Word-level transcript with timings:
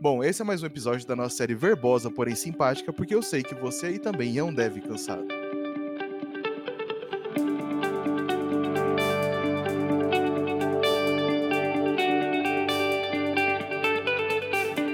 Bom, 0.00 0.22
esse 0.22 0.40
é 0.40 0.44
mais 0.44 0.62
um 0.62 0.66
episódio 0.66 1.04
da 1.08 1.16
nossa 1.16 1.34
série 1.34 1.56
verbosa, 1.56 2.08
porém 2.08 2.36
simpática, 2.36 2.92
porque 2.92 3.12
eu 3.12 3.20
sei 3.20 3.42
que 3.42 3.52
você 3.52 3.86
aí 3.86 3.98
também 3.98 4.38
é 4.38 4.44
um 4.44 4.54
deve 4.54 4.80
cansado. 4.80 5.26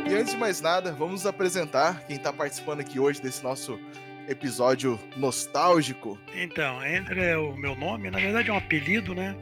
E 0.09 0.15
antes 0.15 0.33
de 0.33 0.39
mais 0.39 0.63
nada, 0.63 0.91
vamos 0.91 1.27
apresentar 1.27 2.07
quem 2.07 2.17
está 2.17 2.33
participando 2.33 2.81
aqui 2.81 2.99
hoje 2.99 3.21
desse 3.21 3.45
nosso 3.45 3.79
episódio 4.27 4.99
nostálgico. 5.19 6.19
Então, 6.35 6.83
Ender 6.83 7.19
é 7.19 7.37
o 7.37 7.55
meu 7.55 7.77
nome, 7.77 8.11
na 8.11 8.19
verdade 8.19 8.49
é 8.49 8.53
um 8.55 8.57
apelido, 8.57 9.15
né? 9.15 9.37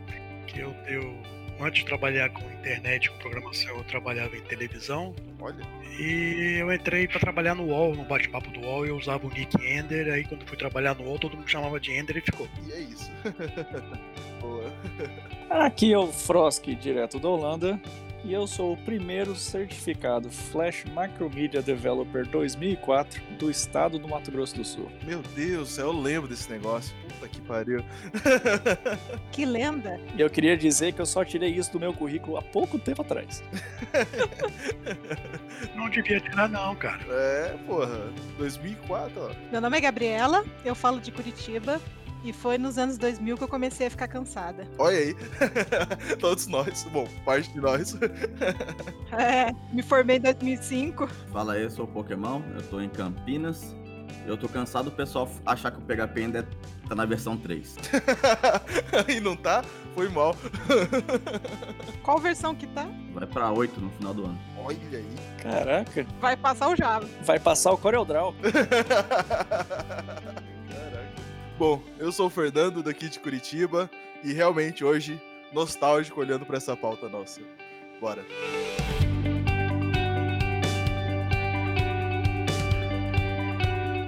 Que 0.48 0.58
eu, 0.58 0.74
eu 0.88 1.16
antes 1.64 1.80
de 1.80 1.86
trabalhar 1.86 2.30
com 2.30 2.42
internet, 2.50 3.10
com 3.10 3.18
programação, 3.18 3.76
eu 3.76 3.84
trabalhava 3.84 4.36
em 4.36 4.40
televisão. 4.42 5.14
Olha. 5.40 5.64
E 5.98 6.58
eu 6.58 6.72
entrei 6.72 7.06
para 7.06 7.20
trabalhar 7.20 7.54
no 7.54 7.64
UOL, 7.64 7.94
no 7.94 8.04
bate-papo 8.04 8.50
do 8.50 8.60
UOL, 8.60 8.86
eu 8.86 8.96
usava 8.96 9.26
o 9.26 9.30
nick 9.30 9.56
Ender, 9.64 10.12
aí 10.12 10.24
quando 10.24 10.46
fui 10.46 10.56
trabalhar 10.56 10.94
no 10.94 11.04
UOL, 11.04 11.18
todo 11.18 11.36
mundo 11.36 11.48
chamava 11.48 11.78
de 11.78 11.92
Ender 11.92 12.16
e 12.16 12.20
ficou. 12.20 12.48
E 12.66 12.72
é 12.72 12.80
isso. 12.80 13.10
Boa. 14.40 14.72
Aqui 15.50 15.92
é 15.92 15.98
o 15.98 16.08
Frosk, 16.08 16.66
direto 16.74 17.20
da 17.20 17.28
Holanda, 17.28 17.80
e 18.24 18.32
eu 18.32 18.46
sou 18.46 18.72
o 18.72 18.76
primeiro 18.76 19.34
certificado 19.34 20.30
Flash 20.30 20.84
Macromedia 20.92 21.60
Developer 21.62 22.26
2004 22.26 23.20
do 23.38 23.50
estado 23.50 23.98
do 23.98 24.08
Mato 24.08 24.30
Grosso 24.30 24.56
do 24.56 24.64
Sul. 24.64 24.90
Meu 25.04 25.22
Deus 25.34 25.78
eu 25.78 25.92
lembro 25.92 26.28
desse 26.28 26.50
negócio. 26.50 26.94
Puta 27.08 27.28
que 27.28 27.40
pariu. 27.40 27.84
Que 29.32 29.44
lenda! 29.46 29.98
E 30.16 30.20
eu 30.20 30.28
queria 30.28 30.56
dizer 30.56 30.92
que 30.92 31.00
eu 31.00 31.06
só 31.06 31.24
tirei 31.24 31.50
isso 31.50 31.72
do 31.72 31.80
meu 31.80 31.92
currículo 31.92 32.36
há 32.36 32.42
pouco 32.42 32.78
tempo 32.78 33.02
atrás. 33.02 33.42
Não 35.74 35.88
devia 35.88 36.20
tirar 36.20 36.48
não, 36.48 36.74
cara. 36.76 37.02
É, 37.08 37.56
porra. 37.66 38.12
2004, 38.36 39.20
ó. 39.20 39.30
Meu 39.50 39.60
nome 39.60 39.78
é 39.78 39.80
Gabriela, 39.80 40.44
eu 40.64 40.74
falo 40.74 41.00
de 41.00 41.10
Curitiba. 41.10 41.80
E 42.24 42.32
foi 42.32 42.56
nos 42.56 42.78
anos 42.78 42.96
2000 42.98 43.36
que 43.36 43.44
eu 43.44 43.48
comecei 43.48 43.86
a 43.88 43.90
ficar 43.90 44.06
cansada. 44.08 44.66
Olha 44.78 44.96
aí. 44.98 45.16
Todos 46.20 46.46
nós. 46.46 46.84
Bom, 46.92 47.06
parte 47.24 47.50
de 47.52 47.60
nós. 47.60 47.96
É, 49.12 49.52
me 49.70 49.82
formei 49.82 50.16
em 50.16 50.20
2005. 50.20 51.06
Fala 51.30 51.52
aí, 51.52 51.62
eu 51.64 51.70
sou 51.70 51.84
o 51.84 51.88
Pokémon, 51.88 52.40
eu 52.54 52.62
tô 52.62 52.80
em 52.80 52.88
Campinas. 52.88 53.76
Eu 54.26 54.38
tô 54.38 54.48
cansado 54.48 54.86
do 54.86 54.90
pessoal 54.90 55.28
achar 55.44 55.70
que 55.70 55.76
o 55.76 55.82
PHP 55.82 56.20
ainda 56.22 56.48
tá 56.88 56.94
na 56.94 57.04
versão 57.04 57.36
3. 57.36 57.76
e 59.08 59.20
não 59.20 59.36
tá? 59.36 59.62
Foi 59.94 60.08
mal. 60.08 60.34
Qual 62.02 62.18
versão 62.18 62.54
que 62.54 62.66
tá? 62.68 62.88
Vai 63.12 63.26
pra 63.26 63.52
8 63.52 63.78
no 63.80 63.90
final 63.90 64.14
do 64.14 64.24
ano. 64.24 64.38
Olha 64.64 64.78
aí. 64.92 65.14
Caraca, 65.42 66.06
Vai 66.18 66.34
passar 66.36 66.68
o 66.70 66.76
Java. 66.76 67.06
vai 67.22 67.38
passar 67.38 67.72
o 67.72 67.76
CorelDRAW. 67.76 68.34
Bom, 71.62 71.80
eu 71.96 72.10
sou 72.10 72.26
o 72.26 72.28
Fernando 72.28 72.82
daqui 72.82 73.08
de 73.08 73.20
Curitiba 73.20 73.88
e 74.24 74.32
realmente 74.32 74.84
hoje 74.84 75.22
nostálgico 75.52 76.18
olhando 76.18 76.44
pra 76.44 76.56
essa 76.56 76.76
pauta 76.76 77.08
nossa. 77.08 77.40
Bora. 78.00 78.24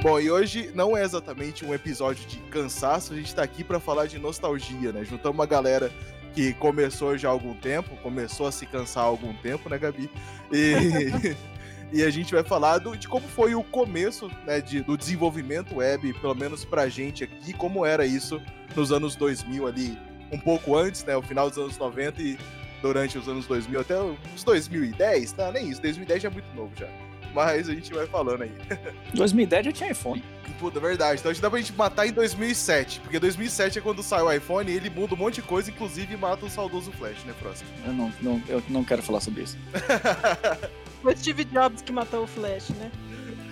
Bom, 0.02 0.18
e 0.18 0.32
hoje 0.32 0.72
não 0.74 0.96
é 0.96 1.04
exatamente 1.04 1.64
um 1.64 1.72
episódio 1.72 2.26
de 2.26 2.38
cansaço, 2.50 3.12
a 3.12 3.16
gente 3.16 3.32
tá 3.32 3.44
aqui 3.44 3.62
pra 3.62 3.78
falar 3.78 4.06
de 4.06 4.18
nostalgia, 4.18 4.90
né? 4.90 5.04
Juntamos 5.04 5.38
uma 5.38 5.46
galera 5.46 5.92
que 6.34 6.54
começou 6.54 7.16
já 7.16 7.28
há 7.28 7.30
algum 7.30 7.54
tempo, 7.54 7.96
começou 8.02 8.48
a 8.48 8.52
se 8.52 8.66
cansar 8.66 9.04
há 9.04 9.06
algum 9.06 9.32
tempo, 9.32 9.68
né, 9.68 9.78
Gabi? 9.78 10.10
E, 10.50 11.36
e 11.94 12.02
a 12.04 12.10
gente 12.10 12.34
vai 12.34 12.42
falar 12.44 12.78
do- 12.78 12.96
de 12.96 13.06
como 13.08 13.26
foi 13.28 13.54
o 13.54 13.62
começo 13.62 14.28
né, 14.46 14.60
de- 14.60 14.82
do 14.82 14.96
desenvolvimento 14.98 15.76
web, 15.76 16.12
pelo 16.14 16.34
menos 16.34 16.64
pra 16.64 16.88
gente 16.88 17.24
aqui, 17.24 17.52
como 17.52 17.86
era 17.86 18.04
isso 18.04 18.40
nos 18.74 18.90
anos 18.92 19.14
2000 19.16 19.66
ali, 19.66 19.96
um 20.32 20.38
pouco 20.38 20.76
antes, 20.76 21.04
né, 21.04 21.16
o 21.16 21.22
final 21.22 21.48
dos 21.48 21.58
anos 21.58 21.78
90 21.78 22.20
e 22.20 22.36
durante 22.82 23.16
os 23.16 23.28
anos 23.28 23.46
2000 23.46 23.80
até 23.80 23.94
os 24.34 24.44
2010, 24.44 25.32
tá? 25.32 25.50
Nem 25.52 25.70
isso, 25.70 25.80
2010 25.80 26.22
já 26.22 26.28
é 26.28 26.32
muito 26.32 26.54
novo 26.54 26.72
já. 26.76 26.88
Mas 27.32 27.68
a 27.68 27.74
gente 27.74 27.92
vai 27.92 28.06
falando 28.06 28.42
aí. 28.42 28.52
2010 29.14 29.66
já 29.66 29.72
tinha 29.72 29.90
iPhone. 29.90 30.22
Puta, 30.60 30.78
verdade. 30.78 31.18
Então 31.18 31.30
acho 31.32 31.38
que 31.38 31.42
dá 31.42 31.50
pra 31.50 31.58
gente 31.58 31.72
matar 31.72 32.06
em 32.06 32.12
2007, 32.12 33.00
porque 33.00 33.18
2007 33.18 33.78
é 33.78 33.82
quando 33.82 34.02
sai 34.04 34.22
o 34.22 34.30
iPhone 34.32 34.70
e 34.70 34.76
ele 34.76 34.88
muda 34.88 35.14
um 35.14 35.16
monte 35.18 35.36
de 35.36 35.42
coisa, 35.42 35.68
inclusive 35.68 36.16
mata 36.16 36.46
o 36.46 36.50
saudoso 36.50 36.92
Flash, 36.92 37.24
né, 37.24 37.34
Frost? 37.40 37.64
Eu 37.84 37.92
não, 37.92 38.12
não, 38.22 38.42
eu 38.48 38.62
não 38.68 38.84
quero 38.84 39.02
falar 39.02 39.20
sobre 39.20 39.42
isso. 39.42 39.56
Foi 41.04 41.14
Steve 41.14 41.44
Jobs 41.44 41.82
que 41.82 41.92
matou 41.92 42.24
o 42.24 42.26
Flash, 42.26 42.70
né? 42.70 42.90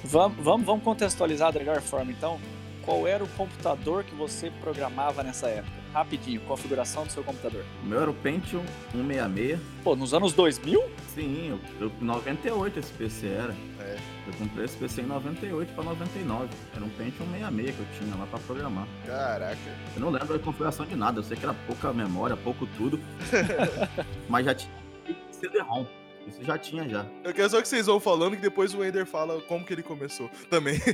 Vamos, 0.05 0.37
vamos, 0.41 0.65
vamos 0.65 0.83
contextualizar 0.85 1.51
da 1.51 1.59
melhor 1.59 1.81
forma, 1.81 2.11
então. 2.11 2.39
Qual 2.85 3.05
era 3.05 3.21
o 3.21 3.27
computador 3.27 4.05
que 4.05 4.15
você 4.15 4.49
programava 4.61 5.21
nessa 5.21 5.47
época? 5.49 5.73
Rapidinho, 5.93 6.39
configuração 6.41 7.05
do 7.05 7.11
seu 7.11 7.21
computador. 7.23 7.63
O 7.83 7.85
meu 7.85 8.01
era 8.01 8.09
o 8.09 8.13
Pentium 8.13 8.63
166. 8.93 9.59
Pô, 9.83 9.97
nos 9.97 10.13
anos 10.13 10.31
2000? 10.31 10.81
Sim, 11.13 11.59
eu, 11.79 11.87
eu 11.87 11.91
98 11.99 12.79
esse 12.79 12.93
PC 12.93 13.27
era. 13.27 13.53
É. 13.81 13.97
Eu 14.25 14.33
comprei 14.33 14.63
esse 14.63 14.77
PC 14.77 15.01
em 15.01 15.07
98 15.07 15.73
pra 15.73 15.83
99. 15.83 16.47
Era 16.73 16.85
um 16.85 16.89
Pentium 16.89 17.27
166 17.31 17.75
que 17.75 17.81
eu 17.81 17.87
tinha 17.99 18.15
lá 18.15 18.25
pra 18.25 18.39
programar. 18.39 18.87
Caraca. 19.05 19.57
Eu 19.93 20.01
não 20.01 20.09
lembro 20.09 20.35
a 20.35 20.39
configuração 20.39 20.85
de 20.85 20.95
nada, 20.95 21.19
eu 21.19 21.23
sei 21.23 21.35
que 21.35 21.43
era 21.43 21.53
pouca 21.67 21.91
memória, 21.91 22.37
pouco 22.37 22.65
tudo. 22.77 22.97
Mas 24.29 24.45
já 24.45 24.55
tinha 24.55 24.71
CD-ROM. 25.31 25.85
Isso 26.29 26.43
já 26.43 26.57
tinha 26.57 26.87
já. 26.87 27.05
Eu 27.23 27.33
quero 27.33 27.49
só 27.49 27.61
que 27.61 27.67
vocês 27.67 27.87
vão 27.87 27.99
falando 27.99 28.35
que 28.35 28.41
depois 28.41 28.73
o 28.73 28.83
Ender 28.83 29.05
fala 29.05 29.41
como 29.41 29.65
que 29.65 29.73
ele 29.73 29.83
começou 29.83 30.29
também. 30.49 30.79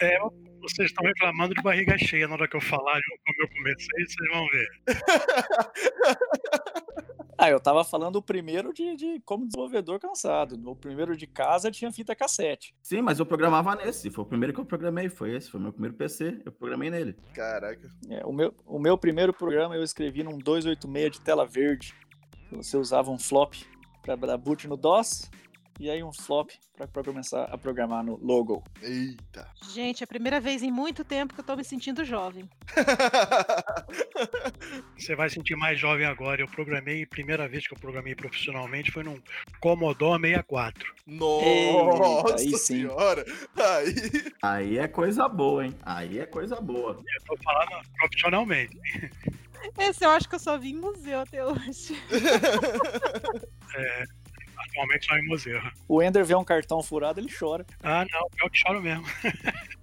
É, 0.00 0.18
vocês 0.60 0.90
estão 0.90 1.06
reclamando 1.06 1.54
de 1.54 1.62
barriga 1.62 1.96
cheia 1.96 2.26
na 2.26 2.34
hora 2.34 2.48
que 2.48 2.56
eu 2.56 2.60
falar 2.60 3.00
como 3.24 3.42
eu 3.42 3.48
comecei, 3.48 4.04
vocês 4.04 4.28
vão 4.32 4.44
ver. 4.48 4.68
Ah, 7.36 7.50
eu 7.50 7.58
tava 7.58 7.84
falando 7.84 8.16
o 8.16 8.22
primeiro 8.22 8.72
de, 8.72 8.96
de 8.96 9.20
como 9.24 9.46
desenvolvedor 9.46 9.98
cansado. 9.98 10.60
O 10.70 10.76
primeiro 10.76 11.16
de 11.16 11.26
casa 11.26 11.70
tinha 11.70 11.90
fita 11.90 12.14
cassete. 12.14 12.74
Sim, 12.82 13.02
mas 13.02 13.18
eu 13.18 13.26
programava 13.26 13.74
nesse. 13.74 14.10
Foi 14.10 14.24
o 14.24 14.26
primeiro 14.26 14.54
que 14.54 14.60
eu 14.60 14.64
programei, 14.64 15.08
foi 15.08 15.34
esse. 15.34 15.50
Foi 15.50 15.58
o 15.58 15.62
meu 15.62 15.72
primeiro 15.72 15.96
PC. 15.96 16.40
Eu 16.44 16.52
programei 16.52 16.90
nele. 16.90 17.16
Caraca. 17.34 17.90
É, 18.08 18.24
o, 18.24 18.32
meu, 18.32 18.54
o 18.64 18.78
meu 18.78 18.96
primeiro 18.96 19.32
programa 19.32 19.74
eu 19.74 19.82
escrevi 19.82 20.22
num 20.22 20.38
286 20.38 21.10
de 21.10 21.20
tela 21.20 21.44
verde. 21.44 21.92
Você 22.52 22.76
usava 22.76 23.10
um 23.10 23.18
flop 23.18 23.54
para 24.02 24.16
dar 24.16 24.36
boot 24.36 24.68
no 24.68 24.76
DOS 24.76 25.30
e 25.80 25.90
aí 25.90 26.04
um 26.04 26.12
flop 26.12 26.50
para 26.76 27.04
começar 27.04 27.44
a 27.44 27.58
programar 27.58 28.04
no 28.04 28.16
Logo. 28.16 28.62
Eita. 28.82 29.48
Gente, 29.72 30.02
é 30.02 30.04
a 30.04 30.06
primeira 30.06 30.40
vez 30.40 30.62
em 30.62 30.70
muito 30.70 31.04
tempo 31.04 31.34
que 31.34 31.40
eu 31.40 31.44
tô 31.44 31.56
me 31.56 31.64
sentindo 31.64 32.04
jovem. 32.04 32.48
Você 34.96 35.14
vai 35.14 35.30
sentir 35.30 35.56
mais 35.56 35.78
jovem 35.78 36.06
agora. 36.06 36.42
Eu 36.42 36.48
programei, 36.48 37.02
a 37.02 37.06
primeira 37.06 37.48
vez 37.48 37.66
que 37.66 37.74
eu 37.74 37.78
programei 37.78 38.14
profissionalmente 38.14 38.92
foi 38.92 39.02
num 39.02 39.20
Commodore 39.60 40.20
64. 40.20 40.94
Nossa 41.06 42.34
aí 42.38 42.50
sim. 42.50 42.56
senhora. 42.56 43.24
Aí. 43.56 43.94
Aí 44.42 44.78
é 44.78 44.88
coisa 44.88 45.28
boa, 45.28 45.64
hein? 45.64 45.74
Aí 45.82 46.18
é 46.18 46.26
coisa 46.26 46.60
boa. 46.60 46.92
Eu 46.92 47.24
tô 47.24 47.36
falando 47.42 47.70
profissionalmente. 47.98 48.78
Esse 49.78 50.04
eu 50.04 50.10
acho 50.10 50.28
que 50.28 50.34
eu 50.34 50.40
só 50.40 50.58
vi 50.58 50.72
em 50.72 50.76
museu 50.76 51.20
até 51.20 51.44
hoje. 51.44 51.96
Atualmente 54.56 55.06
só 55.06 55.16
em 55.16 55.26
museu. 55.26 55.60
O 55.88 56.02
Ender 56.02 56.24
vê 56.24 56.34
um 56.34 56.44
cartão 56.44 56.82
furado, 56.82 57.20
ele 57.20 57.32
chora. 57.32 57.64
Ah, 57.82 58.04
não, 58.10 58.28
pior 58.30 58.50
que 58.50 58.58
choro 58.58 58.82
mesmo. 58.82 59.04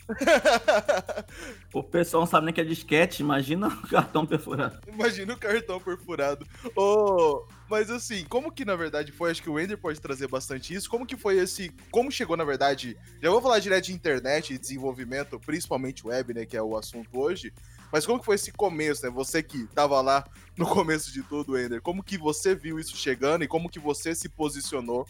O 1.73 1.81
pessoal 1.81 2.21
não 2.21 2.27
sabe 2.27 2.45
nem 2.45 2.53
que 2.53 2.59
é 2.59 2.65
disquete, 2.65 3.21
imagina 3.21 3.67
o 3.67 3.87
cartão 3.87 4.25
perfurado. 4.25 4.79
Imagina 4.87 5.33
o 5.33 5.37
cartão 5.37 5.79
perfurado. 5.79 6.45
Ô, 6.75 7.45
mas 7.69 7.89
assim, 7.89 8.25
como 8.25 8.51
que 8.51 8.65
na 8.65 8.75
verdade 8.75 9.13
foi? 9.13 9.31
Acho 9.31 9.41
que 9.41 9.49
o 9.49 9.57
Ender 9.57 9.77
pode 9.77 10.01
trazer 10.01 10.27
bastante 10.27 10.73
isso. 10.73 10.89
Como 10.89 11.05
que 11.05 11.16
foi 11.16 11.37
esse. 11.37 11.72
Como 11.89 12.11
chegou, 12.11 12.35
na 12.35 12.43
verdade. 12.43 12.97
Já 13.22 13.29
vou 13.29 13.41
falar 13.41 13.59
direto 13.59 13.85
de 13.85 13.93
internet 13.93 14.53
e 14.53 14.57
desenvolvimento, 14.57 15.39
principalmente 15.39 16.05
web, 16.05 16.34
né? 16.34 16.45
Que 16.45 16.57
é 16.57 16.61
o 16.61 16.75
assunto 16.75 17.17
hoje. 17.17 17.53
Mas 17.91 18.05
como 18.05 18.20
que 18.20 18.26
foi 18.26 18.35
esse 18.35 18.52
começo, 18.52 19.05
né? 19.05 19.11
Você 19.11 19.43
que 19.43 19.66
tava 19.67 19.99
lá 20.02 20.26
no 20.58 20.66
começo 20.66 21.11
de 21.11 21.22
tudo, 21.23 21.59
Ender. 21.59 21.82
Como 21.82 22.03
que 22.03 22.17
você 22.17 22.55
viu 22.55 22.79
isso 22.79 22.96
chegando 22.96 23.43
e 23.43 23.47
como 23.47 23.70
que 23.70 23.79
você 23.79 24.16
se 24.16 24.29
posicionou 24.29 25.05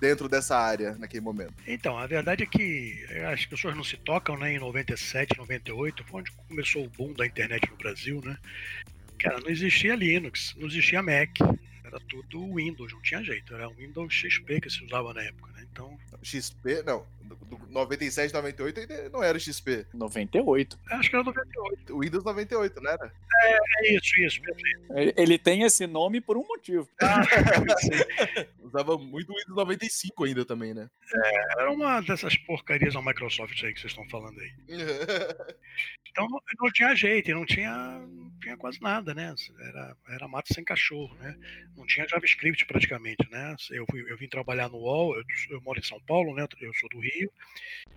dentro 0.00 0.28
dessa 0.28 0.56
área 0.56 0.96
naquele 0.96 1.22
momento? 1.22 1.54
Então, 1.66 1.98
a 1.98 2.06
verdade 2.06 2.42
é 2.42 2.46
que 2.46 2.58
que 2.58 3.04
as 3.32 3.46
pessoas 3.46 3.76
não 3.76 3.84
se 3.84 3.96
tocam, 3.96 4.36
né? 4.36 4.52
Em 4.52 4.58
97, 4.58 5.38
98, 5.38 6.04
foi 6.04 6.20
onde 6.20 6.32
começou 6.48 6.84
o 6.84 6.90
boom 6.90 7.12
da 7.12 7.24
internet 7.24 7.70
no 7.70 7.76
Brasil, 7.76 8.20
né? 8.24 8.36
Cara, 9.18 9.40
não 9.40 9.48
existia 9.48 9.94
Linux, 9.94 10.54
não 10.58 10.66
existia 10.66 11.02
Mac. 11.02 11.38
Era 11.88 12.00
tudo 12.00 12.54
Windows, 12.54 12.92
não 12.92 13.02
tinha 13.02 13.22
jeito. 13.22 13.54
Era 13.54 13.68
Windows 13.68 14.12
XP 14.12 14.60
que 14.60 14.70
se 14.70 14.84
usava 14.84 15.12
na 15.14 15.22
época, 15.22 15.50
né? 15.52 15.66
Então, 15.72 15.98
XP, 16.22 16.82
não. 16.84 17.06
Do, 17.22 17.36
do 17.36 17.58
97, 17.70 18.32
98 18.32 18.80
ainda 18.80 19.08
não 19.10 19.22
era 19.22 19.38
XP. 19.38 19.86
98. 19.94 20.78
acho 20.90 21.10
que 21.10 21.16
era 21.16 21.24
98. 21.24 21.98
Windows 22.00 22.24
98, 22.24 22.80
não 22.80 22.90
era? 22.90 23.12
É 23.80 23.94
isso, 23.94 24.20
isso. 24.20 24.42
perfeito. 24.42 25.14
Ele- 25.16 25.38
tem 25.38 25.62
esse 25.62 25.86
nome 25.86 26.20
por 26.20 26.36
um 26.36 26.46
motivo. 26.46 26.88
Ah, 27.00 27.22
Usava 28.60 28.98
muito 28.98 29.32
Windows 29.32 29.56
95 29.56 30.24
ainda 30.24 30.44
também, 30.44 30.74
né? 30.74 30.90
era 31.56 31.70
uma 31.70 32.00
dessas 32.02 32.36
porcarias 32.36 32.92
da 32.94 33.00
Microsoft 33.00 33.62
aí 33.64 33.72
que 33.72 33.80
vocês 33.80 33.92
estão 33.92 34.08
falando 34.08 34.38
aí. 34.40 34.52
Então 36.10 36.26
não, 36.60 36.72
tinha 36.72 36.94
jeito, 36.96 37.30
não 37.30 37.46
tinha, 37.46 37.70
não 38.00 38.30
tinha 38.40 38.56
quase 38.56 38.80
nada, 38.80 39.14
né? 39.14 39.32
Era, 39.60 39.96
era 40.08 40.26
mato 40.26 40.52
sem 40.52 40.64
cachorro, 40.64 41.14
né? 41.16 41.36
Não 41.78 41.86
tinha 41.86 42.06
JavaScript 42.08 42.66
praticamente, 42.66 43.24
né? 43.30 43.54
Eu, 43.70 43.86
fui- 43.88 44.04
eu 44.10 44.16
vim 44.18 44.26
trabalhar 44.28 44.68
no 44.68 44.78
UOL, 44.78 45.14
eu, 45.16 45.22
eu 45.50 45.60
moro 45.62 45.78
em 45.78 45.82
São 45.82 46.00
Paulo, 46.00 46.34
né? 46.34 46.44
Eu 46.60 46.74
sou 46.74 46.88
do 46.90 46.98
Rio, 46.98 47.30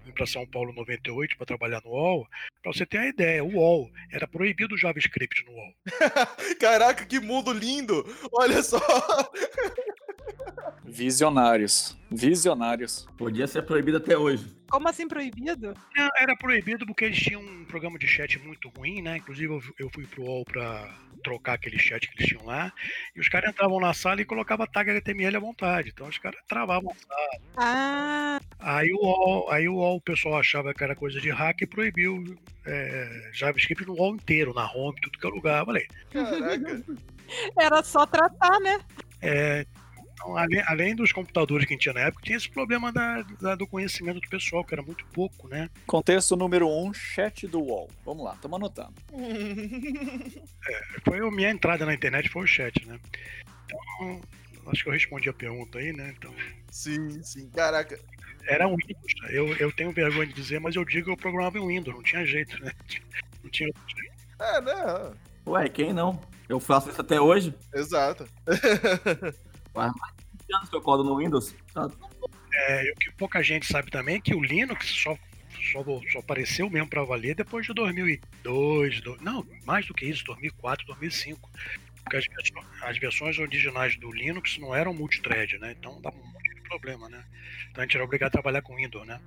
vim 0.06 0.12
para 0.12 0.28
São 0.28 0.45
Paulo 0.45 0.72
em 0.72 0.75
98 0.75 1.36
para 1.36 1.48
trabalhar 1.48 1.81
no 1.83 1.89
UOL. 1.89 2.28
Para 2.62 2.72
você 2.72 2.86
ter 2.86 3.00
uma 3.00 3.07
ideia, 3.07 3.44
o 3.44 3.56
UOL 3.56 3.92
era 4.12 4.28
proibido 4.28 4.75
o 4.75 4.78
JavaScript 4.78 5.44
no 5.45 5.51
UOL. 5.54 5.74
Caraca, 6.62 7.06
que 7.07 7.19
mundo 7.19 7.51
lindo! 7.51 8.06
Olha 8.31 8.62
só! 8.62 8.80
Visionários. 10.86 11.98
Visionários. 12.10 13.07
Podia 13.18 13.48
ser 13.48 13.63
proibido 13.63 13.98
até 13.98 14.18
hoje. 14.18 14.45
Como 14.69 14.88
assim 14.88 15.07
proibido? 15.07 15.74
Não, 15.95 16.10
Era 16.18 16.36
proibido 16.36 16.86
porque 16.86 17.06
eles 17.06 17.18
tinham 17.18 17.42
um 17.42 17.66
programa 17.66 17.98
de 17.98 18.07
chat 18.07 18.38
muito 18.39 18.69
ruim, 18.69 19.01
né? 19.01 19.18
Inclusive 19.18 19.54
eu, 19.54 19.62
eu 19.80 19.89
fui 19.94 20.06
pro 20.06 20.24
UOL 20.24 20.44
para 20.45 20.94
trocar 21.21 21.53
aquele 21.53 21.79
chat 21.79 22.07
que 22.07 22.18
eles 22.18 22.29
tinham 22.29 22.45
lá, 22.45 22.71
e 23.15 23.19
os 23.19 23.29
caras 23.29 23.51
entravam 23.51 23.79
na 23.79 23.94
sala 23.94 24.21
e 24.21 24.25
colocavam 24.25 24.68
tag 24.68 24.89
HTML 24.91 25.38
à 25.38 25.39
vontade. 25.39 25.89
Então 25.89 26.07
os 26.07 26.18
caras 26.18 26.39
travavam 26.47 26.94
Ah, 27.57 28.39
Aí 28.59 28.91
o, 28.94 28.97
UOL, 28.97 29.51
aí 29.51 29.68
o 29.68 29.75
UOL, 29.75 29.97
o 29.97 30.01
pessoal 30.01 30.39
achava 30.39 30.73
que 30.73 30.83
era 30.83 30.95
coisa 30.95 31.19
de 31.19 31.29
hack 31.29 31.62
e 31.62 31.68
proibiu 31.68 32.23
é, 32.65 33.29
JavaScript 33.33 33.85
no 33.85 33.94
UOL 33.94 34.15
inteiro, 34.15 34.53
na 34.53 34.71
home, 34.71 35.00
tudo 35.01 35.18
que 35.18 35.25
é 35.25 35.29
lugar. 35.29 35.62
Eu 35.62 35.65
falei, 35.65 35.88
Caraca. 36.12 36.83
era 37.57 37.83
só 37.83 38.06
tratar, 38.06 38.59
né? 38.59 38.79
é, 39.21 39.65
então, 40.21 40.38
além, 40.38 40.62
além 40.68 40.95
dos 40.95 41.12
computadores 41.12 41.65
que 41.65 41.73
a 41.73 41.75
gente 41.75 41.81
tinha 41.83 41.94
na 41.94 42.01
época, 42.01 42.23
tinha 42.23 42.38
esse 42.38 42.50
problema 42.50 42.91
da, 42.91 43.23
da- 43.41 43.56
do 43.56 43.65
conhecimento 43.65 44.19
do 44.19 44.29
pessoal, 44.29 44.63
que 44.63 44.73
era 44.73 44.83
muito 44.83 45.03
pouco, 45.07 45.47
né? 45.47 45.69
Contexto 45.88 46.35
número 46.35 46.68
1, 46.68 46.88
um, 46.88 46.94
chat 46.94 47.47
do 47.47 47.59
UOL. 47.59 47.89
Vamos 48.06 48.23
lá, 48.23 48.33
estamos 48.35 48.56
anotando. 48.57 48.94
Foi 51.03 51.19
a 51.19 51.31
minha 51.31 51.50
entrada 51.50 51.85
na 51.85 51.94
internet, 51.94 52.29
foi 52.29 52.44
o 52.44 52.47
chat, 52.47 52.85
né? 52.85 53.00
Então, 53.65 54.21
acho 54.68 54.83
que 54.83 54.89
eu 54.89 54.94
respondi 54.94 55.27
a 55.27 55.33
pergunta 55.33 55.79
aí, 55.79 55.91
né? 55.91 56.13
Então, 56.15 56.33
sim, 56.69 57.24
sim. 57.24 57.50
Caraca. 57.50 57.97
era 58.47 58.67
um 58.67 58.75
Windows. 58.75 59.13
tá? 59.21 59.31
Eu, 59.31 59.56
eu 59.57 59.71
tenho 59.71 59.91
vergonha 59.91 60.27
de 60.27 60.33
dizer, 60.33 60.59
mas 60.59 60.75
eu 60.75 60.85
digo 60.85 61.06
que 61.06 61.12
eu 61.12 61.17
programava 61.17 61.57
em 61.57 61.65
Windows, 61.67 61.95
não 61.95 62.03
tinha 62.03 62.25
jeito, 62.25 62.62
né? 62.63 62.71
Não 63.44 63.50
tinha 63.50 63.69
jeito. 63.88 64.21
É, 64.39 64.62
né? 64.62 65.13
Ué, 65.47 65.67
quem 65.67 65.91
não? 65.94 66.21
Eu 66.47 66.59
faço 66.59 66.91
isso 66.91 67.01
até 67.01 67.19
hoje. 67.19 67.56
Exato. 67.74 68.27
Faz 69.73 69.91
mais 69.95 70.13
de 70.15 70.23
20 70.47 70.56
anos 70.56 70.69
que 70.69 70.75
eu 70.75 70.81
codo 70.81 71.03
no 71.03 71.18
Windows. 71.18 71.56
Tá 71.73 71.89
É, 72.53 72.91
o 72.91 73.00
que 73.00 73.12
pouca 73.12 73.41
gente 73.41 73.65
sabe 73.65 73.89
também 73.89 74.15
é 74.15 74.21
que 74.21 74.35
o 74.35 74.41
Linux 74.44 74.88
só, 74.88 75.18
só, 75.71 75.83
só 76.12 76.19
apareceu 76.19 76.69
mesmo 76.69 76.89
para 76.89 77.03
valer 77.03 77.33
depois 77.35 77.65
de 77.65 77.73
2002, 77.73 79.01
do- 79.01 79.18
não, 79.21 79.45
mais 79.65 79.85
do 79.88 79.94
que 79.94 80.06
isso, 80.06 80.23
2004, 80.25 80.85
2005. 80.85 81.50
Porque 82.03 82.18
as, 82.18 82.25
versões- 82.25 82.68
as 82.81 82.97
versões 82.97 83.38
originais 83.39 83.95
do 83.97 84.12
Linux 84.12 84.57
não 84.57 84.75
eram 84.75 84.94
multithread, 84.94 85.57
né? 85.59 85.75
Então 85.79 86.01
dava 86.01 86.17
um 86.17 86.25
monte 86.25 86.56
de 86.56 86.62
problema, 86.63 87.07
né? 87.07 87.24
Então 87.69 87.81
a 87.83 87.85
gente 87.85 87.95
era 87.95 88.03
obrigado 88.03 88.29
a 88.29 88.31
trabalhar 88.31 88.62
com 88.62 88.75
Windows, 88.75 89.06
né? 89.07 89.19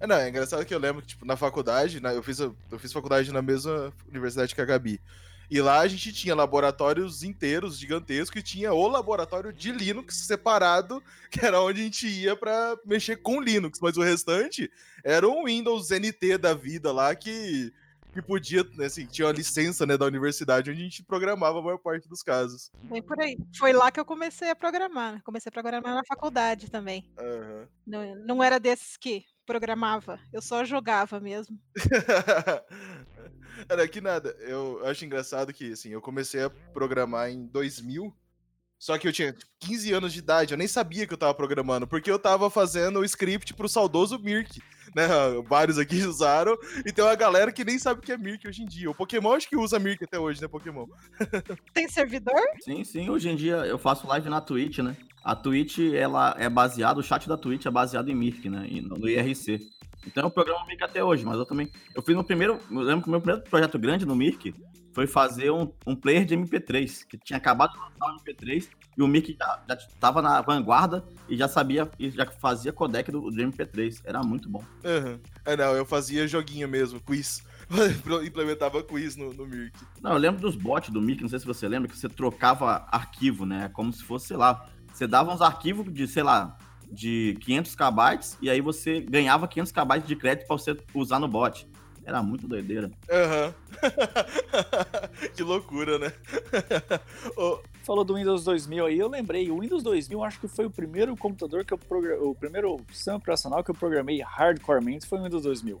É, 0.00 0.06
não, 0.06 0.16
é 0.16 0.28
engraçado 0.28 0.64
que 0.64 0.72
eu 0.74 0.78
lembro 0.78 1.02
que, 1.02 1.08
tipo, 1.08 1.24
na 1.26 1.36
faculdade, 1.36 2.00
né, 2.00 2.16
eu, 2.16 2.22
fiz, 2.22 2.38
eu 2.38 2.56
fiz 2.78 2.92
faculdade 2.92 3.32
na 3.32 3.42
mesma 3.42 3.92
universidade 4.08 4.54
que 4.54 4.60
a 4.60 4.64
Gabi. 4.64 5.00
E 5.54 5.62
lá 5.62 5.82
a 5.82 5.86
gente 5.86 6.12
tinha 6.12 6.34
laboratórios 6.34 7.22
inteiros, 7.22 7.78
gigantescos, 7.78 8.40
e 8.40 8.42
tinha 8.42 8.72
o 8.72 8.88
laboratório 8.88 9.52
de 9.52 9.70
Linux 9.70 10.26
separado, 10.26 11.00
que 11.30 11.46
era 11.46 11.60
onde 11.60 11.80
a 11.80 11.84
gente 11.84 12.08
ia 12.08 12.34
pra 12.34 12.76
mexer 12.84 13.18
com 13.18 13.40
Linux. 13.40 13.78
Mas 13.80 13.96
o 13.96 14.02
restante 14.02 14.68
era 15.04 15.28
um 15.28 15.44
Windows 15.44 15.90
NT 15.90 16.38
da 16.38 16.54
vida 16.54 16.92
lá 16.92 17.14
que, 17.14 17.72
que 18.12 18.20
podia, 18.20 18.64
né, 18.74 18.86
assim, 18.86 19.06
tinha 19.06 19.28
uma 19.28 19.32
licença 19.32 19.86
né, 19.86 19.96
da 19.96 20.06
universidade 20.06 20.72
onde 20.72 20.80
a 20.80 20.84
gente 20.84 21.04
programava 21.04 21.60
a 21.60 21.62
maior 21.62 21.78
parte 21.78 22.08
dos 22.08 22.20
casos. 22.20 22.72
Bem 22.82 23.00
por 23.00 23.20
aí. 23.20 23.38
Foi 23.56 23.72
lá 23.72 23.92
que 23.92 24.00
eu 24.00 24.04
comecei 24.04 24.50
a 24.50 24.56
programar. 24.56 25.22
Comecei 25.22 25.50
a 25.50 25.52
programar 25.52 25.94
na 25.94 26.02
faculdade 26.04 26.68
também. 26.68 27.08
Aham. 27.16 27.68
Não, 27.86 28.14
não 28.26 28.42
era 28.42 28.58
desses 28.58 28.96
que 28.96 29.24
programava, 29.46 30.18
eu 30.32 30.42
só 30.42 30.64
jogava 30.64 31.20
mesmo. 31.20 31.58
Era 33.68 33.86
que 33.86 34.00
nada, 34.00 34.30
eu 34.40 34.84
acho 34.84 35.04
engraçado 35.04 35.52
que, 35.52 35.72
assim, 35.72 35.90
eu 35.90 36.00
comecei 36.00 36.42
a 36.42 36.50
programar 36.50 37.30
em 37.30 37.46
2000, 37.46 38.14
só 38.84 38.98
que 38.98 39.08
eu 39.08 39.12
tinha 39.14 39.32
tipo, 39.32 39.50
15 39.60 39.92
anos 39.94 40.12
de 40.12 40.18
idade, 40.18 40.52
eu 40.52 40.58
nem 40.58 40.68
sabia 40.68 41.06
que 41.06 41.14
eu 41.14 41.16
tava 41.16 41.32
programando, 41.32 41.86
porque 41.86 42.10
eu 42.10 42.18
tava 42.18 42.50
fazendo 42.50 42.98
o 42.98 43.04
script 43.06 43.54
pro 43.54 43.66
saudoso 43.66 44.18
Mirk, 44.18 44.60
né? 44.94 45.06
Vários 45.48 45.78
aqui 45.78 45.96
usaram, 46.04 46.54
e 46.84 46.92
tem 46.92 47.02
uma 47.02 47.14
galera 47.14 47.50
que 47.50 47.64
nem 47.64 47.78
sabe 47.78 48.00
o 48.00 48.02
que 48.02 48.12
é 48.12 48.18
Mirk 48.18 48.46
hoje 48.46 48.62
em 48.62 48.66
dia. 48.66 48.90
O 48.90 48.94
Pokémon 48.94 49.32
acho 49.32 49.48
que 49.48 49.56
usa 49.56 49.78
Mirk 49.78 50.04
até 50.04 50.18
hoje, 50.18 50.42
né, 50.42 50.48
Pokémon? 50.48 50.84
Tem 51.72 51.88
servidor? 51.88 52.38
Sim, 52.60 52.84
sim. 52.84 53.08
Hoje 53.08 53.30
em 53.30 53.36
dia 53.36 53.56
eu 53.64 53.78
faço 53.78 54.06
live 54.06 54.28
na 54.28 54.42
Twitch, 54.42 54.80
né? 54.80 54.94
A 55.24 55.34
Twitch, 55.34 55.78
ela 55.78 56.36
é 56.38 56.50
baseada, 56.50 57.00
o 57.00 57.02
chat 57.02 57.26
da 57.26 57.38
Twitch 57.38 57.64
é 57.64 57.70
baseado 57.70 58.10
em 58.10 58.14
Mirk, 58.14 58.50
né? 58.50 58.66
E 58.68 58.82
No 58.82 59.08
IRC. 59.08 59.60
Então 60.06 60.24
eu 60.24 60.30
programo 60.30 60.66
Mirk 60.66 60.84
até 60.84 61.02
hoje, 61.02 61.24
mas 61.24 61.38
eu 61.38 61.46
também. 61.46 61.70
Eu 61.94 62.02
fiz 62.02 62.14
meu 62.14 62.22
primeiro. 62.22 62.60
Eu 62.70 62.80
lembro 62.80 63.00
que 63.00 63.08
o 63.08 63.10
meu 63.10 63.20
primeiro 63.22 63.48
projeto 63.48 63.78
grande 63.78 64.04
no 64.04 64.14
Mirk 64.14 64.52
foi 64.94 65.08
fazer 65.08 65.50
um, 65.50 65.70
um 65.84 65.96
player 65.96 66.24
de 66.24 66.36
MP3, 66.36 67.04
que 67.04 67.18
tinha 67.18 67.36
acabado 67.36 67.72
de 67.72 67.78
lançar 67.80 68.14
o 68.14 68.24
MP3, 68.24 68.68
e 68.96 69.02
o 69.02 69.08
Mirk 69.08 69.36
já, 69.36 69.62
já 69.68 69.76
tava 69.98 70.22
na 70.22 70.40
vanguarda 70.40 71.04
e 71.28 71.36
já 71.36 71.48
sabia, 71.48 71.90
e 71.98 72.10
já 72.10 72.24
fazia 72.24 72.72
codec 72.72 73.10
do, 73.10 73.20
do 73.22 73.42
MP3. 73.42 74.00
Era 74.04 74.22
muito 74.22 74.48
bom. 74.48 74.62
Aham. 74.84 75.18
É, 75.44 75.56
não, 75.56 75.74
eu 75.74 75.84
fazia 75.84 76.28
joguinho 76.28 76.68
mesmo, 76.68 77.00
quiz. 77.00 77.42
Implementava 78.24 78.82
quiz 78.84 79.16
no, 79.16 79.34
no 79.34 79.46
Mirk. 79.46 79.76
Não, 80.00 80.12
eu 80.12 80.18
lembro 80.18 80.40
dos 80.40 80.54
bots 80.54 80.90
do 80.90 81.02
Mirk, 81.02 81.22
não 81.22 81.28
sei 81.28 81.40
se 81.40 81.46
você 81.46 81.66
lembra, 81.66 81.88
que 81.88 81.98
você 81.98 82.08
trocava 82.08 82.86
arquivo, 82.92 83.44
né? 83.44 83.68
Como 83.72 83.92
se 83.92 84.04
fosse, 84.04 84.28
sei 84.28 84.36
lá, 84.36 84.68
você 84.92 85.08
dava 85.08 85.34
uns 85.34 85.42
arquivos 85.42 85.92
de, 85.92 86.06
sei 86.06 86.22
lá, 86.22 86.56
de 86.88 87.36
500 87.40 87.74
KB 87.74 88.20
e 88.40 88.48
aí 88.48 88.60
você 88.60 89.00
ganhava 89.00 89.48
500 89.48 89.72
KB 89.72 90.00
de 90.06 90.14
crédito 90.14 90.46
pra 90.46 90.56
você 90.56 90.76
usar 90.94 91.18
no 91.18 91.26
bot. 91.26 91.66
Era 92.04 92.22
muito 92.22 92.46
doideira. 92.46 92.90
Aham. 93.10 93.54
que 95.34 95.42
loucura, 95.42 95.98
né? 95.98 96.12
Ô, 97.36 97.60
Falou 97.84 98.02
do 98.02 98.14
Windows 98.14 98.44
2000 98.44 98.86
aí, 98.86 98.98
eu 98.98 99.08
lembrei, 99.08 99.50
o 99.50 99.60
Windows 99.60 99.82
2000 99.82 100.24
acho 100.24 100.40
que 100.40 100.48
foi 100.48 100.64
o 100.64 100.70
primeiro 100.70 101.14
computador 101.14 101.66
que 101.66 101.74
eu 101.74 101.76
programei, 101.76 102.18
o 102.18 102.34
primeiro 102.34 102.80
sistema 102.90 103.18
operacional 103.18 103.62
que 103.62 103.70
eu 103.70 103.74
programei 103.74 104.22
hardcoremente 104.22 105.06
foi 105.06 105.18
o 105.18 105.24
Windows 105.24 105.42
2000. 105.42 105.78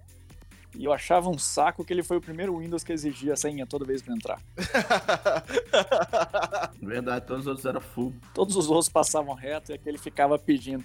E 0.76 0.84
eu 0.84 0.92
achava 0.92 1.30
um 1.30 1.38
saco 1.38 1.82
que 1.82 1.92
ele 1.92 2.02
foi 2.02 2.18
o 2.18 2.20
primeiro 2.20 2.58
Windows 2.58 2.84
que 2.84 2.92
exigia 2.92 3.34
senha 3.36 3.64
toda 3.64 3.86
vez 3.86 4.02
pra 4.02 4.14
entrar. 4.14 4.38
Verdade, 6.82 7.26
todos 7.26 7.42
os 7.42 7.46
outros 7.46 7.64
eram 7.64 7.80
full. 7.80 8.12
Todos 8.34 8.56
os 8.56 8.68
outros 8.68 8.90
passavam 8.90 9.34
reto 9.34 9.72
e 9.72 9.74
aquele 9.74 9.96
ficava 9.96 10.38
pedindo. 10.38 10.84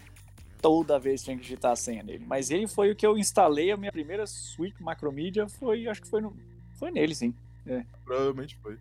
Toda 0.62 1.00
vez 1.00 1.24
tinha 1.24 1.36
que 1.36 1.44
digitar 1.44 1.72
a 1.72 1.76
senha 1.76 2.04
nele. 2.04 2.26
Mas 2.28 2.52
ele 2.52 2.68
foi 2.68 2.92
o 2.92 2.96
que 2.96 3.06
eu 3.06 3.18
instalei, 3.18 3.72
a 3.72 3.78
minha 3.78 3.92
primeira 3.92 4.28
suite 4.28 4.82
Macromedia 4.84 5.48
foi, 5.48 5.88
acho 5.88 6.02
que 6.02 6.10
foi, 6.10 6.22
no, 6.22 6.36
foi 6.76 6.92
nele, 6.92 7.16
sim. 7.16 7.34
Provavelmente 8.06 8.58
foi. 8.62 8.78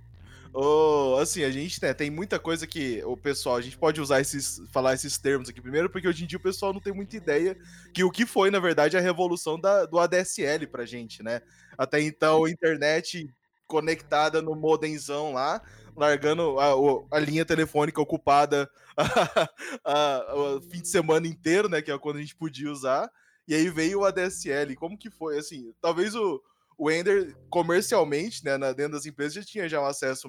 Ô, 0.52 1.16
assim, 1.20 1.44
a 1.44 1.50
gente 1.50 1.80
né, 1.82 1.92
tem 1.92 2.10
muita 2.10 2.38
coisa 2.38 2.66
que 2.66 3.02
o 3.04 3.16
pessoal, 3.16 3.56
a 3.56 3.60
gente 3.60 3.76
pode 3.76 4.00
usar 4.00 4.20
esses, 4.20 4.62
falar 4.72 4.94
esses 4.94 5.18
termos 5.18 5.48
aqui 5.48 5.60
primeiro, 5.60 5.90
porque 5.90 6.08
hoje 6.08 6.24
em 6.24 6.26
dia 6.26 6.38
o 6.38 6.42
pessoal 6.42 6.72
não 6.72 6.80
tem 6.80 6.92
muita 6.92 7.16
ideia 7.16 7.56
que 7.92 8.02
o 8.02 8.10
que 8.10 8.24
foi, 8.24 8.50
na 8.50 8.58
verdade, 8.58 8.96
a 8.96 9.00
revolução 9.00 9.60
da, 9.60 9.84
do 9.84 9.98
ADSL 9.98 10.66
pra 10.66 10.86
gente, 10.86 11.22
né? 11.22 11.42
Até 11.76 12.00
então, 12.00 12.48
internet 12.48 13.28
conectada 13.66 14.40
no 14.40 14.56
modemzão 14.56 15.32
lá, 15.34 15.62
largando 15.98 16.58
a, 16.60 17.16
a 17.16 17.18
linha 17.20 17.44
telefônica 17.44 18.00
ocupada 18.00 18.70
a- 19.84 20.34
o 20.34 20.60
fim 20.62 20.80
de 20.80 20.88
semana 20.88 21.26
inteiro, 21.26 21.68
né? 21.68 21.82
Que 21.82 21.90
é 21.90 21.98
quando 21.98 22.16
a 22.16 22.20
gente 22.20 22.36
podia 22.36 22.70
usar. 22.70 23.10
E 23.46 23.54
aí 23.54 23.68
veio 23.70 24.00
o 24.00 24.04
ADSL. 24.04 24.74
Como 24.76 24.96
que 24.98 25.10
foi? 25.10 25.38
Assim, 25.38 25.72
talvez 25.80 26.14
o, 26.14 26.40
o 26.76 26.90
Ender, 26.90 27.34
comercialmente, 27.50 28.44
né, 28.44 28.56
na- 28.56 28.72
dentro 28.72 28.92
das 28.92 29.06
empresas, 29.06 29.34
já 29.34 29.42
tinha 29.42 29.68
já 29.68 29.80
um 29.80 29.86
acesso 29.86 30.28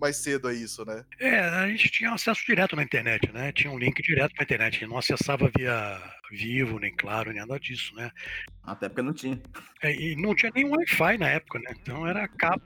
mais 0.00 0.16
cedo 0.16 0.48
a 0.48 0.54
isso, 0.54 0.82
né? 0.86 1.04
É, 1.18 1.40
a 1.40 1.68
gente 1.68 1.90
tinha 1.90 2.10
acesso 2.12 2.42
direto 2.46 2.74
na 2.74 2.82
internet, 2.82 3.30
né? 3.32 3.52
Tinha 3.52 3.70
um 3.70 3.78
link 3.78 4.00
direto 4.02 4.32
na 4.38 4.44
internet. 4.44 4.76
A 4.76 4.78
gente 4.80 4.88
não 4.88 4.96
acessava 4.98 5.50
via 5.54 6.00
Vivo, 6.30 6.78
nem 6.78 6.94
Claro, 6.96 7.30
nem 7.32 7.40
nada 7.40 7.58
disso, 7.60 7.94
né? 7.94 8.10
Até 8.62 8.88
porque 8.88 9.02
não 9.02 9.12
tinha. 9.12 9.38
É, 9.82 9.94
e 9.94 10.16
não 10.16 10.34
tinha 10.34 10.50
nem 10.54 10.64
Wi-Fi 10.64 11.18
na 11.18 11.28
época, 11.28 11.58
né? 11.58 11.74
Então 11.80 12.06
era 12.06 12.26
cabo. 12.28 12.62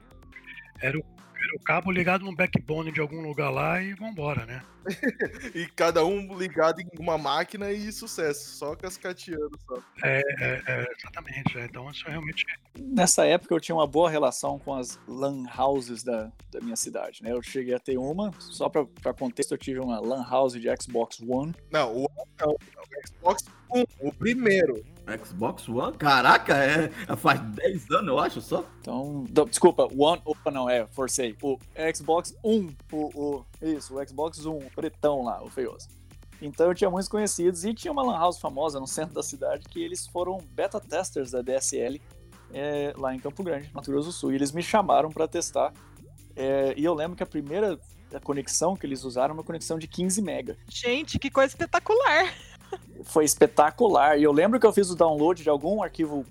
Era 0.81 0.97
o, 0.97 1.03
Era 1.45 1.55
o 1.55 1.59
cabo 1.59 1.91
ligado 1.91 2.25
no 2.25 2.35
backbone 2.35 2.91
de 2.91 2.99
algum 2.99 3.21
lugar 3.21 3.51
lá 3.51 3.79
e 3.81 3.93
vambora, 3.93 4.45
né? 4.47 4.63
e 5.53 5.67
cada 5.67 6.03
um 6.03 6.37
ligado 6.37 6.81
em 6.81 6.87
uma 6.99 7.17
máquina 7.17 7.71
e 7.71 7.91
sucesso, 7.91 8.57
só 8.57 8.75
cascateando 8.75 9.57
só. 9.67 9.77
É, 10.03 10.21
é, 10.39 10.63
é 10.67 10.87
exatamente. 10.97 11.57
É. 11.57 11.65
Então 11.65 11.89
isso 11.91 12.03
realmente. 12.07 12.45
Nessa 12.79 13.25
época 13.25 13.53
eu 13.53 13.59
tinha 13.59 13.75
uma 13.75 13.85
boa 13.85 14.09
relação 14.09 14.57
com 14.57 14.73
as 14.73 14.99
lan 15.07 15.45
houses 15.55 16.03
da, 16.03 16.31
da 16.51 16.59
minha 16.61 16.75
cidade, 16.75 17.21
né? 17.21 17.31
Eu 17.31 17.43
cheguei 17.43 17.75
a 17.75 17.79
ter 17.79 17.97
uma, 17.97 18.31
só 18.39 18.67
pra, 18.67 18.85
pra 18.85 19.13
contexto, 19.13 19.51
eu 19.51 19.57
tive 19.57 19.79
uma 19.79 19.99
lan 19.99 20.25
house 20.27 20.53
de 20.53 20.67
Xbox 20.81 21.21
One. 21.21 21.53
Não, 21.71 21.95
o, 21.95 22.09
não, 22.39 22.51
o 22.53 23.07
Xbox 23.07 23.45
One, 23.69 23.87
o 23.99 24.11
primeiro. 24.13 24.83
Xbox 25.23 25.69
One? 25.69 25.95
Caraca, 25.97 26.55
é, 26.55 26.89
faz 27.15 27.39
10 27.39 27.91
anos, 27.91 28.07
eu 28.07 28.19
acho, 28.19 28.41
só. 28.41 28.65
Então, 28.81 29.23
desculpa, 29.47 29.87
One, 29.95 30.21
opa, 30.25 30.49
não, 30.49 30.69
é, 30.69 30.87
forcei. 30.87 31.35
O 31.41 31.59
Xbox 31.95 32.35
1, 32.43 32.73
o, 32.91 32.97
o, 32.97 33.45
isso, 33.61 33.95
o 33.95 34.07
Xbox 34.07 34.45
1, 34.45 34.57
o 34.57 34.71
pretão 34.71 35.23
lá, 35.23 35.43
o 35.43 35.49
feioso. 35.49 35.87
Então 36.41 36.67
eu 36.67 36.75
tinha 36.75 36.89
muitos 36.89 37.07
conhecidos 37.07 37.63
e 37.63 37.73
tinha 37.73 37.91
uma 37.91 38.03
lan 38.03 38.17
house 38.17 38.39
famosa 38.39 38.79
no 38.79 38.87
centro 38.87 39.15
da 39.15 39.23
cidade 39.23 39.65
que 39.69 39.81
eles 39.81 40.05
foram 40.05 40.37
beta 40.51 40.81
testers 40.81 41.31
da 41.31 41.41
DSL 41.41 42.01
é, 42.53 42.93
lá 42.97 43.15
em 43.15 43.19
Campo 43.19 43.43
Grande, 43.43 43.69
Mato 43.73 43.89
Grosso 43.91 44.07
do 44.07 44.11
Sul. 44.11 44.31
E 44.31 44.35
eles 44.35 44.51
me 44.51 44.61
chamaram 44.61 45.09
para 45.09 45.27
testar. 45.27 45.73
É, 46.35 46.73
e 46.75 46.83
eu 46.83 46.93
lembro 46.93 47.15
que 47.15 47.23
a 47.23 47.25
primeira 47.25 47.79
conexão 48.23 48.75
que 48.75 48.85
eles 48.85 49.03
usaram 49.03 49.25
era 49.25 49.33
uma 49.33 49.43
conexão 49.43 49.77
de 49.77 49.87
15 49.87 50.21
mega. 50.21 50.57
Gente, 50.69 51.19
que 51.19 51.29
coisa 51.29 51.51
espetacular! 51.53 52.33
Foi 53.03 53.25
espetacular. 53.25 54.17
E 54.17 54.23
eu 54.23 54.31
lembro 54.31 54.59
que 54.59 54.65
eu 54.65 54.73
fiz 54.73 54.89
o 54.89 54.95
download 54.95 55.41
de 55.41 55.49
algum 55.49 55.81
arquivo 55.81 56.25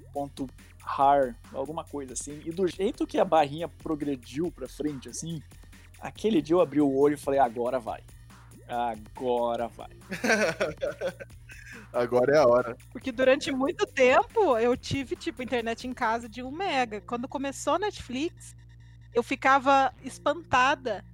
.har, 0.86 1.34
alguma 1.52 1.82
coisa 1.82 2.12
assim, 2.12 2.42
e 2.44 2.50
do 2.50 2.68
jeito 2.68 3.06
que 3.06 3.18
a 3.18 3.24
barrinha 3.24 3.66
progrediu 3.66 4.52
pra 4.52 4.68
frente, 4.68 5.08
assim, 5.08 5.42
aquele 5.98 6.42
dia 6.42 6.54
eu 6.54 6.60
abri 6.60 6.80
o 6.80 6.94
olho 6.94 7.14
e 7.14 7.18
falei, 7.18 7.40
agora 7.40 7.78
vai. 7.78 8.02
Agora 8.68 9.68
vai. 9.68 9.90
Agora 11.92 12.34
é 12.34 12.38
a 12.38 12.46
hora. 12.46 12.76
Porque 12.90 13.12
durante 13.12 13.52
muito 13.52 13.86
tempo 13.86 14.58
eu 14.58 14.76
tive, 14.76 15.14
tipo, 15.14 15.42
internet 15.42 15.86
em 15.86 15.92
casa 15.92 16.28
de 16.28 16.42
1 16.42 16.50
mega. 16.50 17.00
Quando 17.00 17.28
começou 17.28 17.74
a 17.74 17.78
Netflix, 17.78 18.56
eu 19.12 19.22
ficava 19.22 19.94
espantada 20.02 21.04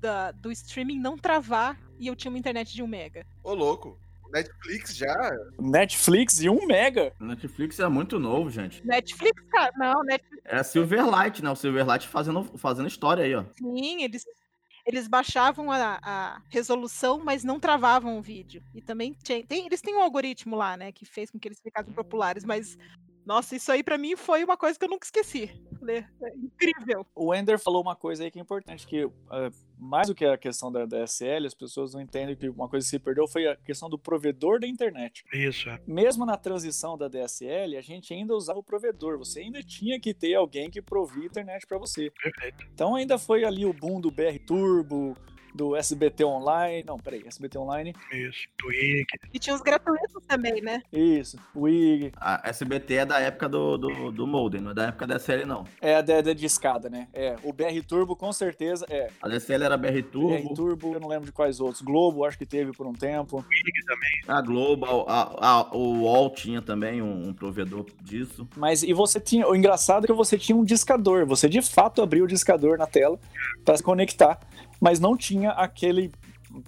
da, 0.00 0.30
do 0.30 0.52
streaming 0.52 1.00
não 1.00 1.18
travar 1.18 1.76
e 1.98 2.06
eu 2.06 2.14
tinha 2.14 2.30
uma 2.30 2.38
internet 2.38 2.72
de 2.72 2.82
1 2.82 2.86
mega. 2.86 3.26
Ô, 3.42 3.54
louco. 3.54 3.98
Netflix 4.32 4.96
já? 4.96 5.30
Netflix 5.58 6.40
e 6.40 6.48
um 6.48 6.66
mega. 6.66 7.12
Netflix 7.20 7.78
é 7.78 7.88
muito 7.88 8.18
novo, 8.18 8.50
gente. 8.50 8.84
Netflix, 8.86 9.42
cara, 9.50 9.72
não, 9.76 10.02
Netflix. 10.02 10.42
É 10.44 10.56
a 10.56 10.64
Silverlight, 10.64 11.42
né? 11.42 11.50
O 11.50 11.56
Silverlight 11.56 12.08
fazendo, 12.08 12.44
fazendo 12.56 12.88
história 12.88 13.24
aí, 13.24 13.34
ó. 13.34 13.44
Sim, 13.56 14.02
eles, 14.02 14.24
eles 14.86 15.08
baixavam 15.08 15.70
a, 15.70 15.98
a 16.02 16.42
resolução, 16.48 17.22
mas 17.24 17.44
não 17.44 17.60
travavam 17.60 18.18
o 18.18 18.22
vídeo. 18.22 18.62
E 18.74 18.80
também 18.80 19.14
tem, 19.14 19.44
tem, 19.44 19.66
eles 19.66 19.80
têm 19.80 19.96
um 19.96 20.02
algoritmo 20.02 20.56
lá, 20.56 20.76
né, 20.76 20.92
que 20.92 21.04
fez 21.04 21.30
com 21.30 21.38
que 21.38 21.48
eles 21.48 21.60
ficassem 21.60 21.92
populares, 21.92 22.44
mas 22.44 22.76
nossa, 23.30 23.54
isso 23.54 23.70
aí 23.70 23.80
para 23.80 23.96
mim 23.96 24.16
foi 24.16 24.42
uma 24.42 24.56
coisa 24.56 24.76
que 24.76 24.84
eu 24.84 24.88
nunca 24.88 25.06
esqueci. 25.06 25.48
É 25.88 26.04
incrível. 26.34 27.06
O 27.14 27.32
Ender 27.32 27.60
falou 27.60 27.80
uma 27.80 27.94
coisa 27.94 28.24
aí 28.24 28.30
que 28.30 28.40
é 28.40 28.42
importante, 28.42 28.84
que 28.84 29.04
uh, 29.04 29.12
mais 29.78 30.08
do 30.08 30.16
que 30.16 30.24
a 30.24 30.36
questão 30.36 30.72
da 30.72 30.84
DSL, 30.84 31.46
as 31.46 31.54
pessoas 31.54 31.94
não 31.94 32.00
entendem 32.00 32.34
que 32.34 32.48
uma 32.48 32.68
coisa 32.68 32.84
que 32.84 32.90
se 32.90 32.98
perdeu 32.98 33.28
foi 33.28 33.46
a 33.46 33.54
questão 33.54 33.88
do 33.88 33.96
provedor 33.96 34.58
da 34.58 34.66
internet. 34.66 35.22
Isso. 35.32 35.70
É. 35.70 35.80
Mesmo 35.86 36.26
na 36.26 36.36
transição 36.36 36.98
da 36.98 37.06
DSL, 37.06 37.76
a 37.76 37.80
gente 37.80 38.12
ainda 38.12 38.34
usava 38.34 38.58
o 38.58 38.64
provedor. 38.64 39.16
Você 39.18 39.42
ainda 39.42 39.62
tinha 39.62 40.00
que 40.00 40.12
ter 40.12 40.34
alguém 40.34 40.68
que 40.68 40.82
provia 40.82 41.26
internet 41.26 41.64
para 41.68 41.78
você. 41.78 42.10
Perfeito. 42.10 42.66
Então 42.74 42.96
ainda 42.96 43.16
foi 43.16 43.44
ali 43.44 43.64
o 43.64 43.72
boom 43.72 44.00
do 44.00 44.10
BR 44.10 44.40
Turbo, 44.44 45.16
do 45.54 45.76
SBT 45.76 46.24
Online. 46.24 46.84
Não, 46.86 46.98
peraí, 46.98 47.22
SBT 47.26 47.58
Online. 47.58 47.94
Isso, 48.12 48.48
do 48.58 48.68
WIG. 48.68 49.06
E 49.32 49.38
tinha 49.38 49.54
os 49.54 49.62
gratuitos 49.62 50.22
também, 50.26 50.60
né? 50.60 50.82
Isso, 50.92 51.38
WIG. 51.54 52.12
A 52.16 52.48
SBT 52.48 52.94
é 52.94 53.06
da 53.06 53.20
época 53.20 53.48
do, 53.48 53.76
do, 53.76 54.12
do 54.12 54.26
modem, 54.26 54.60
não 54.60 54.70
é 54.70 54.74
da 54.74 54.86
época 54.86 55.06
da 55.06 55.16
DSL, 55.16 55.44
não. 55.44 55.64
É 55.80 55.96
a 55.96 56.02
da, 56.02 56.20
da 56.20 56.32
discada, 56.32 56.88
né? 56.88 57.08
É, 57.12 57.36
o 57.42 57.52
BR 57.52 57.82
Turbo 57.86 58.16
com 58.16 58.32
certeza 58.32 58.86
é. 58.88 59.08
A 59.22 59.28
DSL 59.28 59.64
era 59.64 59.76
BR 59.76 60.02
Turbo. 60.10 60.48
BR 60.48 60.54
Turbo, 60.54 60.94
eu 60.94 61.00
não 61.00 61.08
lembro 61.08 61.26
de 61.26 61.32
quais 61.32 61.60
outros. 61.60 61.82
Globo, 61.82 62.24
acho 62.24 62.38
que 62.38 62.46
teve 62.46 62.72
por 62.72 62.86
um 62.86 62.92
tempo. 62.92 63.44
WIG 63.48 63.84
também. 63.84 64.20
A 64.28 64.40
Globo, 64.40 65.04
a, 65.08 65.36
a, 65.40 65.76
o 65.76 66.00
UOL 66.00 66.30
tinha 66.30 66.62
também 66.62 67.02
um, 67.02 67.28
um, 67.28 67.32
provedor 67.32 67.86
disso. 68.02 68.48
Mas 68.56 68.82
e 68.82 68.92
você 68.92 69.20
tinha. 69.20 69.46
O 69.46 69.54
engraçado 69.54 70.04
é 70.04 70.06
que 70.06 70.12
você 70.12 70.38
tinha 70.38 70.56
um 70.56 70.64
discador. 70.64 71.26
Você 71.26 71.48
de 71.48 71.62
fato 71.62 72.02
abriu 72.02 72.24
o 72.24 72.28
discador 72.28 72.78
na 72.78 72.86
tela 72.86 73.18
para 73.64 73.76
se 73.76 73.82
conectar 73.82 74.38
mas 74.80 74.98
não 74.98 75.16
tinha 75.16 75.50
aquele 75.50 76.10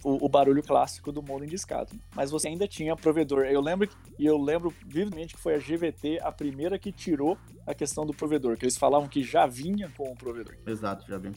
o, 0.05 0.27
o, 0.27 0.29
barulho 0.29 0.63
clássico 0.63 1.11
do 1.11 1.23
modem 1.23 1.49
discado. 1.49 1.91
Mas 2.15 2.31
você 2.31 2.49
ainda 2.49 2.69
tinha 2.69 2.95
provedor. 2.95 3.45
Eu 3.45 3.61
lembro 3.61 3.89
e 4.19 4.25
eu 4.27 4.39
lembro 4.39 4.73
vividamente 4.87 5.35
que 5.35 5.41
foi 5.41 5.55
a 5.55 5.59
GVT 5.59 6.21
a 6.23 6.31
primeira 6.31 6.79
que 6.79 6.93
tirou 6.93 7.37
a 7.67 7.75
questão 7.75 8.07
do 8.07 8.15
provedor, 8.15 8.57
que 8.57 8.65
eles 8.65 8.77
falavam 8.77 9.09
que 9.09 9.23
já 9.23 9.47
vinha 9.47 9.91
com 9.97 10.11
o 10.11 10.17
provedor. 10.17 10.55
Exato, 10.67 11.05
já 11.09 11.19
vinha 11.19 11.33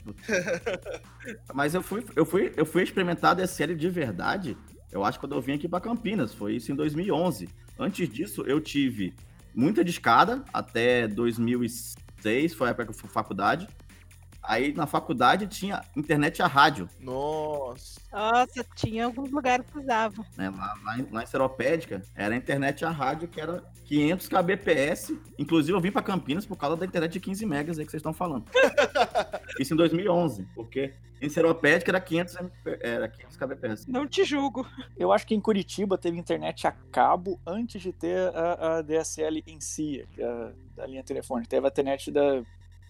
Mas 1.53 1.73
eu 1.73 1.81
fui, 1.81 2.05
eu 2.15 2.25
fui, 2.25 2.53
eu 2.55 2.65
fui 2.65 2.83
experimentar 2.83 3.39
a 3.39 3.47
série 3.47 3.75
de 3.75 3.89
verdade. 3.89 4.57
Eu 4.91 5.03
acho 5.03 5.17
que 5.17 5.25
quando 5.25 5.35
eu 5.35 5.41
vim 5.41 5.53
aqui 5.53 5.67
para 5.67 5.81
Campinas, 5.81 6.33
foi 6.33 6.55
isso 6.55 6.71
em 6.71 6.75
2011. 6.75 7.49
Antes 7.77 8.07
disso, 8.07 8.43
eu 8.47 8.61
tive 8.61 9.13
muita 9.53 9.83
discada 9.83 10.43
até 10.53 11.07
2006, 11.07 12.53
foi 12.53 12.67
a 12.67 12.71
época 12.71 12.85
que 12.85 12.91
eu 12.91 12.97
fui 12.97 13.09
faculdade. 13.09 13.67
Aí 14.47 14.73
na 14.73 14.85
faculdade 14.85 15.47
tinha 15.47 15.81
internet 15.95 16.41
a 16.41 16.47
rádio. 16.47 16.89
Nossa. 16.99 18.01
Nossa, 18.11 18.65
tinha 18.75 19.05
alguns 19.05 19.31
lugares 19.31 19.65
que 19.69 19.77
usavam. 19.77 20.25
Né, 20.37 20.49
lá, 20.49 20.73
lá, 20.83 20.99
em, 20.99 21.07
lá 21.11 21.23
em 21.23 21.25
Seropédica, 21.25 22.01
era 22.15 22.35
internet 22.35 22.85
a 22.85 22.89
rádio 22.89 23.27
que 23.27 23.41
era 23.41 23.63
500 23.85 24.27
kbps. 24.27 25.13
Inclusive 25.37 25.77
eu 25.77 25.81
vim 25.81 25.91
para 25.91 26.01
Campinas 26.01 26.45
por 26.45 26.57
causa 26.57 26.77
da 26.77 26.85
internet 26.85 27.13
de 27.13 27.19
15 27.19 27.45
megas 27.45 27.77
aí 27.77 27.85
que 27.85 27.91
vocês 27.91 27.99
estão 27.99 28.13
falando. 28.13 28.45
Isso 29.59 29.73
em 29.73 29.77
2011, 29.77 30.47
porque 30.55 30.93
em 31.21 31.29
Seropédica 31.29 31.91
era 31.91 31.99
500, 31.99 32.37
era 32.81 33.07
500 33.07 33.37
kbps. 33.37 33.87
Não 33.87 34.07
te 34.07 34.23
julgo. 34.23 34.67
Eu 34.97 35.11
acho 35.11 35.25
que 35.25 35.33
em 35.33 35.39
Curitiba 35.39 35.97
teve 35.97 36.17
internet 36.17 36.67
a 36.67 36.71
cabo 36.71 37.39
antes 37.45 37.81
de 37.81 37.91
ter 37.91 38.33
a, 38.35 38.77
a 38.77 38.81
DSL 38.81 39.43
em 39.47 39.59
si, 39.59 40.05
a, 40.77 40.83
a 40.83 40.87
linha 40.87 41.03
telefônica. 41.03 41.49
Teve 41.49 41.65
a 41.65 41.69
internet 41.69 42.11
da 42.11 42.43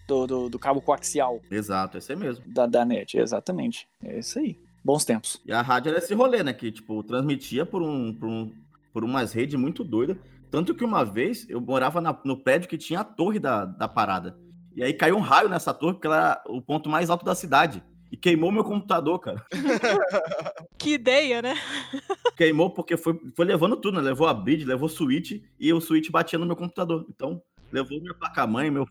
do, 0.06 0.26
do, 0.26 0.48
do 0.48 0.58
cabo 0.58 0.80
coaxial. 0.80 1.40
Exato, 1.50 1.98
esse 1.98 2.12
é 2.12 2.16
mesmo. 2.16 2.44
Da, 2.46 2.66
da 2.66 2.84
net, 2.84 3.18
exatamente. 3.18 3.88
É 4.02 4.18
isso 4.18 4.38
aí. 4.38 4.58
Bons 4.84 5.04
tempos. 5.04 5.40
E 5.44 5.52
a 5.52 5.62
rádio 5.62 5.90
era 5.90 5.98
esse 5.98 6.14
rolê, 6.14 6.42
né? 6.42 6.52
Que, 6.52 6.70
tipo, 6.70 7.02
transmitia 7.02 7.66
por, 7.66 7.82
um, 7.82 8.14
por, 8.14 8.28
um, 8.28 8.52
por 8.92 9.02
umas 9.02 9.32
redes 9.32 9.58
muito 9.58 9.82
doidas. 9.82 10.16
Tanto 10.48 10.74
que 10.74 10.84
uma 10.84 11.04
vez 11.04 11.48
eu 11.50 11.60
morava 11.60 12.00
na, 12.00 12.16
no 12.24 12.36
prédio 12.36 12.68
que 12.68 12.78
tinha 12.78 13.00
a 13.00 13.04
torre 13.04 13.40
da, 13.40 13.64
da 13.64 13.88
parada. 13.88 14.38
E 14.76 14.84
aí 14.84 14.92
caiu 14.92 15.16
um 15.16 15.20
raio 15.20 15.48
nessa 15.48 15.74
torre, 15.74 15.94
porque 15.94 16.06
ela 16.06 16.16
era 16.16 16.42
o 16.46 16.62
ponto 16.62 16.88
mais 16.88 17.10
alto 17.10 17.24
da 17.24 17.34
cidade. 17.34 17.82
E 18.12 18.16
queimou 18.16 18.52
meu 18.52 18.62
computador, 18.62 19.18
cara. 19.18 19.44
que 20.78 20.90
ideia, 20.90 21.42
né? 21.42 21.54
Queimou 22.36 22.70
porque 22.70 22.96
foi, 22.96 23.18
foi 23.34 23.44
levando 23.44 23.76
tudo, 23.76 23.96
né? 23.96 24.02
Levou 24.02 24.28
a 24.28 24.34
bridge, 24.34 24.64
levou 24.64 24.86
o 24.86 24.90
switch 24.90 25.42
e 25.58 25.72
o 25.72 25.80
switch 25.80 26.10
batia 26.10 26.38
no 26.38 26.46
meu 26.46 26.54
computador. 26.54 27.04
Então, 27.08 27.42
levou 27.72 28.00
minha 28.00 28.14
placa-mãe, 28.14 28.70
meu 28.70 28.86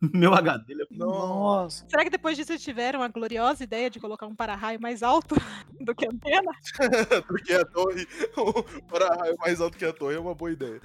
meu 0.12 0.34
HD. 0.34 0.74
Nossa. 0.90 1.86
Será 1.88 2.04
que 2.04 2.10
depois 2.10 2.36
disso 2.36 2.56
tiveram 2.58 3.02
a 3.02 3.08
gloriosa 3.08 3.64
ideia 3.64 3.88
de 3.88 3.98
colocar 3.98 4.26
um 4.26 4.34
para-raio 4.34 4.80
mais 4.80 5.02
alto 5.02 5.34
do 5.80 5.94
que 5.94 6.06
a 6.06 6.10
antena? 6.10 6.52
do 7.28 7.34
que 7.36 7.52
a 7.52 7.64
torre. 7.64 8.06
O 8.36 8.82
para-raio 8.82 9.36
mais 9.38 9.60
alto 9.60 9.76
que 9.76 9.84
a 9.84 9.92
torre 9.92 10.16
é 10.16 10.20
uma 10.20 10.34
boa 10.34 10.52
ideia. 10.52 10.80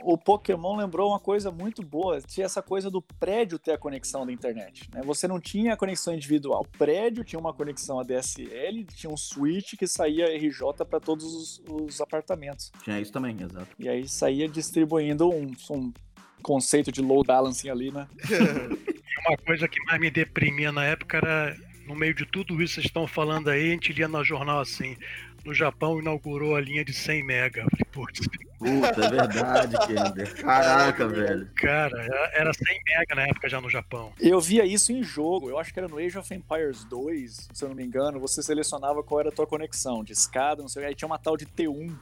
O 0.00 0.16
Pokémon 0.16 0.76
lembrou 0.76 1.10
uma 1.10 1.20
coisa 1.20 1.50
muito 1.50 1.82
boa. 1.82 2.20
Tinha 2.20 2.46
essa 2.46 2.62
coisa 2.62 2.90
do 2.90 3.02
prédio 3.02 3.58
ter 3.58 3.72
a 3.72 3.78
conexão 3.78 4.24
da 4.24 4.32
internet. 4.32 4.88
Né? 4.92 5.02
Você 5.04 5.26
não 5.26 5.40
tinha 5.40 5.74
a 5.74 5.76
conexão 5.76 6.14
individual. 6.14 6.62
O 6.62 6.78
prédio 6.78 7.24
tinha 7.24 7.38
uma 7.38 7.52
conexão 7.52 7.98
ADSL, 7.98 8.84
tinha 8.94 9.12
um 9.12 9.16
switch 9.16 9.74
que 9.76 9.86
saía 9.86 10.36
RJ 10.36 10.84
para 10.88 11.00
todos 11.00 11.24
os, 11.24 11.62
os, 11.68 12.00
apartamentos. 12.00 12.70
Tinha 12.82 13.00
isso 13.00 13.12
também, 13.12 13.36
exato. 13.40 13.68
E 13.78 13.88
aí 13.88 14.08
saía 14.08 14.48
distribuindo 14.48 15.28
um, 15.28 15.52
um 15.70 15.92
conceito 16.42 16.90
de 16.90 17.00
low 17.00 17.22
balancing 17.24 17.68
ali, 17.70 17.90
né? 17.90 18.06
Uma 19.26 19.36
coisa 19.38 19.68
que 19.68 19.82
mais 19.84 20.00
me 20.00 20.10
deprimia 20.10 20.72
na 20.72 20.84
época 20.84 21.18
era, 21.18 21.56
no 21.86 21.94
meio 21.94 22.14
de 22.14 22.24
tudo 22.24 22.62
isso 22.62 22.74
que 22.74 22.80
vocês 22.80 22.86
estão 22.86 23.06
falando 23.06 23.48
aí, 23.48 23.68
a 23.68 23.72
gente 23.72 23.92
lia 23.92 24.08
no 24.08 24.24
jornal 24.24 24.60
assim, 24.60 24.96
no 25.44 25.54
Japão 25.54 25.98
inaugurou 25.98 26.56
a 26.56 26.60
linha 26.60 26.84
de 26.84 26.92
100 26.92 27.24
mega. 27.24 27.66
Putz. 27.92 28.20
Puta, 28.58 29.04
é 29.04 29.10
verdade, 29.10 29.76
Kender. 29.86 30.34
Caraca, 30.42 31.08
velho. 31.08 31.48
Cara, 31.54 32.30
era 32.34 32.52
100 32.52 32.80
mega 32.86 33.14
na 33.14 33.22
época 33.22 33.48
já 33.48 33.60
no 33.60 33.70
Japão. 33.70 34.12
Eu 34.20 34.40
via 34.40 34.66
isso 34.66 34.92
em 34.92 35.02
jogo. 35.02 35.48
Eu 35.48 35.58
acho 35.58 35.72
que 35.72 35.78
era 35.78 35.88
no 35.88 35.98
Age 35.98 36.18
of 36.18 36.34
Empires 36.34 36.84
2, 36.84 37.48
se 37.52 37.64
eu 37.64 37.68
não 37.68 37.76
me 37.76 37.84
engano. 37.84 38.18
Você 38.20 38.42
selecionava 38.42 39.02
qual 39.02 39.20
era 39.20 39.28
a 39.28 39.32
tua 39.32 39.46
conexão, 39.46 40.02
de 40.02 40.12
escada, 40.12 40.60
não 40.60 40.68
sei 40.68 40.82
o 40.82 40.84
que. 40.84 40.88
Aí 40.88 40.94
tinha 40.94 41.06
uma 41.06 41.18
tal 41.18 41.36
de 41.36 41.46
T1 41.46 41.96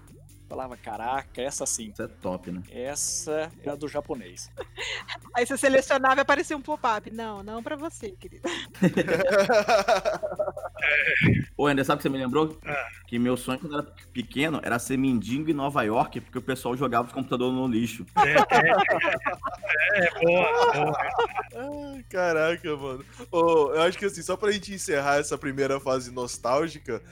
Falava, 0.49 0.77
caraca, 0.77 1.43
essa 1.43 1.67
sim. 1.67 1.91
Isso 1.91 2.03
é 2.03 2.07
top, 2.07 2.53
né? 2.53 2.63
Essa 2.71 3.51
é 3.65 3.71
a 3.71 3.75
do 3.75 3.89
japonês. 3.89 4.49
Aí 5.35 5.45
você 5.45 5.57
selecionava 5.57 6.21
e 6.21 6.23
aparecia 6.23 6.57
um 6.57 6.63
pop-up. 6.63 7.11
Não, 7.11 7.43
não 7.43 7.61
pra 7.63 7.75
você, 7.75 8.13
querido. 8.13 8.49
Ô, 11.57 11.69
Ender, 11.69 11.85
sabe 11.85 11.97
o 11.97 11.99
que 11.99 12.03
você 12.05 12.09
me 12.09 12.19
lembrou? 12.19 12.57
Ah. 12.65 12.87
Que 13.07 13.19
meu 13.19 13.37
sonho 13.37 13.59
quando 13.59 13.75
era 13.79 13.83
pequeno 14.13 14.61
era 14.63 14.79
ser 14.79 14.97
mendigo 14.97 15.51
em 15.51 15.55
Nova 15.55 15.83
York, 15.83 16.21
porque 16.21 16.39
o 16.39 16.43
pessoal 16.43 16.77
jogava 16.77 17.09
os 17.09 17.13
computadores 17.13 17.55
no 17.55 17.67
lixo. 17.67 18.07
É, 19.97 19.99
é, 19.99 20.07
é, 20.07 20.11
boa, 20.21 20.73
boa. 20.73 20.97
Ai, 21.95 22.05
caraca, 22.11 22.77
mano. 22.77 23.05
Ô, 23.31 23.73
eu 23.75 23.83
acho 23.83 23.99
que 23.99 24.05
assim, 24.05 24.21
só 24.23 24.37
pra 24.37 24.51
gente 24.53 24.73
encerrar 24.75 25.19
essa 25.19 25.39
primeira 25.39 25.81
fase 25.81 26.13
nostálgica, 26.13 27.03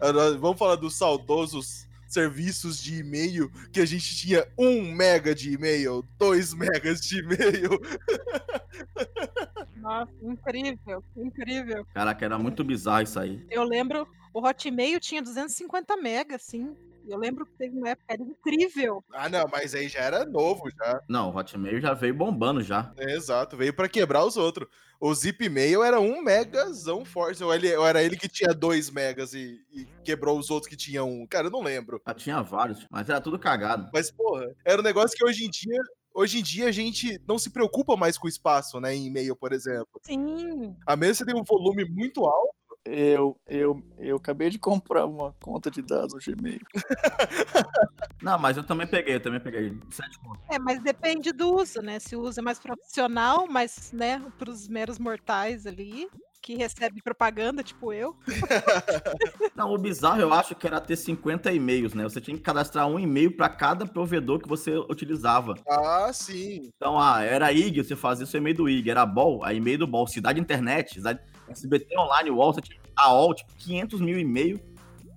nós- 0.00 0.36
vamos 0.36 0.58
falar 0.58 0.76
dos 0.76 0.94
saudosos 0.96 1.83
serviços 2.14 2.80
de 2.80 3.00
e-mail 3.00 3.50
que 3.72 3.80
a 3.80 3.84
gente 3.84 4.16
tinha 4.16 4.46
um 4.56 4.92
mega 4.92 5.34
de 5.34 5.52
e-mail, 5.52 6.04
dois 6.16 6.54
megas 6.54 7.00
de 7.00 7.18
e-mail. 7.18 7.70
Nossa, 9.76 10.12
incrível, 10.22 11.04
incrível. 11.16 11.84
Caraca, 11.92 12.24
era 12.24 12.38
muito 12.38 12.64
bizarro 12.64 13.02
isso 13.02 13.18
aí. 13.18 13.44
Eu 13.50 13.64
lembro, 13.64 14.08
o 14.32 14.40
Hotmail 14.40 14.98
tinha 14.98 15.20
250 15.20 15.96
megas, 15.98 16.42
sim. 16.42 16.74
Eu 17.06 17.18
lembro 17.18 17.44
que 17.46 17.52
teve 17.52 17.76
uma 17.76 17.90
época, 17.90 18.06
era 18.08 18.22
incrível. 18.22 19.04
Ah, 19.12 19.28
não, 19.28 19.44
mas 19.50 19.74
aí 19.74 19.88
já 19.88 20.00
era 20.00 20.24
novo, 20.24 20.70
já. 20.70 21.00
Não, 21.08 21.30
o 21.30 21.36
Hotmail 21.36 21.80
já 21.80 21.94
veio 21.94 22.14
bombando 22.14 22.62
já. 22.62 22.92
É, 22.96 23.14
exato, 23.14 23.56
veio 23.56 23.74
pra 23.74 23.88
quebrar 23.88 24.24
os 24.24 24.36
outros. 24.36 24.68
O 25.00 25.14
Zip 25.14 25.48
Mail 25.48 25.82
era 25.82 26.00
um 26.00 26.22
megazão 26.22 27.04
forte, 27.04 27.42
ou, 27.44 27.54
ele, 27.54 27.74
ou 27.76 27.86
era 27.86 28.02
ele 28.02 28.16
que 28.16 28.28
tinha 28.28 28.54
dois 28.54 28.90
megas 28.90 29.34
e, 29.34 29.60
e 29.72 29.86
quebrou 30.02 30.38
os 30.38 30.50
outros 30.50 30.70
que 30.70 30.76
tinham 30.76 31.10
um. 31.10 31.26
Cara, 31.26 31.48
eu 31.48 31.50
não 31.50 31.62
lembro. 31.62 32.00
Já 32.06 32.14
tinha 32.14 32.42
vários, 32.42 32.86
mas 32.90 33.08
era 33.08 33.20
tudo 33.20 33.38
cagado. 33.38 33.90
Mas, 33.92 34.10
porra, 34.10 34.46
era 34.64 34.80
um 34.80 34.84
negócio 34.84 35.16
que 35.16 35.24
hoje 35.24 35.44
em 35.44 35.50
dia. 35.50 35.80
Hoje 36.16 36.38
em 36.38 36.42
dia 36.44 36.68
a 36.68 36.72
gente 36.72 37.20
não 37.26 37.36
se 37.36 37.50
preocupa 37.50 37.96
mais 37.96 38.16
com 38.16 38.26
o 38.26 38.30
espaço, 38.30 38.80
né? 38.80 38.94
Em 38.94 39.08
e-mail, 39.08 39.34
por 39.34 39.52
exemplo. 39.52 40.00
Sim. 40.04 40.76
A 40.86 40.94
menos 40.94 41.18
que 41.18 41.24
você 41.24 41.32
tem 41.32 41.38
um 41.38 41.44
volume 41.44 41.84
muito 41.84 42.24
alto. 42.24 42.54
Eu, 42.86 43.40
eu, 43.46 43.82
eu 43.98 44.16
acabei 44.16 44.50
de 44.50 44.58
comprar 44.58 45.06
uma 45.06 45.32
conta 45.40 45.70
de 45.70 45.80
dados 45.80 46.12
no 46.12 46.20
Gmail. 46.20 46.60
Não, 48.22 48.38
mas 48.38 48.58
eu 48.58 48.64
também 48.64 48.86
peguei, 48.86 49.14
eu 49.14 49.20
também 49.20 49.40
peguei. 49.40 49.78
Sete. 49.90 50.18
É, 50.50 50.58
mas 50.58 50.82
depende 50.82 51.32
do 51.32 51.54
uso, 51.54 51.80
né? 51.80 51.98
Se 51.98 52.14
o 52.14 52.20
uso 52.20 52.40
é 52.40 52.42
mais 52.42 52.58
profissional, 52.58 53.46
mas, 53.48 53.90
né, 53.92 54.20
pros 54.38 54.68
meros 54.68 54.98
mortais 54.98 55.66
ali, 55.66 56.08
que 56.44 56.54
recebe 56.54 57.00
propaganda, 57.02 57.62
tipo 57.62 57.90
eu. 57.90 58.14
Não, 59.56 59.72
o 59.72 59.78
bizarro 59.78 60.20
eu 60.20 60.32
acho 60.32 60.54
que 60.54 60.66
era 60.66 60.78
ter 60.78 60.94
50 60.94 61.50
e-mails, 61.50 61.94
né? 61.94 62.04
Você 62.04 62.20
tinha 62.20 62.36
que 62.36 62.42
cadastrar 62.42 62.86
um 62.86 62.98
e-mail 62.98 63.34
para 63.34 63.48
cada 63.48 63.86
provedor 63.86 64.38
que 64.38 64.46
você 64.48 64.76
utilizava. 64.76 65.54
Ah, 65.66 66.10
sim. 66.12 66.70
Então, 66.76 67.00
ah, 67.00 67.22
era 67.22 67.50
IG, 67.50 67.82
você 67.82 67.96
fazia 67.96 68.26
seu 68.26 68.38
e-mail 68.38 68.56
do 68.56 68.68
IG, 68.68 68.90
era 68.90 69.06
BOL, 69.06 69.42
a 69.42 69.54
e-mail 69.54 69.78
do 69.78 69.86
BOL, 69.86 70.06
Cidade 70.06 70.38
Internet, 70.38 70.92
Cidade, 70.94 71.18
SBT 71.48 71.98
Online, 71.98 72.30
UOL, 72.30 72.52
você 72.52 72.60
tinha 72.60 72.78
AOL, 72.94 73.34
tipo, 73.34 73.50
500 73.56 74.00
mil 74.02 74.18
e-mail. 74.18 74.60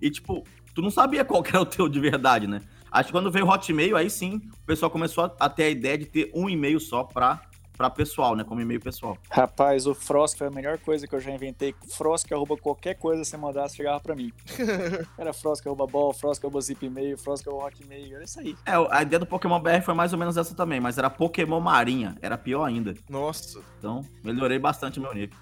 E, 0.01 0.09
tipo, 0.09 0.45
tu 0.73 0.81
não 0.81 0.89
sabia 0.89 1.25
qual 1.25 1.43
que 1.43 1.49
era 1.49 1.61
o 1.61 1.65
teu 1.65 1.89
de 1.89 1.99
verdade, 1.99 2.47
né? 2.47 2.61
Acho 2.89 3.07
que 3.07 3.11
quando 3.11 3.29
veio 3.29 3.45
o 3.45 3.49
Hotmail, 3.49 3.97
aí 3.97 4.09
sim, 4.09 4.39
o 4.63 4.65
pessoal 4.65 4.89
começou 4.89 5.25
a- 5.25 5.35
a 5.41 5.49
ter 5.49 5.63
a 5.63 5.69
ideia 5.69 5.97
de 5.97 6.05
ter 6.05 6.31
um 6.33 6.49
e-mail 6.49 6.79
só 6.79 7.03
pra, 7.03 7.41
pra 7.77 7.89
pessoal, 7.89 8.35
né? 8.35 8.43
Como 8.43 8.59
e-mail 8.59 8.81
pessoal. 8.81 9.17
Rapaz, 9.29 9.85
o 9.85 9.93
Frosk 9.93 10.37
foi 10.37 10.47
a 10.47 10.51
melhor 10.51 10.77
coisa 10.79 11.07
que 11.07 11.13
eu 11.13 11.19
já 11.21 11.31
inventei. 11.31 11.75
Frosk 11.89 12.31
arroba 12.31 12.57
qualquer 12.57 12.95
coisa 12.95 13.21
que 13.21 13.27
você 13.27 13.37
mandasse 13.37 13.75
chegava 13.77 13.99
pra 13.99 14.15
mim. 14.15 14.33
Era 15.17 15.31
Frosk 15.31 15.65
arroba 15.67 15.85
ball, 15.85 16.13
Frosk 16.13 16.43
arroba 16.43 16.59
zipmail, 16.59 17.17
Frosk 17.17 17.47
arroba 17.47 17.67
hotmail, 17.67 18.15
era 18.15 18.23
isso 18.23 18.39
aí. 18.39 18.55
É, 18.65 18.73
a 18.89 19.01
ideia 19.01 19.19
do 19.19 19.25
Pokémon 19.25 19.59
BR 19.59 19.81
foi 19.83 19.93
mais 19.93 20.13
ou 20.13 20.19
menos 20.19 20.37
essa 20.37 20.55
também, 20.55 20.79
mas 20.79 20.97
era 20.97 21.09
Pokémon 21.09 21.59
Marinha, 21.59 22.15
era 22.21 22.37
pior 22.37 22.63
ainda. 22.65 22.95
Nossa, 23.09 23.59
Então, 23.77 24.01
melhorei 24.23 24.57
bastante 24.57 24.99
meu 24.99 25.13
nick. 25.13 25.35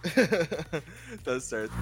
tá 1.24 1.40
certo. 1.40 1.74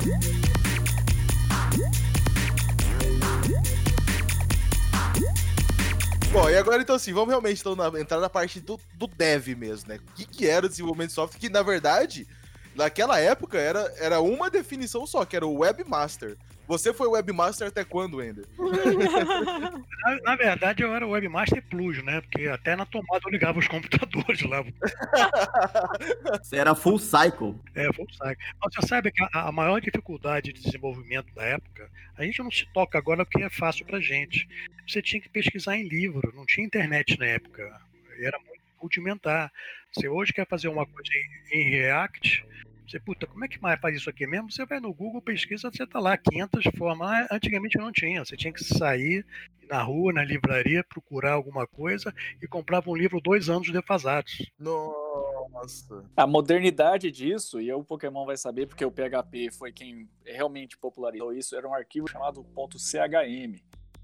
Bom, 6.33 6.49
e 6.49 6.57
agora 6.57 6.81
então 6.81 6.95
assim, 6.95 7.13
vamos 7.13 7.29
realmente 7.29 7.59
então, 7.59 7.75
na- 7.75 7.99
entrar 7.99 8.19
na 8.19 8.27
parte 8.27 8.59
do, 8.59 8.79
do 8.95 9.05
dev 9.05 9.49
mesmo, 9.49 9.89
né? 9.89 9.99
O 10.09 10.13
que, 10.15 10.25
que 10.25 10.47
era 10.47 10.65
o 10.65 10.69
desenvolvimento 10.69 11.09
de 11.09 11.13
software? 11.13 11.39
Que 11.39 11.47
na 11.47 11.61
verdade, 11.61 12.27
naquela 12.75 13.19
época 13.19 13.57
era, 13.57 13.93
era 13.99 14.21
uma 14.21 14.49
definição 14.49 15.05
só, 15.05 15.25
que 15.25 15.35
era 15.35 15.45
o 15.45 15.59
webmaster. 15.59 16.37
Você 16.65 16.93
foi 16.93 17.07
webmaster 17.07 17.67
até 17.67 17.83
quando, 17.83 18.23
Ender? 18.23 18.45
Na, 20.03 20.21
na 20.21 20.35
verdade, 20.35 20.83
eu 20.83 20.93
era 20.93 21.07
webmaster 21.07 21.63
plus, 21.69 22.03
né? 22.03 22.21
Porque 22.21 22.47
até 22.47 22.75
na 22.75 22.85
tomada 22.85 23.21
eu 23.25 23.31
ligava 23.31 23.59
os 23.59 23.67
computadores 23.67 24.41
lá. 24.43 24.63
Você 26.41 26.57
era 26.57 26.75
full 26.75 26.99
cycle. 26.99 27.55
É, 27.75 27.91
full 27.93 28.07
cycle. 28.11 28.37
Mas 28.61 28.73
você 28.73 28.87
sabe 28.87 29.11
que 29.11 29.23
a, 29.23 29.47
a 29.47 29.51
maior 29.51 29.79
dificuldade 29.79 30.51
de 30.51 30.61
desenvolvimento 30.61 31.33
da 31.33 31.43
época, 31.43 31.89
a 32.17 32.23
gente 32.23 32.41
não 32.41 32.51
se 32.51 32.65
toca 32.73 32.97
agora 32.97 33.25
porque 33.25 33.43
é 33.43 33.49
fácil 33.49 33.85
pra 33.85 33.99
gente. 33.99 34.47
Você 34.87 35.01
tinha 35.01 35.21
que 35.21 35.29
pesquisar 35.29 35.77
em 35.77 35.87
livro, 35.87 36.33
não 36.35 36.45
tinha 36.45 36.65
internet 36.65 37.17
na 37.17 37.25
época. 37.25 37.81
Era 38.19 38.37
muito 38.39 38.61
rudimentar. 38.77 39.51
Você 39.95 40.07
hoje 40.07 40.33
quer 40.33 40.47
fazer 40.47 40.67
uma 40.67 40.85
coisa 40.85 41.09
em, 41.51 41.59
em 41.59 41.69
React, 41.69 42.45
você, 42.87 42.99
puta, 42.99 43.25
como 43.25 43.45
é 43.45 43.47
que 43.47 43.61
mais 43.61 43.79
faz 43.79 43.95
isso 43.95 44.09
aqui 44.09 44.27
mesmo? 44.27 44.51
Você 44.51 44.65
vai 44.65 44.79
no 44.79 44.93
Google, 44.93 45.21
pesquisa, 45.21 45.71
você 45.71 45.85
tá 45.87 45.99
lá, 45.99 46.17
500 46.17 46.65
formas. 46.77 47.07
Ah, 47.09 47.27
Antigamente 47.31 47.77
não 47.77 47.91
tinha, 47.91 48.23
você 48.23 48.35
tinha 48.35 48.51
que 48.51 48.63
sair 48.63 49.25
na 49.69 49.81
rua, 49.81 50.11
na 50.11 50.23
livraria, 50.23 50.83
procurar 50.83 51.33
alguma 51.33 51.65
coisa 51.65 52.13
e 52.41 52.47
comprava 52.47 52.89
um 52.89 52.95
livro 52.95 53.21
dois 53.21 53.49
anos 53.49 53.71
defasados. 53.71 54.51
Nossa. 54.59 56.03
A 56.15 56.27
modernidade 56.27 57.09
disso, 57.09 57.61
e 57.61 57.71
o 57.71 57.83
Pokémon 57.83 58.25
vai 58.25 58.35
saber 58.35 58.67
porque 58.67 58.83
o 58.83 58.91
PHP 58.91 59.51
foi 59.51 59.71
quem 59.71 60.09
realmente 60.25 60.77
popularizou 60.77 61.33
isso, 61.33 61.55
era 61.55 61.67
um 61.67 61.73
arquivo 61.73 62.07
chamado 62.09 62.45
.chm, 62.53 63.61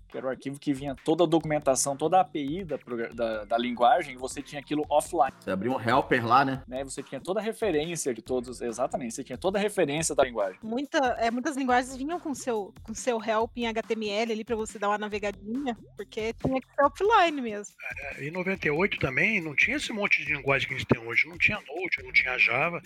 que 0.09 0.17
era 0.17 0.27
um 0.27 0.29
arquivo 0.29 0.59
que 0.59 0.73
vinha 0.73 0.95
toda 1.03 1.23
a 1.23 1.27
documentação, 1.27 1.95
toda 1.95 2.17
a 2.17 2.21
API 2.21 2.63
da, 2.63 2.77
da, 3.13 3.45
da 3.45 3.57
linguagem, 3.57 4.15
e 4.15 4.17
você 4.17 4.41
tinha 4.41 4.59
aquilo 4.59 4.85
offline, 4.89 5.33
Você 5.39 5.51
abriu 5.51 5.73
um 5.73 5.79
helper 5.79 6.25
lá, 6.25 6.43
né? 6.43 6.63
né? 6.67 6.83
Você 6.83 7.03
tinha 7.03 7.21
toda 7.21 7.39
a 7.39 7.43
referência 7.43 8.13
de 8.13 8.21
todos, 8.21 8.61
exatamente, 8.61 9.13
você 9.13 9.23
tinha 9.23 9.37
toda 9.37 9.57
a 9.57 9.61
referência 9.61 10.15
da 10.15 10.23
linguagem. 10.23 10.59
Muita, 10.63 10.97
é, 11.19 11.29
muitas 11.31 11.55
linguagens 11.55 11.95
vinham 11.95 12.19
com 12.19 12.33
seu, 12.33 12.73
com 12.83 12.93
seu 12.93 13.23
help 13.23 13.55
em 13.57 13.67
HTML 13.67 14.31
ali 14.31 14.43
pra 14.43 14.55
você 14.55 14.79
dar 14.79 14.89
uma 14.89 14.97
navegadinha, 14.97 15.77
porque 15.95 16.33
tinha 16.33 16.61
que 16.61 16.67
ser 16.75 16.83
offline 16.83 17.41
mesmo. 17.41 17.75
Em 18.17 18.31
98 18.31 18.99
também 18.99 19.41
não 19.41 19.55
tinha 19.55 19.77
esse 19.77 19.91
monte 19.91 20.25
de 20.25 20.33
linguagem 20.33 20.67
que 20.67 20.73
a 20.73 20.77
gente 20.77 20.87
tem 20.87 20.99
hoje. 20.99 21.27
Não 21.27 21.37
tinha 21.37 21.57
Node, 21.57 22.03
não 22.03 22.11
tinha 22.11 22.37
Java. 22.37 22.81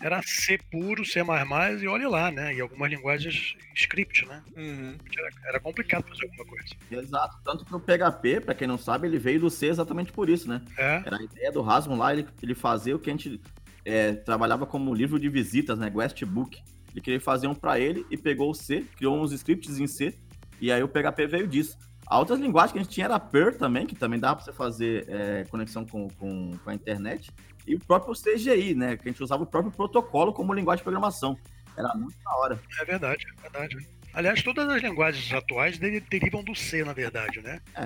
Era 0.00 0.22
C 0.22 0.58
puro, 0.70 1.04
C++ 1.04 1.20
e 1.20 1.88
olha 1.88 2.08
lá, 2.08 2.30
né? 2.30 2.54
E 2.54 2.60
algumas 2.60 2.90
linguagens 2.90 3.56
script, 3.74 4.26
né? 4.26 4.42
Uhum. 4.56 4.96
Era, 5.16 5.30
era 5.48 5.60
complicado 5.60 6.06
fazer 6.08 6.24
alguma 6.24 6.44
coisa. 6.44 6.67
Exato. 6.90 7.36
Tanto 7.44 7.64
pro 7.64 7.80
PHP, 7.80 8.40
pra 8.40 8.54
quem 8.54 8.66
não 8.66 8.78
sabe, 8.78 9.06
ele 9.06 9.18
veio 9.18 9.40
do 9.40 9.50
C 9.50 9.66
exatamente 9.66 10.12
por 10.12 10.28
isso, 10.28 10.48
né? 10.48 10.62
É, 10.76 11.02
Era 11.04 11.16
a 11.16 11.22
ideia 11.22 11.52
do 11.52 11.62
Rasmus 11.62 11.98
lá, 11.98 12.12
ele, 12.12 12.26
ele 12.42 12.54
fazia 12.54 12.94
o 12.96 12.98
que 12.98 13.10
a 13.10 13.12
gente 13.12 13.40
é, 13.84 14.12
trabalhava 14.12 14.66
como 14.66 14.94
livro 14.94 15.18
de 15.18 15.28
visitas, 15.28 15.78
né? 15.78 15.88
Guestbook. 15.90 16.62
Ele 16.92 17.00
queria 17.00 17.20
fazer 17.20 17.46
um 17.46 17.54
pra 17.54 17.78
ele 17.78 18.06
e 18.10 18.16
pegou 18.16 18.50
o 18.50 18.54
C, 18.54 18.84
criou 18.96 19.20
uns 19.20 19.32
scripts 19.32 19.78
em 19.78 19.86
C, 19.86 20.18
e 20.60 20.72
aí 20.72 20.82
o 20.82 20.88
PHP 20.88 21.26
veio 21.26 21.46
disso. 21.46 21.76
A 22.06 22.18
outras 22.18 22.40
linguagens 22.40 22.72
que 22.72 22.78
a 22.78 22.82
gente 22.82 22.92
tinha 22.92 23.04
era 23.04 23.20
Perl 23.20 23.56
também, 23.58 23.86
que 23.86 23.94
também 23.94 24.18
dava 24.18 24.36
pra 24.36 24.44
você 24.44 24.52
fazer 24.52 25.04
é, 25.08 25.44
conexão 25.44 25.84
com, 25.84 26.08
com, 26.08 26.52
com 26.56 26.70
a 26.70 26.74
internet, 26.74 27.30
e 27.66 27.74
o 27.74 27.78
próprio 27.78 28.14
CGI, 28.14 28.74
né? 28.74 28.96
Que 28.96 29.08
a 29.08 29.12
gente 29.12 29.22
usava 29.22 29.42
o 29.42 29.46
próprio 29.46 29.70
protocolo 29.70 30.32
como 30.32 30.54
linguagem 30.54 30.78
de 30.78 30.84
programação. 30.84 31.36
Era 31.76 31.94
muito 31.94 32.16
da 32.24 32.34
hora. 32.36 32.60
é 32.80 32.84
verdade, 32.84 33.26
é 33.36 33.42
verdade. 33.42 33.88
Aliás, 34.18 34.42
todas 34.42 34.68
as 34.68 34.82
linguagens 34.82 35.32
atuais 35.32 35.78
de- 35.78 36.00
derivam 36.00 36.42
do 36.42 36.52
C, 36.52 36.82
na 36.82 36.92
verdade, 36.92 37.40
né? 37.40 37.60
É, 37.76 37.84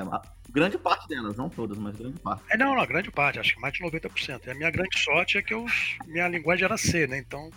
grande 0.51 0.79
parte 0.79 1.07
delas, 1.07 1.37
não 1.37 1.51
todas, 1.51 1.77
mas 1.77 1.95
grande 1.95 2.19
parte. 2.21 2.43
É, 2.51 2.57
não, 2.57 2.75
não, 2.75 2.87
grande 2.87 3.11
parte, 3.11 3.39
acho 3.39 3.55
que 3.55 3.61
mais 3.61 3.75
de 3.75 3.81
90%. 3.81 4.47
E 4.47 4.51
a 4.51 4.55
minha 4.55 4.71
grande 4.71 4.99
sorte 4.99 5.37
é 5.37 5.43
que 5.43 5.53
eu, 5.53 5.67
minha 6.07 6.27
linguagem 6.29 6.65
era 6.65 6.79
C, 6.79 7.07
né? 7.07 7.19
Então 7.19 7.51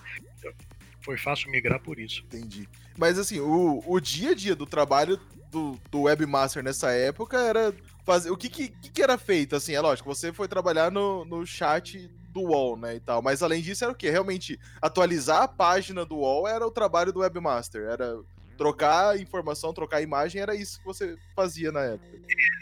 foi 1.00 1.18
fácil 1.18 1.50
migrar 1.50 1.80
por 1.80 1.98
isso. 1.98 2.22
Entendi. 2.26 2.68
Mas 2.98 3.18
assim, 3.18 3.40
o, 3.40 3.82
o 3.88 3.98
dia 4.02 4.32
a 4.32 4.36
dia 4.36 4.58
do 4.58 4.66
trabalho 4.66 5.18
do, 5.50 5.80
do 5.90 6.02
webmaster 6.02 6.62
nessa 6.62 6.92
época 6.92 7.38
era 7.38 7.74
fazer. 8.04 8.30
O 8.30 8.36
que, 8.36 8.50
que, 8.50 8.68
que 8.68 8.92
que 8.92 9.02
era 9.02 9.18
feito? 9.18 9.56
Assim, 9.56 9.74
é 9.74 9.80
lógico, 9.80 10.14
você 10.14 10.34
foi 10.34 10.50
trabalhar 10.50 10.92
no, 10.92 11.24
no 11.24 11.46
chat 11.46 12.10
do 12.30 12.42
UOL, 12.42 12.76
né? 12.76 12.96
E 12.96 13.00
tal. 13.00 13.22
Mas 13.22 13.42
além 13.42 13.62
disso, 13.62 13.86
era 13.86 13.94
o 13.94 13.96
quê? 13.96 14.10
Realmente, 14.10 14.60
atualizar 14.82 15.44
a 15.44 15.48
página 15.48 16.06
do 16.06 16.18
UOL 16.18 16.46
era 16.46 16.68
o 16.68 16.72
trabalho 16.72 17.14
do 17.14 17.22
webmaster. 17.22 17.84
Era 17.84 18.20
trocar 18.58 19.20
informação, 19.20 19.74
trocar 19.74 20.02
imagem, 20.02 20.42
era 20.42 20.56
isso 20.56 20.80
que 20.80 20.86
você 20.86 21.18
fazia 21.36 21.72
na 21.72 21.82
época. 21.82 22.20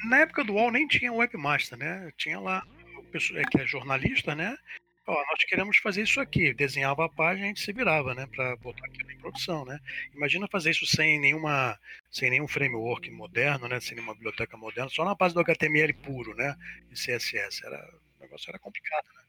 Na 0.09 0.19
época 0.19 0.43
do 0.43 0.53
UOL 0.53 0.71
nem 0.71 0.87
tinha 0.87 1.13
webmaster, 1.13 1.77
né? 1.77 2.11
Tinha 2.17 2.39
lá 2.39 2.63
o 2.97 3.03
pessoal 3.05 3.39
é, 3.39 3.43
que 3.43 3.61
é 3.61 3.65
jornalista, 3.65 4.35
né? 4.35 4.57
Ó, 5.05 5.13
nós 5.13 5.43
queremos 5.45 5.77
fazer 5.77 6.03
isso 6.03 6.19
aqui. 6.21 6.53
Desenhava 6.53 7.05
a 7.05 7.09
página, 7.09 7.45
a 7.45 7.47
gente 7.49 7.61
se 7.61 7.73
virava, 7.73 8.15
né, 8.15 8.25
para 8.25 8.55
botar 8.57 8.85
aquilo 8.85 9.11
em 9.11 9.17
produção, 9.17 9.65
né? 9.65 9.79
Imagina 10.13 10.47
fazer 10.47 10.71
isso 10.71 10.85
sem 10.85 11.19
nenhuma, 11.19 11.77
sem 12.09 12.29
nenhum 12.29 12.47
framework 12.47 13.11
moderno, 13.11 13.67
né, 13.67 13.79
sem 13.81 13.95
nenhuma 13.95 14.13
biblioteca 14.13 14.55
moderna, 14.55 14.89
só 14.89 15.03
na 15.03 15.13
base 15.13 15.33
do 15.33 15.41
HTML 15.41 15.93
puro, 15.93 16.33
né, 16.35 16.55
e 16.89 16.95
CSS. 16.95 17.65
Era, 17.65 17.93
o 18.19 18.23
negócio 18.23 18.49
era 18.49 18.59
complicado, 18.59 19.05
né? 19.15 19.22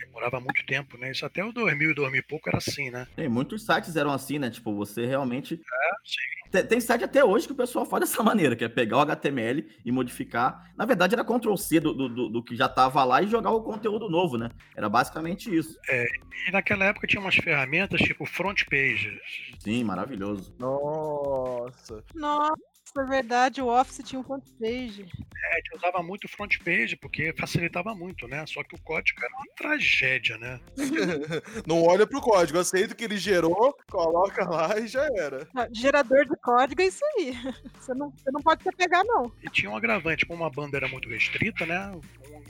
Demorava 0.00 0.40
muito 0.40 0.64
tempo, 0.66 0.96
né? 0.98 1.10
Isso 1.10 1.24
até 1.24 1.44
o 1.44 1.52
2000 1.52 1.90
e 1.90 1.94
2000 1.94 2.20
e 2.20 2.22
pouco 2.22 2.48
era 2.48 2.58
assim, 2.58 2.90
né? 2.90 3.06
Tem 3.14 3.28
muitos 3.28 3.64
sites 3.64 3.96
eram 3.96 4.12
assim, 4.12 4.38
né? 4.38 4.50
Tipo, 4.50 4.74
você 4.74 5.06
realmente. 5.06 5.54
É, 5.54 5.90
sim. 6.04 6.40
Tem, 6.50 6.66
tem 6.66 6.80
site 6.80 7.04
até 7.04 7.24
hoje 7.24 7.46
que 7.46 7.52
o 7.52 7.56
pessoal 7.56 7.86
faz 7.86 8.00
dessa 8.00 8.22
maneira, 8.24 8.56
que 8.56 8.64
é 8.64 8.68
pegar 8.68 8.98
o 8.98 9.00
HTML 9.00 9.66
e 9.84 9.92
modificar. 9.92 10.72
Na 10.76 10.84
verdade, 10.84 11.14
era 11.14 11.24
Ctrl 11.24 11.56
C 11.56 11.78
do, 11.80 11.94
do, 11.94 12.28
do 12.28 12.42
que 12.42 12.56
já 12.56 12.66
estava 12.66 13.04
lá 13.04 13.22
e 13.22 13.28
jogar 13.28 13.50
o 13.50 13.62
conteúdo 13.62 14.08
novo, 14.08 14.36
né? 14.36 14.50
Era 14.74 14.88
basicamente 14.88 15.54
isso. 15.54 15.78
É, 15.88 16.06
e 16.48 16.50
naquela 16.50 16.86
época 16.86 17.06
tinha 17.06 17.20
umas 17.20 17.36
ferramentas 17.36 18.00
tipo 18.00 18.26
front 18.26 18.64
pages. 18.64 19.20
Sim, 19.58 19.84
maravilhoso. 19.84 20.54
Nossa. 20.58 22.02
Nossa, 22.14 22.54
é 22.98 23.04
verdade, 23.04 23.60
o 23.60 23.68
Office 23.68 24.02
tinha 24.04 24.20
um 24.20 24.24
front 24.24 24.44
page. 24.58 25.06
É, 25.42 25.52
a 25.52 25.56
gente 25.56 25.76
usava 25.76 26.02
muito 26.02 26.28
front 26.28 26.56
page 26.64 26.96
porque 26.96 27.34
facilitava 27.38 27.94
muito, 27.94 28.26
né? 28.26 28.44
Só 28.46 28.62
que 28.62 28.74
o 28.74 28.80
código 28.82 29.20
era 29.22 29.34
uma 29.34 29.46
tragédia, 29.56 30.38
né? 30.38 30.60
Não 31.66 31.82
olha 31.82 32.06
pro 32.06 32.20
código, 32.20 32.58
aceita 32.58 32.94
o 32.94 32.96
que 32.96 33.04
ele 33.04 33.16
gerou, 33.16 33.76
coloca 33.90 34.48
lá 34.48 34.78
e 34.78 34.86
já 34.86 35.06
era. 35.16 35.46
Ah, 35.54 35.68
Gerador 35.70 36.24
de 36.24 36.36
código 36.36 36.82
é 36.82 36.86
isso 36.86 37.04
aí. 37.16 37.34
Você 37.80 37.94
não, 37.94 38.10
você 38.10 38.30
não 38.30 38.42
pode 38.42 38.62
se 38.62 38.70
pegar, 38.72 39.02
não. 39.04 39.32
E 39.42 39.48
tinha 39.48 39.70
um 39.70 39.76
agravante, 39.76 40.26
como 40.26 40.44
a 40.44 40.50
banda 40.50 40.76
era 40.76 40.88
muito 40.88 41.08
restrita, 41.08 41.64
né? 41.64 41.98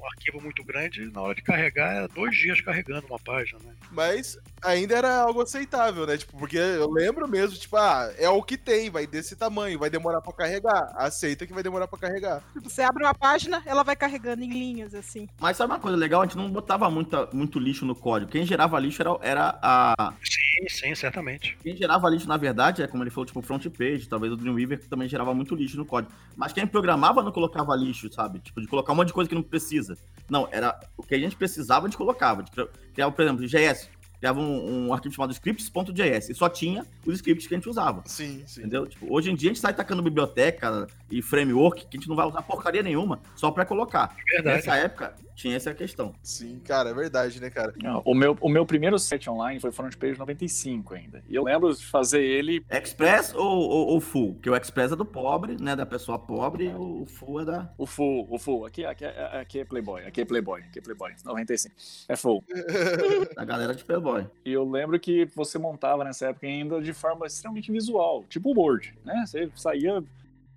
Um 0.00 0.06
arquivo 0.06 0.40
muito 0.40 0.64
grande, 0.64 1.10
na 1.12 1.20
hora 1.20 1.34
de 1.34 1.42
carregar, 1.42 1.94
era 1.94 2.08
dois 2.08 2.34
dias 2.36 2.60
carregando 2.60 3.06
uma 3.06 3.18
página, 3.18 3.58
né? 3.64 3.74
Mas 3.90 4.38
ainda 4.62 4.96
era 4.96 5.22
algo 5.22 5.42
aceitável, 5.42 6.06
né? 6.06 6.16
Tipo, 6.16 6.38
porque 6.38 6.56
eu 6.56 6.90
lembro 6.90 7.28
mesmo, 7.28 7.58
tipo, 7.58 7.76
ah, 7.76 8.10
é 8.16 8.28
o 8.28 8.42
que 8.42 8.56
tem, 8.56 8.90
vai 8.90 9.06
desse 9.06 9.36
tamanho, 9.36 9.78
vai 9.78 9.90
demorar 9.90 10.20
pra 10.20 10.32
carregar. 10.32 10.90
Aceita 10.96 11.46
que 11.46 11.52
vai 11.52 11.62
demorar 11.62 11.86
pra 11.86 11.98
carregar. 11.98 12.42
Tipo, 12.52 12.70
você 12.70 12.82
abre 12.82 13.04
uma 13.04 13.14
página, 13.14 13.62
ela 13.66 13.82
vai 13.82 13.94
carregando 13.94 14.42
em 14.42 14.50
linhas, 14.50 14.94
assim. 14.94 15.28
Mas 15.38 15.56
sabe 15.56 15.72
uma 15.72 15.80
coisa 15.80 15.96
legal? 15.96 16.22
A 16.22 16.24
gente 16.24 16.36
não 16.36 16.50
botava 16.50 16.88
muita, 16.90 17.28
muito 17.32 17.58
lixo 17.58 17.84
no 17.84 17.94
código. 17.94 18.30
Quem 18.30 18.46
gerava 18.46 18.78
lixo 18.78 19.02
era, 19.02 19.18
era 19.20 19.58
a. 19.62 20.14
Sim, 20.22 20.68
sim, 20.68 20.94
certamente. 20.94 21.58
Quem 21.62 21.76
gerava 21.76 22.08
lixo, 22.08 22.28
na 22.28 22.36
verdade, 22.36 22.82
é 22.82 22.86
como 22.86 23.02
ele 23.02 23.10
falou, 23.10 23.26
tipo, 23.26 23.42
front 23.42 23.66
page, 23.68 24.08
talvez 24.08 24.32
o 24.32 24.36
Dreamweaver 24.36 24.80
que 24.80 24.88
também 24.88 25.08
gerava 25.08 25.34
muito 25.34 25.54
lixo 25.54 25.76
no 25.76 25.84
código. 25.84 26.12
Mas 26.36 26.52
quem 26.52 26.66
programava 26.66 27.22
não 27.22 27.32
colocava 27.32 27.74
lixo, 27.76 28.12
sabe? 28.12 28.38
Tipo, 28.40 28.60
de 28.60 28.66
colocar 28.66 28.92
um 28.92 28.96
monte 28.96 29.08
de 29.08 29.14
coisa 29.14 29.28
que 29.28 29.34
não 29.34 29.42
precisa. 29.42 29.89
Não, 30.28 30.48
era 30.52 30.78
o 30.96 31.02
que 31.02 31.14
a 31.14 31.18
gente 31.18 31.36
precisava, 31.36 31.86
a 31.86 31.88
gente 31.88 31.98
colocava. 31.98 32.42
A 32.42 32.44
gente 32.44 32.70
criava, 32.92 33.12
por 33.12 33.22
exemplo, 33.22 33.46
JS. 33.46 33.88
Criava 34.20 34.38
um, 34.38 34.88
um 34.88 34.92
arquivo 34.92 35.14
chamado 35.14 35.32
scripts.js 35.32 36.28
e 36.28 36.34
só 36.34 36.46
tinha 36.46 36.86
os 37.06 37.14
scripts 37.14 37.46
que 37.46 37.54
a 37.54 37.56
gente 37.56 37.70
usava. 37.70 38.02
Sim, 38.04 38.42
sim. 38.46 38.60
Entendeu? 38.60 38.86
Tipo, 38.86 39.06
hoje 39.10 39.30
em 39.30 39.34
dia 39.34 39.50
a 39.50 39.54
gente 39.54 39.62
sai 39.62 39.72
tacando 39.72 40.02
biblioteca 40.02 40.86
e 41.10 41.22
framework 41.22 41.86
que 41.86 41.96
a 41.96 41.98
gente 41.98 42.08
não 42.08 42.14
vai 42.14 42.26
usar 42.26 42.42
porcaria 42.42 42.82
nenhuma, 42.82 43.18
só 43.34 43.50
pra 43.50 43.64
colocar. 43.64 44.14
Verdade. 44.30 44.56
Nessa 44.56 44.76
época, 44.76 45.16
tinha 45.40 45.56
essa 45.56 45.72
questão. 45.72 46.14
Sim, 46.22 46.60
cara, 46.62 46.90
é 46.90 46.94
verdade, 46.94 47.40
né, 47.40 47.48
cara? 47.48 47.72
Não, 47.82 48.02
o, 48.04 48.14
meu, 48.14 48.36
o 48.42 48.48
meu 48.48 48.66
primeiro 48.66 48.98
site 48.98 49.30
online 49.30 49.58
foi 49.58 49.72
Front 49.72 49.96
Page 49.96 50.18
95 50.18 50.94
ainda. 50.94 51.24
E 51.26 51.34
eu 51.34 51.42
lembro 51.42 51.74
de 51.74 51.84
fazer 51.86 52.22
ele. 52.22 52.62
Express 52.70 53.34
ou, 53.34 53.42
ou, 53.46 53.86
ou 53.88 54.00
full? 54.00 54.34
Porque 54.34 54.50
o 54.50 54.56
Express 54.56 54.92
é 54.92 54.96
do 54.96 55.04
pobre, 55.04 55.56
né? 55.58 55.74
Da 55.74 55.86
pessoa 55.86 56.18
pobre, 56.18 56.66
e 56.66 56.74
o 56.74 57.06
full 57.06 57.40
é 57.40 57.44
da. 57.46 57.72
O 57.78 57.86
full, 57.86 58.26
o 58.30 58.38
full. 58.38 58.66
Aqui, 58.66 58.84
aqui, 58.84 59.06
aqui 59.06 59.60
é 59.60 59.64
Playboy, 59.64 60.04
aqui 60.04 60.20
é 60.20 60.24
Playboy, 60.26 60.60
aqui 60.60 60.78
é 60.78 60.82
Playboy. 60.82 61.12
95. 61.24 61.74
É 62.06 62.16
full. 62.16 62.44
da 63.34 63.44
galera 63.44 63.74
de 63.74 63.82
Playboy. 63.82 64.26
E 64.44 64.52
eu 64.52 64.68
lembro 64.68 65.00
que 65.00 65.24
você 65.34 65.58
montava 65.58 66.04
nessa 66.04 66.28
época 66.28 66.46
ainda 66.46 66.82
de 66.82 66.92
forma 66.92 67.26
extremamente 67.26 67.72
visual, 67.72 68.24
tipo 68.28 68.50
o 68.50 68.60
Word, 68.60 68.94
né? 69.04 69.24
Você 69.26 69.50
saía 69.54 70.04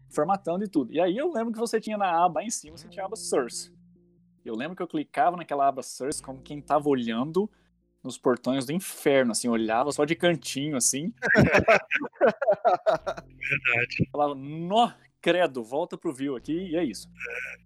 formatando 0.10 0.66
e 0.66 0.68
tudo. 0.68 0.92
E 0.92 1.00
aí 1.00 1.18
eu 1.18 1.32
lembro 1.32 1.54
que 1.54 1.60
você 1.60 1.80
tinha 1.80 1.98
na 1.98 2.26
aba 2.26 2.42
aí 2.42 2.48
em 2.48 2.52
cima, 2.52 2.78
você 2.78 2.90
tinha 2.90 3.04
a 3.04 3.08
aba 3.08 3.16
Source. 3.16 3.72
Eu 4.46 4.56
lembro 4.56 4.76
que 4.76 4.84
eu 4.84 4.88
clicava 4.88 5.38
naquela 5.38 5.68
aba 5.68 5.82
Source 5.82 6.22
como 6.22 6.42
quem 6.42 6.62
tava 6.62 6.90
olhando 6.90 7.50
nos 8.04 8.18
portões 8.18 8.66
do 8.66 8.74
inferno, 8.74 9.32
assim, 9.32 9.48
olhava 9.48 9.92
só 9.92 10.04
de 10.04 10.16
cantinho, 10.16 10.76
assim. 10.76 11.14
Verdade. 13.40 14.10
Falava, 14.12 14.36
nó, 14.36 14.92
credo, 15.24 15.64
volta 15.64 15.98
pro 15.98 16.14
view 16.14 16.36
aqui, 16.36 16.52
e 16.52 16.76
é 16.76 16.84
isso. 16.84 17.10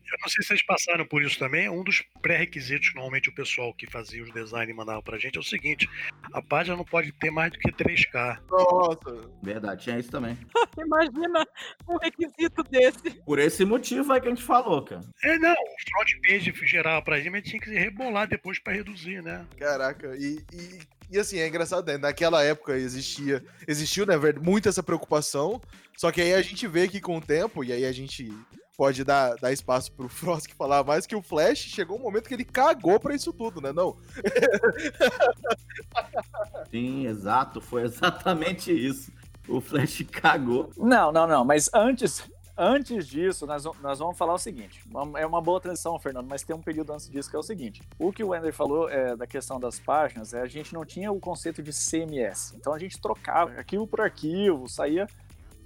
Eu 0.05 0.17
não 0.21 0.29
sei 0.29 0.41
se 0.43 0.47
vocês 0.47 0.63
passaram 0.63 1.05
por 1.05 1.21
isso 1.23 1.37
também. 1.37 1.67
Um 1.67 1.83
dos 1.83 2.01
pré-requisitos 2.21 2.89
que 2.89 2.95
normalmente 2.95 3.29
o 3.29 3.35
pessoal 3.35 3.73
que 3.73 3.89
fazia 3.89 4.23
os 4.23 4.31
designs 4.31 4.73
mandava 4.73 5.01
pra 5.01 5.17
gente 5.17 5.37
é 5.37 5.41
o 5.41 5.43
seguinte: 5.43 5.89
a 6.31 6.41
página 6.41 6.77
não 6.77 6.85
pode 6.85 7.11
ter 7.13 7.31
mais 7.31 7.51
do 7.51 7.59
que 7.59 7.71
3K. 7.71 8.39
Nossa. 8.49 9.29
Verdade, 9.43 9.83
tinha 9.83 9.99
isso 9.99 10.11
também. 10.11 10.37
Imagina 10.77 11.45
um 11.89 11.97
requisito 11.97 12.63
desse. 12.63 13.21
Por 13.25 13.39
esse 13.39 13.65
motivo 13.65 14.13
aí 14.13 14.21
que 14.21 14.27
a 14.27 14.29
gente 14.29 14.43
falou, 14.43 14.83
cara. 14.83 15.01
É, 15.23 15.37
não, 15.39 15.51
o 15.51 15.89
front 15.89 16.11
page 16.25 16.53
geral 16.65 17.03
pra 17.03 17.17
gente, 17.17 17.31
mas 17.31 17.43
tinha 17.43 17.59
que 17.59 17.71
rebolar 17.71 18.27
depois 18.27 18.59
pra 18.59 18.73
reduzir, 18.73 19.21
né? 19.21 19.45
Caraca, 19.57 20.15
e, 20.15 20.37
e, 20.53 20.79
e 21.09 21.17
assim, 21.17 21.39
é 21.39 21.47
engraçado, 21.47 21.87
né? 21.87 21.97
Naquela 21.97 22.43
época 22.43 22.75
existia, 22.75 23.43
existiu, 23.67 24.05
né, 24.05 24.15
muito 24.41 24.67
essa 24.67 24.83
preocupação, 24.83 25.61
só 25.97 26.11
que 26.11 26.21
aí 26.21 26.33
a 26.33 26.41
gente 26.41 26.67
vê 26.67 26.87
que 26.87 27.01
com 27.01 27.17
o 27.17 27.21
tempo, 27.21 27.63
e 27.63 27.71
aí 27.71 27.85
a 27.85 27.91
gente 27.91 28.31
pode 28.77 29.03
dar, 29.03 29.35
dar 29.35 29.51
espaço 29.51 29.91
pro 29.91 30.07
Frost 30.07 30.53
falar 30.53 30.83
mais, 30.83 31.07
que 31.07 31.15
o 31.15 31.21
Flash 31.21 31.59
chegou 31.59 31.97
um 31.97 32.03
momento 32.03 32.27
que 32.27 32.35
ele 32.35 32.45
cagou 32.45 32.99
pra 32.99 33.15
isso 33.15 33.33
tudo, 33.33 33.59
né? 33.59 33.73
Não, 33.73 33.97
Sim, 36.69 37.07
exato, 37.07 37.59
foi 37.59 37.83
exatamente 37.83 38.71
isso. 38.71 39.11
O 39.47 39.61
Flash 39.61 40.03
cagou. 40.11 40.69
Não, 40.77 41.11
não, 41.11 41.25
não, 41.25 41.45
mas 41.45 41.69
antes. 41.73 42.29
Antes 42.57 43.07
disso, 43.07 43.45
nós, 43.45 43.63
vamos- 43.65 43.79
nós 43.81 43.99
vamos 43.99 44.17
falar 44.17 44.33
o 44.33 44.37
seguinte. 44.39 44.83
É 45.17 45.25
uma 45.25 45.39
boa 45.39 45.61
transição, 45.61 45.99
Fernando, 45.99 46.25
mas 46.27 46.41
tem 46.43 46.55
um 46.55 46.61
período 46.61 46.91
antes 46.91 47.07
disso 47.09 47.29
que 47.29 47.35
é 47.35 47.39
o 47.39 47.43
seguinte. 47.43 47.83
O 47.99 48.11
que 48.11 48.23
o 48.23 48.29
Wender 48.29 48.51
falou 48.51 48.89
é, 48.89 49.15
da 49.15 49.27
questão 49.27 49.59
das 49.59 49.79
páginas, 49.79 50.33
é, 50.33 50.41
a 50.41 50.47
gente 50.47 50.73
não 50.73 50.83
tinha 50.83 51.11
o 51.11 51.19
conceito 51.19 51.61
de 51.61 51.71
CMS. 51.71 52.55
Então 52.55 52.73
a 52.73 52.79
gente 52.79 52.99
trocava 52.99 53.51
arquivo 53.51 53.85
por 53.85 54.01
arquivo, 54.01 54.67
saía 54.67 55.07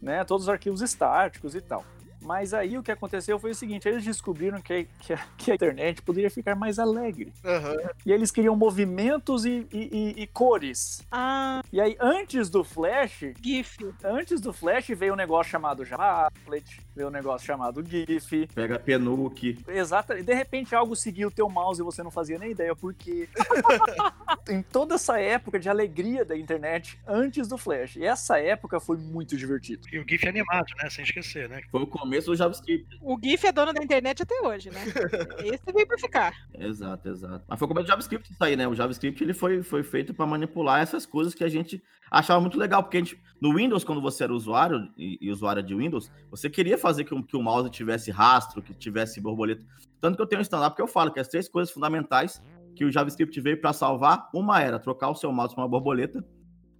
né, 0.01 0.23
todos 0.25 0.43
os 0.47 0.49
arquivos 0.49 0.81
estáticos 0.81 1.55
e 1.55 1.61
tal. 1.61 1.85
Mas 2.21 2.53
aí 2.53 2.77
o 2.77 2.83
que 2.83 2.91
aconteceu 2.91 3.39
foi 3.39 3.51
o 3.51 3.55
seguinte: 3.55 3.87
eles 3.87 4.03
descobriram 4.03 4.61
que, 4.61 4.87
que, 4.99 5.13
a- 5.13 5.25
que 5.37 5.51
a 5.51 5.55
internet 5.55 6.01
poderia 6.01 6.29
ficar 6.29 6.55
mais 6.55 6.77
alegre. 6.79 7.33
aham. 7.43 7.77
E 8.05 8.11
eles 8.11 8.31
queriam 8.31 8.55
movimentos 8.55 9.45
e, 9.45 9.67
e- 9.71 10.13
e- 10.17 10.21
e 10.23 10.27
cores. 10.27 11.01
Ah, 11.11 11.61
E 11.71 11.79
aí, 11.79 11.95
antes 11.99 12.49
do 12.49 12.63
Flash, 12.63 13.25
GIF. 13.41 13.77
Antes 14.03 14.39
do 14.41 14.51
Flash 14.53 14.87
veio 14.89 15.13
um 15.13 15.15
negócio 15.15 15.51
chamado 15.51 15.83
Java 15.85 16.27
Applet, 16.27 16.79
veio 16.95 17.07
um 17.07 17.11
negócio 17.11 17.45
chamado 17.45 17.83
GIF. 17.83 18.47
Pega 18.53 18.77
Penuke. 18.79 19.57
Exato. 19.67 20.13
E 20.13 20.23
de 20.23 20.33
repente 20.33 20.75
algo 20.75 20.95
seguiu 20.95 21.29
o 21.29 21.31
teu 21.31 21.49
mouse 21.49 21.81
e 21.81 21.83
você 21.83 22.03
não 22.03 22.11
fazia 22.11 22.37
nem 22.37 22.51
ideia 22.51 22.75
por 22.75 22.93
quê. 22.93 23.27
em 24.49 24.61
toda 24.61 24.95
essa 24.95 25.19
época 25.19 25.59
de 25.59 25.69
alegria 25.69 26.25
da 26.25 26.35
internet, 26.37 26.99
antes 27.07 27.47
do 27.47 27.57
Flash. 27.57 27.95
E 27.95 28.05
essa 28.05 28.39
época 28.39 28.79
foi 28.79 28.97
muito 28.97 29.35
divertido. 29.37 29.87
E 29.91 29.99
o 29.99 30.05
GIF 30.07 30.27
animado, 30.27 30.67
né? 30.81 30.89
Sem 30.89 31.03
esquecer, 31.03 31.47
né? 31.49 31.61
Foi 31.71 31.81
o 31.81 31.87
começo 31.87 32.10
do 32.25 32.35
JavaScript. 32.35 32.97
O 33.01 33.17
GIF 33.21 33.45
é 33.47 33.51
dono 33.51 33.73
da 33.73 33.83
internet 33.83 34.21
até 34.23 34.41
hoje, 34.41 34.69
né? 34.69 34.81
Esse 35.43 35.71
veio 35.73 35.87
pra 35.87 35.97
ficar. 35.97 36.33
Exato, 36.57 37.09
exato. 37.09 37.45
Mas 37.47 37.57
foi 37.59 37.65
o 37.65 37.69
começo 37.69 37.85
do 37.85 37.89
JavaScript 37.89 38.31
isso 38.31 38.43
aí, 38.43 38.55
né? 38.55 38.67
O 38.67 38.75
JavaScript 38.75 39.23
ele 39.23 39.33
foi, 39.33 39.61
foi 39.63 39.83
feito 39.83 40.13
para 40.13 40.25
manipular 40.25 40.81
essas 40.81 41.05
coisas 41.05 41.33
que 41.33 41.43
a 41.43 41.49
gente 41.49 41.81
achava 42.09 42.41
muito 42.41 42.57
legal, 42.57 42.83
porque 42.83 42.97
a 42.97 42.99
gente, 42.99 43.19
no 43.41 43.55
Windows, 43.55 43.83
quando 43.83 44.01
você 44.01 44.23
era 44.25 44.33
usuário 44.33 44.89
e, 44.97 45.17
e 45.21 45.31
usuária 45.31 45.63
de 45.63 45.73
Windows, 45.73 46.11
você 46.29 46.49
queria 46.49 46.77
fazer 46.77 47.03
o- 47.13 47.23
que 47.23 47.37
o 47.37 47.41
mouse 47.41 47.69
tivesse 47.69 48.11
rastro, 48.11 48.61
que 48.61 48.73
tivesse 48.73 49.21
borboleta. 49.21 49.65
Tanto 49.99 50.15
que 50.17 50.21
eu 50.21 50.27
tenho 50.27 50.39
um 50.39 50.43
stand-up 50.43 50.75
que 50.75 50.81
eu 50.81 50.87
falo 50.87 51.11
que 51.11 51.19
as 51.19 51.27
três 51.27 51.47
coisas 51.47 51.73
fundamentais 51.73 52.41
que 52.75 52.83
o 52.83 52.91
JavaScript 52.91 53.39
veio 53.39 53.59
para 53.61 53.71
salvar, 53.73 54.29
uma 54.33 54.61
era 54.61 54.77
trocar 54.79 55.09
o 55.09 55.15
seu 55.15 55.31
mouse 55.31 55.53
para 55.55 55.63
uma 55.63 55.69
borboleta, 55.69 56.23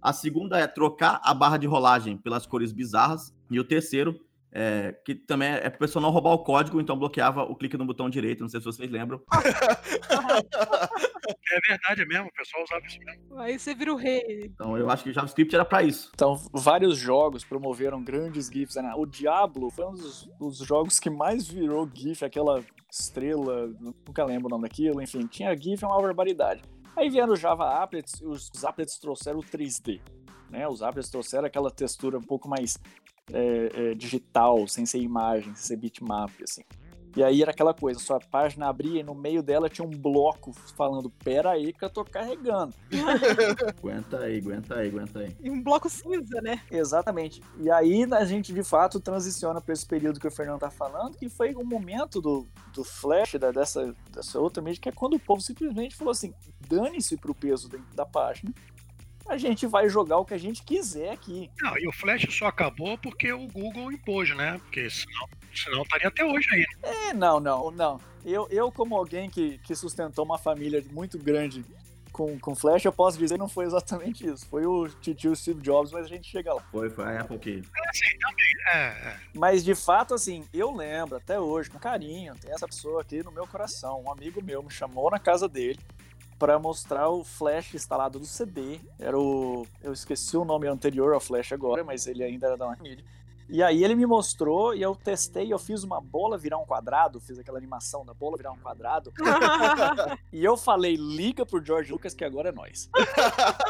a 0.00 0.12
segunda 0.12 0.58
é 0.58 0.66
trocar 0.66 1.20
a 1.22 1.32
barra 1.32 1.56
de 1.56 1.66
rolagem 1.66 2.16
pelas 2.16 2.44
cores 2.44 2.72
bizarras, 2.72 3.32
e 3.50 3.60
o 3.60 3.64
terceiro 3.64 4.18
é, 4.52 4.94
que 5.04 5.14
também 5.14 5.48
é 5.48 5.70
para 5.70 5.76
o 5.76 5.78
pessoal 5.78 6.02
não 6.02 6.10
roubar 6.10 6.32
o 6.32 6.44
código, 6.44 6.80
então 6.80 6.98
bloqueava 6.98 7.42
o 7.42 7.56
clique 7.56 7.76
no 7.76 7.86
botão 7.86 8.10
direito, 8.10 8.40
não 8.40 8.48
sei 8.48 8.60
se 8.60 8.66
vocês 8.66 8.90
lembram. 8.90 9.20
É 11.54 11.60
verdade 11.68 12.06
mesmo, 12.06 12.28
o 12.28 12.32
pessoal 12.32 12.64
usava 12.64 12.86
isso 12.86 12.98
mesmo. 13.04 13.38
Aí 13.38 13.58
você 13.58 13.74
vira 13.74 13.92
o 13.92 13.96
rei. 13.96 14.46
Então 14.46 14.76
eu 14.76 14.88
acho 14.90 15.04
que 15.04 15.10
o 15.10 15.12
JavaScript 15.12 15.54
era 15.54 15.64
para 15.64 15.82
isso. 15.82 16.10
Então, 16.14 16.34
vários 16.52 16.96
jogos 16.96 17.44
promoveram 17.44 18.02
grandes 18.02 18.48
GIFs. 18.48 18.76
né? 18.76 18.92
O 18.96 19.04
Diablo 19.04 19.70
foi 19.70 19.84
um 19.84 19.92
dos, 19.92 20.28
dos 20.38 20.58
jogos 20.58 20.98
que 20.98 21.10
mais 21.10 21.46
virou 21.46 21.88
GIF, 21.92 22.24
aquela 22.24 22.64
estrela, 22.90 23.68
nunca 23.78 24.24
lembro 24.24 24.46
o 24.46 24.50
nome 24.50 24.62
daquilo, 24.62 25.02
enfim, 25.02 25.26
tinha 25.26 25.54
GIF, 25.54 25.84
é 25.84 25.86
uma 25.86 26.00
barbaridade. 26.00 26.62
Aí 26.96 27.10
vieram 27.10 27.34
os 27.34 27.40
Java 27.40 27.82
Applets, 27.82 28.20
e 28.20 28.26
os, 28.26 28.50
os 28.54 28.64
Applets 28.64 28.98
trouxeram 28.98 29.38
o 29.38 29.42
3D. 29.42 30.00
Né? 30.50 30.66
Os 30.66 30.82
Applets 30.82 31.10
trouxeram 31.10 31.46
aquela 31.46 31.70
textura 31.70 32.18
um 32.18 32.22
pouco 32.22 32.48
mais 32.48 32.78
é, 33.30 33.70
é, 33.74 33.94
digital, 33.94 34.66
sem 34.66 34.86
ser 34.86 34.98
imagem, 34.98 35.54
sem 35.54 35.64
ser 35.64 35.76
bitmap, 35.76 36.30
assim. 36.42 36.62
E 37.14 37.22
aí 37.22 37.42
era 37.42 37.50
aquela 37.50 37.74
coisa, 37.74 38.00
sua 38.00 38.18
página 38.18 38.68
abria 38.68 39.00
e 39.00 39.02
no 39.02 39.14
meio 39.14 39.42
dela 39.42 39.68
tinha 39.68 39.86
um 39.86 39.90
bloco 39.90 40.50
falando, 40.74 41.10
pera 41.10 41.50
aí 41.50 41.70
que 41.70 41.84
eu 41.84 41.90
tô 41.90 42.02
carregando. 42.06 42.74
aguenta 43.78 44.20
aí, 44.20 44.38
aguenta 44.38 44.74
aí, 44.76 44.88
aguenta 44.88 45.18
aí. 45.18 45.36
E 45.42 45.50
um 45.50 45.62
bloco 45.62 45.90
cinza, 45.90 46.40
né? 46.40 46.62
Exatamente. 46.70 47.42
E 47.58 47.70
aí 47.70 48.06
a 48.10 48.24
gente 48.24 48.54
de 48.54 48.62
fato 48.62 48.98
transiciona 48.98 49.60
para 49.60 49.74
esse 49.74 49.84
período 49.84 50.18
que 50.18 50.26
o 50.26 50.30
Fernando 50.30 50.60
tá 50.60 50.70
falando, 50.70 51.18
que 51.18 51.28
foi 51.28 51.54
um 51.54 51.64
momento 51.64 52.18
do, 52.18 52.46
do 52.72 52.82
Flash, 52.82 53.34
da, 53.34 53.50
dessa, 53.50 53.94
dessa 54.10 54.40
outra 54.40 54.62
mídia, 54.62 54.80
que 54.80 54.88
é 54.88 54.92
quando 54.92 55.14
o 55.14 55.20
povo 55.20 55.42
simplesmente 55.42 55.94
falou 55.94 56.12
assim, 56.12 56.32
dane-se 56.66 57.18
pro 57.18 57.34
peso 57.34 57.68
dentro 57.68 57.94
da 57.94 58.06
página 58.06 58.54
a 59.28 59.36
gente 59.36 59.66
vai 59.66 59.88
jogar 59.88 60.18
o 60.18 60.24
que 60.24 60.34
a 60.34 60.38
gente 60.38 60.62
quiser 60.62 61.12
aqui. 61.12 61.50
Não, 61.60 61.76
e 61.78 61.86
o 61.86 61.92
Flash 61.92 62.26
só 62.30 62.46
acabou 62.46 62.98
porque 62.98 63.32
o 63.32 63.46
Google 63.48 63.92
impôs, 63.92 64.34
né? 64.36 64.58
Porque 64.58 64.88
senão, 64.90 65.28
senão 65.54 65.82
estaria 65.82 66.08
até 66.08 66.24
hoje 66.24 66.48
aí. 66.52 66.66
É, 66.82 67.14
não, 67.14 67.40
não, 67.40 67.70
não. 67.70 68.00
Eu, 68.24 68.46
eu 68.50 68.70
como 68.70 68.96
alguém 68.96 69.28
que, 69.28 69.58
que 69.58 69.74
sustentou 69.74 70.24
uma 70.24 70.38
família 70.38 70.84
muito 70.90 71.18
grande 71.18 71.64
com, 72.12 72.38
com 72.38 72.54
Flash, 72.54 72.84
eu 72.84 72.92
posso 72.92 73.18
dizer 73.18 73.34
que 73.34 73.40
não 73.40 73.48
foi 73.48 73.64
exatamente 73.64 74.26
isso. 74.26 74.46
Foi 74.46 74.66
o 74.66 74.86
tio 74.88 75.34
Steve 75.34 75.60
Jobs, 75.60 75.90
mas 75.90 76.04
a 76.04 76.08
gente 76.08 76.28
chega 76.28 76.52
lá. 76.52 76.62
Foi, 76.70 76.90
foi 76.90 77.04
a 77.04 77.20
Apple 77.20 77.38
que... 77.38 77.50
É, 77.50 77.92
sim, 77.92 78.18
também. 78.18 78.52
É, 78.72 78.86
é. 79.08 79.16
Mas 79.34 79.64
de 79.64 79.74
fato, 79.74 80.14
assim, 80.14 80.44
eu 80.52 80.70
lembro 80.70 81.16
até 81.16 81.40
hoje, 81.40 81.70
com 81.70 81.78
carinho, 81.78 82.34
tem 82.36 82.52
essa 82.52 82.66
pessoa 82.66 83.00
aqui 83.00 83.22
no 83.22 83.32
meu 83.32 83.46
coração. 83.46 84.02
Um 84.02 84.12
amigo 84.12 84.42
meu 84.42 84.62
me 84.62 84.70
chamou 84.70 85.10
na 85.10 85.18
casa 85.18 85.48
dele 85.48 85.80
para 86.42 86.58
mostrar 86.58 87.08
o 87.08 87.22
flash 87.22 87.72
instalado 87.72 88.18
do 88.18 88.26
CD. 88.26 88.80
Era 88.98 89.16
o. 89.16 89.64
Eu 89.80 89.92
esqueci 89.92 90.36
o 90.36 90.44
nome 90.44 90.66
anterior 90.66 91.14
ao 91.14 91.20
flash 91.20 91.52
agora, 91.52 91.84
mas 91.84 92.08
ele 92.08 92.24
ainda 92.24 92.48
era 92.48 92.56
da 92.56 92.66
Macmillan. 92.66 93.04
E 93.48 93.62
aí 93.62 93.84
ele 93.84 93.94
me 93.94 94.04
mostrou 94.06 94.74
e 94.74 94.82
eu 94.82 94.96
testei, 94.96 95.52
eu 95.52 95.58
fiz 95.58 95.84
uma 95.84 96.00
bola 96.00 96.36
virar 96.36 96.58
um 96.58 96.64
quadrado, 96.64 97.20
fiz 97.20 97.38
aquela 97.38 97.58
animação 97.58 98.04
da 98.04 98.12
bola 98.12 98.36
virar 98.36 98.50
um 98.50 98.58
quadrado. 98.58 99.12
e 100.32 100.44
eu 100.44 100.56
falei, 100.56 100.96
liga 100.96 101.46
pro 101.46 101.64
George 101.64 101.92
Lucas 101.92 102.12
que 102.12 102.24
agora 102.24 102.48
é 102.48 102.52
nós. 102.52 102.90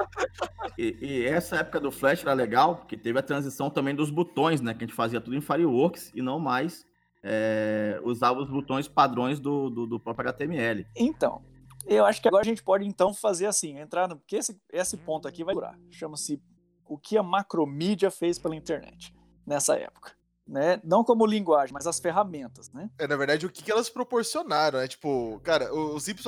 e, 0.78 0.96
e, 0.98 1.26
essa 1.26 1.56
época 1.56 1.78
do 1.78 1.92
Flash 1.92 2.22
era 2.22 2.32
legal, 2.32 2.76
porque 2.76 2.96
teve 2.96 3.18
a 3.18 3.22
transição 3.22 3.68
também 3.68 3.94
dos 3.94 4.08
botões, 4.08 4.62
né? 4.62 4.72
Que 4.72 4.84
a 4.84 4.86
gente 4.86 4.96
fazia 4.96 5.20
tudo 5.20 5.36
em 5.36 5.42
Fireworks 5.42 6.10
e 6.14 6.22
não 6.22 6.38
mais 6.38 6.86
é, 7.22 8.00
usava 8.02 8.40
os 8.40 8.48
botões 8.48 8.88
padrões 8.88 9.38
do, 9.38 9.68
do, 9.68 9.86
do 9.86 10.00
próprio 10.00 10.30
HTML. 10.30 10.86
Então, 10.96 11.42
eu 11.86 12.04
acho 12.04 12.20
que 12.20 12.28
agora 12.28 12.42
a 12.42 12.46
gente 12.46 12.62
pode 12.62 12.86
então 12.86 13.12
fazer 13.12 13.46
assim, 13.46 13.78
entrar 13.78 14.08
no. 14.08 14.16
Porque 14.16 14.36
esse, 14.36 14.60
esse 14.72 14.96
ponto 14.96 15.26
aqui 15.26 15.44
vai 15.44 15.54
durar. 15.54 15.78
Chama-se 15.90 16.40
o 16.86 16.98
que 16.98 17.16
a 17.16 17.22
macromídia 17.22 18.10
fez 18.10 18.38
pela 18.38 18.56
internet 18.56 19.14
nessa 19.46 19.76
época. 19.76 20.12
Né? 20.46 20.80
Não 20.84 21.04
como 21.04 21.24
linguagem, 21.24 21.72
mas 21.72 21.86
as 21.86 22.00
ferramentas, 22.00 22.70
né? 22.72 22.90
É, 22.98 23.06
na 23.06 23.16
verdade, 23.16 23.46
o 23.46 23.50
que, 23.50 23.62
que 23.62 23.70
elas 23.70 23.88
proporcionaram, 23.88 24.80
né? 24.80 24.88
Tipo, 24.88 25.40
cara, 25.42 25.72
o, 25.72 25.94
o 25.94 26.00
Simples 26.00 26.26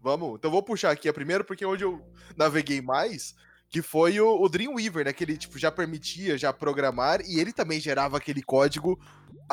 vamos, 0.00 0.34
então 0.34 0.50
vou 0.50 0.62
puxar 0.62 0.90
aqui 0.90 1.08
a 1.08 1.12
primeira, 1.14 1.44
porque 1.44 1.64
é 1.64 1.66
onde 1.66 1.84
eu 1.84 2.04
naveguei 2.36 2.82
mais, 2.82 3.34
que 3.68 3.80
foi 3.80 4.20
o, 4.20 4.42
o 4.42 4.48
Dreamweaver, 4.48 5.04
né? 5.04 5.12
Que 5.12 5.24
ele 5.24 5.38
tipo, 5.38 5.58
já 5.58 5.70
permitia 5.70 6.36
já 6.36 6.52
programar 6.52 7.20
e 7.22 7.38
ele 7.38 7.52
também 7.52 7.80
gerava 7.80 8.16
aquele 8.16 8.42
código 8.42 8.98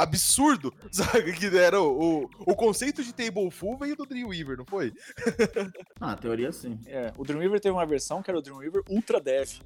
absurdo, 0.02 0.74
sabe? 0.92 1.34
Que 1.34 1.46
era 1.58 1.82
o, 1.82 2.24
o, 2.24 2.30
o 2.52 2.56
conceito 2.56 3.04
de 3.04 3.14
table 3.14 3.50
full 3.52 3.78
veio 3.78 3.96
do 3.96 4.06
Dreamweaver, 4.06 4.58
não 4.58 4.66
foi? 4.66 4.94
ah, 6.00 6.16
teoria 6.16 6.52
sim. 6.52 6.80
É, 6.86 7.14
o 7.18 7.24
Dreamweaver 7.24 7.60
teve 7.60 7.74
uma 7.74 7.86
versão 7.86 8.22
que 8.22 8.30
era 8.30 8.38
o 8.38 8.42
Dreamweaver 8.42 8.84
Ultra 8.90 9.20
Dev. 9.20 9.60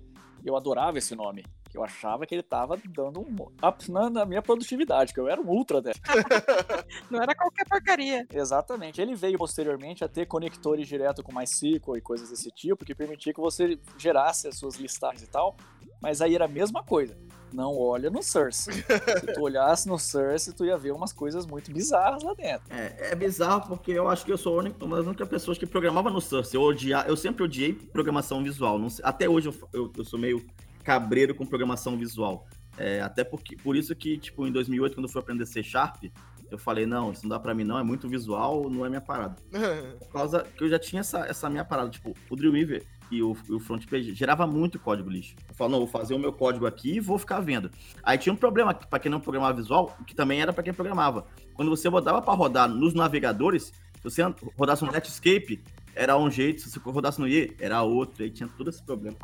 Eu 0.44 0.58
adorava 0.58 0.98
esse 0.98 1.16
nome 1.16 1.46
eu 1.74 1.84
achava 1.84 2.26
que 2.26 2.36
ele 2.36 2.44
tava 2.44 2.80
dando 2.86 3.22
um 3.22 3.68
up 3.68 3.92
na, 3.92 4.10
na 4.10 4.26
minha 4.26 4.42
produtividade, 4.42 5.14
que 5.14 5.20
eu 5.20 5.28
era 5.28 5.42
um 5.42 5.50
ultra 5.50 5.82
dela. 5.82 5.96
Não 7.10 7.22
era 7.22 7.36
qualquer 7.36 7.66
porcaria. 7.68 8.28
Exatamente. 8.32 9.02
Ele 9.02 9.16
veio 9.16 9.38
posteriormente 9.38 10.04
a 10.04 10.08
ter 10.08 10.26
conectores 10.26 10.88
direto 10.88 11.24
com 11.24 11.34
MySQL 11.34 11.98
e 11.98 12.02
coisas 12.02 12.30
desse 12.30 12.52
tipo, 12.52 12.86
que 12.86 12.96
permitia 12.96 13.34
que 13.34 13.40
você 13.40 13.80
gerasse 13.98 14.48
as 14.48 14.58
suas 14.58 14.76
listagens 14.76 15.24
e 15.24 15.28
tal, 15.28 15.56
mas 16.02 16.22
aí 16.22 16.36
era 16.36 16.46
a 16.46 16.50
mesma 16.50 16.84
coisa. 16.84 17.18
Não 17.54 17.78
olha 17.78 18.10
no 18.10 18.24
Source. 18.24 18.74
Se 18.74 19.34
tu 19.34 19.42
olhasse 19.42 19.88
no 19.88 20.00
Source, 20.00 20.52
tu 20.54 20.66
ia 20.66 20.76
ver 20.76 20.92
umas 20.92 21.14
coisas 21.14 21.46
muito 21.46 21.72
bizarras 21.72 22.24
lá 22.24 22.34
dentro. 22.34 22.66
É, 22.72 23.12
é 23.12 23.16
bizarro 23.16 23.68
porque 23.68 23.92
eu 23.92 24.10
acho 24.10 24.26
que 24.26 24.32
eu 24.32 24.38
sou 24.38 24.60
uma 24.60 24.98
das 24.98 25.06
únicas 25.06 25.30
pessoas 25.30 25.58
que 25.58 25.68
programava 25.68 26.10
no 26.10 26.20
Source. 26.20 26.56
Eu, 26.56 26.64
odia, 26.64 27.06
eu 27.08 27.16
sempre 27.16 27.44
odiei 27.44 27.74
programação 27.74 28.44
visual. 28.44 28.80
Não, 28.80 28.88
até 29.04 29.30
hoje 29.30 29.50
eu, 29.50 29.70
eu, 29.72 29.94
eu 29.96 30.04
sou 30.04 30.18
meio 30.20 30.44
cabreiro 30.84 31.34
com 31.34 31.46
programação 31.46 31.98
visual. 31.98 32.48
É, 32.78 33.02
até 33.02 33.24
porque, 33.24 33.56
por 33.56 33.76
isso 33.76 33.96
que, 33.96 34.18
tipo, 34.18 34.48
em 34.48 34.52
2008, 34.52 34.96
quando 34.96 35.06
eu 35.06 35.12
fui 35.12 35.22
aprender 35.22 35.46
C 35.46 35.62
Sharp, 35.62 36.04
eu 36.50 36.58
falei, 36.58 36.86
não, 36.86 37.12
isso 37.12 37.24
não 37.24 37.30
dá 37.30 37.40
pra 37.40 37.54
mim 37.54 37.64
não, 37.64 37.80
é 37.80 37.84
muito 37.84 38.08
visual, 38.08 38.70
não 38.70 38.86
é 38.86 38.90
minha 38.90 39.02
parada. 39.02 39.36
Por 40.00 40.12
causa 40.12 40.44
que 40.44 40.64
eu 40.64 40.70
já 40.70 40.78
tinha 40.78 41.00
essa, 41.00 41.26
essa 41.26 41.50
minha 41.50 41.66
parada, 41.66 41.90
tipo, 41.90 42.16
o 42.30 42.36
Dreamweaver 42.36 42.84
e 43.10 43.22
o, 43.24 43.36
o 43.50 43.60
front 43.60 43.86
page 43.88 44.14
gerava 44.14 44.46
muito 44.46 44.80
código 44.80 45.10
lixo. 45.10 45.36
Eu 45.50 45.56
falo, 45.56 45.72
não, 45.72 45.80
vou 45.80 45.88
fazer 45.88 46.14
o 46.14 46.20
meu 46.20 46.32
código 46.32 46.66
aqui 46.66 46.96
e 46.96 47.00
vou 47.00 47.18
ficar 47.18 47.40
vendo. 47.40 47.72
Aí 48.04 48.18
tinha 48.18 48.34
um 48.34 48.36
problema 48.36 48.74
para 48.74 49.00
quem 49.00 49.12
não 49.12 49.20
programava 49.20 49.56
visual, 49.56 49.98
que 50.06 50.16
também 50.16 50.42
era 50.42 50.54
para 50.54 50.64
quem 50.64 50.74
programava. 50.74 51.26
Quando 51.54 51.70
você 51.70 51.90
botava 51.90 52.22
para 52.22 52.34
rodar 52.34 52.70
nos 52.70 52.94
navegadores, 52.94 53.74
se 53.98 54.04
você 54.04 54.22
rodasse 54.58 54.84
no 54.84 54.92
Netscape, 54.92 55.64
era 55.96 56.18
um 56.18 56.30
jeito, 56.30 56.62
se 56.62 56.70
você 56.70 56.80
rodasse 56.80 57.20
no 57.20 57.28
IE, 57.28 57.56
era 57.60 57.82
outro, 57.82 58.24
aí 58.24 58.30
tinha 58.30 58.50
todo 58.50 58.70
esse 58.70 58.84
problema. 58.84 59.18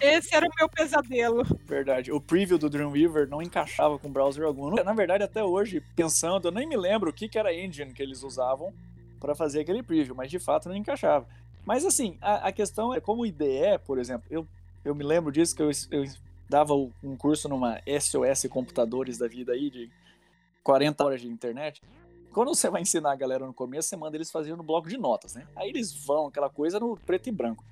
Esse 0.00 0.34
era 0.34 0.46
o 0.46 0.50
meu 0.58 0.68
pesadelo. 0.68 1.42
Verdade. 1.64 2.12
O 2.12 2.20
preview 2.20 2.58
do 2.58 2.68
Dreamweaver 2.68 3.28
não 3.28 3.42
encaixava 3.42 3.98
com 3.98 4.10
browser 4.10 4.44
algum. 4.44 4.70
Na 4.70 4.92
verdade, 4.92 5.24
até 5.24 5.42
hoje, 5.42 5.82
pensando, 5.96 6.48
eu 6.48 6.52
nem 6.52 6.66
me 6.66 6.76
lembro 6.76 7.10
o 7.10 7.12
que, 7.12 7.38
era 7.38 7.48
a 7.48 7.54
engine 7.54 7.92
que 7.92 8.02
eles 8.02 8.22
usavam 8.22 8.72
para 9.18 9.34
fazer 9.34 9.60
aquele 9.60 9.82
preview, 9.82 10.14
mas 10.14 10.30
de 10.30 10.38
fato 10.38 10.68
não 10.68 10.76
encaixava. 10.76 11.26
Mas 11.64 11.84
assim, 11.84 12.18
a, 12.20 12.48
a, 12.48 12.52
questão 12.52 12.92
é 12.92 13.00
como 13.00 13.24
IDE, 13.24 13.78
por 13.86 13.98
exemplo, 13.98 14.26
eu, 14.30 14.46
eu 14.84 14.94
me 14.94 15.02
lembro 15.02 15.32
disso 15.32 15.56
que 15.56 15.62
eu, 15.62 15.70
eu 15.90 16.04
dava 16.48 16.74
um 16.74 17.16
curso 17.16 17.48
numa 17.48 17.80
SOS 17.86 18.46
Computadores 18.50 19.16
da 19.16 19.26
vida 19.26 19.52
aí, 19.52 19.70
de 19.70 19.90
40 20.62 21.04
horas 21.04 21.20
de 21.22 21.28
internet. 21.28 21.80
Quando 22.32 22.48
você 22.48 22.68
vai 22.68 22.82
ensinar 22.82 23.12
a 23.12 23.16
galera 23.16 23.46
no 23.46 23.54
começo, 23.54 23.88
você 23.88 23.96
manda 23.96 24.16
eles 24.16 24.30
fazerem 24.30 24.56
no 24.56 24.62
bloco 24.62 24.88
de 24.88 24.98
notas, 24.98 25.34
né? 25.34 25.46
Aí 25.54 25.68
eles 25.70 25.92
vão, 26.04 26.26
aquela 26.26 26.50
coisa 26.50 26.80
no 26.80 26.96
preto 26.96 27.28
e 27.28 27.32
branco. 27.32 27.64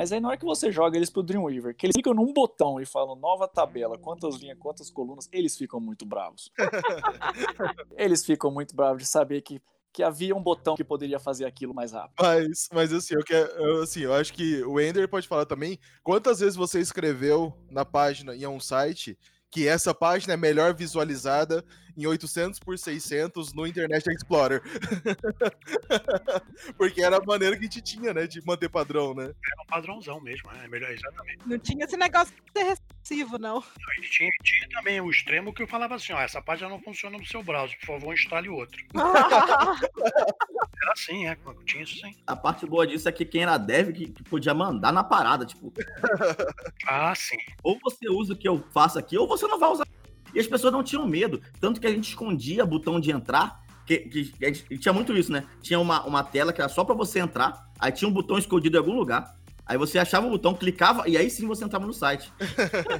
Mas 0.00 0.12
aí 0.12 0.18
na 0.18 0.28
hora 0.28 0.38
que 0.38 0.46
você 0.46 0.72
joga 0.72 0.96
eles 0.96 1.10
pro 1.10 1.22
Dreamweaver, 1.22 1.76
que 1.76 1.84
eles 1.84 1.92
ficam 1.94 2.14
num 2.14 2.32
botão 2.32 2.80
e 2.80 2.86
falam 2.86 3.14
nova 3.14 3.46
tabela, 3.46 3.98
quantas 3.98 4.36
linhas, 4.36 4.56
quantas 4.58 4.90
colunas, 4.90 5.28
eles 5.30 5.58
ficam 5.58 5.78
muito 5.78 6.06
bravos. 6.06 6.50
eles 7.98 8.24
ficam 8.24 8.50
muito 8.50 8.74
bravos 8.74 9.02
de 9.02 9.06
saber 9.06 9.42
que, 9.42 9.60
que 9.92 10.02
havia 10.02 10.34
um 10.34 10.42
botão 10.42 10.74
que 10.74 10.82
poderia 10.82 11.18
fazer 11.18 11.44
aquilo 11.44 11.74
mais 11.74 11.92
rápido. 11.92 12.14
Mas, 12.18 12.70
mas 12.72 12.94
assim, 12.94 13.12
eu, 13.12 13.22
quero, 13.22 13.46
eu, 13.62 13.82
assim, 13.82 14.00
eu 14.00 14.14
acho 14.14 14.32
que 14.32 14.64
o 14.64 14.80
Ender 14.80 15.06
pode 15.06 15.28
falar 15.28 15.44
também 15.44 15.78
quantas 16.02 16.40
vezes 16.40 16.56
você 16.56 16.80
escreveu 16.80 17.52
na 17.70 17.84
página 17.84 18.34
em 18.34 18.46
um 18.46 18.58
site 18.58 19.18
que 19.50 19.68
essa 19.68 19.92
página 19.92 20.32
é 20.32 20.36
melhor 20.38 20.72
visualizada 20.72 21.62
em 21.96 22.06
800 22.06 22.60
por 22.60 22.78
600 22.78 23.52
no 23.52 23.66
Internet 23.66 24.08
Explorer. 24.10 24.62
Porque 26.76 27.02
era 27.02 27.18
a 27.18 27.24
maneira 27.24 27.56
que 27.56 27.62
a 27.62 27.64
gente 27.64 27.80
tinha, 27.80 28.12
né, 28.12 28.26
de 28.26 28.44
manter 28.44 28.68
padrão, 28.68 29.14
né? 29.14 29.24
Era 29.24 29.62
um 29.62 29.66
padrãozão 29.66 30.20
mesmo, 30.20 30.50
é 30.52 30.68
melhor, 30.68 30.90
exatamente. 30.90 31.38
Não 31.46 31.58
tinha 31.58 31.84
esse 31.84 31.96
negócio 31.96 32.34
de 32.34 32.60
ser 32.60 32.64
recessivo, 32.64 33.38
não. 33.38 33.62
E 33.98 34.02
tinha, 34.02 34.30
tinha 34.42 34.68
também 34.70 35.00
o 35.00 35.10
extremo 35.10 35.52
que 35.52 35.62
eu 35.62 35.66
falava 35.66 35.94
assim, 35.94 36.12
ó, 36.12 36.20
essa 36.20 36.42
página 36.42 36.68
não 36.68 36.80
funciona 36.80 37.18
no 37.18 37.26
seu 37.26 37.42
browser, 37.42 37.78
por 37.80 37.86
favor, 37.86 38.14
instale 38.14 38.48
outro. 38.48 38.80
era 40.82 40.92
assim, 40.92 41.26
é, 41.26 41.36
tinha 41.64 41.82
isso 41.82 42.00
sim. 42.00 42.14
A 42.26 42.36
parte 42.36 42.66
boa 42.66 42.86
disso 42.86 43.08
é 43.08 43.12
que 43.12 43.24
quem 43.24 43.42
era 43.42 43.58
dev 43.58 43.92
que, 43.92 44.10
que 44.10 44.22
podia 44.22 44.54
mandar 44.54 44.92
na 44.92 45.04
parada, 45.04 45.44
tipo... 45.44 45.72
ah, 46.86 47.14
sim. 47.14 47.36
Ou 47.62 47.78
você 47.82 48.08
usa 48.08 48.32
o 48.32 48.36
que 48.36 48.48
eu 48.48 48.64
faço 48.72 48.98
aqui, 48.98 49.16
ou 49.16 49.26
você 49.26 49.46
não 49.46 49.58
vai 49.58 49.70
usar 49.70 49.86
e 50.34 50.40
as 50.40 50.46
pessoas 50.46 50.72
não 50.72 50.82
tinham 50.82 51.06
medo. 51.06 51.40
Tanto 51.60 51.80
que 51.80 51.86
a 51.86 51.90
gente 51.90 52.08
escondia 52.08 52.66
botão 52.66 53.00
de 53.00 53.10
entrar. 53.10 53.60
Que, 53.86 53.98
que, 53.98 54.24
que 54.24 54.78
tinha 54.78 54.92
muito 54.92 55.16
isso, 55.16 55.32
né? 55.32 55.44
Tinha 55.60 55.80
uma, 55.80 56.04
uma 56.04 56.22
tela 56.22 56.52
que 56.52 56.60
era 56.60 56.68
só 56.68 56.84
para 56.84 56.94
você 56.94 57.18
entrar. 57.18 57.68
Aí 57.78 57.90
tinha 57.90 58.08
um 58.08 58.12
botão 58.12 58.38
escondido 58.38 58.76
em 58.76 58.78
algum 58.78 58.94
lugar. 58.94 59.36
Aí 59.70 59.78
você 59.78 60.00
achava 60.00 60.26
o 60.26 60.30
botão, 60.30 60.52
clicava 60.52 61.08
e 61.08 61.16
aí 61.16 61.30
sim 61.30 61.46
você 61.46 61.64
entrava 61.64 61.86
no 61.86 61.92
site. 61.92 62.32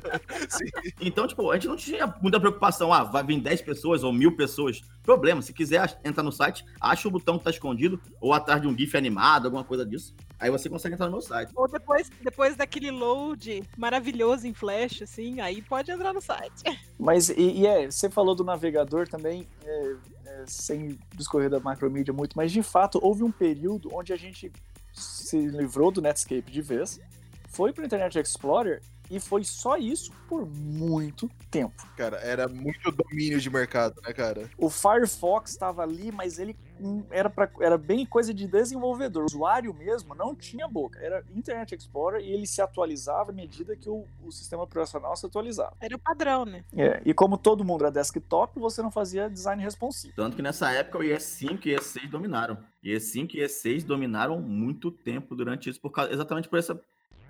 então, 1.00 1.26
tipo, 1.26 1.50
a 1.50 1.54
gente 1.54 1.66
não 1.66 1.74
tinha 1.74 2.06
muita 2.22 2.38
preocupação. 2.38 2.92
Ah, 2.92 3.02
vai 3.02 3.24
vir 3.24 3.40
10 3.40 3.62
pessoas 3.62 4.04
ou 4.04 4.12
mil 4.12 4.36
pessoas. 4.36 4.80
Problema, 5.02 5.42
se 5.42 5.52
quiser 5.52 5.98
entrar 6.04 6.22
no 6.22 6.30
site, 6.30 6.64
acha 6.80 7.08
o 7.08 7.10
botão 7.10 7.38
que 7.38 7.44
tá 7.44 7.50
escondido 7.50 8.00
ou 8.20 8.32
atrás 8.32 8.62
de 8.62 8.68
um 8.68 8.76
GIF 8.76 8.96
animado, 8.96 9.46
alguma 9.46 9.64
coisa 9.64 9.84
disso. 9.84 10.14
Aí 10.40 10.50
você 10.50 10.70
consegue 10.70 10.94
entrar 10.94 11.06
no 11.06 11.12
meu 11.12 11.20
site. 11.20 11.52
Ou 11.54 11.68
depois, 11.68 12.10
depois 12.22 12.56
daquele 12.56 12.90
load 12.90 13.62
maravilhoso 13.76 14.46
em 14.46 14.54
Flash, 14.54 15.02
assim, 15.02 15.38
aí 15.40 15.60
pode 15.60 15.90
entrar 15.90 16.14
no 16.14 16.20
site. 16.20 16.62
Mas, 16.98 17.28
e, 17.28 17.60
e 17.60 17.66
é, 17.66 17.90
você 17.90 18.08
falou 18.08 18.34
do 18.34 18.42
navegador 18.42 19.06
também, 19.06 19.46
é, 19.62 19.96
é, 20.24 20.44
sem 20.46 20.98
discorrer 21.14 21.50
da 21.50 21.60
macromídia 21.60 22.12
muito, 22.12 22.36
mas 22.36 22.52
de 22.52 22.62
fato 22.62 22.98
houve 23.02 23.22
um 23.22 23.30
período 23.30 23.90
onde 23.92 24.12
a 24.12 24.16
gente 24.16 24.52
se 24.92 25.38
livrou 25.38 25.90
do 25.90 26.00
Netscape 26.00 26.50
de 26.50 26.62
vez, 26.62 27.00
foi 27.48 27.72
para 27.72 27.82
o 27.82 27.86
Internet 27.86 28.18
Explorer 28.18 28.80
E 29.10 29.18
foi 29.18 29.42
só 29.42 29.76
isso 29.76 30.12
por 30.28 30.46
muito 30.46 31.28
tempo. 31.50 31.84
Cara, 31.96 32.18
era 32.18 32.46
muito 32.46 32.92
domínio 32.92 33.40
de 33.40 33.50
mercado, 33.50 34.00
né, 34.06 34.12
cara? 34.12 34.48
O 34.56 34.70
Firefox 34.70 35.50
estava 35.50 35.82
ali, 35.82 36.12
mas 36.12 36.38
ele 36.38 36.56
hum, 36.80 37.02
era, 37.10 37.28
pra, 37.28 37.50
era 37.60 37.76
bem 37.76 38.06
coisa 38.06 38.32
de 38.32 38.46
desenvolvedor. 38.46 39.24
O 39.24 39.26
usuário 39.26 39.74
mesmo 39.74 40.14
não 40.14 40.34
tinha 40.36 40.68
boca. 40.68 41.00
Era 41.00 41.24
Internet 41.34 41.74
Explorer 41.74 42.22
e 42.22 42.30
ele 42.30 42.46
se 42.46 42.62
atualizava 42.62 43.32
à 43.32 43.34
medida 43.34 43.74
que 43.74 43.90
o, 43.90 44.06
o 44.22 44.30
sistema 44.30 44.62
operacional 44.62 45.16
se 45.16 45.26
atualizava. 45.26 45.74
Era 45.80 45.96
o 45.96 45.98
padrão, 45.98 46.44
né? 46.44 46.64
É, 46.76 47.02
e 47.04 47.12
como 47.12 47.36
todo 47.36 47.64
mundo 47.64 47.82
era 47.82 47.90
desktop, 47.90 48.60
você 48.60 48.80
não 48.80 48.92
fazia 48.92 49.28
design 49.28 49.60
responsivo. 49.60 50.14
Tanto 50.14 50.36
que 50.36 50.42
nessa 50.42 50.70
época 50.70 50.98
o 50.98 51.02
IS5 51.02 51.66
e 51.66 51.74
IS6 51.74 52.08
dominaram. 52.08 52.58
IS5 52.84 53.34
e 53.34 53.38
IS6 53.38 53.84
dominaram 53.84 54.40
muito 54.40 54.92
tempo 54.92 55.34
durante 55.34 55.68
isso, 55.68 55.80
por 55.80 55.90
causa, 55.90 56.12
exatamente 56.12 56.48
por 56.48 56.58
essa 56.60 56.80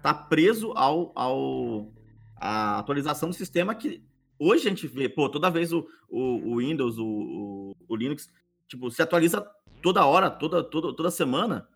tá 0.02 0.14
preso 0.14 0.72
ao, 0.72 1.12
ao 1.14 1.92
a 2.36 2.78
atualização 2.78 3.28
do 3.28 3.34
sistema 3.34 3.74
que 3.74 4.02
hoje 4.38 4.66
a 4.66 4.70
gente 4.70 4.86
vê, 4.86 5.08
pô, 5.08 5.28
toda 5.28 5.50
vez 5.50 5.72
o, 5.72 5.86
o, 6.08 6.52
o 6.52 6.56
Windows, 6.58 6.98
o, 6.98 7.76
o, 7.86 7.96
Linux, 7.96 8.28
tipo, 8.66 8.90
se 8.90 9.02
atualiza 9.02 9.46
toda 9.82 10.06
hora, 10.06 10.30
toda, 10.30 10.64
toda, 10.64 10.94
toda 10.94 11.10
semana. 11.10 11.68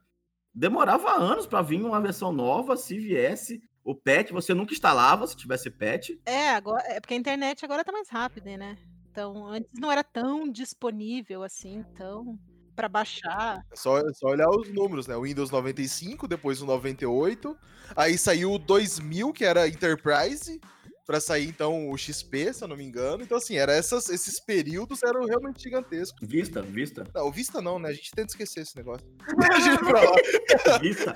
Demorava 0.55 1.13
anos 1.13 1.47
para 1.47 1.61
vir 1.61 1.83
uma 1.83 2.01
versão 2.01 2.33
nova, 2.33 2.77
se 2.77 2.99
viesse 2.99 3.63
o 3.85 3.95
patch, 3.95 4.31
você 4.31 4.55
nunca 4.55 4.73
instalava 4.73 5.27
se 5.27 5.37
tivesse 5.37 5.71
patch. 5.71 6.11
É, 6.25 6.51
agora, 6.51 6.83
é 6.87 7.01
porque 7.01 7.13
a 7.13 7.19
internet 7.19 7.63
agora 7.65 7.85
tá 7.85 7.93
mais 7.93 8.09
rápida, 8.09 8.57
né? 8.57 8.79
Então, 9.11 9.47
antes 9.47 9.71
não 9.79 9.93
era 9.93 10.03
tão 10.03 10.51
disponível 10.51 11.43
assim, 11.43 11.85
tão 11.95 12.39
para 12.75 12.89
baixar. 12.89 13.65
É 13.73 13.77
só, 13.77 13.99
é 13.99 14.13
só 14.13 14.29
olhar 14.29 14.49
os 14.49 14.69
números, 14.71 15.07
né? 15.07 15.17
O 15.17 15.23
Windows 15.23 15.51
95, 15.51 16.27
depois 16.29 16.61
o 16.61 16.67
98, 16.67 17.57
aí 17.97 18.19
saiu 18.19 18.53
o 18.53 18.59
2000, 18.59 19.33
que 19.33 19.45
era 19.45 19.69
Enterprise, 19.69 20.61
para 21.07 21.21
sair 21.21 21.49
então 21.49 21.91
o 21.91 21.99
XP, 21.99 22.53
se 22.53 22.65
eu 22.65 22.69
não 22.69 22.77
me 22.77 22.85
engano. 22.85 23.23
Então 23.23 23.37
assim, 23.37 23.57
era 23.57 23.73
essas, 23.73 24.09
esses 24.09 24.41
períodos 24.41 25.03
eram 25.03 25.25
realmente 25.27 25.63
gigantescos. 25.63 26.27
Vista, 26.27 26.63
Vista. 26.63 27.07
Não, 27.15 27.31
Vista 27.31 27.61
não, 27.61 27.79
né? 27.79 27.91
A 27.91 27.93
gente 27.93 28.11
tenta 28.11 28.33
esquecer 28.33 28.61
esse 28.61 28.77
negócio. 28.77 29.07
Vista. 30.81 31.15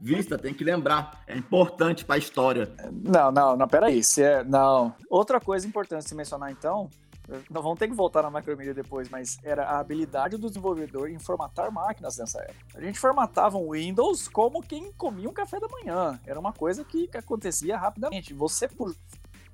Vista, 0.00 0.38
tem 0.38 0.52
que 0.52 0.64
lembrar. 0.64 1.24
É 1.26 1.36
importante 1.36 2.04
para 2.04 2.16
a 2.16 2.18
história. 2.18 2.70
Não, 2.92 3.32
não, 3.32 3.56
não, 3.56 3.66
peraí. 3.66 4.04
Se 4.04 4.22
é, 4.22 4.44
não. 4.44 4.94
Outra 5.08 5.40
coisa 5.40 5.66
importante 5.66 6.06
se 6.06 6.14
mencionar 6.14 6.52
então 6.52 6.90
não 7.50 7.62
vamos 7.62 7.78
ter 7.78 7.88
que 7.88 7.94
voltar 7.94 8.22
na 8.22 8.30
Macromedia 8.30 8.74
depois, 8.74 9.08
mas 9.08 9.38
era 9.42 9.64
a 9.64 9.78
habilidade 9.78 10.36
do 10.36 10.48
desenvolvedor 10.48 11.08
em 11.08 11.18
formatar 11.18 11.72
máquinas 11.72 12.18
nessa 12.18 12.40
época. 12.40 12.78
A 12.78 12.82
gente 12.82 12.98
formatava 12.98 13.56
um 13.56 13.72
Windows 13.72 14.28
como 14.28 14.62
quem 14.62 14.92
comia 14.92 15.28
um 15.28 15.32
café 15.32 15.58
da 15.58 15.68
manhã. 15.68 16.20
Era 16.26 16.38
uma 16.38 16.52
coisa 16.52 16.84
que, 16.84 17.08
acontecia 17.14 17.76
rapidamente. 17.76 18.34
Você 18.34 18.68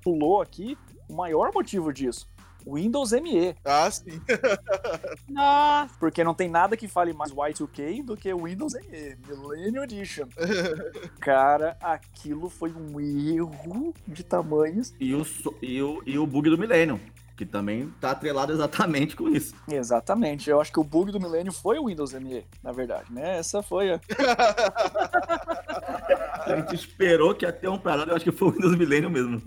pulou 0.03 0.41
aqui 0.41 0.77
o 1.07 1.13
maior 1.13 1.51
motivo 1.53 1.93
disso. 1.93 2.27
Windows 2.65 3.11
ME. 3.11 3.55
Ah, 3.65 3.89
sim. 3.89 4.21
Nossa. 5.29 5.95
Porque 5.99 6.23
não 6.23 6.33
tem 6.33 6.49
nada 6.49 6.77
que 6.77 6.87
fale 6.87 7.13
mais 7.13 7.31
Y2K 7.31 8.03
do 8.03 8.15
que 8.15 8.31
o 8.33 8.43
Windows 8.43 8.73
ME, 8.73 9.17
Millennium 9.27 9.83
Edition. 9.83 10.27
Cara, 11.19 11.75
aquilo 11.81 12.49
foi 12.49 12.71
um 12.71 12.99
erro 12.99 13.93
de 14.07 14.23
tamanhos. 14.23 14.93
E 14.99 15.15
o, 15.15 15.25
e 15.61 15.81
o, 15.81 16.03
e 16.05 16.19
o 16.19 16.27
bug 16.27 16.49
do 16.49 16.57
Millennium 16.57 16.99
que 17.41 17.45
também 17.45 17.91
está 17.95 18.11
atrelado 18.11 18.53
exatamente 18.53 19.15
com 19.15 19.27
isso. 19.27 19.55
Exatamente. 19.67 20.47
Eu 20.47 20.61
acho 20.61 20.71
que 20.71 20.79
o 20.79 20.83
bug 20.83 21.11
do 21.11 21.19
milênio 21.19 21.51
foi 21.51 21.79
o 21.79 21.87
Windows 21.87 22.13
ME, 22.13 22.45
na 22.61 22.71
verdade, 22.71 23.11
né? 23.11 23.39
Essa 23.39 23.63
foi 23.63 23.93
a. 23.93 23.99
a 26.45 26.55
gente 26.55 26.75
esperou 26.75 27.33
que 27.33 27.43
ia 27.43 27.51
ter 27.51 27.67
um 27.67 27.79
parado, 27.79 28.11
eu 28.11 28.15
acho 28.15 28.25
que 28.25 28.31
foi 28.31 28.49
o 28.49 28.51
Windows 28.51 28.77
Millennium 28.77 29.09
mesmo. 29.09 29.41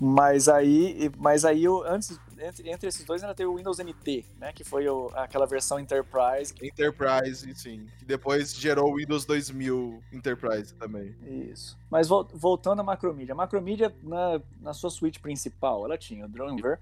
mas 0.00 0.48
aí, 0.48 1.12
mas 1.16 1.44
aí 1.44 1.62
eu, 1.62 1.84
antes, 1.86 2.18
entre, 2.38 2.70
entre 2.70 2.88
esses 2.88 3.04
dois 3.04 3.22
ainda 3.22 3.34
tem 3.34 3.46
o 3.46 3.56
Windows 3.56 3.78
NT, 3.78 4.26
né? 4.38 4.52
Que 4.52 4.64
foi 4.64 4.88
o, 4.88 5.10
aquela 5.14 5.46
versão 5.46 5.78
Enterprise. 5.78 6.54
Enterprise, 6.62 7.54
sim. 7.54 7.86
Que 7.98 8.04
depois 8.04 8.54
gerou 8.54 8.92
o 8.92 8.96
Windows 8.96 9.24
2000 9.24 10.02
Enterprise 10.12 10.74
também. 10.74 11.14
Isso. 11.50 11.78
Mas 11.90 12.08
voltando 12.08 12.80
à 12.80 12.82
Macromedia. 12.82 13.32
A 13.32 13.36
Macromedia, 13.36 13.94
na, 14.02 14.40
na 14.60 14.72
sua 14.72 14.90
suíte 14.90 15.20
principal, 15.20 15.84
ela 15.84 15.96
tinha 15.96 16.26
o 16.26 16.28
Dreamweaver, 16.28 16.78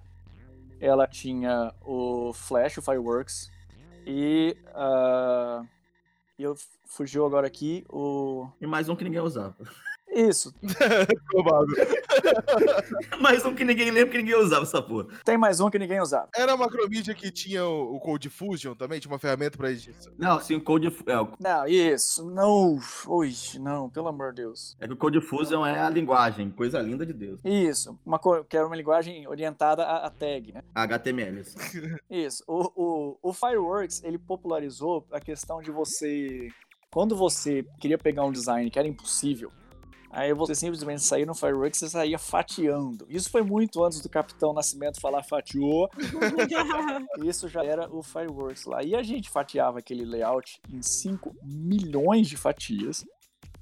ela 0.81 1.07
tinha 1.07 1.73
o 1.83 2.33
Flash, 2.33 2.79
o 2.79 2.83
Fireworks, 2.83 3.51
e 4.07 4.57
uh, 4.69 5.67
eu 6.39 6.55
fugiu 6.87 7.25
agora 7.25 7.47
aqui 7.47 7.85
o... 7.89 8.49
E 8.61 8.67
mais 8.67 8.89
um 8.89 8.97
que 8.97 9.05
ninguém 9.05 9.21
usava. 9.21 9.57
Isso. 10.15 10.55
Provável. 11.27 11.75
mais 13.21 13.45
um 13.45 13.55
que 13.55 13.65
ninguém 13.65 13.91
lembra 13.91 14.13
que 14.13 14.19
ninguém 14.19 14.37
usava 14.37 14.63
essa 14.63 14.81
porra. 14.81 15.09
Tem 15.25 15.37
mais 15.37 15.61
um 15.61 15.69
que 15.69 15.79
ninguém 15.79 16.01
usava. 16.01 16.29
Era 16.35 16.53
a 16.53 16.57
Macromedia 16.57 17.15
que 17.15 17.31
tinha 17.31 17.65
o, 17.67 17.99
Code 17.99 18.31
Fusion 18.31 18.75
também? 18.75 19.01
Tinha 19.01 19.13
uma 19.13 19.19
ferramenta 19.19 19.59
pra 19.59 19.71
isso? 19.71 20.13
Não, 20.17 20.41
sim, 20.41 20.55
o 20.55 20.61
Code 20.61 20.87
é, 21.07 21.21
o... 21.21 21.33
Não, 21.41 21.67
isso. 21.67 22.31
Não. 22.31 22.79
Ui, 23.09 23.33
não, 23.59 23.91
pelo 23.91 24.09
amor 24.09 24.33
de 24.33 24.43
Deus. 24.43 24.77
É 24.79 24.87
que 24.87 24.93
o 24.93 24.97
Code 24.97 25.21
Fusion 25.21 25.67
é 25.67 25.81
a 25.81 25.91
linguagem, 25.91 26.51
coisa 26.51 26.81
linda 26.81 27.05
de 27.05 27.13
Deus. 27.13 27.41
Isso. 27.45 27.99
Uma, 28.05 28.21
que 28.49 28.57
era 28.57 28.67
uma 28.67 28.77
linguagem 28.77 29.27
orientada 29.27 29.83
a, 29.83 30.07
a 30.07 30.11
tag, 30.11 30.53
né? 30.53 30.63
HTML. 30.75 31.43
Isso. 32.09 32.45
O, 32.47 32.71
o, 32.77 33.19
o 33.23 33.33
Fireworks, 33.33 34.03
ele 34.05 34.19
popularizou 34.19 35.07
a 35.11 35.21
questão 35.21 35.61
de 35.61 35.71
você. 35.71 36.49
Quando 36.91 37.17
você 37.17 37.67
queria 37.81 37.99
pegar 37.99 38.25
um 38.25 38.31
design 38.31 38.71
que 38.71 38.79
era 38.79 38.87
impossível, 38.87 39.51
Aí 40.15 40.33
você 40.33 40.55
simplesmente 40.55 41.03
saía 41.03 41.27
no 41.27 41.35
Fireworks 41.35 41.83
e 41.83 41.91
saía 41.91 42.19
fatiando. 42.21 43.05
Isso 43.09 43.29
foi 43.29 43.43
muito 43.43 43.83
antes 43.83 44.01
do 44.01 44.09
Capitão 44.09 44.53
Nascimento 44.53 45.01
falar 45.01 45.25
fatiou. 45.25 45.91
Isso 47.25 47.49
já 47.49 47.65
era 47.65 47.93
o 47.93 48.01
Fireworks 48.01 48.65
lá. 48.65 48.81
E 48.85 48.95
a 48.95 49.03
gente 49.03 49.29
fatiava 49.29 49.81
aquele 49.81 50.05
layout 50.05 50.61
em 50.73 50.81
5 50.81 51.35
milhões 51.43 52.29
de 52.29 52.37
fatias, 52.37 53.05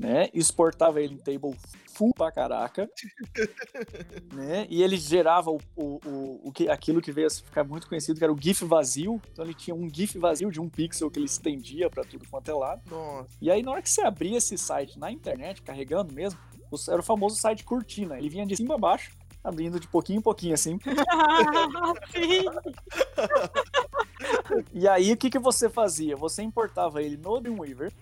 né? 0.03 0.29
Exportava 0.35 1.01
ele 1.01 1.15
em 1.15 1.19
table 1.19 1.57
full 1.95 2.13
pra 2.13 2.33
caraca, 2.33 2.91
né? 4.35 4.67
E 4.69 4.83
ele 4.83 4.97
gerava 4.97 5.51
o, 5.51 5.61
o, 5.77 6.01
o, 6.05 6.49
o, 6.49 6.53
que, 6.53 6.69
aquilo 6.69 7.01
que 7.01 7.13
veio 7.13 7.29
a 7.29 7.31
ficar 7.31 7.63
muito 7.63 7.89
conhecido, 7.89 8.19
que 8.19 8.25
era 8.25 8.33
o 8.33 8.41
GIF 8.41 8.65
vazio. 8.65 9.23
Então 9.31 9.45
ele 9.45 9.55
tinha 9.55 9.77
um 9.77 9.89
GIF 9.89 10.19
vazio 10.19 10.51
de 10.51 10.61
um 10.61 10.69
pixel 10.69 11.09
que 11.11 11.21
ele 11.21 11.27
estendia 11.27 11.89
para 11.89 12.03
tudo 12.03 12.29
quanto 12.29 12.51
é 12.51 12.55
lado. 12.55 12.83
Nossa. 12.91 13.29
E 13.41 13.49
aí, 13.51 13.63
na 13.63 13.71
hora 13.71 13.83
que 13.83 13.91
você 13.91 14.03
abria 14.03 14.39
esse 14.39 14.59
site 14.59 14.99
na 14.99 15.13
internet, 15.13 15.63
carregando 15.63 16.13
mesmo, 16.13 16.41
era 16.89 17.01
o 17.01 17.05
famoso 17.05 17.37
site 17.37 17.63
cortina. 17.63 18.19
Ele 18.19 18.29
vinha 18.29 18.45
de 18.45 18.57
cima 18.57 18.75
a 18.75 18.79
baixo, 18.79 19.13
abrindo 19.45 19.79
de 19.79 19.87
pouquinho 19.87 20.19
em 20.19 20.23
pouquinho, 20.23 20.55
assim. 20.55 20.81
e 24.73 24.89
aí, 24.89 25.13
o 25.13 25.17
que, 25.17 25.31
que 25.31 25.39
você 25.39 25.69
fazia? 25.69 26.17
Você 26.17 26.43
importava 26.43 27.01
ele 27.03 27.17
no 27.17 27.41
Dreamweaver, 27.41 27.93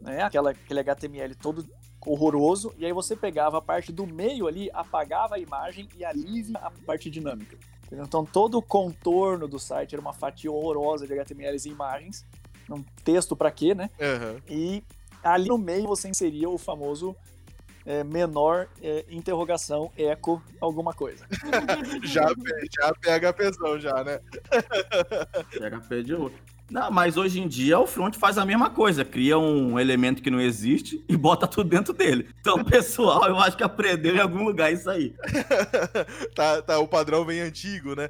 né? 0.00 0.22
Aquela, 0.22 0.50
aquele 0.50 0.80
HTML 0.80 1.34
todo 1.34 1.68
horroroso, 2.06 2.72
e 2.78 2.86
aí 2.86 2.92
você 2.92 3.14
pegava 3.14 3.58
a 3.58 3.62
parte 3.62 3.92
do 3.92 4.06
meio 4.06 4.46
ali, 4.46 4.70
apagava 4.72 5.34
a 5.34 5.38
imagem 5.38 5.88
e 5.96 6.04
alivia 6.04 6.56
a 6.58 6.70
parte 6.70 7.10
dinâmica. 7.10 7.58
Então 7.92 8.24
todo 8.24 8.56
o 8.56 8.62
contorno 8.62 9.48
do 9.48 9.58
site 9.58 9.94
era 9.94 10.00
uma 10.00 10.12
fatia 10.12 10.50
horrorosa 10.50 11.06
de 11.06 11.12
HTMLs 11.12 11.66
e 11.66 11.70
imagens, 11.70 12.24
um 12.70 12.82
texto 13.04 13.34
para 13.34 13.50
quê, 13.50 13.74
né? 13.74 13.90
Uhum. 13.98 14.40
E 14.48 14.84
ali 15.22 15.48
no 15.48 15.58
meio 15.58 15.88
você 15.88 16.08
inseria 16.08 16.48
o 16.48 16.56
famoso 16.56 17.16
é, 17.84 18.04
menor 18.04 18.68
é, 18.80 19.04
interrogação 19.08 19.90
eco 19.96 20.42
alguma 20.60 20.94
coisa. 20.94 21.26
já, 22.04 22.26
já 22.26 22.94
pega 23.00 23.32
pesão 23.32 23.78
já, 23.80 24.04
né? 24.04 24.20
PHP 25.50 26.02
de 26.04 26.14
outro. 26.14 26.40
Não, 26.70 26.88
mas 26.88 27.16
hoje 27.16 27.40
em 27.40 27.48
dia 27.48 27.78
o 27.80 27.86
front 27.86 28.14
faz 28.16 28.38
a 28.38 28.46
mesma 28.46 28.70
coisa, 28.70 29.04
cria 29.04 29.36
um 29.36 29.78
elemento 29.78 30.22
que 30.22 30.30
não 30.30 30.40
existe 30.40 31.04
e 31.08 31.16
bota 31.16 31.46
tudo 31.46 31.68
dentro 31.68 31.92
dele. 31.92 32.28
Então, 32.40 32.56
o 32.56 32.64
pessoal, 32.64 33.26
eu 33.26 33.36
acho 33.38 33.56
que 33.56 33.64
aprendeu 33.64 34.14
em 34.14 34.20
algum 34.20 34.44
lugar 34.44 34.72
isso 34.72 34.88
aí. 34.88 35.12
tá, 36.34 36.62
tá 36.62 36.78
o 36.78 36.86
padrão 36.86 37.24
bem 37.24 37.40
antigo, 37.40 37.96
né? 37.96 38.08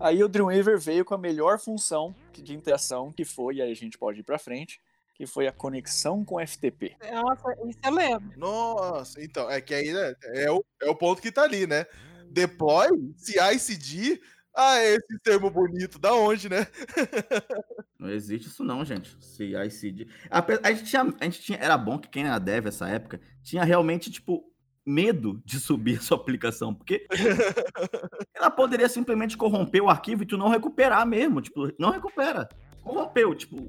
Aí 0.00 0.24
o 0.24 0.28
Dreamweaver 0.28 0.80
veio 0.80 1.04
com 1.04 1.14
a 1.14 1.18
melhor 1.18 1.58
função 1.58 2.14
de 2.32 2.54
interação 2.54 3.12
que 3.12 3.24
foi, 3.24 3.56
e 3.56 3.62
aí 3.62 3.70
a 3.70 3.76
gente 3.76 3.98
pode 3.98 4.20
ir 4.20 4.24
para 4.24 4.38
frente, 4.38 4.80
que 5.14 5.26
foi 5.26 5.46
a 5.46 5.52
conexão 5.52 6.24
com 6.24 6.44
FTP. 6.44 6.96
Nossa, 7.12 7.54
isso 7.66 7.78
eu 7.84 7.94
lembro. 7.94 8.38
Nossa, 8.38 9.22
então, 9.22 9.50
é 9.50 9.60
que 9.60 9.74
aí 9.74 9.92
né, 9.92 10.14
é, 10.34 10.50
o, 10.50 10.64
é 10.80 10.88
o 10.88 10.96
ponto 10.96 11.22
que 11.22 11.32
tá 11.32 11.42
ali, 11.42 11.66
né? 11.66 11.86
Deploy, 12.30 12.88
CI/CD, 13.16 14.20
ah, 14.54 14.78
é 14.78 14.94
esse 14.94 15.18
termo 15.22 15.50
bonito, 15.50 15.98
da 15.98 16.12
onde, 16.14 16.48
né? 16.48 16.66
não 17.98 18.10
existe 18.10 18.48
isso 18.48 18.62
não, 18.62 18.84
gente. 18.84 19.16
CI/CD. 19.20 20.08
A, 20.30 20.44
a, 20.62 20.72
gente 20.72 20.84
tinha, 20.84 21.14
a 21.20 21.24
gente 21.24 21.40
tinha, 21.40 21.58
era 21.58 21.76
bom 21.78 21.98
que 21.98 22.08
quem 22.08 22.26
era 22.26 22.38
dev 22.38 22.66
essa 22.66 22.88
época 22.88 23.20
tinha 23.42 23.64
realmente 23.64 24.10
tipo 24.10 24.44
medo 24.84 25.40
de 25.44 25.60
subir 25.60 25.98
a 25.98 26.02
sua 26.02 26.16
aplicação, 26.16 26.74
porque 26.74 27.06
ela 28.34 28.50
poderia 28.50 28.88
simplesmente 28.88 29.36
corromper 29.36 29.82
o 29.82 29.88
arquivo 29.88 30.22
e 30.22 30.26
tu 30.26 30.36
não 30.36 30.48
recuperar 30.48 31.06
mesmo, 31.06 31.40
tipo, 31.40 31.70
não 31.78 31.90
recupera. 31.90 32.48
Corrompeu, 32.82 33.34
tipo, 33.34 33.66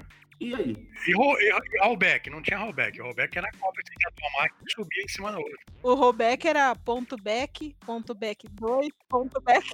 e 0.49 0.55
aí? 0.55 0.89
E, 1.07 1.11
e, 1.11 1.15
e 1.15 1.79
rollback, 1.83 2.29
não 2.29 2.41
tinha 2.41 2.57
rollback. 2.57 2.99
O 2.99 3.03
rollback 3.05 3.37
era 3.37 3.47
a 3.47 3.57
cópia 3.57 3.83
que 3.83 3.95
tinha 3.95 4.11
tua 4.11 4.41
máquina 4.41 4.61
e 4.67 4.71
subia 4.71 5.03
em 5.03 5.07
cima 5.07 5.31
da 5.31 5.37
outra. 5.37 5.57
O 5.81 5.93
rollback 5.93 6.47
era 6.47 6.75
ponto 6.75 7.15
back, 7.17 7.75
ponto 7.85 8.13
back 8.13 8.47
2, 8.49 8.89
ponto 9.09 9.41
back. 9.41 9.67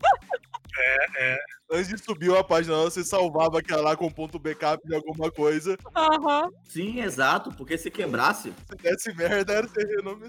É, 0.78 1.32
é. 1.32 1.38
Antes 1.72 1.88
de 1.88 1.98
subir 1.98 2.36
a 2.36 2.44
página, 2.44 2.76
você 2.76 3.02
salvava 3.02 3.58
aquela 3.58 3.80
lá 3.82 3.96
com 3.96 4.10
ponto 4.10 4.38
backup 4.38 4.86
de 4.86 4.94
alguma 4.94 5.30
coisa. 5.32 5.76
Aham. 5.96 6.50
Sim, 6.64 7.00
exato, 7.00 7.50
porque 7.56 7.78
se 7.78 7.90
quebrasse, 7.90 8.52
Se 8.68 8.76
desse 8.76 9.14
merda, 9.14 9.54
era 9.54 9.66
você 9.66 9.84
renome. 9.86 10.26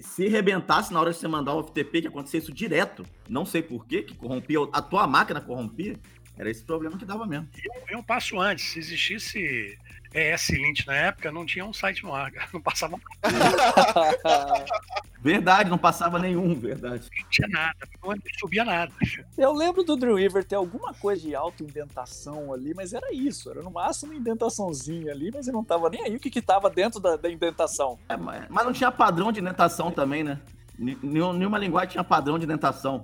se 0.00 0.28
rebentasse 0.28 0.92
na 0.92 1.00
hora 1.00 1.10
de 1.12 1.18
você 1.18 1.28
mandar 1.28 1.54
o 1.54 1.62
FTP, 1.62 2.02
que 2.02 2.08
acontecia 2.08 2.40
isso 2.40 2.52
direto, 2.52 3.04
não 3.28 3.44
sei 3.44 3.62
por 3.62 3.86
quê, 3.86 4.02
que 4.02 4.16
corrompia, 4.16 4.58
a 4.72 4.80
tua 4.82 5.06
máquina 5.06 5.40
corrompia, 5.40 6.00
era 6.36 6.50
esse 6.50 6.64
problema 6.64 6.98
que 6.98 7.04
dava 7.04 7.26
mesmo. 7.26 7.48
E 7.90 7.96
um 7.96 8.02
passo 8.02 8.40
antes, 8.40 8.64
se 8.72 8.78
existisse 8.78 9.78
ES-Lint 10.14 10.86
na 10.86 10.94
época, 10.94 11.32
não 11.32 11.44
tinha 11.44 11.64
um 11.64 11.72
site 11.72 12.04
no 12.04 12.14
ar, 12.14 12.30
cara. 12.30 12.48
não 12.52 12.60
passava 12.60 12.96
Verdade, 15.20 15.70
não 15.70 15.78
passava 15.78 16.18
nenhum, 16.18 16.54
verdade. 16.54 17.08
não 17.18 17.28
tinha 17.30 17.48
nada, 17.48 17.76
não 18.02 18.14
subia 18.38 18.64
nada. 18.64 18.92
Eu 19.38 19.52
lembro 19.52 19.82
do 19.82 19.96
Dreamweaver 19.96 20.44
ter 20.44 20.54
alguma 20.54 20.92
coisa 20.92 21.22
de 21.22 21.34
auto-indentação 21.34 22.52
ali, 22.52 22.74
mas 22.74 22.92
era 22.92 23.12
isso. 23.12 23.50
Era 23.50 23.62
no 23.62 23.70
máximo 23.70 24.12
uma 24.12 24.20
indentaçãozinha 24.20 25.12
ali, 25.12 25.30
mas 25.32 25.48
eu 25.48 25.52
não 25.52 25.64
tava 25.64 25.88
nem 25.88 26.04
aí 26.04 26.14
o 26.14 26.20
que 26.20 26.30
que 26.30 26.42
tava 26.42 26.68
dentro 26.68 27.00
da, 27.00 27.16
da 27.16 27.30
indentação. 27.30 27.98
É, 28.08 28.16
mas, 28.16 28.44
mas 28.50 28.64
não 28.66 28.72
tinha 28.72 28.92
padrão 28.92 29.32
de 29.32 29.40
indentação 29.40 29.90
também, 29.90 30.22
né? 30.22 30.38
Nenhuma 30.78 31.58
linguagem 31.58 31.92
tinha 31.92 32.04
padrão 32.04 32.38
de 32.38 32.44
indentação. 32.44 33.02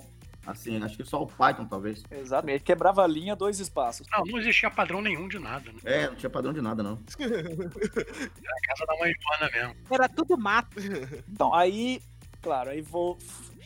Assim, 0.51 0.83
acho 0.83 0.97
que 0.97 1.05
só 1.05 1.23
o 1.23 1.27
Python, 1.27 1.67
talvez. 1.67 2.03
Exatamente. 2.11 2.65
Quebrava 2.65 3.05
a 3.05 3.07
linha, 3.07 3.37
dois 3.37 3.61
espaços. 3.61 4.07
Não, 4.11 4.25
não 4.25 4.39
existia 4.39 4.71
padrão 4.71 5.01
nenhum 5.01 5.29
de 5.29 5.39
nada, 5.39 5.71
né? 5.73 5.79
É, 5.85 6.07
não 6.09 6.15
tinha 6.17 6.31
padrão 6.31 6.53
de 6.53 6.61
nada, 6.61 6.83
não. 6.83 6.99
Era 7.19 7.29
a 7.29 8.67
casa 8.67 8.87
da 8.87 8.97
mãe 8.99 9.13
Joana 9.21 9.51
mesmo. 9.53 9.77
Era 9.91 10.09
tudo 10.09 10.37
mato. 10.37 10.77
Então, 11.31 11.55
aí, 11.55 12.03
claro, 12.43 12.71
aí 12.71 12.83
vou. 12.83 13.17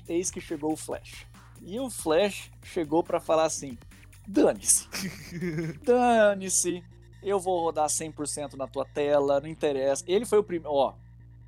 Eis 0.09 0.31
que 0.31 0.41
chegou 0.41 0.73
o 0.73 0.77
Flash. 0.77 1.27
E 1.63 1.79
o 1.81 1.91
Flash 1.91 2.51
chegou 2.63 3.03
pra 3.03 3.19
falar 3.19 3.45
assim: 3.45 3.77
dane-se. 4.27 4.89
Dane-se. 5.83 6.85
Eu 7.23 7.41
vou 7.41 7.61
rodar 7.61 7.87
100% 7.87 8.55
na 8.55 8.67
tua 8.67 8.85
tela, 8.85 9.41
não 9.41 9.49
interessa. 9.49 10.05
Ele 10.07 10.27
foi 10.27 10.39
o 10.39 10.45
primeiro. 10.45 10.75
Ó, 10.75 10.95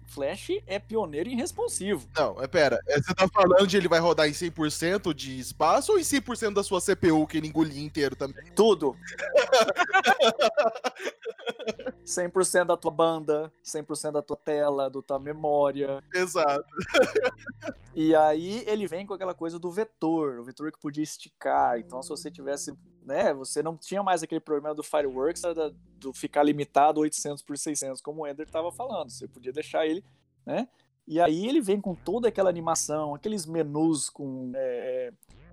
Flash 0.06 0.48
é 0.66 0.78
pioneiro 0.78 1.28
em 1.28 1.36
responsivo. 1.36 2.08
Não, 2.16 2.40
é, 2.42 2.46
pera. 2.46 2.80
é, 2.88 3.00
Você 3.00 3.14
tá 3.14 3.28
falando 3.28 3.66
de 3.66 3.76
ele 3.76 3.88
vai 3.88 4.00
rodar 4.00 4.28
em 4.28 4.32
100% 4.32 5.12
de 5.12 5.38
espaço 5.38 5.92
ou 5.92 5.98
em 5.98 6.02
100% 6.02 6.54
da 6.54 6.62
sua 6.62 6.80
CPU 6.80 7.26
que 7.26 7.36
ele 7.38 7.48
engolia 7.48 7.82
inteiro 7.82 8.14
também? 8.16 8.44
Tudo. 8.54 8.96
100% 12.04 12.64
da 12.66 12.76
tua 12.76 12.90
banda, 12.90 13.52
100% 13.64 14.12
da 14.12 14.22
tua 14.22 14.36
tela, 14.36 14.88
da 14.88 15.02
tua 15.02 15.18
memória. 15.18 16.02
Exato. 16.14 16.64
E 17.94 18.14
aí 18.14 18.62
ele 18.66 18.86
vem 18.86 19.04
com 19.06 19.14
aquela 19.14 19.34
coisa 19.34 19.58
do 19.58 19.70
vetor, 19.70 20.38
o 20.38 20.44
vetor 20.44 20.70
que 20.70 20.78
podia 20.78 21.02
esticar. 21.02 21.78
Então, 21.78 22.02
se 22.02 22.08
você 22.08 22.30
tivesse, 22.30 22.72
né, 23.06 23.32
você 23.32 23.62
não 23.62 23.76
tinha 23.76 24.02
mais 24.02 24.22
aquele 24.22 24.40
problema 24.40 24.74
do 24.74 24.82
Fireworks 24.82 25.40
da- 25.42 25.70
do 25.98 26.12
ficar 26.12 26.42
limitado 26.42 27.00
800 27.00 27.42
por 27.42 27.56
600, 27.56 28.00
como 28.02 28.22
o 28.22 28.26
Ender 28.26 28.46
estava 28.46 28.70
falando. 28.72 29.08
Você 29.10 29.26
podia 29.28 29.52
deixar 29.52 29.86
ele, 29.86 30.04
né? 30.44 30.68
E 31.08 31.20
aí 31.20 31.46
ele 31.46 31.60
vem 31.60 31.80
com 31.80 31.94
toda 31.94 32.26
aquela 32.28 32.50
animação, 32.50 33.14
aqueles 33.14 33.46
menus 33.46 34.10
com 34.10 34.50
é, 34.56 35.12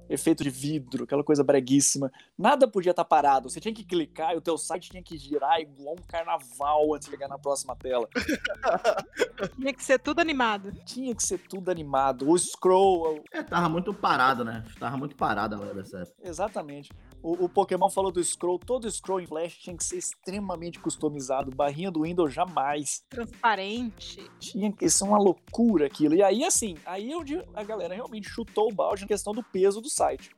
é, 0.10 0.14
efeito 0.14 0.44
de 0.44 0.50
vidro, 0.50 1.04
aquela 1.04 1.24
coisa 1.24 1.44
breguíssima. 1.44 2.12
Nada 2.36 2.68
podia 2.68 2.90
estar 2.90 3.06
parado. 3.06 3.48
Você 3.52 3.60
tinha 3.60 3.74
que 3.74 3.84
clicar 3.84 4.34
e 4.34 4.38
o 4.38 4.42
teu 4.42 4.58
site 4.58 4.90
tinha 4.90 5.04
que 5.04 5.16
girar 5.16 5.62
igual 5.62 5.94
um 5.94 6.04
carnaval 6.08 6.96
antes 6.96 7.06
de 7.08 7.12
chegar 7.12 7.28
na 7.28 7.38
próxima 7.38 7.76
tela. 7.76 8.10
Tinha 9.60 9.74
que 9.74 9.84
ser 9.84 10.00
tudo 10.00 10.20
animado. 10.20 10.72
Tinha 10.86 11.14
que 11.16 11.22
ser 11.24 11.38
tudo 11.38 11.70
animado. 11.70 12.30
O 12.30 12.38
scroll, 12.38 13.24
É, 13.32 13.44
tava 13.44 13.70
muito 13.70 13.94
parado, 13.94 14.44
né? 14.44 14.66
Tava 14.80 14.98
muito 14.98 15.16
parado 15.16 15.56
a 15.56 15.60
hora 15.60 15.74
dessa 15.74 16.00
época. 16.00 16.16
Exatamente. 16.24 16.92
O, 17.24 17.46
o 17.46 17.50
Pokémon 17.50 17.90
falou 17.90 18.12
do 18.12 18.22
scroll, 18.22 18.60
todo 18.60 18.92
scroll 18.92 19.22
em 19.22 19.26
Flash 19.26 19.54
tinha 19.54 19.78
que 19.78 19.84
ser 19.84 19.96
extremamente 19.96 20.78
customizado. 20.78 21.56
Barrinha 21.56 21.90
do 21.90 22.02
Windows 22.02 22.34
jamais. 22.34 23.06
Transparente. 23.10 24.30
Tinha 24.42 24.70
que 24.74 24.90
ser 24.90 25.06
uma 25.06 25.18
loucura 25.18 25.86
aquilo. 25.86 26.16
E 26.16 26.22
aí, 26.22 26.44
assim, 26.44 26.76
aí 26.86 27.14
é 27.14 27.18
onde 27.18 27.42
a 27.54 27.64
galera 27.64 27.96
realmente 27.96 28.28
chutou 28.28 28.70
o 28.70 28.74
balde 28.74 29.04
na 29.04 29.08
questão 29.08 29.32
do 29.32 29.42
peso 29.42 29.80
do 29.80 29.90
site. 29.90 30.32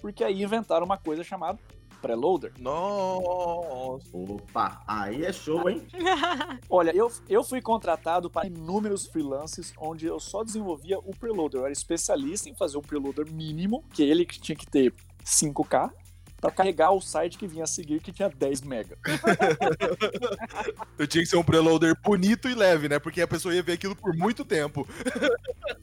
Porque 0.00 0.22
aí 0.22 0.40
inventaram 0.40 0.86
uma 0.86 0.96
coisa 0.96 1.24
chamada 1.24 1.58
preloader. 2.00 2.52
Nossa. 2.60 4.16
Opa, 4.16 4.80
aí 4.86 5.24
é 5.24 5.32
show, 5.32 5.68
hein? 5.68 5.84
Olha, 6.70 6.92
eu, 6.94 7.10
eu 7.28 7.42
fui 7.42 7.60
contratado 7.60 8.30
para 8.30 8.46
inúmeros 8.46 9.08
freelances 9.08 9.72
onde 9.76 10.06
eu 10.06 10.20
só 10.20 10.44
desenvolvia 10.44 11.00
o 11.00 11.10
preloader. 11.16 11.60
Eu 11.60 11.64
era 11.64 11.72
especialista 11.72 12.48
em 12.48 12.54
fazer 12.54 12.78
o 12.78 12.82
preloader 12.82 13.28
mínimo, 13.32 13.82
que 13.92 14.04
ele 14.04 14.24
que 14.24 14.40
tinha 14.40 14.54
que 14.54 14.66
ter 14.66 14.94
5K, 15.24 15.90
para 16.40 16.50
carregar 16.50 16.92
o 16.92 17.00
site 17.00 17.36
que 17.36 17.46
vinha 17.46 17.64
a 17.64 17.66
seguir, 17.66 18.00
que 18.00 18.12
tinha 18.12 18.28
10 18.28 18.62
MB. 18.62 18.96
Eu 20.98 21.06
tinha 21.06 21.22
que 21.22 21.30
ser 21.30 21.36
um 21.36 21.42
preloader 21.42 21.96
bonito 22.02 22.48
e 22.48 22.54
leve, 22.54 22.88
né? 22.88 22.98
Porque 22.98 23.20
a 23.20 23.28
pessoa 23.28 23.54
ia 23.54 23.62
ver 23.62 23.72
aquilo 23.72 23.96
por 23.96 24.14
muito 24.14 24.44
tempo. 24.44 24.86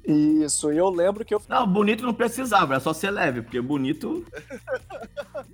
Isso, 0.05 0.71
e 0.71 0.77
eu 0.77 0.89
lembro 0.89 1.25
que 1.25 1.33
eu 1.33 1.41
Não, 1.47 1.67
bonito 1.67 2.03
não 2.03 2.13
precisava, 2.13 2.73
era 2.73 2.79
só 2.79 2.93
ser 2.93 3.11
leve, 3.11 3.41
porque 3.41 3.59
bonito. 3.59 4.25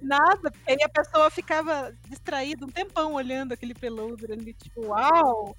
Nada. 0.02 0.52
Aí 0.68 0.78
a 0.84 0.90
pessoa 0.90 1.30
ficava 1.30 1.94
distraída 2.08 2.66
um 2.66 2.70
tempão 2.70 3.14
olhando 3.14 3.54
aquele 3.54 3.74
preloader 3.74 4.32
ali, 4.32 4.54
tipo, 4.54 4.88
uau! 4.88 5.56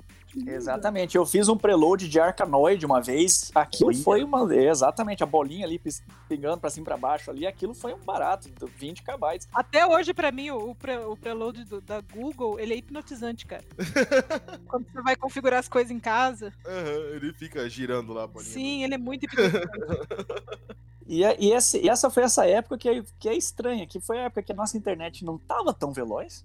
Exatamente, 0.47 1.17
eu 1.17 1.27
fiz 1.27 1.49
um 1.49 1.57
preload 1.57 2.09
de 2.09 2.19
Arcanoid 2.21 2.85
uma 2.87 3.01
vez. 3.01 3.51
Aquilo 3.55 3.95
foi 3.95 4.25
uma. 4.25 4.55
Exatamente, 4.55 5.23
a 5.23 5.27
bolinha 5.27 5.67
ali 5.67 5.81
pingando 6.29 6.59
pra 6.59 6.71
cima 6.71 6.85
e 6.85 6.87
pra 6.87 6.97
baixo 6.97 7.31
ali. 7.31 7.47
Aquilo 7.47 7.75
foi 7.75 7.93
um 7.93 7.99
barato, 7.99 8.49
20 8.79 9.03
KB. 9.03 9.41
Até 9.53 9.87
hoje, 9.87 10.15
pra 10.15 10.33
mim, 10.33 10.51
o, 10.51 10.71
o, 10.71 10.75
pre- 10.75 10.99
o 10.99 11.17
preload 11.17 11.65
do- 11.65 11.81
da 11.81 12.01
Google, 12.01 12.59
ele 12.59 12.73
é 12.75 12.77
hipnotizante, 12.79 13.45
cara. 13.47 13.65
Quando 14.67 14.87
você 14.91 15.03
vai 15.03 15.17
configurar 15.17 15.59
as 15.61 15.69
coisas 15.69 15.91
em 15.91 16.01
casa. 16.01 16.53
Aham, 16.67 17.15
ele 17.17 17.33
fica 17.35 17.69
girando 17.69 18.13
lá, 18.13 18.27
bolinha. 18.27 18.53
Sim, 18.53 18.85
ele 18.85 18.95
é 18.95 18.99
muito 18.99 19.25
hipnotizante. 19.25 19.67
E, 21.05 21.21
e 21.25 21.53
esse- 21.53 21.79
e 21.81 21.89
essa 21.91 22.09
foi 22.09 22.23
essa 22.23 22.47
época 22.47 22.79
que 22.79 22.89
é, 22.89 23.03
que 23.19 23.29
é 23.29 23.35
estranha, 23.37 23.87
que 23.87 24.01
foi 24.01 24.19
a 24.19 24.23
época 24.23 24.43
que 24.45 24.53
a 24.53 24.55
nossa 24.55 24.79
internet 24.79 25.25
não 25.25 25.37
tava 25.37 25.75
tão 25.75 25.93
veloz, 25.93 26.45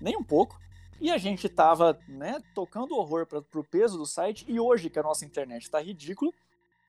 nem 0.00 0.16
um 0.16 0.22
pouco. 0.24 0.58
E 1.00 1.10
a 1.10 1.18
gente 1.18 1.48
tava, 1.48 1.98
né, 2.08 2.42
tocando 2.54 2.94
horror 2.96 3.26
pra, 3.26 3.40
pro 3.40 3.64
peso 3.64 3.96
do 3.96 4.04
site. 4.06 4.44
E 4.48 4.60
hoje 4.60 4.90
que 4.90 4.98
a 4.98 5.02
nossa 5.02 5.24
internet 5.24 5.70
tá 5.70 5.80
ridícula, 5.80 6.30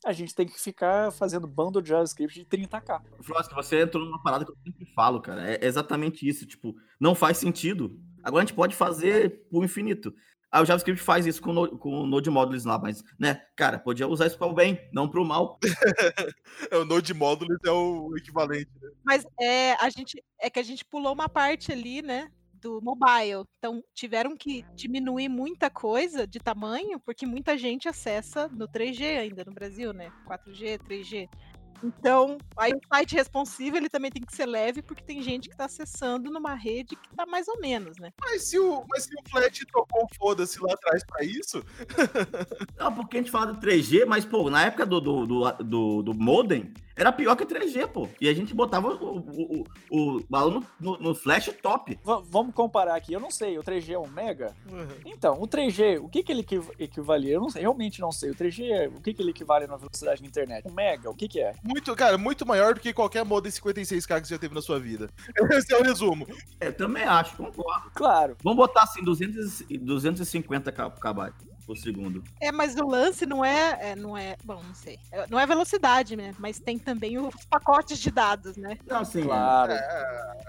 a 0.05 0.11
gente 0.11 0.33
tem 0.35 0.47
que 0.47 0.59
ficar 0.59 1.11
fazendo 1.11 1.47
bando 1.47 1.81
de 1.81 1.89
JavaScript 1.89 2.39
de 2.39 2.45
30k. 2.45 3.01
Flosky, 3.21 3.53
você 3.53 3.81
entrou 3.81 4.03
numa 4.03 4.21
parada 4.21 4.43
que 4.45 4.51
eu 4.51 4.57
sempre 4.63 4.85
falo, 4.93 5.21
cara. 5.21 5.49
É 5.53 5.65
exatamente 5.65 6.27
isso. 6.27 6.45
Tipo, 6.45 6.75
não 6.99 7.15
faz 7.15 7.37
sentido. 7.37 7.99
Agora 8.23 8.43
a 8.43 8.45
gente 8.45 8.55
pode 8.55 8.75
fazer 8.75 9.47
pro 9.49 9.63
infinito. 9.63 10.13
Aí 10.51 10.61
o 10.61 10.65
JavaScript 10.65 11.01
faz 11.01 11.25
isso 11.25 11.41
com, 11.41 11.51
o 11.51 11.53
no- 11.53 11.77
com 11.77 12.01
o 12.01 12.05
Node 12.05 12.29
Modules 12.29 12.65
lá, 12.65 12.77
mas, 12.77 13.01
né, 13.17 13.41
cara, 13.55 13.79
podia 13.79 14.05
usar 14.05 14.27
isso 14.27 14.37
para 14.37 14.47
o 14.47 14.53
bem, 14.53 14.77
não 14.91 15.07
para 15.07 15.21
o 15.21 15.25
mal. 15.25 15.57
É, 16.69 16.77
o 16.77 16.83
Node 16.85 17.13
Modules 17.13 17.57
é 17.65 17.71
o 17.71 18.11
equivalente. 18.17 18.69
Mas 19.03 19.25
é, 19.39 19.73
a 19.75 19.89
gente, 19.89 20.21
é 20.39 20.49
que 20.49 20.59
a 20.59 20.63
gente 20.63 20.83
pulou 20.83 21.13
uma 21.13 21.29
parte 21.29 21.71
ali, 21.71 22.01
né? 22.01 22.29
Do 22.61 22.79
mobile. 22.81 23.45
Então, 23.57 23.83
tiveram 23.93 24.37
que 24.37 24.63
diminuir 24.75 25.29
muita 25.29 25.69
coisa 25.69 26.27
de 26.27 26.39
tamanho, 26.39 26.99
porque 26.99 27.25
muita 27.25 27.57
gente 27.57 27.89
acessa 27.89 28.47
no 28.47 28.67
3G 28.67 29.19
ainda 29.19 29.43
no 29.43 29.53
Brasil, 29.53 29.91
né? 29.93 30.11
4G, 30.27 30.77
3G. 30.79 31.29
Então, 31.83 32.37
aí 32.55 32.73
o 32.73 32.79
site 32.87 33.15
responsivo 33.15 33.75
ele 33.75 33.89
também 33.89 34.11
tem 34.11 34.21
que 34.21 34.35
ser 34.35 34.45
leve, 34.45 34.81
porque 34.81 35.03
tem 35.03 35.21
gente 35.21 35.47
que 35.49 35.55
está 35.55 35.65
acessando 35.65 36.29
numa 36.29 36.53
rede 36.53 36.95
que 36.95 37.15
tá 37.15 37.25
mais 37.25 37.47
ou 37.47 37.59
menos, 37.59 37.97
né? 37.97 38.11
Mas 38.21 38.43
se 38.43 38.59
o, 38.59 38.85
mas 38.87 39.03
se 39.05 39.15
o 39.15 39.29
Flat 39.29 39.65
tocou 39.65 40.03
o 40.03 40.15
foda-se 40.15 40.61
lá 40.61 40.73
atrás 40.73 41.03
pra 41.03 41.23
isso, 41.23 41.63
Não, 42.77 42.93
porque 42.93 43.17
a 43.17 43.21
gente 43.21 43.31
fala 43.31 43.53
do 43.53 43.59
3G, 43.59 44.05
mas, 44.05 44.25
pô, 44.25 44.49
na 44.49 44.65
época 44.65 44.85
do, 44.85 45.01
do, 45.01 45.25
do, 45.25 45.51
do, 45.63 46.03
do 46.03 46.13
modem, 46.13 46.73
era 47.01 47.11
pior 47.11 47.35
que 47.35 47.45
3G, 47.45 47.87
pô. 47.87 48.07
E 48.19 48.29
a 48.29 48.33
gente 48.33 48.53
botava 48.53 48.89
o, 48.89 49.17
o, 49.17 49.63
o, 49.89 50.17
o 50.17 50.23
balão 50.29 50.63
no, 50.79 50.97
no, 50.99 51.15
flash 51.15 51.49
top. 51.61 51.99
Va- 52.03 52.21
vamos 52.23 52.53
comparar 52.53 52.95
aqui. 52.95 53.11
Eu 53.13 53.19
não 53.19 53.31
sei, 53.31 53.57
o 53.57 53.63
3G 53.63 53.93
é 53.93 53.99
um 53.99 54.07
mega? 54.07 54.55
Então, 55.05 55.41
o 55.41 55.47
3G, 55.47 55.99
o 56.01 56.07
que, 56.07 56.21
que 56.23 56.31
ele 56.31 56.41
equiv- 56.41 56.69
equivalia? 56.79 57.33
Eu 57.33 57.41
não 57.41 57.49
sei, 57.49 57.61
realmente 57.63 57.99
não 57.99 58.11
sei. 58.11 58.29
O 58.29 58.35
3G, 58.35 58.69
é- 58.69 58.87
o 58.87 59.01
que, 59.01 59.13
que 59.13 59.21
ele 59.21 59.31
equivale 59.31 59.65
na 59.67 59.77
velocidade 59.77 60.21
da 60.21 60.27
internet? 60.27 60.67
Um 60.67 60.73
mega, 60.73 61.09
o 61.09 61.15
que, 61.15 61.27
que 61.27 61.41
é? 61.41 61.53
muito, 61.63 61.95
cara, 61.95 62.17
muito 62.17 62.45
maior 62.45 62.73
do 62.75 62.79
que 62.79 62.93
qualquer 62.93 63.25
modem 63.25 63.51
56k 63.51 64.21
que 64.21 64.27
você 64.27 64.35
já 64.35 64.39
teve 64.39 64.53
na 64.53 64.61
sua 64.61 64.79
vida. 64.79 65.09
Esse 65.51 65.73
é 65.73 65.77
o 65.79 65.83
resumo. 65.83 66.27
Eu 66.59 66.73
também 66.73 67.03
acho, 67.03 67.35
concordo. 67.35 67.89
Claro, 67.93 68.37
Vamos 68.43 68.57
botar 68.57 68.83
assim, 68.83 69.03
200, 69.03 69.61
e- 69.69 69.77
250 69.77 70.71
KB. 70.71 71.33
Por 71.73 71.77
segundo. 71.77 72.23
É, 72.39 72.51
mas 72.51 72.75
o 72.75 72.85
lance 72.85 73.25
não 73.25 73.43
é, 73.43 73.91
é, 73.91 73.95
não 73.95 74.17
é, 74.17 74.35
bom, 74.43 74.61
não 74.61 74.75
sei. 74.75 74.99
É, 75.11 75.25
não 75.29 75.39
é 75.39 75.45
velocidade, 75.45 76.15
né? 76.15 76.33
Mas 76.37 76.59
tem 76.59 76.77
também 76.77 77.17
os 77.17 77.45
pacotes 77.45 77.97
de 77.99 78.11
dados, 78.11 78.57
né? 78.57 78.77
Não, 78.85 79.05
sim. 79.05 79.23
Claro. 79.23 79.73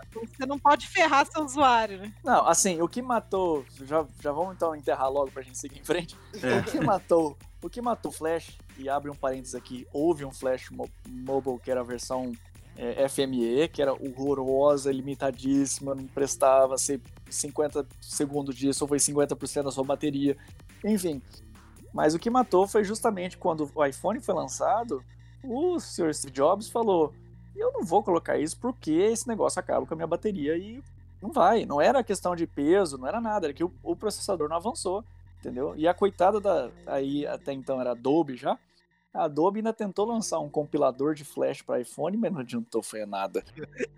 Então, 0.09 0.23
Você 0.27 0.47
não 0.47 0.59
pode 0.59 0.89
ferrar 0.89 1.27
seu 1.27 1.45
usuário, 1.45 1.99
né? 1.99 2.12
Não, 2.25 2.47
assim, 2.49 2.81
o 2.81 2.89
que 2.89 3.01
matou. 3.01 3.64
Já, 3.85 4.05
já 4.20 4.33
vamos 4.33 4.55
então 4.55 4.75
enterrar 4.75 5.11
logo 5.11 5.31
pra 5.31 5.43
gente 5.43 5.59
seguir 5.59 5.79
em 5.81 5.85
frente. 5.85 6.16
É. 6.43 6.59
O 6.59 6.64
que 6.64 6.81
matou. 6.81 7.37
O 7.62 7.70
que 7.70 7.81
matou 7.81 8.11
Flash, 8.11 8.59
e 8.77 8.89
abre 8.89 9.09
um 9.11 9.14
parênteses 9.14 9.55
aqui, 9.55 9.87
houve 9.93 10.25
um 10.25 10.33
Flash 10.33 10.70
mo- 10.70 10.91
Mobile 11.09 11.61
que 11.61 11.70
era 11.70 11.81
a 11.81 11.85
versão 11.85 12.33
é, 12.77 13.09
FME, 13.09 13.68
que 13.68 13.81
era 13.81 13.93
horrorosa, 13.93 14.91
limitadíssima, 14.91 15.95
não 15.95 16.07
prestava 16.09 16.77
ser 16.77 17.01
50 17.31 17.87
segundos 18.01 18.57
disso, 18.57 18.83
ou 18.83 18.89
foi 18.89 18.99
50% 18.99 19.62
da 19.62 19.70
sua 19.70 19.85
bateria. 19.85 20.37
Enfim. 20.85 21.22
Mas 21.93 22.14
o 22.14 22.18
que 22.18 22.30
matou 22.30 22.66
foi 22.66 22.85
justamente 22.85 23.37
quando 23.37 23.70
o 23.74 23.85
iPhone 23.85 24.20
foi 24.20 24.35
lançado, 24.35 25.05
o 25.45 25.78
Sr. 25.78 26.14
Steve 26.14 26.33
Jobs 26.33 26.70
falou: 26.70 27.12
eu 27.55 27.72
não 27.72 27.85
vou 27.85 28.03
colocar 28.03 28.39
isso 28.39 28.59
porque 28.59 28.91
esse 28.91 29.28
negócio 29.28 29.61
acaba 29.61 29.87
com 29.87 29.95
a 29.95 29.97
minha 29.97 30.07
bateria 30.07 30.57
e 30.57 30.83
não 31.20 31.30
vai. 31.30 31.64
Não 31.64 31.80
era 31.80 32.03
questão 32.03 32.35
de 32.35 32.47
peso, 32.47 32.99
não 32.99 33.07
era 33.07 33.20
nada, 33.20 33.47
era 33.47 33.55
que 33.55 33.64
o, 33.64 33.72
o 33.83 33.95
processador 33.95 34.49
não 34.49 34.57
avançou, 34.57 35.05
entendeu? 35.39 35.74
E 35.76 35.87
a 35.87 35.95
coitada 35.95 36.41
da. 36.41 36.70
Aí 36.87 37.26
até 37.26 37.53
então 37.53 37.80
era 37.80 37.93
Adobe 37.93 38.37
já. 38.37 38.59
A 39.14 39.24
Adobe 39.24 39.59
ainda 39.59 39.74
tentou 39.74 40.07
lançar 40.07 40.41
um 40.41 40.49
compilador 40.49 41.14
de 41.14 41.22
flash 41.22 41.61
para 41.61 41.80
iPhone, 41.80 42.16
mas 42.16 42.33
não 42.33 42.41
adiantou, 42.41 42.83
foi 42.83 43.05
nada. 43.05 43.45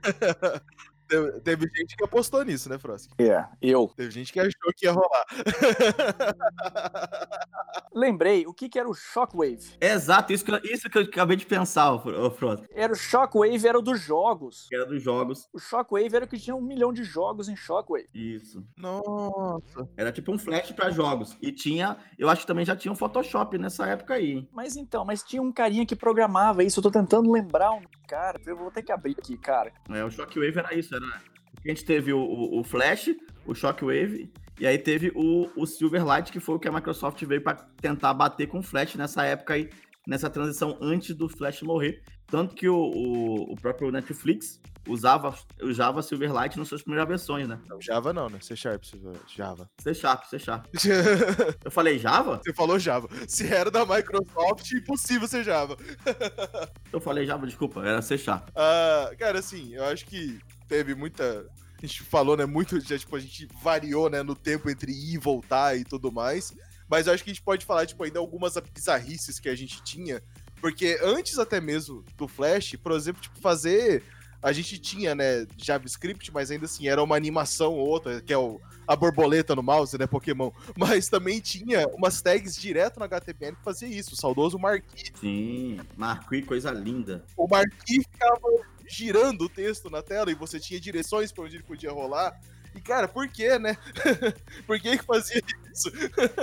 Teve, 1.09 1.41
teve 1.41 1.67
gente 1.77 1.97
que 1.97 2.05
apostou 2.05 2.45
nisso, 2.45 2.69
né, 2.69 2.79
Frost? 2.79 3.11
É, 3.19 3.45
eu. 3.61 3.91
Teve 3.97 4.11
gente 4.11 4.33
que 4.33 4.41
achou 4.41 4.73
que 4.77 4.87
ia 4.87 4.93
rolar. 4.93 5.25
Lembrei 7.95 8.47
o 8.47 8.53
que, 8.53 8.69
que 8.69 8.79
era 8.79 8.89
o 8.89 8.95
Shockwave. 8.95 9.77
Exato, 9.81 10.33
isso 10.33 10.45
que, 10.45 10.51
eu, 10.51 10.61
isso 10.65 10.91
que 10.91 10.99
eu 10.99 11.03
acabei 11.03 11.37
de 11.37 11.47
pensar, 11.47 11.93
ô 11.93 12.01
Fro- 12.01 12.27
ô 12.27 12.31
Frota. 12.31 12.67
Era 12.73 12.93
o 12.93 12.97
Shockwave, 12.97 13.67
era 13.67 13.79
o 13.79 13.83
dos 13.83 14.01
jogos. 14.01 14.69
Era 14.73 14.85
dos 14.87 15.03
jogos. 15.03 15.49
O 15.53 15.59
Shockwave 15.59 16.15
era 16.17 16.25
o 16.25 16.29
que 16.29 16.39
tinha 16.39 16.57
um 16.57 16.61
milhão 16.61 16.93
de 16.93 17.05
jogos 17.05 17.49
em 17.49 17.57
Shockwave. 17.57 18.09
Isso. 18.13 18.65
Nossa. 18.77 19.89
Era 19.97 20.11
tipo 20.13 20.33
um 20.33 20.39
flash 20.39 20.73
pra 20.73 20.91
jogos. 20.91 21.37
E 21.41 21.53
tinha, 21.53 21.97
eu 22.19 22.29
acho 22.29 22.43
que 22.43 22.47
também 22.47 22.65
já 22.65 22.75
tinha 22.77 22.91
um 22.91 22.97
Photoshop 22.97 23.57
nessa 23.59 23.87
época 23.87 24.15
aí. 24.15 24.49
Mas 24.53 24.77
então, 24.77 25.05
mas 25.05 25.23
tinha 25.23 25.43
um 25.43 25.53
carinha 25.53 25.87
que 25.87 25.95
programava 25.97 26.65
isso. 26.65 26.81
Eu 26.81 26.85
tô 26.85 26.91
tentando 26.91 27.31
lembrar 27.31 27.73
um 27.73 27.83
cara. 28.09 28.41
Eu 28.47 28.57
vou 28.57 28.71
ter 28.71 28.83
que 28.83 28.93
abrir 28.93 29.17
aqui, 29.19 29.37
cara. 29.39 29.73
É, 29.89 30.05
o 30.05 30.11
Shockwave 30.11 30.59
era 30.59 30.75
isso, 30.75 30.94
era. 30.95 31.23
A 31.65 31.69
gente 31.69 31.85
teve 31.85 32.13
o, 32.13 32.19
o, 32.19 32.61
o 32.61 32.65
Flash, 32.65 33.11
o 33.47 33.55
Shockwave, 33.55 34.31
e 34.59 34.67
aí 34.67 34.79
teve 34.79 35.11
o, 35.15 35.51
o 35.57 35.67
Silverlight, 35.67 36.31
que 36.31 36.41
foi 36.41 36.55
o 36.55 36.59
que 36.59 36.69
a 36.69 36.73
Microsoft 36.73 37.23
veio 37.25 37.43
para 37.43 37.57
tentar 37.81 38.15
bater 38.15 38.47
com 38.47 38.59
o 38.59 38.63
Flash 38.63 38.95
nessa 38.95 39.25
época 39.25 39.55
aí, 39.55 39.71
nessa 40.07 40.31
transição 40.31 40.79
antes 40.81 41.15
do 41.15 41.29
Flash 41.29 41.63
morrer. 41.63 42.03
Tanto 42.27 42.55
que 42.55 42.69
o, 42.69 42.77
o, 42.77 43.53
o 43.53 43.57
próprio 43.57 43.91
Netflix 43.91 44.61
usava, 44.89 45.35
usava 45.63 46.03
Silverlight 46.03 46.59
nas 46.59 46.69
suas 46.69 46.83
primeiras 46.83 47.09
versões, 47.09 47.49
né? 47.49 47.59
Não, 47.69 47.81
Java 47.81 48.13
não, 48.13 48.29
né? 48.29 48.39
C 48.41 48.55
Sharp, 48.55 48.83
Java. 49.27 49.69
C 49.79 49.95
Sharp, 49.95 50.25
C 50.25 50.39
Sharp. 50.39 50.67
Eu 51.65 51.71
falei 51.71 51.99
Java? 51.99 52.41
Você 52.43 52.53
falou 52.53 52.79
Java. 52.79 53.09
Se 53.27 53.53
era 53.53 53.71
da 53.71 53.85
Microsoft, 53.85 54.71
impossível 54.73 55.27
ser 55.27 55.45
Java. 55.45 55.77
Eu 56.93 57.01
falei 57.01 57.27
Java, 57.27 57.47
desculpa, 57.47 57.85
era 57.85 58.03
C 58.03 58.17
Sharp. 58.17 58.49
Ah, 58.55 59.11
cara, 59.19 59.39
assim, 59.39 59.75
eu 59.75 59.85
acho 59.85 60.07
que 60.07 60.39
teve 60.69 60.95
muita. 60.95 61.47
A 61.77 61.87
gente 61.87 62.03
falou, 62.03 62.37
né? 62.37 62.47
Muito. 62.47 62.81
Já, 62.81 62.99
tipo, 62.99 63.15
a 63.17 63.21
gente 63.21 63.49
variou, 63.63 64.09
né? 64.09 64.23
No 64.23 64.35
tempo 64.35 64.71
entre 64.71 64.93
ir 64.93 65.15
e 65.15 65.19
voltar 65.19 65.77
e 65.77 65.85
tudo 65.85 66.11
mais. 66.11 66.55
Mas 66.89 67.07
eu 67.07 67.15
acho 67.15 67.25
que 67.25 67.31
a 67.31 67.35
gente 67.35 67.43
pode 67.43 67.65
falar, 67.65 67.87
tipo, 67.87 68.03
ainda 68.05 68.19
algumas 68.19 68.55
bizarrices 68.73 69.41
que 69.41 69.49
a 69.49 69.55
gente 69.55 69.83
tinha. 69.83 70.23
Porque 70.61 70.99
antes 71.03 71.39
até 71.39 71.61
mesmo 71.61 72.05
do 72.17 72.29
Flash, 72.29 72.77
por 72.77 72.93
exemplo, 72.93 73.21
tipo, 73.21 73.39
fazer. 73.39 74.03
A 74.43 74.53
gente 74.53 74.79
tinha, 74.79 75.15
né, 75.15 75.47
JavaScript, 75.57 76.31
mas 76.31 76.51
ainda 76.51 76.67
assim 76.67 76.87
era 76.87 77.03
uma 77.03 77.17
animação 77.17 77.73
ou 77.73 77.89
outra, 77.89 78.21
que 78.21 78.31
é 78.31 78.37
o, 78.37 78.61
a 78.87 78.95
borboleta 78.95 79.55
no 79.55 79.63
mouse, 79.63 79.97
né, 79.99 80.07
Pokémon. 80.07 80.51
Mas 80.77 81.09
também 81.09 81.41
tinha 81.41 81.87
umas 81.89 82.21
tags 82.21 82.55
direto 82.55 82.99
no 82.99 83.05
HTML 83.07 83.57
que 83.57 83.65
fazia 83.65 83.89
isso, 83.89 84.13
o 84.13 84.17
saudoso 84.17 84.59
Marquee. 84.59 85.13
Sim, 85.19 85.81
Marquee, 85.97 86.43
coisa 86.43 86.71
linda. 86.71 87.25
O 87.37 87.49
Marquee 87.49 88.03
ficava 88.03 88.49
girando 88.87 89.43
o 89.43 89.49
texto 89.49 89.89
na 89.91 90.03
tela 90.03 90.31
e 90.31 90.35
você 90.35 90.59
tinha 90.61 90.81
direções 90.81 91.33
para 91.33 91.45
onde 91.45 91.57
ele 91.57 91.63
podia 91.65 91.91
rolar. 91.93 92.39
E, 92.75 92.81
cara, 92.81 93.07
por 93.07 93.29
que, 93.29 93.57
né? 93.59 93.77
por 94.67 94.81
que 94.81 94.99
que 94.99 95.05
fazia 95.05 95.41
isso? 95.73 95.91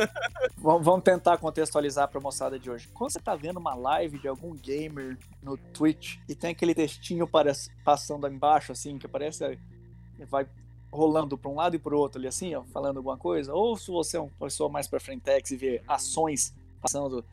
Vamos 0.57 1.03
tentar 1.03 1.37
contextualizar 1.37 2.07
pra 2.07 2.21
moçada 2.21 2.57
de 2.57 2.69
hoje. 2.69 2.87
Quando 2.93 3.11
você 3.11 3.19
tá 3.19 3.35
vendo 3.35 3.57
uma 3.59 3.75
live 3.75 4.17
de 4.17 4.27
algum 4.29 4.55
gamer 4.55 5.17
no 5.43 5.57
Twitch 5.57 6.17
e 6.29 6.35
tem 6.35 6.51
aquele 6.51 6.73
textinho 6.73 7.27
para- 7.27 7.51
passando 7.83 8.27
embaixo, 8.27 8.71
assim, 8.71 8.97
que 8.97 9.07
parece. 9.07 9.59
vai 10.29 10.47
rolando 10.91 11.37
pra 11.37 11.49
um 11.49 11.55
lado 11.55 11.75
e 11.75 11.79
pro 11.79 11.97
outro 11.97 12.19
ali, 12.19 12.27
assim, 12.27 12.53
ó, 12.53 12.63
falando 12.63 12.97
alguma 12.97 13.17
coisa, 13.17 13.53
ou 13.53 13.77
se 13.77 13.89
você 13.89 14.17
é 14.17 14.19
uma 14.19 14.29
pessoa 14.39 14.69
mais 14.69 14.87
pra 14.87 14.99
frentex 14.99 15.49
e 15.51 15.55
vê 15.57 15.81
ações 15.87 16.53
passando 16.81 17.23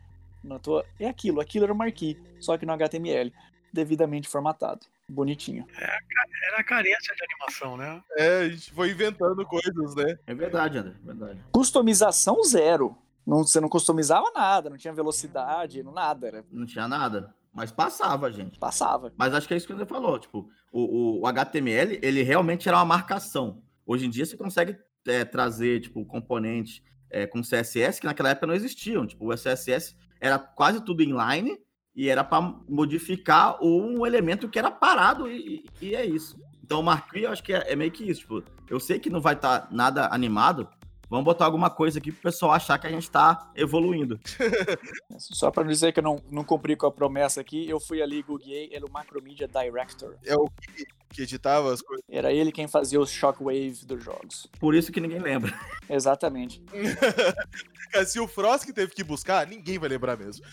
na 0.43 0.57
tua. 0.59 0.85
É 0.97 1.07
aquilo, 1.07 1.41
aquilo 1.41 1.65
era 1.65 1.73
o 1.73 1.75
marquee, 1.77 2.17
só 2.39 2.57
que 2.57 2.65
no 2.65 2.71
HTML, 2.73 3.33
devidamente 3.73 4.29
formatado. 4.29 4.85
Bonitinho. 5.09 5.65
Era 5.77 6.57
a 6.59 6.63
carência 6.63 7.13
de 7.15 7.23
animação, 7.23 7.75
né? 7.77 8.01
É, 8.17 8.39
a 8.41 8.49
gente 8.49 8.71
foi 8.71 8.91
inventando 8.91 9.43
coisas, 9.45 9.95
né? 9.95 10.17
É 10.27 10.33
verdade, 10.33 10.77
André, 10.77 10.93
é 11.01 11.05
verdade. 11.05 11.39
Customização 11.51 12.41
zero. 12.43 12.95
Não, 13.25 13.43
você 13.43 13.59
não 13.59 13.69
customizava 13.69 14.31
nada, 14.33 14.69
não 14.69 14.77
tinha 14.77 14.93
velocidade, 14.93 15.83
não 15.83 15.91
nada, 15.91 16.27
era, 16.27 16.45
Não 16.51 16.65
tinha 16.65 16.87
nada, 16.87 17.33
mas 17.53 17.71
passava, 17.71 18.31
gente. 18.31 18.57
passava. 18.57 19.13
Mas 19.17 19.33
acho 19.33 19.47
que 19.47 19.53
é 19.53 19.57
isso 19.57 19.67
que 19.67 19.73
você 19.73 19.85
falou, 19.85 20.17
tipo, 20.17 20.49
o, 20.71 20.81
o- 20.81 21.21
o 21.21 21.27
HTML, 21.27 21.99
ele 22.01 22.23
realmente 22.23 22.67
era 22.67 22.77
uma 22.77 22.85
marcação. 22.85 23.61
Hoje 23.85 24.05
em 24.05 24.09
dia 24.09 24.25
você 24.25 24.35
consegue 24.37 24.77
é, 25.07 25.23
trazer, 25.25 25.81
tipo, 25.81 26.03
componentes 26.05 26.81
é, 27.09 27.25
com 27.27 27.41
CSS 27.43 27.99
que 27.99 28.05
naquela 28.07 28.29
época 28.29 28.47
não 28.47 28.53
existiam. 28.53 29.05
Tipo, 29.05 29.31
o 29.31 29.35
CSS 29.37 29.95
era 30.19 30.37
quase 30.39 30.83
tudo 30.83 31.01
inline 31.03 31.57
e 31.95 32.09
era 32.09 32.23
para 32.23 32.41
modificar 32.67 33.57
um 33.63 34.05
elemento 34.05 34.47
que 34.49 34.57
era 34.59 34.71
parado 34.71 35.29
e, 35.29 35.65
e- 35.81 35.95
é 35.95 36.05
isso. 36.05 36.39
Então 36.63 36.79
o 36.79 36.83
Marquee, 36.83 37.23
eu 37.23 37.31
acho 37.31 37.43
que 37.43 37.53
é, 37.53 37.71
é 37.71 37.75
meio 37.75 37.91
que 37.91 38.03
isso, 38.09 38.21
tipo, 38.21 38.43
eu 38.69 38.79
sei 38.79 38.99
que 38.99 39.09
não 39.09 39.19
vai 39.19 39.33
estar 39.33 39.67
nada 39.71 40.07
animado, 40.13 40.67
vamos 41.09 41.25
botar 41.25 41.45
alguma 41.45 41.69
coisa 41.69 41.97
aqui 41.97 42.11
pro 42.11 42.21
pessoal 42.21 42.51
achar 42.51 42.77
que 42.77 42.85
a 42.85 42.91
gente 42.91 43.09
tá 43.09 43.51
evoluindo. 43.55 44.19
Só 45.17 45.49
pra 45.49 45.63
não 45.63 45.71
dizer 45.71 45.91
que 45.91 45.99
eu 45.99 46.03
não, 46.03 46.21
não 46.31 46.43
cumpri 46.43 46.75
com 46.75 46.85
a 46.85 46.91
promessa 46.91 47.41
aqui, 47.41 47.67
eu 47.67 47.79
fui 47.79 48.01
ali 48.01 48.19
e 48.19 48.23
googlei, 48.23 48.69
ele 48.71 48.85
é 48.85 48.87
o 48.87 48.91
Macromedia 48.91 49.47
Director. 49.47 50.15
É 50.23 50.35
o 50.35 50.47
que, 50.47 50.85
que 51.09 51.23
editava 51.23 51.73
as 51.73 51.81
coisas. 51.81 52.03
Era 52.09 52.31
ele 52.31 52.51
quem 52.51 52.67
fazia 52.67 52.99
os 52.99 53.09
shockwave 53.09 53.85
dos 53.85 54.03
jogos. 54.03 54.47
Por 54.59 54.75
isso 54.75 54.91
que 54.91 54.99
ninguém 54.99 55.19
lembra. 55.19 55.53
Exatamente. 55.89 56.63
Se 58.05 58.19
o 58.19 58.27
Frost 58.27 58.65
que 58.65 58.73
teve 58.73 58.93
que 58.93 59.03
buscar, 59.03 59.47
ninguém 59.47 59.79
vai 59.79 59.89
lembrar 59.89 60.17
mesmo. 60.17 60.45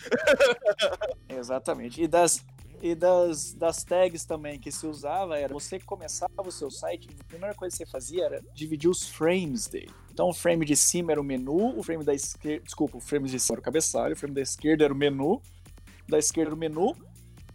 Exatamente. 1.29 2.01
E 2.01 2.07
das, 2.07 2.43
e 2.81 2.95
das, 2.95 3.53
das 3.53 3.83
tags 3.83 4.25
também 4.25 4.59
que 4.59 4.71
se 4.71 4.87
usava 4.87 5.37
era 5.37 5.53
você 5.53 5.79
começava 5.79 6.31
o 6.45 6.51
seu 6.51 6.71
site, 6.71 7.07
a 7.19 7.23
primeira 7.23 7.55
coisa 7.55 7.75
que 7.75 7.85
você 7.85 7.91
fazia 7.91 8.25
era 8.25 8.41
dividir 8.53 8.89
os 8.89 9.07
frames 9.07 9.67
dele. 9.67 9.91
Então 10.11 10.29
o 10.29 10.33
frame 10.33 10.65
de 10.65 10.75
cima 10.75 11.11
era 11.11 11.21
o 11.21 11.23
menu, 11.23 11.77
o 11.77 11.83
frame 11.83 12.03
da 12.03 12.13
esquerda. 12.13 12.63
Desculpa, 12.65 12.97
o 12.97 13.01
frame 13.01 13.29
de 13.29 13.39
cima 13.39 13.55
era 13.55 13.61
o 13.61 13.63
cabeçalho, 13.63 14.13
o 14.13 14.17
frame 14.17 14.33
da 14.33 14.41
esquerda 14.41 14.83
era 14.83 14.93
o 14.93 14.97
menu, 14.97 15.39
da 16.07 16.17
esquerda 16.17 16.49
era 16.49 16.55
o 16.55 16.57
menu, 16.57 16.95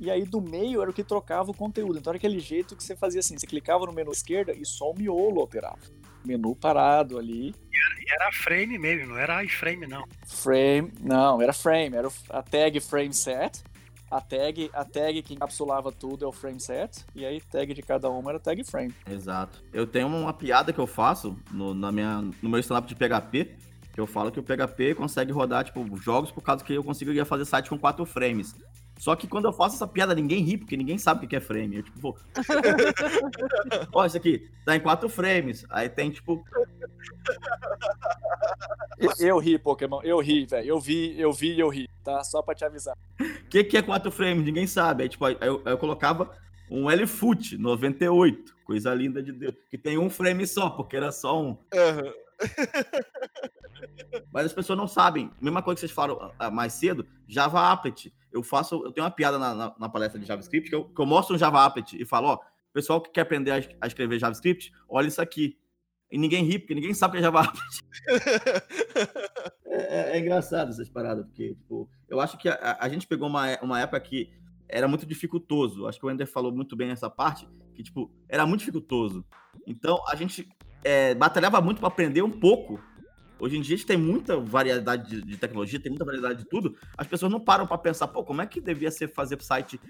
e 0.02 0.10
aí 0.10 0.24
do 0.24 0.40
meio 0.40 0.82
era 0.82 0.90
o 0.90 0.92
que 0.92 1.04
trocava 1.04 1.52
o 1.52 1.54
conteúdo. 1.54 1.96
Então 1.96 2.10
era 2.10 2.16
aquele 2.16 2.40
jeito 2.40 2.74
que 2.74 2.82
você 2.82 2.96
fazia 2.96 3.20
assim: 3.20 3.38
você 3.38 3.46
clicava 3.46 3.86
no 3.86 3.92
menu 3.92 4.10
esquerda 4.10 4.52
e 4.52 4.66
só 4.66 4.90
o 4.90 4.98
miolo 4.98 5.40
alterava. 5.40 5.78
Menu 6.24 6.56
parado 6.56 7.18
ali, 7.18 7.54
E 7.72 8.12
era 8.12 8.32
frame 8.32 8.78
mesmo, 8.78 9.10
não 9.10 9.18
era 9.18 9.44
iframe, 9.44 9.86
não. 9.86 10.04
Frame, 10.26 10.92
não, 11.00 11.40
era 11.40 11.52
frame, 11.52 11.96
era 11.96 12.08
a 12.30 12.42
tag 12.42 12.80
frame 12.80 13.14
set. 13.14 13.62
A 14.10 14.20
tag, 14.20 14.70
a 14.74 14.84
tag 14.84 15.22
que 15.22 15.34
encapsulava 15.34 15.90
tudo 15.90 16.24
é 16.24 16.28
o 16.28 16.32
frame 16.32 16.60
set, 16.60 17.06
e 17.14 17.24
aí 17.24 17.40
tag 17.40 17.72
de 17.72 17.80
cada 17.80 18.10
uma 18.10 18.32
era 18.32 18.40
tag 18.40 18.62
frame. 18.62 18.94
Exato. 19.08 19.64
Eu 19.72 19.86
tenho 19.86 20.06
uma 20.08 20.34
piada 20.34 20.72
que 20.72 20.78
eu 20.78 20.86
faço 20.86 21.34
no, 21.50 21.72
na 21.72 21.90
minha, 21.90 22.20
no 22.42 22.50
meu 22.50 22.60
stand-up 22.60 22.86
de 22.86 22.94
PHP, 22.94 23.56
que 23.94 24.00
eu 24.00 24.06
falo 24.06 24.30
que 24.30 24.38
o 24.38 24.42
PHP 24.42 24.94
consegue 24.94 25.32
rodar, 25.32 25.64
tipo, 25.64 25.96
jogos 25.96 26.30
por 26.30 26.42
causa 26.42 26.62
que 26.62 26.74
eu 26.74 26.84
conseguiria 26.84 27.24
fazer 27.24 27.46
site 27.46 27.70
com 27.70 27.78
quatro 27.78 28.04
frames. 28.04 28.54
Só 29.02 29.16
que 29.16 29.26
quando 29.26 29.46
eu 29.46 29.52
faço 29.52 29.74
essa 29.74 29.84
piada, 29.88 30.14
ninguém 30.14 30.44
ri, 30.44 30.56
porque 30.56 30.76
ninguém 30.76 30.96
sabe 30.96 31.26
o 31.26 31.28
que 31.28 31.34
é 31.34 31.40
frame. 31.40 31.78
Eu, 31.78 31.82
tipo, 31.82 31.98
vou... 31.98 32.16
Ó, 33.92 34.06
isso 34.06 34.16
aqui, 34.16 34.48
tá 34.64 34.76
em 34.76 34.80
quatro 34.80 35.08
frames. 35.08 35.66
Aí 35.70 35.88
tem, 35.88 36.08
tipo, 36.08 36.40
Eu, 39.18 39.38
ri, 39.38 39.58
Pokémon, 39.58 40.00
eu 40.04 40.20
ri, 40.20 40.46
velho. 40.46 40.68
Eu 40.68 40.78
vi, 40.78 41.18
eu 41.20 41.32
vi 41.32 41.54
e 41.54 41.58
eu 41.58 41.68
ri, 41.68 41.90
tá? 42.04 42.22
Só 42.22 42.42
pra 42.42 42.54
te 42.54 42.64
avisar. 42.64 42.96
o 43.20 43.48
que, 43.48 43.64
que 43.64 43.76
é 43.76 43.82
quatro 43.82 44.12
frames? 44.12 44.44
Ninguém 44.44 44.68
sabe. 44.68 45.02
Aí, 45.02 45.08
tipo, 45.08 45.24
aí 45.24 45.36
eu, 45.40 45.60
aí 45.64 45.72
eu 45.72 45.78
colocava 45.78 46.30
um 46.70 46.88
LFoot 46.88 47.58
98, 47.58 48.56
coisa 48.64 48.94
linda 48.94 49.20
de 49.20 49.32
Deus, 49.32 49.56
que 49.68 49.76
tem 49.76 49.98
um 49.98 50.08
frame 50.08 50.46
só, 50.46 50.70
porque 50.70 50.96
era 50.96 51.10
só 51.10 51.42
um. 51.42 51.58
Aham. 51.74 52.12
Mas 54.32 54.46
as 54.46 54.52
pessoas 54.52 54.78
não 54.78 54.86
sabem. 54.86 55.30
Mesma 55.40 55.62
coisa 55.62 55.76
que 55.76 55.80
vocês 55.80 55.92
falaram 55.92 56.32
ah, 56.38 56.50
mais 56.50 56.72
cedo, 56.72 57.06
Java 57.26 57.70
Applet. 57.70 58.12
Eu 58.32 58.42
faço, 58.42 58.82
eu 58.84 58.92
tenho 58.92 59.04
uma 59.04 59.10
piada 59.10 59.38
na, 59.38 59.54
na, 59.54 59.74
na 59.78 59.88
palestra 59.88 60.18
de 60.18 60.26
JavaScript 60.26 60.70
que 60.70 60.74
eu, 60.74 60.84
que 60.84 61.00
eu, 61.00 61.06
mostro 61.06 61.34
um 61.34 61.38
Java 61.38 61.64
Applet 61.64 62.00
e 62.00 62.06
falo, 62.06 62.28
ó, 62.28 62.38
pessoal 62.72 63.00
que 63.00 63.10
quer 63.10 63.22
aprender 63.22 63.50
a, 63.50 63.60
a, 63.80 63.86
escrever 63.86 64.18
JavaScript, 64.18 64.72
olha 64.88 65.08
isso 65.08 65.20
aqui. 65.20 65.58
E 66.10 66.18
ninguém 66.18 66.44
ri, 66.44 66.58
porque 66.58 66.74
ninguém 66.74 66.92
sabe 66.92 67.12
o 67.12 67.12
que 67.12 67.18
é 67.18 67.22
Java 67.22 67.40
Applet. 67.40 67.84
é, 69.66 69.76
é, 69.76 70.16
é, 70.16 70.18
engraçado 70.18 70.70
essas 70.70 70.88
paradas, 70.88 71.24
porque, 71.26 71.54
tipo, 71.54 71.88
eu 72.08 72.20
acho 72.20 72.36
que 72.38 72.48
a, 72.48 72.78
a 72.80 72.88
gente 72.88 73.06
pegou 73.06 73.28
uma, 73.28 73.58
uma 73.62 73.80
época 73.80 74.00
que 74.00 74.30
era 74.68 74.88
muito 74.88 75.06
dificultoso. 75.06 75.86
Acho 75.86 76.00
que 76.00 76.06
o 76.06 76.10
Ender 76.10 76.26
falou 76.26 76.50
muito 76.50 76.74
bem 76.74 76.90
essa 76.90 77.10
parte, 77.10 77.46
que, 77.74 77.82
tipo, 77.82 78.10
era 78.28 78.46
muito 78.46 78.60
dificultoso. 78.60 79.24
Então, 79.66 80.02
a 80.08 80.16
gente 80.16 80.48
é, 80.82 81.14
batalhava 81.14 81.60
muito 81.60 81.78
para 81.78 81.88
aprender 81.88 82.22
um 82.22 82.30
pouco. 82.30 82.80
Hoje 83.42 83.56
em 83.56 83.60
dia 83.60 83.74
a 83.74 83.76
gente 83.76 83.86
tem 83.88 83.96
muita 83.96 84.38
variedade 84.38 85.10
de, 85.10 85.20
de, 85.20 85.36
tecnologia, 85.36 85.80
tem 85.80 85.90
muita 85.90 86.04
variedade 86.04 86.38
de 86.38 86.48
tudo. 86.48 86.76
As 86.96 87.08
pessoas 87.08 87.32
não 87.32 87.40
param 87.40 87.66
para 87.66 87.76
pensar, 87.76 88.06
pô, 88.06 88.22
como 88.22 88.40
é 88.40 88.46
que 88.46 88.60
devia 88.60 88.88
ser 88.88 89.08
fazer 89.08 89.42
site 89.42 89.80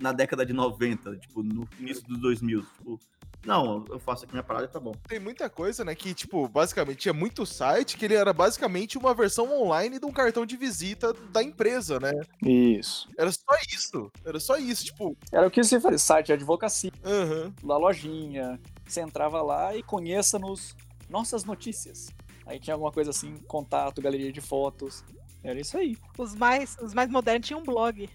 na 0.00 0.12
década 0.12 0.46
de 0.46 0.54
90, 0.54 1.14
tipo, 1.18 1.42
no 1.42 1.68
início 1.78 2.02
dos 2.08 2.18
2000? 2.18 2.62
Tipo, 2.62 2.98
não, 3.44 3.84
eu 3.90 3.98
faço 3.98 4.24
aqui 4.24 4.32
minha 4.32 4.42
parada 4.42 4.64
e 4.64 4.68
tá 4.68 4.80
bom. 4.80 4.92
Tem 5.06 5.20
muita 5.20 5.50
coisa, 5.50 5.84
né, 5.84 5.94
que, 5.94 6.14
tipo, 6.14 6.48
basicamente 6.48 7.00
tinha 7.00 7.12
muito 7.12 7.44
site 7.44 7.98
que 7.98 8.06
ele 8.06 8.14
era 8.14 8.32
basicamente 8.32 8.96
uma 8.96 9.12
versão 9.12 9.52
online 9.60 9.98
de 9.98 10.06
um 10.06 10.10
cartão 10.10 10.46
de 10.46 10.56
visita 10.56 11.12
da 11.30 11.42
empresa, 11.42 12.00
né? 12.00 12.12
Isso. 12.42 13.10
Era 13.18 13.30
só 13.30 13.58
isso. 13.74 14.10
Era 14.24 14.40
só 14.40 14.56
isso, 14.56 14.86
tipo. 14.86 15.14
Era 15.30 15.46
o 15.46 15.50
que 15.50 15.62
você 15.62 15.78
fazia, 15.78 15.98
site 15.98 16.26
de 16.28 16.32
advocacia, 16.32 16.90
uhum. 17.04 17.52
da 17.62 17.76
lojinha. 17.76 18.58
Você 18.86 19.02
entrava 19.02 19.42
lá 19.42 19.76
e 19.76 19.82
conheça-nos 19.82 20.74
nossas 21.10 21.44
notícias. 21.44 22.08
Aí 22.46 22.60
tinha 22.60 22.74
alguma 22.74 22.92
coisa 22.92 23.10
assim, 23.10 23.36
contato, 23.48 24.00
galeria 24.00 24.32
de 24.32 24.40
fotos. 24.40 25.04
Era 25.42 25.60
isso 25.60 25.76
aí. 25.76 25.96
Os 26.16 26.34
mais, 26.34 26.76
os 26.80 26.94
mais 26.94 27.10
modernos 27.10 27.46
tinham 27.46 27.60
um 27.60 27.64
blog. 27.64 28.08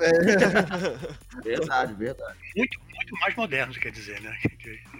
É. 0.00 0.12
verdade, 1.42 1.94
verdade. 1.94 2.38
Muito, 2.56 2.80
muito 2.94 3.20
mais 3.20 3.34
modernos, 3.34 3.76
quer 3.78 3.90
dizer, 3.90 4.20
né? 4.22 4.36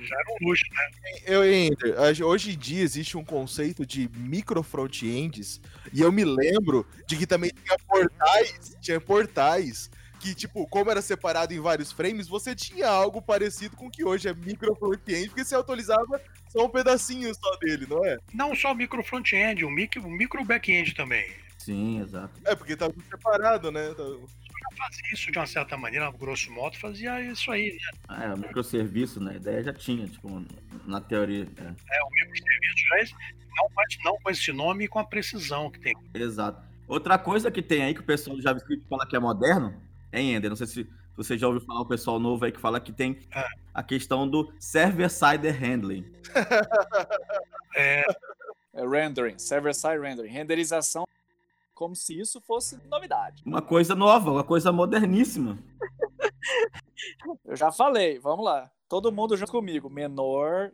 Já 0.02 0.16
era 0.16 0.26
um 0.40 0.48
luxo, 0.48 0.64
né? 0.72 0.90
Eu, 1.24 2.26
hoje 2.26 2.52
em 2.52 2.58
dia 2.58 2.82
existe 2.82 3.16
um 3.16 3.24
conceito 3.24 3.86
de 3.86 4.08
micro 4.16 4.62
front-ends 4.62 5.60
e 5.92 6.00
eu 6.00 6.10
me 6.10 6.24
lembro 6.24 6.86
de 7.06 7.16
que 7.16 7.26
também 7.26 7.50
tinha 7.64 7.78
portais, 7.86 8.76
tinha 8.80 9.00
portais 9.00 9.90
que, 10.18 10.34
tipo, 10.34 10.66
como 10.68 10.90
era 10.90 11.00
separado 11.00 11.52
em 11.54 11.60
vários 11.60 11.92
frames, 11.92 12.28
você 12.28 12.54
tinha 12.54 12.88
algo 12.88 13.22
parecido 13.22 13.76
com 13.76 13.86
o 13.86 13.90
que 13.90 14.04
hoje 14.04 14.28
é 14.28 14.34
micro 14.34 14.74
front-end, 14.74 15.28
porque 15.28 15.44
você 15.44 15.54
atualizava 15.54 16.20
só 16.48 16.66
um 16.66 16.68
pedacinho 16.68 17.32
só 17.34 17.56
dele, 17.56 17.86
não 17.88 18.04
é? 18.04 18.18
Não 18.34 18.54
só 18.54 18.74
micro 18.74 19.02
front-end, 19.02 19.64
um 19.64 19.70
micro, 19.70 20.02
micro 20.08 20.44
back-end 20.44 20.94
também. 20.94 21.30
Sim, 21.56 22.00
exato. 22.00 22.40
É, 22.44 22.54
porque 22.54 22.76
tava 22.76 22.94
separado, 23.10 23.70
né? 23.70 23.88
Tava... 23.94 24.08
Eu 24.08 24.28
fazia 24.76 25.12
isso 25.12 25.30
de 25.30 25.38
uma 25.38 25.46
certa 25.46 25.76
maneira, 25.76 26.10
grosso 26.10 26.50
modo, 26.52 26.78
fazia 26.78 27.20
isso 27.20 27.50
aí, 27.50 27.72
né? 27.72 27.98
Ah, 28.08 28.24
é, 28.24 28.34
o 28.34 28.38
microserviço, 28.38 29.20
né? 29.20 29.32
A 29.32 29.36
ideia 29.36 29.64
já 29.64 29.72
tinha, 29.72 30.06
tipo, 30.06 30.44
na 30.86 31.00
teoria. 31.00 31.46
É, 31.56 31.62
é 31.62 32.02
o 32.04 32.10
microserviço 32.10 32.88
já 32.88 32.98
é, 33.00 33.04
não, 33.56 33.68
não 34.04 34.20
com 34.20 34.30
esse 34.30 34.52
nome 34.52 34.84
e 34.84 34.88
com 34.88 34.98
a 34.98 35.04
precisão 35.04 35.70
que 35.70 35.80
tem. 35.80 35.94
Exato. 36.14 36.66
Outra 36.86 37.18
coisa 37.18 37.50
que 37.50 37.60
tem 37.60 37.82
aí 37.82 37.92
que 37.92 38.00
o 38.00 38.04
pessoal 38.04 38.36
do 38.36 38.42
JavaScript 38.42 38.86
fala 38.88 39.06
que 39.06 39.14
é 39.14 39.18
moderno, 39.18 39.74
é 40.12 40.20
Ender, 40.20 40.50
não 40.50 40.56
sei 40.56 40.66
se 40.66 40.88
você 41.16 41.36
já 41.36 41.46
ouviu 41.48 41.60
falar 41.62 41.80
o 41.80 41.86
pessoal 41.86 42.20
novo 42.20 42.44
aí 42.44 42.52
que 42.52 42.60
fala 42.60 42.80
que 42.80 42.92
tem 42.92 43.26
é. 43.34 43.44
a 43.74 43.82
questão 43.82 44.28
do 44.28 44.52
server-side 44.58 45.48
handling. 45.48 46.04
é... 47.74 48.04
é 48.74 48.86
rendering, 48.86 49.38
server-side 49.38 50.00
rendering, 50.00 50.30
renderização 50.30 51.04
como 51.74 51.94
se 51.94 52.18
isso 52.18 52.40
fosse 52.40 52.76
novidade. 52.88 53.42
Uma 53.46 53.62
coisa 53.62 53.94
nova, 53.94 54.32
uma 54.32 54.42
coisa 54.42 54.72
moderníssima. 54.72 55.56
Eu 57.44 57.54
já 57.54 57.70
falei, 57.70 58.18
vamos 58.18 58.44
lá. 58.44 58.68
Todo 58.88 59.12
mundo 59.12 59.36
junto 59.36 59.52
comigo. 59.52 59.88
Menor, 59.88 60.72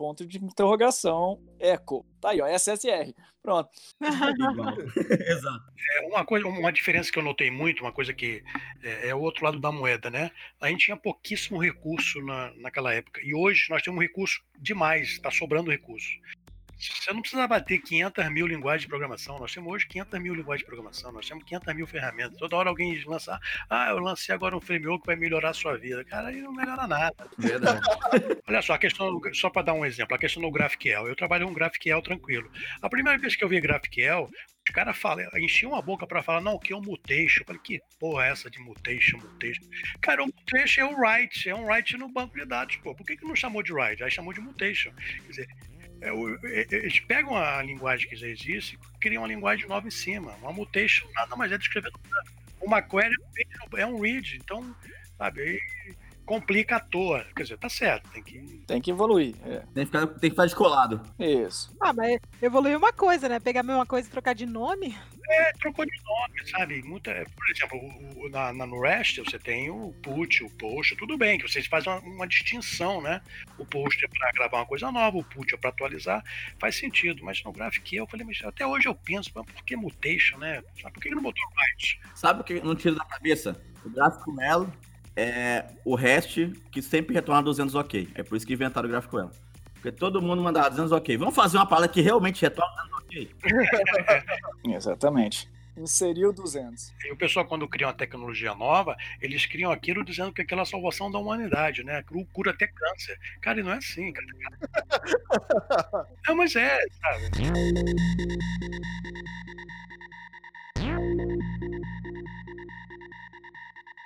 ponto 0.00 0.26
de 0.26 0.42
interrogação, 0.42 1.38
eco. 1.58 2.06
Tá 2.22 2.30
aí, 2.30 2.40
ó, 2.40 2.46
SSR. 2.48 3.14
Pronto. 3.42 3.68
Exato. 5.28 5.64
É 5.98 6.06
uma, 6.06 6.24
coisa, 6.24 6.46
uma 6.46 6.72
diferença 6.72 7.12
que 7.12 7.18
eu 7.18 7.22
notei 7.22 7.50
muito, 7.50 7.82
uma 7.82 7.92
coisa 7.92 8.14
que 8.14 8.42
é, 8.82 9.08
é, 9.08 9.14
o 9.14 9.20
outro 9.20 9.44
lado 9.44 9.60
da 9.60 9.70
moeda, 9.70 10.08
né? 10.08 10.30
A 10.58 10.68
gente 10.68 10.86
tinha 10.86 10.96
pouquíssimo 10.96 11.58
recurso 11.58 12.18
na, 12.22 12.50
naquela 12.56 12.94
época. 12.94 13.20
E 13.22 13.34
hoje 13.34 13.66
nós 13.68 13.82
temos 13.82 14.00
recurso 14.00 14.42
demais, 14.58 15.08
está 15.10 15.30
sobrando 15.30 15.70
recurso. 15.70 16.08
Você 16.80 17.12
não 17.12 17.20
precisa 17.20 17.46
bater 17.46 17.78
500 17.78 18.30
mil 18.30 18.46
linguagens 18.46 18.82
de 18.82 18.88
programação. 18.88 19.38
Nós 19.38 19.52
temos 19.52 19.70
hoje 19.70 19.86
500 19.86 20.20
mil 20.20 20.34
linguagens 20.34 20.60
de 20.60 20.66
programação. 20.66 21.12
Nós 21.12 21.28
temos 21.28 21.44
500 21.44 21.74
mil 21.74 21.86
ferramentas. 21.86 22.38
Toda 22.38 22.56
hora 22.56 22.70
alguém 22.70 23.02
lança, 23.04 23.38
ah, 23.68 23.90
eu 23.90 23.98
lancei 23.98 24.34
agora 24.34 24.56
um 24.56 24.60
framework 24.60 25.02
que 25.02 25.06
vai 25.06 25.16
melhorar 25.16 25.50
a 25.50 25.54
sua 25.54 25.76
vida. 25.76 26.04
Cara, 26.04 26.28
aí 26.28 26.40
não 26.40 26.52
melhora 26.52 26.86
nada. 26.86 27.28
Verdade. 27.36 27.80
Olha 28.48 28.62
só, 28.62 28.74
a 28.74 28.78
questão, 28.78 29.20
só 29.34 29.50
para 29.50 29.62
dar 29.62 29.74
um 29.74 29.84
exemplo, 29.84 30.14
a 30.14 30.18
questão 30.18 30.42
do 30.42 30.50
GraphQL. 30.50 31.06
Eu 31.06 31.16
trabalhei 31.16 31.46
um 31.46 31.52
GraphQL 31.52 32.00
tranquilo. 32.02 32.50
A 32.80 32.88
primeira 32.88 33.18
vez 33.18 33.36
que 33.36 33.44
eu 33.44 33.48
vi 33.48 33.60
GraphQL, 33.60 34.30
os 34.70 34.74
caras 34.74 34.96
enchiam 35.36 35.74
a 35.74 35.82
boca 35.82 36.06
para 36.06 36.22
falar, 36.22 36.40
não, 36.40 36.54
o 36.54 36.60
que 36.60 36.72
é 36.72 36.76
um 36.76 36.80
mutation? 36.80 37.42
Eu 37.42 37.46
falei, 37.46 37.60
que 37.62 37.80
porra 37.98 38.26
é 38.26 38.30
essa 38.30 38.50
de 38.50 38.58
mutation, 38.60 39.18
mutation? 39.18 39.62
Cara, 40.00 40.22
o 40.22 40.26
mutation 40.26 40.82
é 40.82 40.84
o 40.84 40.96
write, 40.96 41.48
é 41.48 41.54
um 41.54 41.64
write 41.64 41.96
no 41.96 42.08
banco 42.08 42.38
de 42.38 42.44
dados, 42.44 42.76
pô. 42.76 42.94
Por 42.94 43.04
que, 43.04 43.16
que 43.16 43.24
não 43.24 43.34
chamou 43.34 43.62
de 43.62 43.72
write? 43.72 44.04
Aí 44.04 44.10
chamou 44.10 44.32
de 44.32 44.40
mutation. 44.40 44.92
Quer 45.22 45.28
dizer, 45.28 45.48
eles 46.02 47.00
pegam 47.00 47.36
a 47.36 47.62
linguagem 47.62 48.08
que 48.08 48.16
já 48.16 48.26
existe 48.26 48.76
e 48.76 48.98
criam 48.98 49.22
uma 49.22 49.28
linguagem 49.28 49.68
nova 49.68 49.86
em 49.86 49.90
cima. 49.90 50.32
Uma 50.40 50.52
mutation 50.52 51.06
nada 51.14 51.36
mais 51.36 51.52
é 51.52 51.58
de 51.58 51.64
escrever 51.64 51.92
uma 52.60 52.82
query 52.82 53.14
é 53.76 53.86
um 53.86 54.00
read, 54.00 54.36
então, 54.36 54.74
sabe, 55.16 55.60
complica 56.26 56.76
à 56.76 56.80
toa. 56.80 57.24
Quer 57.34 57.42
dizer, 57.44 57.58
tá 57.58 57.68
certo, 57.68 58.08
tem 58.10 58.22
que. 58.22 58.38
Tem 58.66 58.80
que 58.80 58.90
evoluir. 58.90 59.34
É. 59.44 59.60
Tem, 59.74 59.84
que 59.84 59.86
ficar, 59.86 60.06
tem 60.06 60.30
que 60.30 60.30
ficar 60.30 60.44
descolado. 60.44 61.00
Isso. 61.18 61.74
Ah, 61.80 61.92
mas 61.92 62.20
evoluir 62.40 62.76
uma 62.76 62.92
coisa, 62.92 63.28
né? 63.28 63.40
Pegar 63.40 63.60
a 63.60 63.64
mesma 63.64 63.86
coisa 63.86 64.06
e 64.06 64.10
trocar 64.10 64.34
de 64.34 64.46
nome. 64.46 64.96
É, 65.30 65.52
trocou 65.52 65.86
de 65.86 65.92
nome, 66.02 66.50
sabe? 66.50 66.82
Muita, 66.82 67.12
por 67.36 67.50
exemplo, 67.50 67.78
o, 67.78 68.26
o, 68.26 68.28
na, 68.30 68.52
na, 68.52 68.66
no 68.66 68.80
REST 68.80 69.18
você 69.18 69.38
tem 69.38 69.70
o 69.70 69.94
put, 70.02 70.42
o 70.42 70.50
post, 70.50 70.96
tudo 70.96 71.16
bem, 71.16 71.38
que 71.38 71.48
vocês 71.48 71.66
fazem 71.66 71.92
uma, 71.92 72.00
uma 72.00 72.26
distinção, 72.26 73.00
né? 73.00 73.22
O 73.56 73.64
post 73.64 74.04
é 74.04 74.08
para 74.08 74.32
gravar 74.32 74.58
uma 74.58 74.66
coisa 74.66 74.90
nova, 74.90 75.16
o 75.16 75.24
put 75.24 75.54
é 75.54 75.56
para 75.56 75.70
atualizar, 75.70 76.24
faz 76.58 76.74
sentido. 76.76 77.24
Mas 77.24 77.42
no 77.44 77.52
GraphQL 77.52 78.02
eu 78.02 78.06
falei, 78.08 78.26
mas 78.26 78.42
até 78.42 78.66
hoje 78.66 78.88
eu 78.88 78.94
penso, 78.94 79.32
por 79.32 79.44
que 79.64 79.76
mutation, 79.76 80.36
né? 80.38 80.62
Por 80.82 81.00
que 81.00 81.10
não 81.10 81.22
botou 81.22 81.44
mais? 81.54 81.98
Sabe 82.14 82.40
o 82.40 82.44
que 82.44 82.60
não 82.60 82.74
tira 82.74 82.96
da 82.96 83.04
cabeça? 83.04 83.62
O 83.84 83.90
gráfico 83.90 84.32
Melo 84.32 84.72
é 85.14 85.64
o 85.84 85.94
REST 85.94 86.52
que 86.72 86.82
sempre 86.82 87.14
retorna 87.14 87.42
200 87.42 87.74
ok. 87.76 88.08
É 88.16 88.24
por 88.24 88.36
isso 88.36 88.46
que 88.46 88.54
inventaram 88.54 88.88
o 88.88 88.90
GraphQL. 88.90 89.30
Porque 89.74 89.92
todo 89.92 90.20
mundo 90.20 90.42
mandava 90.42 90.70
200 90.70 90.92
ok. 90.92 91.16
Vamos 91.16 91.34
fazer 91.34 91.56
uma 91.56 91.66
palavra 91.66 91.88
que 91.88 92.00
realmente 92.00 92.42
retorna 92.42 92.74
200 92.82 92.98
ok? 92.98 92.99
Exatamente. 94.64 95.50
Inseriu 95.76 96.32
200. 96.32 96.92
E 97.04 97.12
o 97.12 97.16
pessoal, 97.16 97.46
quando 97.46 97.68
cria 97.68 97.86
uma 97.86 97.94
tecnologia 97.94 98.54
nova, 98.54 98.96
eles 99.20 99.46
criam 99.46 99.70
aquilo 99.70 100.04
dizendo 100.04 100.32
que 100.32 100.42
aquela 100.42 100.62
é 100.62 100.64
a 100.64 100.66
salvação 100.66 101.10
da 101.10 101.18
humanidade, 101.18 101.82
né? 101.82 102.04
Cura 102.32 102.50
até 102.50 102.66
câncer. 102.66 103.18
Cara, 103.40 103.60
e 103.60 103.62
não 103.62 103.72
é 103.72 103.76
assim, 103.76 104.12
cara. 104.12 104.26
não, 106.28 106.36
mas 106.36 106.54
é, 106.56 106.78
sabe? 107.00 107.30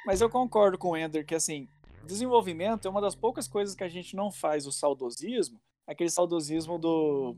Mas 0.07 0.21
eu 0.21 0.29
concordo 0.29 0.77
com 0.77 0.91
o 0.91 0.97
Ender 0.97 1.25
que, 1.25 1.35
assim, 1.35 1.67
desenvolvimento 2.07 2.87
é 2.87 2.91
uma 2.91 3.01
das 3.01 3.15
poucas 3.15 3.49
coisas 3.49 3.75
que 3.75 3.83
a 3.83 3.89
gente 3.89 4.15
não 4.15 4.31
faz 4.31 4.67
o 4.67 4.73
saudosismo, 4.73 5.59
aquele 5.87 6.11
saudosismo 6.11 6.79
do, 6.79 7.37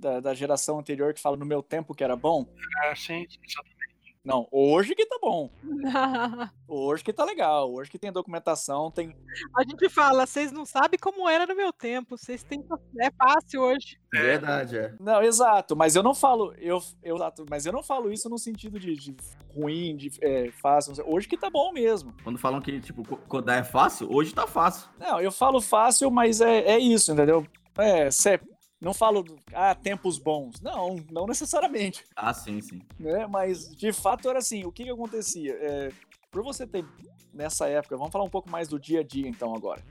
da, 0.00 0.20
da 0.20 0.34
geração 0.34 0.78
anterior 0.78 1.14
que 1.14 1.20
fala 1.20 1.36
no 1.36 1.46
meu 1.46 1.62
tempo 1.62 1.94
que 1.94 2.02
era 2.02 2.16
bom. 2.16 2.46
Ah, 2.84 2.96
sim, 2.96 3.26
exatamente. 3.44 3.80
Não, 4.22 4.46
hoje 4.52 4.94
que 4.94 5.06
tá 5.06 5.18
bom. 5.20 5.50
hoje 6.68 7.02
que 7.02 7.12
tá 7.12 7.24
legal. 7.24 7.72
Hoje 7.72 7.90
que 7.90 7.98
tem 7.98 8.12
documentação, 8.12 8.90
tem. 8.90 9.16
A 9.56 9.62
gente 9.62 9.88
fala, 9.88 10.26
vocês 10.26 10.52
não 10.52 10.66
sabem 10.66 10.98
como 11.00 11.26
era 11.26 11.46
no 11.46 11.56
meu 11.56 11.72
tempo. 11.72 12.18
Vocês 12.18 12.42
têm. 12.42 12.62
É 13.00 13.10
fácil 13.10 13.62
hoje. 13.62 13.98
É 14.14 14.20
verdade, 14.20 14.76
é. 14.76 14.94
Não, 15.00 15.22
exato. 15.22 15.74
Mas 15.74 15.96
eu 15.96 16.02
não 16.02 16.14
falo. 16.14 16.52
Eu, 16.58 16.82
eu, 17.02 17.16
mas 17.48 17.64
eu 17.64 17.72
não 17.72 17.82
falo 17.82 18.12
isso 18.12 18.28
no 18.28 18.36
sentido 18.36 18.78
de, 18.78 18.94
de 18.94 19.16
ruim, 19.54 19.96
de 19.96 20.10
é, 20.20 20.50
fácil. 20.50 20.92
Hoje 21.06 21.26
que 21.26 21.38
tá 21.38 21.48
bom 21.48 21.72
mesmo. 21.72 22.14
Quando 22.22 22.38
falam 22.38 22.60
que, 22.60 22.78
tipo, 22.78 23.02
codar 23.26 23.58
é 23.58 23.64
fácil, 23.64 24.06
hoje 24.14 24.34
tá 24.34 24.46
fácil. 24.46 24.90
Não, 24.98 25.18
eu 25.18 25.32
falo 25.32 25.62
fácil, 25.62 26.10
mas 26.10 26.42
é, 26.42 26.58
é 26.72 26.78
isso, 26.78 27.10
entendeu? 27.10 27.46
É, 27.78 28.10
cê, 28.10 28.38
não 28.80 28.94
falo, 28.94 29.24
ah, 29.52 29.74
tempos 29.74 30.18
bons. 30.18 30.60
Não, 30.60 30.96
não 31.10 31.26
necessariamente. 31.26 32.04
Ah, 32.16 32.32
sim, 32.32 32.60
sim. 32.60 32.80
Né? 32.98 33.26
Mas, 33.26 33.68
de 33.76 33.92
fato, 33.92 34.28
era 34.28 34.38
assim. 34.38 34.64
O 34.64 34.72
que, 34.72 34.84
que 34.84 34.90
acontecia? 34.90 35.52
É, 35.52 35.90
por 36.30 36.42
você 36.42 36.66
ter, 36.66 36.84
nessa 37.32 37.68
época, 37.68 37.96
vamos 37.96 38.10
falar 38.10 38.24
um 38.24 38.30
pouco 38.30 38.50
mais 38.50 38.68
do 38.68 38.80
dia 38.80 39.00
a 39.00 39.02
dia, 39.02 39.28
então, 39.28 39.54
agora. 39.54 39.82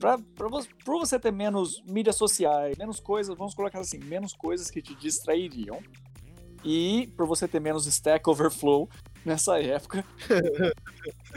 Pra, 0.00 0.18
pra 0.18 0.48
você, 0.48 0.68
por 0.84 0.98
você 0.98 1.18
ter 1.18 1.32
menos 1.32 1.80
mídias 1.86 2.16
sociais, 2.16 2.76
menos 2.76 2.98
coisas, 2.98 3.36
vamos 3.36 3.54
colocar 3.54 3.78
assim, 3.78 3.98
menos 3.98 4.32
coisas 4.32 4.68
que 4.68 4.82
te 4.82 4.94
distrairiam. 4.96 5.78
E 6.64 7.12
por 7.16 7.26
você 7.26 7.46
ter 7.46 7.60
menos 7.60 7.86
Stack 7.86 8.28
Overflow 8.28 8.88
nessa 9.34 9.60
época. 9.60 10.04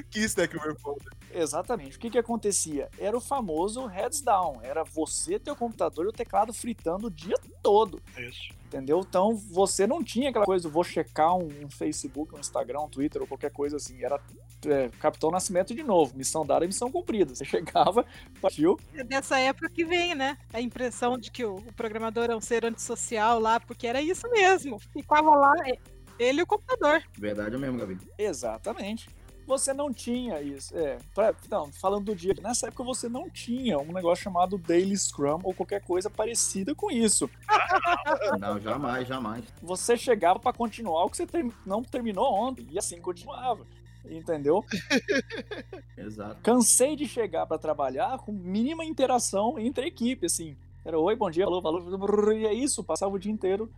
que 0.09 0.19
Stack 0.21 0.55
Overflow? 0.55 0.97
Exatamente. 1.33 1.97
O 1.97 1.99
que 1.99 2.09
que 2.09 2.17
acontecia? 2.17 2.89
Era 2.97 3.15
o 3.15 3.21
famoso 3.21 3.85
heads 3.85 4.21
down. 4.21 4.59
Era 4.61 4.83
você, 4.83 5.39
teu 5.39 5.55
computador 5.55 6.05
e 6.05 6.09
o 6.09 6.13
teclado 6.13 6.53
fritando 6.53 7.07
o 7.07 7.11
dia 7.11 7.35
todo. 7.61 8.01
Isso. 8.17 8.49
Entendeu? 8.65 8.99
Então 9.07 9.35
você 9.35 9.87
não 9.87 10.03
tinha 10.03 10.29
aquela 10.29 10.45
coisa, 10.45 10.67
vou 10.67 10.83
checar 10.83 11.35
um, 11.35 11.47
um 11.63 11.69
Facebook, 11.69 12.35
um 12.35 12.39
Instagram, 12.39 12.81
um 12.81 12.89
Twitter 12.89 13.21
ou 13.21 13.27
qualquer 13.27 13.51
coisa 13.51 13.77
assim. 13.77 14.03
Era 14.03 14.19
é, 14.65 14.89
Capitão 14.99 15.31
Nascimento 15.31 15.73
de 15.73 15.83
novo, 15.83 16.17
missão 16.17 16.45
dada 16.45 16.65
e 16.65 16.67
missão 16.67 16.91
cumprida. 16.91 17.33
Você 17.33 17.45
chegava, 17.45 18.05
partiu. 18.41 18.77
É 18.93 19.03
dessa 19.03 19.39
época 19.39 19.69
que 19.69 19.85
vem, 19.85 20.15
né? 20.15 20.37
A 20.51 20.59
impressão 20.59 21.17
de 21.17 21.31
que 21.31 21.45
o, 21.45 21.55
o 21.55 21.73
programador 21.73 22.25
é 22.29 22.35
um 22.35 22.41
ser 22.41 22.65
antissocial 22.65 23.39
lá, 23.39 23.59
porque 23.59 23.87
era 23.87 24.01
isso 24.01 24.29
mesmo. 24.29 24.79
Ficava 24.79 25.29
lá, 25.29 25.53
é, 25.65 25.77
ele 26.19 26.39
e 26.39 26.43
o 26.43 26.47
computador. 26.47 27.03
Verdade 27.17 27.57
mesmo, 27.57 27.77
Gabi. 27.77 27.97
Exatamente. 28.17 29.09
Você 29.47 29.73
não 29.73 29.93
tinha 29.93 30.41
isso. 30.41 30.77
É, 30.77 30.97
pra, 31.15 31.33
não, 31.49 31.71
falando 31.71 32.05
do 32.05 32.15
dia, 32.15 32.35
nessa 32.41 32.67
época 32.67 32.83
você 32.83 33.07
não 33.07 33.29
tinha 33.29 33.79
um 33.79 33.93
negócio 33.93 34.21
chamado 34.21 34.57
Daily 34.57 34.97
Scrum 34.97 35.39
ou 35.41 35.53
qualquer 35.53 35.81
coisa 35.81 36.09
parecida 36.09 36.75
com 36.75 36.91
isso. 36.91 37.29
Não, 38.39 38.59
jamais, 38.59 39.07
jamais. 39.07 39.45
Você 39.61 39.95
chegava 39.95 40.37
para 40.37 40.51
continuar 40.51 41.05
o 41.05 41.09
que 41.09 41.17
você 41.17 41.25
ter, 41.25 41.45
não 41.65 41.81
terminou 41.81 42.33
ontem 42.33 42.67
e 42.71 42.77
assim 42.77 42.99
continuava. 42.99 43.65
Entendeu? 44.05 44.65
Exato. 45.97 46.41
Cansei 46.41 46.95
de 46.95 47.07
chegar 47.07 47.45
para 47.45 47.57
trabalhar 47.57 48.17
com 48.19 48.31
mínima 48.31 48.83
interação 48.83 49.57
entre 49.57 49.85
a 49.85 49.87
equipe, 49.87 50.25
assim. 50.25 50.57
Era 50.83 50.99
oi, 50.99 51.15
bom 51.15 51.29
dia, 51.29 51.45
alô, 51.45 51.61
alô, 51.65 52.31
e 52.31 52.45
é 52.45 52.53
isso, 52.53 52.83
passava 52.83 53.15
o 53.15 53.19
dia 53.19 53.31
inteiro 53.31 53.69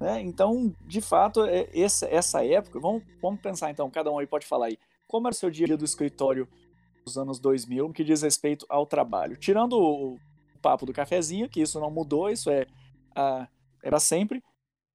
né? 0.00 0.20
Então, 0.22 0.74
de 0.86 1.00
fato, 1.00 1.44
é 1.44 1.68
essa, 1.74 2.44
época, 2.44 2.80
vamos, 2.80 3.02
vamos 3.20 3.40
pensar 3.40 3.70
então, 3.70 3.90
cada 3.90 4.10
um 4.10 4.18
aí 4.18 4.26
pode 4.26 4.46
falar 4.46 4.66
aí, 4.66 4.78
como 5.06 5.26
era 5.26 5.34
o 5.34 5.36
seu 5.36 5.50
dia 5.50 5.76
do 5.76 5.84
escritório 5.84 6.48
dos 7.04 7.18
anos 7.18 7.38
2000 7.38 7.88
no 7.88 7.92
que 7.92 8.02
diz 8.02 8.22
respeito 8.22 8.64
ao 8.68 8.86
trabalho? 8.86 9.36
Tirando 9.36 9.74
o 9.78 10.18
papo 10.62 10.86
do 10.86 10.92
cafezinho, 10.92 11.48
que 11.48 11.60
isso 11.60 11.78
não 11.78 11.90
mudou, 11.90 12.30
isso 12.30 12.50
é 12.50 12.66
a, 13.14 13.46
era 13.82 14.00
sempre, 14.00 14.42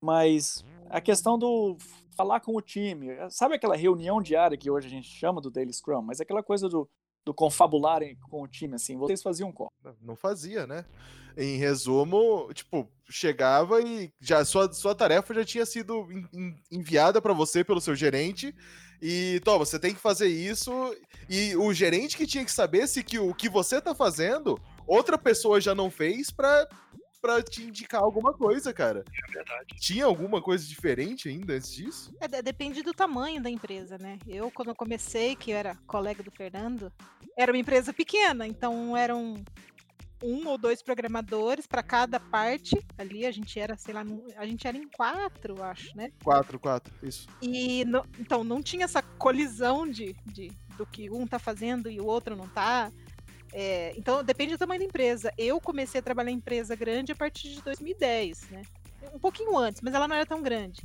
mas 0.01 0.65
a 0.89 0.99
questão 0.99 1.37
do 1.37 1.77
falar 2.15 2.39
com 2.39 2.55
o 2.55 2.61
time, 2.61 3.09
sabe 3.29 3.55
aquela 3.55 3.75
reunião 3.75 4.21
diária 4.21 4.57
que 4.57 4.71
hoje 4.71 4.87
a 4.87 4.89
gente 4.89 5.07
chama 5.07 5.41
do 5.41 5.51
Daily 5.51 5.73
Scrum, 5.73 6.01
mas 6.01 6.21
aquela 6.21 6.41
coisa 6.41 6.69
do, 6.69 6.89
do 7.25 7.33
confabular 7.33 8.01
com 8.29 8.41
o 8.41 8.47
time, 8.47 8.75
assim, 8.75 8.95
vocês 8.97 9.21
faziam 9.21 9.51
como? 9.51 9.69
Não 10.01 10.15
fazia, 10.15 10.65
né? 10.65 10.85
Em 11.37 11.57
resumo, 11.57 12.49
tipo, 12.53 12.89
chegava 13.09 13.81
e 13.81 14.11
já 14.19 14.43
sua, 14.45 14.71
sua 14.73 14.95
tarefa 14.95 15.33
já 15.33 15.45
tinha 15.45 15.65
sido 15.65 16.07
enviada 16.71 17.21
para 17.21 17.33
você 17.33 17.63
pelo 17.63 17.81
seu 17.81 17.95
gerente 17.95 18.55
e, 19.01 19.41
Tó, 19.43 19.57
você 19.57 19.77
tem 19.77 19.93
que 19.93 19.99
fazer 19.99 20.27
isso 20.27 20.71
e 21.29 21.55
o 21.55 21.73
gerente 21.73 22.17
que 22.17 22.25
tinha 22.25 22.45
que 22.45 22.51
saber 22.51 22.87
se 22.87 23.03
que 23.03 23.19
o 23.19 23.33
que 23.33 23.49
você 23.49 23.81
tá 23.81 23.93
fazendo 23.93 24.59
outra 24.87 25.17
pessoa 25.17 25.59
já 25.59 25.75
não 25.75 25.91
fez 25.91 26.31
para 26.31 26.67
para 27.21 27.41
te 27.41 27.63
indicar 27.63 28.03
alguma 28.03 28.33
coisa, 28.33 28.71
cara. 28.71 29.03
É 29.11 29.31
verdade. 29.31 29.75
Tinha 29.79 30.05
alguma 30.05 30.43
coisa 30.43 30.63
diferente 30.63 31.27
ainda 31.27 31.53
antes 31.55 31.73
disso? 31.73 32.13
É, 32.21 32.27
depende 32.39 32.83
do 32.83 32.93
tamanho 32.93 33.41
da 33.41 33.49
empresa, 33.49 33.97
né? 33.97 34.19
Eu, 34.27 34.51
quando 34.51 34.67
eu 34.67 34.75
comecei, 34.75 35.35
que 35.35 35.49
eu 35.49 35.57
era 35.57 35.75
colega 35.87 36.21
do 36.21 36.29
Fernando, 36.29 36.93
era 37.35 37.51
uma 37.51 37.57
empresa 37.57 37.91
pequena, 37.91 38.45
então 38.45 38.95
eram 38.95 39.43
um 40.23 40.47
ou 40.47 40.57
dois 40.57 40.81
programadores 40.81 41.67
para 41.67 41.83
cada 41.83 42.19
parte. 42.19 42.77
Ali 42.97 43.25
a 43.25 43.31
gente 43.31 43.59
era, 43.59 43.77
sei 43.77 43.93
lá, 43.93 44.03
a 44.37 44.45
gente 44.45 44.67
era 44.67 44.77
em 44.77 44.87
quatro, 44.87 45.61
acho, 45.63 45.95
né? 45.95 46.11
Quatro, 46.23 46.59
quatro, 46.59 46.93
isso. 47.03 47.27
E 47.41 47.83
então 48.19 48.43
não 48.43 48.61
tinha 48.61 48.85
essa 48.85 49.01
colisão 49.01 49.87
de, 49.89 50.15
de 50.25 50.51
do 50.77 50.85
que 50.85 51.09
um 51.09 51.25
tá 51.25 51.39
fazendo 51.39 51.89
e 51.89 51.99
o 51.99 52.05
outro 52.05 52.35
não 52.35 52.47
tá. 52.47 52.91
É, 53.53 53.93
então 53.97 54.23
depende 54.23 54.53
do 54.53 54.57
tamanho 54.57 54.79
da 54.79 54.85
empresa. 54.85 55.31
Eu 55.37 55.59
comecei 55.61 55.99
a 55.99 56.03
trabalhar 56.03 56.31
em 56.31 56.35
empresa 56.35 56.75
grande 56.75 57.11
a 57.11 57.15
partir 57.15 57.49
de 57.49 57.61
2010, 57.61 58.49
né? 58.49 58.61
Um 59.13 59.19
pouquinho 59.19 59.57
antes, 59.57 59.81
mas 59.81 59.93
ela 59.93 60.07
não 60.07 60.15
era 60.15 60.25
tão 60.25 60.41
grande. 60.41 60.81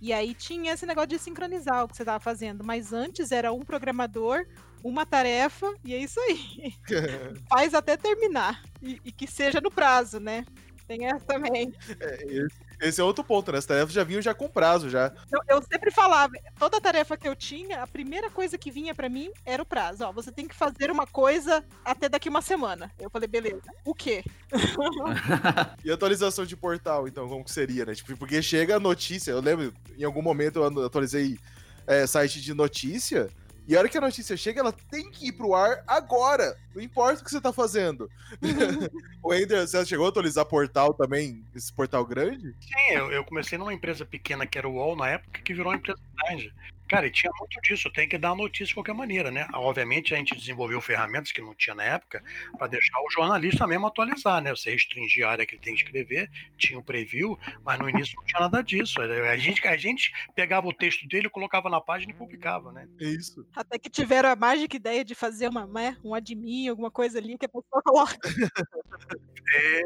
E 0.00 0.12
aí 0.12 0.32
tinha 0.32 0.72
esse 0.72 0.86
negócio 0.86 1.08
de 1.08 1.18
sincronizar 1.18 1.84
o 1.84 1.88
que 1.88 1.96
você 1.96 2.02
estava 2.02 2.20
fazendo, 2.20 2.62
mas 2.62 2.92
antes 2.92 3.32
era 3.32 3.52
um 3.52 3.60
programador, 3.60 4.46
uma 4.82 5.04
tarefa, 5.04 5.72
e 5.84 5.94
é 5.94 5.98
isso 5.98 6.20
aí. 6.20 6.74
Faz 7.48 7.74
até 7.74 7.96
terminar. 7.96 8.62
E, 8.82 9.00
e, 9.04 9.12
que 9.12 9.26
seja 9.26 9.60
no 9.60 9.70
prazo, 9.70 10.20
né? 10.20 10.44
Tem 10.86 11.06
essa 11.06 11.20
também. 11.26 11.70
É, 12.00 12.24
esse, 12.24 12.56
esse, 12.80 13.00
é 13.00 13.04
outro 13.04 13.22
ponto, 13.22 13.52
né? 13.52 13.58
As 13.58 13.66
tarefas 13.66 13.92
já 13.92 14.02
vinham 14.02 14.22
já 14.22 14.32
com 14.32 14.48
prazo, 14.48 14.88
já. 14.88 15.12
Eu, 15.30 15.40
eu 15.56 15.62
sempre 15.62 15.90
falava, 15.90 16.32
toda 16.58 16.80
tarefa 16.80 17.14
que 17.14 17.28
eu 17.28 17.36
tinha, 17.36 17.82
a 17.82 17.86
primeira 17.86 18.30
coisa 18.30 18.56
que 18.56 18.70
vinha 18.70 18.94
para 18.94 19.06
mim 19.06 19.30
era 19.44 19.62
o 19.62 19.66
prazo. 19.66 20.04
Ó, 20.04 20.12
você 20.12 20.32
tem 20.32 20.48
que 20.48 20.54
fazer 20.54 20.90
uma 20.90 21.06
coisa 21.06 21.62
até 21.84 22.08
daqui 22.08 22.30
uma 22.30 22.40
semana. 22.40 22.90
Eu 22.98 23.10
falei, 23.10 23.28
beleza. 23.28 23.70
O 23.84 23.94
quê? 23.94 24.24
e 25.84 25.90
atualização 25.90 26.46
de 26.46 26.56
portal, 26.56 27.06
então, 27.06 27.28
como 27.28 27.44
que 27.44 27.50
seria, 27.50 27.84
né? 27.84 27.94
Tipo, 27.94 28.16
porque 28.16 28.40
chega 28.40 28.76
a 28.76 28.80
notícia, 28.80 29.32
eu 29.32 29.40
lembro, 29.40 29.74
em 29.94 30.04
algum 30.04 30.22
momento 30.22 30.60
eu 30.60 30.86
atualizei 30.86 31.38
é, 31.86 32.06
site 32.06 32.40
de 32.40 32.54
notícia, 32.54 33.28
e 33.68 33.76
a 33.76 33.80
hora 33.80 33.88
que 33.88 33.98
a 33.98 34.00
notícia 34.00 34.34
chega, 34.34 34.60
ela 34.60 34.72
tem 34.72 35.10
que 35.10 35.28
ir 35.28 35.32
pro 35.32 35.54
ar 35.54 35.84
agora. 35.86 36.56
Não 36.74 36.80
importa 36.80 37.20
o 37.20 37.24
que 37.24 37.30
você 37.30 37.38
tá 37.38 37.52
fazendo. 37.52 38.10
o 39.22 39.34
Ender, 39.34 39.68
você 39.68 39.84
chegou 39.84 40.06
a 40.06 40.08
atualizar 40.08 40.46
portal 40.46 40.94
também? 40.94 41.44
Esse 41.54 41.70
portal 41.70 42.02
grande? 42.06 42.56
Sim, 42.60 42.94
eu, 42.94 43.12
eu 43.12 43.22
comecei 43.22 43.58
numa 43.58 43.74
empresa 43.74 44.06
pequena 44.06 44.46
que 44.46 44.56
era 44.56 44.66
o 44.66 44.72
UOL 44.72 44.96
na 44.96 45.10
época, 45.10 45.42
que 45.42 45.52
virou 45.52 45.70
uma 45.70 45.76
empresa 45.76 46.00
grande. 46.24 46.50
Cara, 46.88 47.06
e 47.06 47.10
tinha 47.10 47.30
muito 47.38 47.60
disso, 47.60 47.90
tem 47.90 48.08
que 48.08 48.16
dar 48.16 48.34
notícia 48.34 48.66
de 48.66 48.74
qualquer 48.74 48.94
maneira, 48.94 49.30
né? 49.30 49.46
Obviamente 49.52 50.14
a 50.14 50.16
gente 50.16 50.34
desenvolveu 50.34 50.80
ferramentas 50.80 51.30
que 51.30 51.42
não 51.42 51.54
tinha 51.54 51.74
na 51.74 51.84
época 51.84 52.22
para 52.56 52.66
deixar 52.66 52.98
o 53.00 53.10
jornalista 53.10 53.66
mesmo 53.66 53.86
atualizar, 53.86 54.40
né? 54.40 54.50
Você 54.50 54.70
restringir 54.70 55.26
a 55.26 55.30
área 55.30 55.46
que 55.46 55.54
ele 55.54 55.62
tem 55.62 55.74
que 55.74 55.82
escrever, 55.82 56.30
tinha 56.56 56.78
o 56.78 56.80
um 56.80 56.84
preview, 56.84 57.38
mas 57.62 57.78
no 57.78 57.90
início 57.90 58.16
não 58.16 58.24
tinha 58.24 58.40
nada 58.40 58.62
disso. 58.62 59.00
A 59.02 59.36
gente, 59.36 59.66
a 59.66 59.76
gente 59.76 60.12
pegava 60.34 60.66
o 60.66 60.72
texto 60.72 61.06
dele, 61.06 61.28
colocava 61.28 61.68
na 61.68 61.80
página 61.80 62.12
e 62.12 62.16
publicava, 62.16 62.72
né? 62.72 62.88
É 63.00 63.04
isso. 63.04 63.46
Até 63.54 63.78
que 63.78 63.90
tiveram 63.90 64.30
a 64.30 64.36
mágica 64.36 64.74
ideia 64.74 65.04
de 65.04 65.14
fazer 65.14 65.48
uma, 65.48 65.66
né, 65.66 65.96
um 66.02 66.14
admin, 66.14 66.68
alguma 66.68 66.90
coisa 66.90 67.18
ali 67.18 67.36
que 67.36 67.46
a 67.46 67.48
pessoa 67.48 67.82
coloca. 67.82 68.18
É, 69.50 69.80
é. 69.80 69.82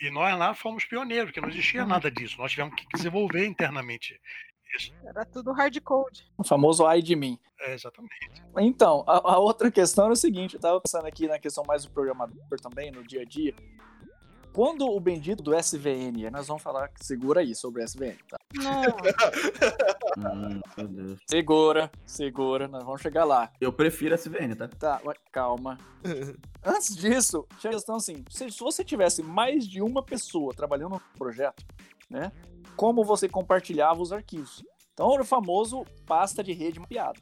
E 0.00 0.10
nós 0.10 0.38
lá 0.38 0.54
fomos 0.54 0.84
pioneiros, 0.84 1.26
porque 1.26 1.40
não 1.40 1.48
existia 1.48 1.82
uhum. 1.82 1.88
nada 1.88 2.10
disso. 2.10 2.38
Nós 2.38 2.50
tivemos 2.50 2.74
que 2.74 2.86
desenvolver 2.94 3.46
internamente 3.46 4.14
isso. 4.14 4.45
Era 5.04 5.24
tudo 5.24 5.52
hard 5.52 5.80
code. 5.80 6.30
O 6.36 6.44
famoso 6.44 6.86
ai 6.86 7.02
de 7.02 7.16
mim. 7.16 7.38
É, 7.60 7.74
exatamente. 7.74 8.42
Então, 8.58 9.04
a, 9.06 9.34
a, 9.34 9.38
outra 9.38 9.70
questão 9.70 10.04
era 10.04 10.12
o 10.12 10.16
seguinte, 10.16 10.54
eu 10.54 10.60
tava 10.60 10.80
pensando 10.80 11.06
aqui 11.06 11.26
na 11.26 11.38
questão 11.38 11.64
mais 11.66 11.84
do 11.84 11.90
programador 11.90 12.60
também, 12.60 12.90
no 12.90 13.02
dia 13.02 13.22
a 13.22 13.24
dia. 13.24 13.54
Quando 14.56 14.86
o 14.86 14.98
bendito 14.98 15.42
do 15.42 15.54
SVN, 15.54 16.30
nós 16.32 16.46
vamos 16.46 16.62
falar, 16.62 16.90
segura 17.02 17.40
aí 17.40 17.54
sobre 17.54 17.82
o 17.82 17.84
SVN, 17.84 18.16
tá? 18.26 18.38
Não. 18.54 18.82
hum, 20.82 21.16
segura, 21.26 21.90
segura, 22.06 22.66
nós 22.66 22.82
vamos 22.82 23.02
chegar 23.02 23.24
lá. 23.24 23.52
Eu 23.60 23.70
prefiro 23.70 24.14
SVN, 24.14 24.54
tá? 24.56 24.68
Tá, 24.68 25.00
calma. 25.30 25.76
Antes 26.64 26.96
disso, 26.96 27.46
tinha 27.58 27.70
a 27.70 27.74
questão 27.74 27.96
assim, 27.96 28.24
se, 28.30 28.50
se 28.50 28.60
você 28.60 28.82
tivesse 28.82 29.22
mais 29.22 29.68
de 29.68 29.82
uma 29.82 30.02
pessoa 30.02 30.54
trabalhando 30.54 30.92
no 30.92 31.02
projeto, 31.18 31.62
né? 32.08 32.32
Como 32.76 33.04
você 33.04 33.28
compartilhava 33.28 34.00
os 34.00 34.12
arquivos. 34.12 34.64
Então 34.92 35.12
era 35.12 35.22
o 35.22 35.26
famoso 35.26 35.84
pasta 36.06 36.42
de 36.42 36.52
rede 36.52 36.78
mapeada. 36.78 37.18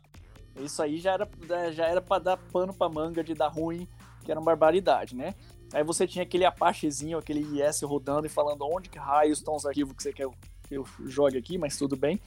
Isso 0.61 0.83
aí 0.83 0.99
já 0.99 1.13
era, 1.13 1.29
já 1.73 1.87
era 1.87 2.01
para 2.01 2.23
dar 2.23 2.37
pano 2.37 2.73
para 2.73 2.89
manga 2.89 3.25
de 3.25 3.35
dar 3.35 3.49
ruim, 3.49 3.89
que 4.25 4.31
era 4.31 4.39
uma 4.39 4.47
barbaridade, 4.47 5.17
né? 5.17 5.35
Aí 5.73 5.83
você 5.83 6.07
tinha 6.07 6.23
aquele 6.23 6.45
Apachezinho, 6.45 7.19
aquele 7.19 7.41
IS 7.41 7.83
rodando 7.83 8.27
e 8.27 8.31
falando 8.31 8.65
onde 8.65 8.89
que 8.89 8.99
raios 8.99 9.39
estão 9.39 9.57
os 9.57 9.67
arquivos 9.67 9.97
que 9.97 10.03
você 10.03 10.13
quer 10.13 10.29
que 10.67 10.75
eu 10.75 10.87
jogue 11.05 11.37
aqui, 11.37 11.59
mas 11.59 11.77
tudo 11.77 11.95
bem, 11.95 12.19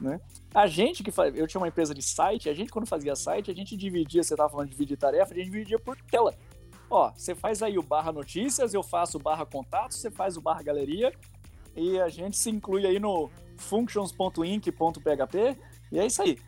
né? 0.00 0.20
A 0.52 0.66
gente 0.66 1.02
que 1.02 1.12
faz, 1.12 1.36
eu 1.36 1.46
tinha 1.46 1.60
uma 1.60 1.68
empresa 1.68 1.94
de 1.94 2.02
site, 2.02 2.48
a 2.48 2.54
gente 2.54 2.72
quando 2.72 2.86
fazia 2.86 3.14
site, 3.14 3.50
a 3.50 3.54
gente 3.54 3.76
dividia, 3.76 4.22
você 4.22 4.34
tava 4.34 4.50
falando 4.50 4.66
de 4.66 4.72
dividir 4.72 4.96
tarefa, 4.96 5.32
a 5.32 5.36
gente 5.36 5.50
dividia 5.50 5.78
por 5.78 5.96
tela. 6.02 6.34
Ó, 6.90 7.12
você 7.12 7.34
faz 7.34 7.62
aí 7.62 7.78
o 7.78 7.82
barra 7.82 8.10
notícias, 8.10 8.74
eu 8.74 8.82
faço 8.82 9.18
o 9.18 9.20
barra 9.20 9.46
contatos, 9.46 9.98
você 9.98 10.10
faz 10.10 10.36
o 10.36 10.40
barra 10.40 10.62
galeria, 10.62 11.12
e 11.76 12.00
a 12.00 12.08
gente 12.08 12.36
se 12.36 12.50
inclui 12.50 12.86
aí 12.86 12.98
no 12.98 13.30
functions.inc.php 13.56 15.56
e 15.92 15.98
é 15.98 16.06
isso 16.06 16.22
aí. 16.22 16.38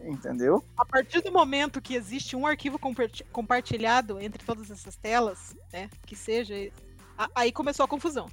Entendeu? 0.00 0.64
A 0.76 0.84
partir 0.84 1.22
do 1.22 1.32
momento 1.32 1.80
que 1.80 1.94
existe 1.94 2.36
um 2.36 2.46
arquivo 2.46 2.78
compartilhado 3.32 4.20
entre 4.20 4.44
todas 4.44 4.70
essas 4.70 4.94
telas, 4.94 5.56
né, 5.72 5.88
que 6.04 6.14
seja, 6.14 6.54
aí 7.34 7.50
começou 7.50 7.84
a 7.84 7.88
confusão. 7.88 8.28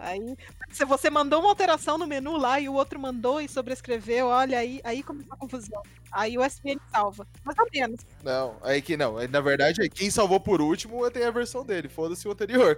Aí, 0.00 0.34
se 0.70 0.84
você 0.86 1.10
mandou 1.10 1.40
uma 1.40 1.50
alteração 1.50 1.98
no 1.98 2.06
menu 2.06 2.36
lá 2.36 2.58
e 2.58 2.68
o 2.68 2.74
outro 2.74 2.98
mandou 2.98 3.40
e 3.40 3.48
sobrescreveu, 3.48 4.28
olha, 4.28 4.58
aí, 4.58 4.80
aí 4.82 5.02
começou 5.02 5.34
a 5.34 5.36
confusão. 5.36 5.82
Aí 6.10 6.38
o 6.38 6.42
SVN 6.42 6.80
salva. 6.90 7.26
Mais 7.44 7.58
ou 7.58 7.66
menos. 7.72 8.00
Não, 8.24 8.56
aí 8.62 8.80
que 8.80 8.96
não. 8.96 9.16
Na 9.28 9.40
verdade, 9.40 9.88
quem 9.90 10.10
salvou 10.10 10.40
por 10.40 10.60
último 10.60 11.08
tem 11.10 11.24
a 11.24 11.30
versão 11.30 11.64
dele. 11.64 11.88
Foda-se 11.88 12.26
o 12.26 12.32
anterior. 12.32 12.76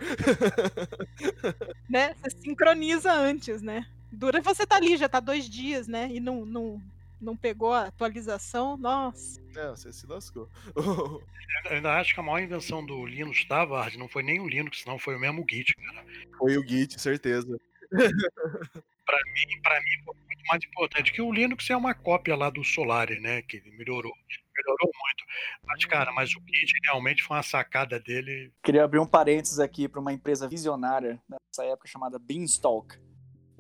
né? 1.89 2.15
Você 2.23 2.37
sincroniza 2.41 3.13
antes, 3.13 3.63
né? 3.63 3.87
Dura 4.11 4.43
você 4.43 4.67
tá 4.67 4.77
ali, 4.77 4.97
já 4.97 5.09
tá 5.09 5.21
dois 5.21 5.49
dias, 5.49 5.87
né? 5.87 6.09
E 6.13 6.21
não, 6.21 6.45
não, 6.45 6.83
não 7.23 7.37
pegou 7.37 7.73
a 7.73 7.87
atualização, 7.87 8.77
nossa. 8.77 9.41
Não, 9.55 9.77
você 9.77 9.93
se 9.93 10.07
lascou. 10.07 10.49
Eu 10.77 11.23
ainda 11.71 11.95
acho 11.99 12.15
que 12.15 12.21
a 12.21 12.23
maior 12.23 12.43
invenção 12.43 12.85
do 12.85 13.07
Linux 13.07 13.45
da 13.45 13.65
Vard 13.65 13.97
não 13.97 14.09
foi 14.09 14.23
nem 14.23 14.41
o 14.41 14.49
Linux, 14.49 14.85
não, 14.85 14.99
foi 14.99 15.15
o 15.15 15.21
mesmo 15.21 15.45
Git, 15.49 15.75
cara. 15.75 16.05
Foi 16.37 16.57
o 16.57 16.67
Git, 16.67 17.01
certeza. 17.01 17.59
para 19.07 19.19
mim, 19.33 19.61
para 19.63 19.81
mim 19.81 20.05
foi 20.05 20.15
muito 20.15 20.45
mais 20.49 20.65
importante 20.65 21.13
que 21.13 21.23
o 21.23 21.33
Linux 21.33 21.71
é 21.71 21.77
uma 21.77 21.95
cópia 21.95 22.35
lá 22.35 22.51
do 22.51 22.65
Solari, 22.65 23.21
né, 23.21 23.43
que 23.43 23.61
melhorou, 23.71 24.13
melhorou 24.57 24.91
muito. 24.95 25.25
Mas 25.65 25.85
cara, 25.85 26.13
mas 26.13 26.31
o 26.35 26.41
Git 26.41 26.73
realmente 26.85 27.23
foi 27.23 27.37
uma 27.37 27.43
sacada 27.43 28.01
dele. 28.01 28.53
Queria 28.63 28.85
abrir 28.85 28.99
um 28.99 29.07
parênteses 29.07 29.61
aqui 29.61 29.89
para 29.89 30.01
uma 30.01 30.13
empresa 30.13 30.49
visionária 30.49 31.21
nessa 31.29 31.65
época 31.65 31.89
chamada 31.89 32.19
Beanstalk 32.19 32.99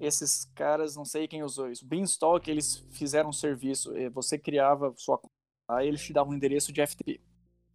esses 0.03 0.51
caras, 0.55 0.97
não 0.97 1.05
sei 1.05 1.29
quem 1.29 1.45
usou 1.45 1.71
isso. 1.71 1.87
Beanstalk, 1.87 2.51
eles 2.51 2.85
fizeram 2.91 3.31
um 3.31 3.33
serviço. 3.33 3.97
Eh, 3.97 4.11
você 4.11 4.37
criava 4.37 4.93
sua 4.97 5.17
conta, 5.17 5.33
aí 5.69 5.87
eles 5.87 6.03
te 6.03 6.13
davam 6.13 6.33
um 6.33 6.37
endereço 6.37 6.73
de 6.73 6.85
FTP. 6.85 7.21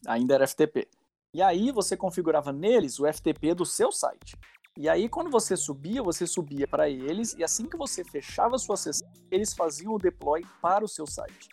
Ainda 0.05 0.36
era 0.36 0.45
FTP. 0.45 0.88
E 1.34 1.41
aí 1.41 1.71
você 1.71 1.95
configurava 1.95 2.51
neles 2.51 2.99
o 2.99 3.11
FTP 3.11 3.53
do 3.53 3.65
seu 3.65 3.91
site. 3.91 4.36
E 4.75 4.89
aí 4.89 5.07
quando 5.07 5.32
você 5.32 5.55
subia, 5.55 6.03
você 6.03 6.28
subia 6.28 6.67
para 6.67 6.89
eles 6.89 7.34
e 7.34 7.43
assim 7.43 7.65
que 7.65 7.78
você 7.78 8.03
fechava 8.03 8.55
a 8.55 8.59
sua 8.59 8.75
sessão, 8.75 9.07
eles 9.32 9.53
faziam 9.53 9.93
o 9.93 9.97
deploy 9.97 10.45
para 10.61 10.84
o 10.84 10.88
seu 10.88 11.07
site. 11.07 11.49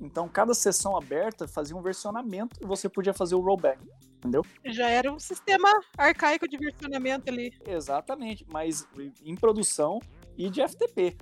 Então, 0.00 0.28
cada 0.28 0.54
sessão 0.54 0.96
aberta 0.96 1.48
fazia 1.48 1.76
um 1.76 1.82
versionamento 1.82 2.56
e 2.60 2.66
você 2.66 2.88
podia 2.88 3.12
fazer 3.12 3.34
o 3.34 3.40
rollback, 3.40 3.80
entendeu? 4.16 4.44
Já 4.66 4.88
era 4.88 5.12
um 5.12 5.18
sistema 5.18 5.68
arcaico 5.96 6.46
de 6.48 6.56
versionamento 6.56 7.28
ali. 7.28 7.52
Exatamente, 7.66 8.46
mas 8.48 8.86
em 9.22 9.34
produção 9.34 9.98
e 10.38 10.48
de 10.48 10.66
FTP. 10.66 11.16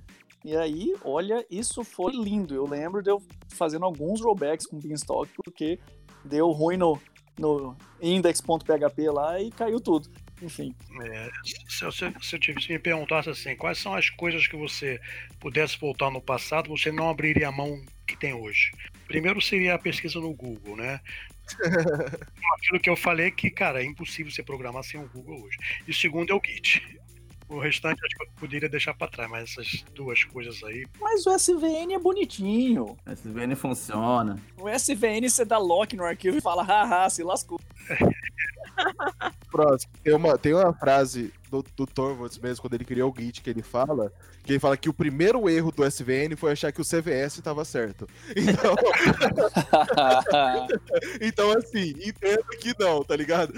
E 0.45 0.55
aí, 0.55 0.95
olha, 1.03 1.45
isso 1.49 1.83
foi 1.83 2.13
lindo. 2.13 2.53
Eu 2.53 2.65
lembro 2.65 3.01
de 3.01 3.09
eu 3.09 3.21
fazendo 3.49 3.83
alguns 3.83 4.21
rollbacks 4.21 4.67
com 4.67 4.79
Beanstalk, 4.79 5.29
porque 5.35 5.79
deu 6.23 6.51
ruim 6.51 6.77
no, 6.77 7.01
no 7.37 7.75
index.php 8.01 9.09
lá 9.09 9.41
e 9.41 9.51
caiu 9.51 9.81
tudo. 9.81 10.09
Enfim. 10.41 10.73
É, 11.03 11.29
se, 11.67 11.83
eu, 11.83 11.91
se, 11.91 12.05
eu, 12.05 12.13
se 12.21 12.71
me 12.71 12.79
perguntasse 12.79 13.29
assim, 13.29 13.55
quais 13.55 13.79
são 13.79 13.95
as 13.95 14.09
coisas 14.11 14.45
que 14.45 14.55
você 14.55 15.01
pudesse 15.39 15.79
voltar 15.79 16.11
no 16.11 16.21
passado, 16.21 16.69
você 16.69 16.91
não 16.91 17.09
abriria 17.09 17.47
a 17.47 17.51
mão 17.51 17.81
que 18.05 18.15
tem 18.15 18.33
hoje? 18.33 18.71
Primeiro 19.07 19.41
seria 19.41 19.73
a 19.73 19.79
pesquisa 19.79 20.19
no 20.19 20.33
Google, 20.33 20.77
né? 20.77 21.01
Aquilo 22.57 22.79
que 22.79 22.89
eu 22.89 22.95
falei 22.95 23.31
que, 23.31 23.49
cara, 23.49 23.81
é 23.81 23.85
impossível 23.85 24.31
você 24.31 24.43
programar 24.43 24.83
sem 24.83 24.99
o 24.99 25.09
Google 25.09 25.43
hoje. 25.43 25.57
E 25.87 25.93
segundo 25.93 26.31
é 26.31 26.35
o 26.35 26.41
Git. 26.45 26.83
O 27.49 27.59
restante 27.59 27.99
acho 28.05 28.15
que 28.17 28.23
eu 28.23 28.29
poderia 28.39 28.67
deixar 28.67 28.93
pra 28.93 29.07
trás, 29.07 29.29
mas 29.29 29.51
essas 29.51 29.83
duas 29.95 30.23
coisas 30.25 30.61
aí. 30.63 30.85
Mas 30.99 31.25
o 31.25 31.31
SVN 31.33 31.93
é 31.93 31.99
bonitinho. 31.99 32.97
O 33.05 33.11
SVN 33.11 33.55
funciona. 33.55 34.37
O 34.57 34.67
SVN 34.69 35.29
você 35.29 35.45
dá 35.45 35.57
lock 35.57 35.95
no 35.95 36.03
arquivo 36.03 36.37
e 36.37 36.41
fala, 36.41 36.63
haha, 36.63 37.09
se 37.09 37.23
lascou. 37.23 37.59
Próximo. 39.51 39.91
Tem 40.03 40.13
uma, 40.13 40.37
tem 40.37 40.53
uma 40.53 40.73
frase 40.73 41.33
do, 41.49 41.63
do 41.75 41.85
Torvalds 41.85 42.37
mesmo, 42.37 42.61
quando 42.61 42.73
ele 42.73 42.85
criou 42.85 43.11
o 43.11 43.15
Git, 43.17 43.41
que 43.41 43.49
ele 43.49 43.61
fala, 43.61 44.11
que 44.43 44.53
ele 44.53 44.59
fala 44.59 44.77
que 44.77 44.89
o 44.89 44.93
primeiro 44.93 45.49
erro 45.49 45.71
do 45.71 45.85
SVN 45.85 46.35
foi 46.35 46.51
achar 46.51 46.71
que 46.71 46.81
o 46.81 46.85
CVS 46.85 47.37
estava 47.37 47.63
certo. 47.63 48.07
Então, 48.35 48.75
então 51.21 51.51
assim, 51.51 51.93
entendo 52.03 52.45
que 52.59 52.73
não, 52.79 53.03
tá 53.03 53.15
ligado? 53.15 53.53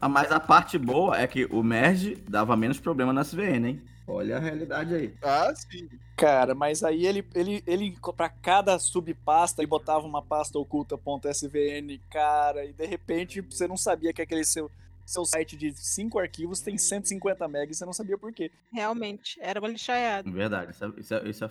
Ah, 0.00 0.08
mas 0.08 0.30
a 0.30 0.40
parte 0.40 0.78
boa 0.78 1.18
é 1.18 1.26
que 1.26 1.46
o 1.46 1.62
merge 1.62 2.16
dava 2.28 2.56
menos 2.56 2.78
problema 2.78 3.12
no 3.12 3.20
SVN, 3.20 3.66
hein? 3.66 3.82
Olha 4.08 4.36
a 4.36 4.40
realidade 4.40 4.94
aí. 4.94 5.14
Ah, 5.22 5.52
sim. 5.54 5.88
Cara, 6.16 6.54
mas 6.54 6.82
aí 6.82 7.06
ele, 7.06 7.24
ele, 7.34 7.62
ele 7.66 7.96
para 8.16 8.28
cada 8.28 8.78
subpasta, 8.78 9.60
ele 9.60 9.68
botava 9.68 10.06
uma 10.06 10.22
pasta 10.22 10.58
oculta.svn, 10.58 12.00
cara, 12.10 12.64
e 12.64 12.72
de 12.72 12.86
repente 12.86 13.40
você 13.40 13.68
não 13.68 13.76
sabia 13.76 14.12
que 14.12 14.22
aquele 14.22 14.44
seu 14.44 14.70
seu 15.08 15.24
site 15.24 15.56
de 15.56 15.72
cinco 15.74 16.18
arquivos 16.18 16.60
tem 16.60 16.76
150 16.76 17.48
MB 17.48 17.70
e 17.70 17.74
você 17.74 17.86
não 17.86 17.94
sabia 17.94 18.18
por 18.18 18.30
quê. 18.30 18.50
Realmente, 18.70 19.38
era 19.40 19.58
uma 19.58 19.68
lixaiada. 19.68 20.30
Verdade, 20.30 20.72
isso 20.72 20.84
é, 20.84 20.92
isso 20.98 21.14
é, 21.14 21.28
isso 21.28 21.44
é 21.44 21.48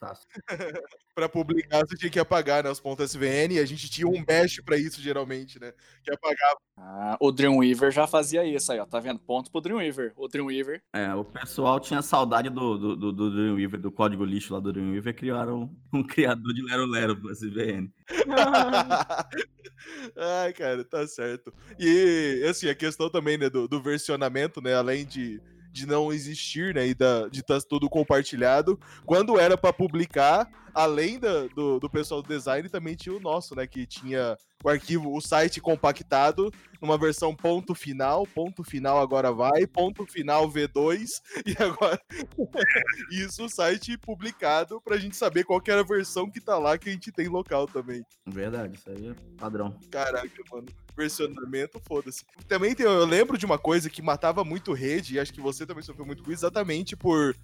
fantástico. 0.00 0.32
para 1.14 1.28
publicar, 1.28 1.80
você 1.80 1.96
tinha 1.96 2.10
que 2.10 2.18
apagar 2.18 2.64
né, 2.64 2.70
os 2.70 2.80
pontos 2.80 3.10
SVN 3.10 3.52
e 3.54 3.58
a 3.58 3.66
gente 3.66 3.90
tinha 3.90 4.08
um 4.08 4.24
bash 4.24 4.60
para 4.64 4.78
isso, 4.78 5.00
geralmente, 5.00 5.60
né? 5.60 5.72
Que 6.02 6.12
apagava. 6.12 6.58
Ah, 6.78 7.16
o 7.20 7.30
Dreamweaver 7.30 7.90
já 7.90 8.06
fazia 8.06 8.44
isso 8.44 8.72
aí, 8.72 8.78
ó. 8.78 8.86
Tá 8.86 8.98
vendo? 8.98 9.20
Ponto 9.20 9.50
pro 9.50 9.60
Dreamweaver. 9.60 10.12
O 10.16 10.26
Dreamweaver. 10.26 10.82
É, 10.94 11.14
o 11.14 11.24
pessoal 11.24 11.78
tinha 11.78 12.00
saudade 12.00 12.48
do, 12.48 12.78
do, 12.78 12.96
do, 12.96 13.12
do 13.12 13.30
Dreamweaver, 13.30 13.80
do 13.80 13.92
código 13.92 14.24
lixo 14.24 14.54
lá 14.54 14.60
do 14.60 14.72
Dreamweaver, 14.72 15.14
criaram 15.14 15.62
um, 15.62 15.76
um 16.00 16.02
criador 16.02 16.54
de 16.54 16.62
Lero 16.62 16.86
Lero 16.86 17.16
pro 17.16 17.30
SVN. 17.32 17.92
Ai, 20.16 20.52
cara, 20.52 20.84
tá 20.84 21.06
certo. 21.06 21.52
E, 21.78 22.44
assim, 22.48 22.68
a 22.68 22.74
questão 22.74 23.08
também, 23.10 23.38
né, 23.38 23.48
do, 23.48 23.66
do 23.66 23.80
versionamento, 23.82 24.60
né, 24.60 24.74
além 24.74 25.06
de, 25.06 25.40
de 25.72 25.86
não 25.86 26.12
existir, 26.12 26.74
né, 26.74 26.88
e 26.88 26.94
da, 26.94 27.28
de 27.28 27.40
estar 27.40 27.60
tá 27.60 27.66
tudo 27.68 27.88
compartilhado, 27.88 28.78
quando 29.04 29.38
era 29.38 29.56
para 29.56 29.72
publicar, 29.72 30.48
além 30.74 31.18
da, 31.18 31.46
do, 31.48 31.78
do 31.78 31.90
pessoal 31.90 32.22
do 32.22 32.28
design, 32.28 32.68
também 32.68 32.94
tinha 32.94 33.14
o 33.14 33.20
nosso, 33.20 33.54
né, 33.54 33.66
que 33.66 33.86
tinha 33.86 34.36
o 34.62 34.68
arquivo, 34.68 35.14
o 35.14 35.20
site 35.20 35.60
compactado, 35.60 36.52
numa 36.80 36.98
versão 36.98 37.34
ponto 37.34 37.74
final, 37.74 38.26
ponto 38.26 38.62
final 38.62 39.00
agora 39.00 39.32
vai, 39.32 39.66
ponto 39.66 40.06
final 40.06 40.50
V2, 40.50 41.06
e 41.46 41.62
agora 41.62 42.00
isso 43.10 43.44
o 43.44 43.48
site 43.48 43.96
publicado 43.96 44.80
pra 44.82 44.98
gente 44.98 45.16
saber 45.16 45.44
qual 45.44 45.60
que 45.60 45.70
era 45.70 45.80
a 45.80 45.84
versão 45.84 46.30
que 46.30 46.40
tá 46.40 46.58
lá 46.58 46.76
que 46.76 46.88
a 46.88 46.92
gente 46.92 47.10
tem 47.10 47.28
local 47.28 47.66
também. 47.66 48.04
Verdade, 48.26 48.76
isso 48.76 48.90
aí 48.90 49.08
é 49.08 49.14
padrão. 49.38 49.74
Caraca, 49.90 50.28
mano. 50.52 50.66
Versionamento, 50.96 51.80
foda-se. 51.86 52.24
Também 52.46 52.74
tem, 52.74 52.84
eu 52.84 53.06
lembro 53.06 53.38
de 53.38 53.46
uma 53.46 53.58
coisa 53.58 53.88
que 53.88 54.02
matava 54.02 54.44
muito 54.44 54.72
rede, 54.72 55.14
e 55.14 55.20
acho 55.20 55.32
que 55.32 55.40
você 55.40 55.64
também 55.64 55.82
sofreu 55.82 56.04
muito 56.04 56.22
com 56.22 56.30
isso, 56.30 56.44
exatamente 56.44 56.96
por 56.96 57.34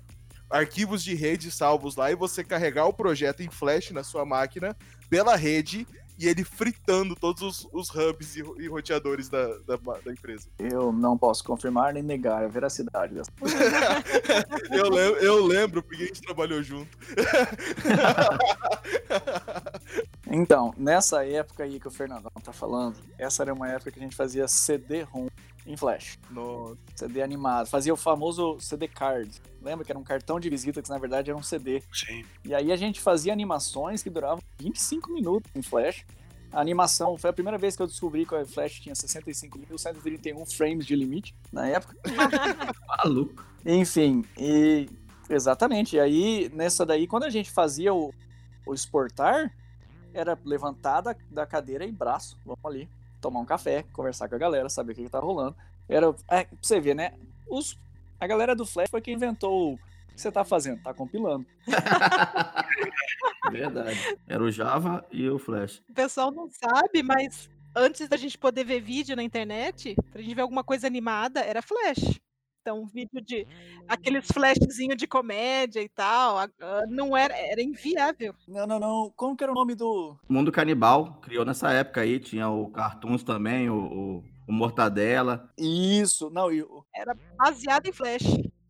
arquivos 0.51 1.03
de 1.03 1.15
rede 1.15 1.51
salvos 1.51 1.97
lá 1.97 2.11
e 2.11 2.15
você 2.15 2.45
carregar 2.45 2.87
o 2.87 2.93
projeto 2.93 3.43
em 3.43 3.51
flash 3.51 3.91
na 3.91 4.05
sua 4.05 4.25
máquina 4.25 4.77
pela 5.09 5.37
rede 5.37 5.87
e 6.19 6.27
ele 6.27 6.45
fritando 6.45 7.15
todos 7.15 7.43
os, 7.43 7.69
os 7.73 7.91
hubs 7.91 8.37
e, 8.37 8.41
e 8.59 8.69
roteadores 8.69 9.29
da, 9.29 9.47
da, 9.59 9.77
da, 9.77 10.13
empresa. 10.13 10.49
Eu 10.59 10.91
não 10.91 11.17
posso 11.17 11.45
confirmar 11.45 11.93
nem 11.93 12.03
negar 12.03 12.43
a 12.43 12.49
veracidade 12.49 13.15
dessa. 13.15 13.31
eu, 14.73 14.89
lembro, 14.89 15.21
eu 15.21 15.47
lembro, 15.47 15.83
porque 15.83 16.03
a 16.03 16.07
gente 16.07 16.23
trabalhou 16.23 16.63
junto. 16.63 16.89
então, 20.31 20.73
nessa 20.77 21.25
época 21.27 21.65
aí 21.65 21.79
que 21.79 21.89
o 21.89 21.91
Fernandão 21.91 22.33
tá 22.43 22.53
falando, 22.53 22.97
essa 23.19 23.43
era 23.43 23.53
uma 23.53 23.69
época 23.69 23.91
que 23.91 23.99
a 23.99 24.03
gente 24.03 24.17
fazia 24.17 24.49
CD-ROM 24.49 25.29
em 25.67 25.77
flash. 25.77 26.19
Nossa. 26.31 26.77
CD 26.95 27.21
animado. 27.21 27.67
Fazia 27.67 27.93
o 27.93 27.97
famoso 27.97 28.59
CD 28.61 28.89
card. 28.89 29.31
Lembra 29.67 29.85
que 29.85 29.91
era 29.91 29.99
um 29.99 30.05
cartão 30.05 30.39
de 30.39 30.49
visita 30.49 30.81
que 30.81 30.89
na 30.89 30.97
verdade 30.97 31.29
era 31.29 31.37
um 31.37 31.43
CD. 31.43 31.83
Sim. 31.93 32.25
E 32.45 32.55
aí 32.55 32.71
a 32.71 32.77
gente 32.77 33.01
fazia 33.01 33.33
animações 33.33 34.01
que 34.01 34.09
duravam 34.09 34.41
25 34.61 35.13
minutos 35.13 35.51
em 35.57 35.63
flash. 35.63 36.05
A 36.53 36.61
animação 36.61 37.19
foi 37.19 37.31
a 37.31 37.33
primeira 37.33 37.59
vez 37.59 37.75
que 37.75 37.83
eu 37.83 37.87
descobri 37.87 38.25
que 38.25 38.35
o 38.35 38.47
Flash 38.47 38.81
tinha 38.81 38.95
65.131 38.95 40.57
frames 40.57 40.87
de 40.87 40.95
limite 40.95 41.35
na 41.53 41.67
época. 41.67 41.97
Maluco. 43.05 43.45
Enfim, 43.65 44.25
e 44.39 44.89
exatamente. 45.29 45.97
E 45.97 46.01
aí, 46.01 46.51
nessa 46.55 46.87
daí, 46.87 47.07
quando 47.07 47.25
a 47.25 47.31
gente 47.31 47.51
fazia 47.51 47.93
o, 47.93 48.15
o 48.65 48.73
exportar, 48.73 49.53
era 50.15 50.39
levantada 50.45 51.17
da 51.31 51.45
cadeira 51.45 51.85
e 51.85 51.93
braço. 51.93 52.39
Vamos 52.47 52.65
ali 52.65 52.89
tomar 53.21 53.41
um 53.41 53.45
café, 53.45 53.85
conversar 53.93 54.29
com 54.29 54.37
a 54.37 54.39
galera, 54.39 54.69
saber 54.69 54.93
o 54.93 54.95
que, 54.95 55.03
que 55.03 55.11
tá 55.11 55.19
rolando. 55.19 55.57
Era, 55.89 56.15
é, 56.29 56.45
pra 56.45 56.59
você 56.63 56.81
ver, 56.81 56.95
né? 56.95 57.13
Os, 57.49 57.77
a 58.19 58.27
galera 58.27 58.55
do 58.55 58.67
Flash 58.67 58.91
foi 58.91 59.01
quem 59.01 59.15
inventou 59.15 59.75
o 59.75 59.79
que 60.15 60.21
você 60.21 60.33
tá 60.33 60.45
fazendo? 60.45 60.83
Tá 60.83 60.95
compilando. 60.95 61.47
Verdade. 63.51 64.19
Era 64.27 64.43
o 64.43 64.51
Java 64.51 65.05
e 65.11 65.29
o 65.29 65.39
Flash. 65.39 65.83
O 65.89 65.95
pessoal 65.95 66.31
não 66.31 66.49
sabe, 66.51 67.03
mas 67.03 67.51
antes 67.75 68.09
da 68.09 68.17
gente 68.17 68.39
poder 68.39 68.65
ver 68.65 68.81
vídeo 68.81 69.15
na 69.15 69.23
internet, 69.23 69.95
pra 70.11 70.23
gente 70.23 70.35
ver 70.35 70.43
alguma 70.43 70.65
coisa 70.65 70.87
animada, 70.87 71.41
era 71.41 71.61
Flash. 71.61 72.19
Então, 72.67 72.85
vídeo 72.85 73.21
de 73.21 73.47
aqueles 73.87 74.27
flashzinho 74.27 74.97
de 74.97 75.07
comédia 75.07 75.81
e 75.81 75.89
tal, 75.89 76.49
não 76.89 77.17
era, 77.17 77.33
era 77.37 77.63
inviável. 77.63 78.35
Não, 78.49 78.67
não, 78.67 78.81
não. 78.81 79.13
Como 79.15 79.37
que 79.37 79.45
era 79.45 79.53
o 79.53 79.55
nome 79.55 79.77
do. 79.77 80.19
Mundo 80.29 80.51
Canibal 80.51 81.21
criou 81.23 81.45
nessa 81.45 81.71
época 81.71 82.01
aí, 82.01 82.19
tinha 82.19 82.49
o 82.49 82.69
Cartoons 82.71 83.23
também, 83.23 83.71
o, 83.71 83.77
o, 83.77 84.25
o 84.49 84.53
Mortadela. 84.53 85.49
Isso, 85.57 86.29
não, 86.29 86.51
Era 86.97 87.15
baseado 87.37 87.87
em 87.87 87.93
Flash. 87.93 88.25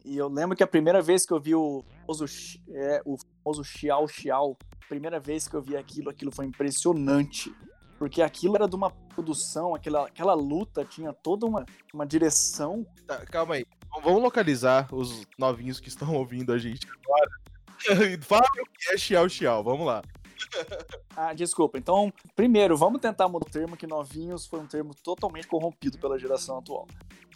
E 0.05 0.17
eu 0.17 0.29
lembro 0.29 0.57
que 0.57 0.63
a 0.63 0.67
primeira 0.67 1.01
vez 1.01 1.25
que 1.25 1.33
eu 1.33 1.41
vi 1.41 1.55
o 1.55 1.85
famoso, 2.01 2.25
é, 2.71 3.03
o 3.05 3.17
famoso 3.17 3.65
Xiao 3.65 4.07
Xiao, 4.09 4.57
primeira 4.89 5.19
vez 5.21 5.49
que 5.49 5.55
eu 5.55 5.63
vi 5.63 5.77
aquilo, 5.77 6.11
aquilo 6.11 6.33
foi 6.33 6.45
impressionante. 6.45 7.55
Porque 7.99 8.21
aquilo 8.21 8.57
era 8.57 8.69
de 8.69 8.77
uma 8.77 8.91
produção, 8.91 9.75
aquela, 9.75 10.07
aquela 10.07 10.35
luta 10.35 10.85
tinha 10.85 11.13
toda 11.13 11.47
uma, 11.47 11.65
uma 11.95 12.07
direção. 12.07 12.87
Tá, 13.07 13.25
calma 13.27 13.55
aí. 13.55 13.65
Vamos 14.03 14.23
localizar 14.23 14.93
os 14.93 15.27
novinhos 15.39 15.81
que 15.81 15.89
estão 15.89 16.13
ouvindo 16.15 16.53
a 16.53 16.59
gente 16.59 16.87
agora. 16.87 17.31
Fala 18.23 18.45
o 18.45 18.67
que 18.79 18.93
é 18.93 18.99
Xiao 18.99 19.29
Xiao, 19.29 19.63
vamos 19.63 19.87
lá. 19.87 20.03
Ah, 21.19 21.33
desculpa. 21.33 21.79
Então, 21.79 22.13
primeiro, 22.35 22.77
vamos 22.77 23.01
tentar 23.01 23.27
mudar 23.27 23.47
o 23.47 23.51
termo 23.51 23.75
que 23.75 23.87
novinhos 23.87 24.47
foi 24.47 24.61
um 24.61 24.67
termo 24.67 24.95
totalmente 24.95 25.47
corrompido 25.47 25.99
pela 25.99 26.19
geração 26.19 26.59
atual. 26.59 26.87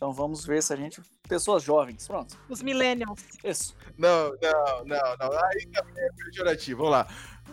Então 0.00 0.12
vamos 0.12 0.46
ver 0.46 0.62
se 0.62 0.72
a 0.72 0.76
gente. 0.76 1.02
Pessoas 1.28 1.62
jovens, 1.62 2.06
pronto. 2.06 2.38
Os 2.48 2.62
millennials. 2.62 3.22
Isso. 3.44 3.74
Não, 3.98 4.30
não, 4.30 4.84
não, 4.84 5.16
não. 5.18 5.44
Aí 5.44 5.66
também 5.72 6.04
é 6.04 6.08
pejorativo. 6.24 6.78
Vamos 6.78 6.92
lá. 6.92 7.06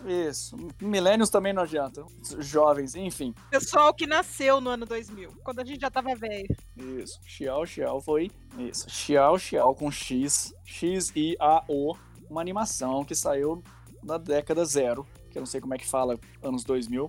Isso. 0.06 0.56
Milênios 0.80 1.28
também 1.28 1.52
não 1.52 1.62
adianta. 1.62 2.02
Jovens, 2.38 2.94
enfim. 2.94 3.34
Pessoal 3.50 3.92
que 3.92 4.06
nasceu 4.06 4.60
no 4.60 4.70
ano 4.70 4.86
2000, 4.86 5.30
quando 5.44 5.60
a 5.60 5.64
gente 5.64 5.80
já 5.80 5.90
tava 5.90 6.14
velho. 6.14 6.48
Isso. 6.74 7.20
Xiao 7.26 7.66
Xiao 7.66 8.00
foi. 8.00 8.30
Isso. 8.58 8.88
Xiao 8.88 9.38
Xiao 9.38 9.74
com 9.74 9.90
X. 9.90 10.54
X-I-A-O. 10.64 11.96
Uma 12.30 12.40
animação 12.40 13.04
que 13.04 13.14
saiu 13.14 13.62
na 14.02 14.16
década 14.16 14.64
zero. 14.64 15.06
Eu 15.38 15.42
não 15.42 15.46
sei 15.46 15.60
como 15.60 15.72
é 15.74 15.78
que 15.78 15.86
fala, 15.86 16.18
anos 16.42 16.64
2000. 16.64 17.08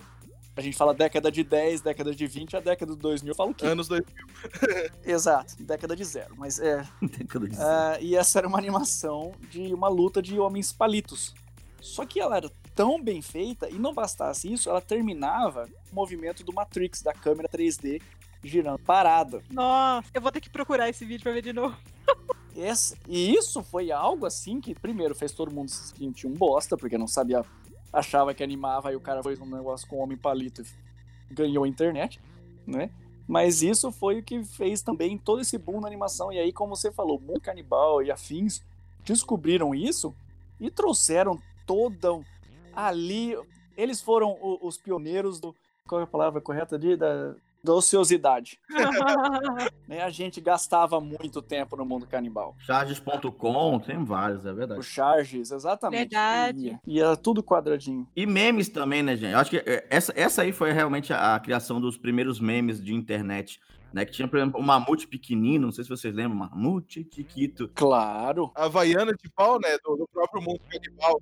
A 0.56 0.60
gente 0.60 0.76
fala 0.76 0.94
década 0.94 1.30
de 1.30 1.42
10, 1.42 1.80
década 1.80 2.14
de 2.14 2.26
20, 2.26 2.56
a 2.56 2.60
década 2.60 2.92
de 2.92 2.98
2000 2.98 3.34
fala 3.34 3.50
o 3.50 3.54
quê? 3.54 3.66
Anos 3.66 3.88
2000. 3.88 4.26
Exato, 5.04 5.62
década 5.62 5.96
de 5.96 6.04
zero. 6.04 6.34
Mas 6.36 6.58
é. 6.58 6.86
Década 7.02 7.48
de 7.48 7.56
Uh, 7.56 7.98
e 8.00 8.16
essa 8.16 8.38
era 8.38 8.48
uma 8.48 8.58
animação 8.58 9.32
de 9.50 9.72
uma 9.74 9.88
luta 9.88 10.20
de 10.20 10.38
homens 10.38 10.72
palitos. 10.72 11.34
Só 11.80 12.04
que 12.04 12.20
ela 12.20 12.36
era 12.36 12.50
tão 12.74 13.02
bem 13.02 13.20
feita, 13.22 13.68
e 13.68 13.78
não 13.78 13.92
bastasse 13.92 14.52
isso, 14.52 14.68
ela 14.68 14.80
terminava 14.80 15.68
o 15.90 15.94
movimento 15.94 16.44
do 16.44 16.52
Matrix, 16.52 17.02
da 17.02 17.12
câmera 17.12 17.48
3D 17.48 18.00
girando 18.42 18.78
parada. 18.78 19.42
Nossa, 19.50 20.08
eu 20.14 20.20
vou 20.20 20.30
ter 20.30 20.40
que 20.40 20.50
procurar 20.50 20.88
esse 20.88 21.04
vídeo 21.04 21.22
pra 21.22 21.32
ver 21.32 21.42
de 21.42 21.52
novo. 21.52 21.76
Esse, 22.56 22.96
e 23.08 23.34
isso 23.34 23.62
foi 23.62 23.92
algo 23.92 24.26
assim 24.26 24.60
que, 24.60 24.74
primeiro, 24.74 25.14
fez 25.14 25.32
todo 25.32 25.52
mundo 25.52 25.68
se 25.68 25.96
sentir 25.96 26.26
um 26.26 26.32
bosta, 26.32 26.76
porque 26.76 26.98
não 26.98 27.06
sabia, 27.06 27.44
achava 27.92 28.34
que 28.34 28.42
animava, 28.42 28.88
aí 28.88 28.96
o 28.96 29.00
cara 29.00 29.22
fez 29.22 29.40
um 29.40 29.46
negócio 29.46 29.86
com 29.88 29.96
o 29.96 30.00
homem 30.00 30.16
palito 30.16 30.62
e 30.62 31.34
ganhou 31.34 31.64
a 31.64 31.68
internet, 31.68 32.20
né? 32.66 32.90
Mas 33.26 33.62
isso 33.62 33.92
foi 33.92 34.18
o 34.18 34.22
que 34.22 34.42
fez 34.44 34.82
também 34.82 35.16
todo 35.16 35.40
esse 35.40 35.56
boom 35.56 35.80
na 35.80 35.86
animação. 35.86 36.32
E 36.32 36.38
aí, 36.38 36.52
como 36.52 36.74
você 36.74 36.90
falou, 36.90 37.20
mundo 37.20 37.40
canibal 37.40 38.02
e 38.02 38.10
afins 38.10 38.60
descobriram 39.04 39.74
isso 39.74 40.14
e 40.58 40.68
trouxeram 40.68 41.40
toda 41.64 42.20
ali. 42.74 43.36
Eles 43.76 44.00
foram 44.00 44.36
os 44.60 44.76
pioneiros 44.76 45.38
do. 45.38 45.54
Qual 45.86 46.00
é 46.00 46.04
a 46.04 46.08
palavra 46.08 46.40
correta 46.40 46.74
ali? 46.74 46.96
Da, 46.96 47.34
da 47.62 47.74
ociosidade. 47.74 48.58
né? 49.86 50.02
A 50.02 50.10
gente 50.10 50.40
gastava 50.40 51.00
muito 51.00 51.42
tempo 51.42 51.76
no 51.76 51.84
mundo 51.84 52.06
canibal. 52.06 52.56
Charges.com, 52.60 53.78
tem 53.80 54.04
vários, 54.04 54.44
é 54.46 54.52
verdade. 54.52 54.80
O 54.80 54.82
Charges, 54.82 55.50
exatamente. 55.50 56.10
Verdade. 56.10 56.66
Ia, 56.66 56.80
e 56.86 57.00
era 57.00 57.16
tudo 57.16 57.42
quadradinho. 57.42 58.08
E 58.16 58.26
memes 58.26 58.68
também, 58.68 59.02
né, 59.02 59.16
gente? 59.16 59.32
Eu 59.32 59.38
acho 59.38 59.50
que 59.50 59.58
é, 59.58 59.86
essa, 59.90 60.12
essa 60.16 60.42
aí 60.42 60.52
foi 60.52 60.72
realmente 60.72 61.12
a, 61.12 61.34
a 61.34 61.40
criação 61.40 61.80
dos 61.80 61.96
primeiros 61.96 62.40
memes 62.40 62.82
de 62.82 62.94
internet, 62.94 63.60
né? 63.92 64.04
Que 64.04 64.12
tinha, 64.12 64.28
por 64.28 64.38
exemplo, 64.38 64.60
o 64.60 64.62
Mamute 64.62 65.06
pequenino, 65.06 65.66
não 65.66 65.72
sei 65.72 65.84
se 65.84 65.90
vocês 65.90 66.14
lembram, 66.14 66.38
Mamute 66.38 67.06
Chiquito. 67.12 67.70
Claro. 67.74 68.50
A 68.54 68.64
Havaiana 68.64 69.12
de 69.12 69.28
pau, 69.30 69.58
né? 69.60 69.76
Do, 69.84 69.96
do 69.96 70.08
próprio 70.08 70.42
mundo 70.42 70.60
canibal. 70.70 71.20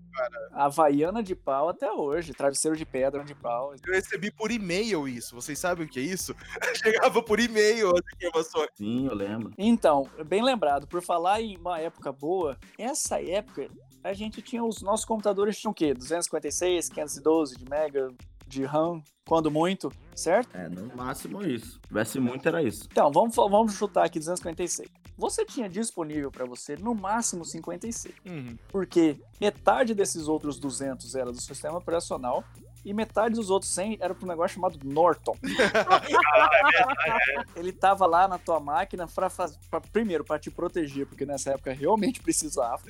Havaiana 0.53 1.23
de 1.23 1.35
pau 1.35 1.69
até 1.69 1.91
hoje. 1.91 2.35
Travesseiro 2.35 2.77
de 2.77 2.85
pedra 2.85 3.25
de 3.25 3.35
pau. 3.35 3.75
Eu 3.87 3.95
recebi 3.95 4.31
por 4.31 4.51
e-mail 4.51 5.09
isso. 5.09 5.35
Vocês 5.35 5.59
sabem 5.59 5.87
o 5.87 5.89
que 5.89 5.99
é 5.99 6.03
isso? 6.03 6.35
Chegava 6.83 7.23
por 7.23 7.41
e-mail 7.41 7.91
as 7.91 8.03
informações. 8.17 8.69
Sim, 8.75 9.07
eu 9.07 9.15
lembro. 9.15 9.53
Então, 9.57 10.09
bem 10.27 10.43
lembrado, 10.43 10.87
por 10.87 11.03
falar 11.03 11.41
em 11.41 11.57
uma 11.57 11.79
época 11.79 12.13
boa, 12.13 12.57
essa 12.79 13.23
época 13.23 13.69
a 14.03 14.13
gente 14.13 14.41
tinha 14.41 14.65
os 14.65 14.81
nossos 14.81 15.05
computadores 15.05 15.59
tinham 15.59 15.73
o 15.73 15.75
quê? 15.75 15.93
256, 15.93 16.89
512 16.89 17.57
de 17.57 17.69
mega 17.69 18.11
de 18.49 18.65
RAM, 18.65 19.03
quando 19.27 19.51
muito, 19.51 19.93
certo? 20.15 20.57
É, 20.57 20.69
no 20.69 20.95
máximo 20.97 21.43
isso. 21.45 21.73
Se 21.73 21.81
tivesse 21.89 22.19
muito, 22.19 22.49
era 22.49 22.63
isso. 22.63 22.89
Então, 22.91 23.11
vamos, 23.13 23.37
vamos 23.37 23.75
chutar 23.75 24.05
aqui 24.05 24.19
256. 24.19 24.89
Você 25.17 25.45
tinha 25.45 25.69
disponível 25.69 26.31
para 26.31 26.45
você 26.45 26.77
no 26.77 26.95
máximo 26.95 27.45
56, 27.45 28.15
Uhum. 28.25 28.57
porque 28.69 29.21
metade 29.41 29.93
desses 29.95 30.29
outros 30.29 30.59
200 30.59 31.15
era 31.15 31.31
do 31.33 31.41
sistema 31.41 31.79
operacional 31.79 32.43
e 32.85 32.95
metade 32.95 33.35
dos 33.35 33.51
outros 33.51 33.73
100 33.73 33.99
era 34.01 34.15
para 34.15 34.25
um 34.25 34.29
negócio 34.29 34.55
chamado 34.55 34.79
Norton. 34.85 35.37
Ele 37.57 37.73
tava 37.73 38.07
lá 38.07 38.29
na 38.29 38.39
tua 38.39 38.61
máquina 38.61 39.07
para 39.07 39.81
primeiro 39.93 40.25
para 40.25 40.39
te 40.39 40.51
proteger, 40.51 41.07
porque 41.07 41.27
nessa 41.27 41.51
época 41.51 41.73
realmente 41.73 42.21
precisava. 42.21 42.83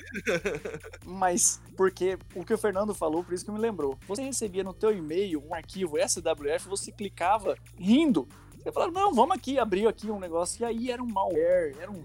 Mas 1.05 1.61
porque 1.75 2.17
o 2.35 2.45
que 2.45 2.53
o 2.53 2.57
Fernando 2.57 2.93
falou, 2.93 3.23
por 3.23 3.33
isso 3.33 3.45
que 3.45 3.51
me 3.51 3.59
lembrou. 3.59 3.97
Você 4.07 4.21
recebia 4.21 4.63
no 4.63 4.73
teu 4.73 4.95
e-mail 4.95 5.43
um 5.45 5.53
arquivo 5.53 5.97
SWF, 5.97 6.67
você 6.67 6.91
clicava 6.91 7.55
rindo. 7.77 8.27
Você 8.57 8.71
falava, 8.71 8.91
não, 8.91 9.13
vamos 9.13 9.35
aqui, 9.35 9.57
abriu 9.57 9.87
aqui 9.87 10.11
um 10.11 10.19
negócio. 10.19 10.61
E 10.61 10.65
aí 10.65 10.91
era 10.91 11.01
um 11.01 11.07
malware, 11.07 11.75
era 11.79 11.89
um 11.89 12.03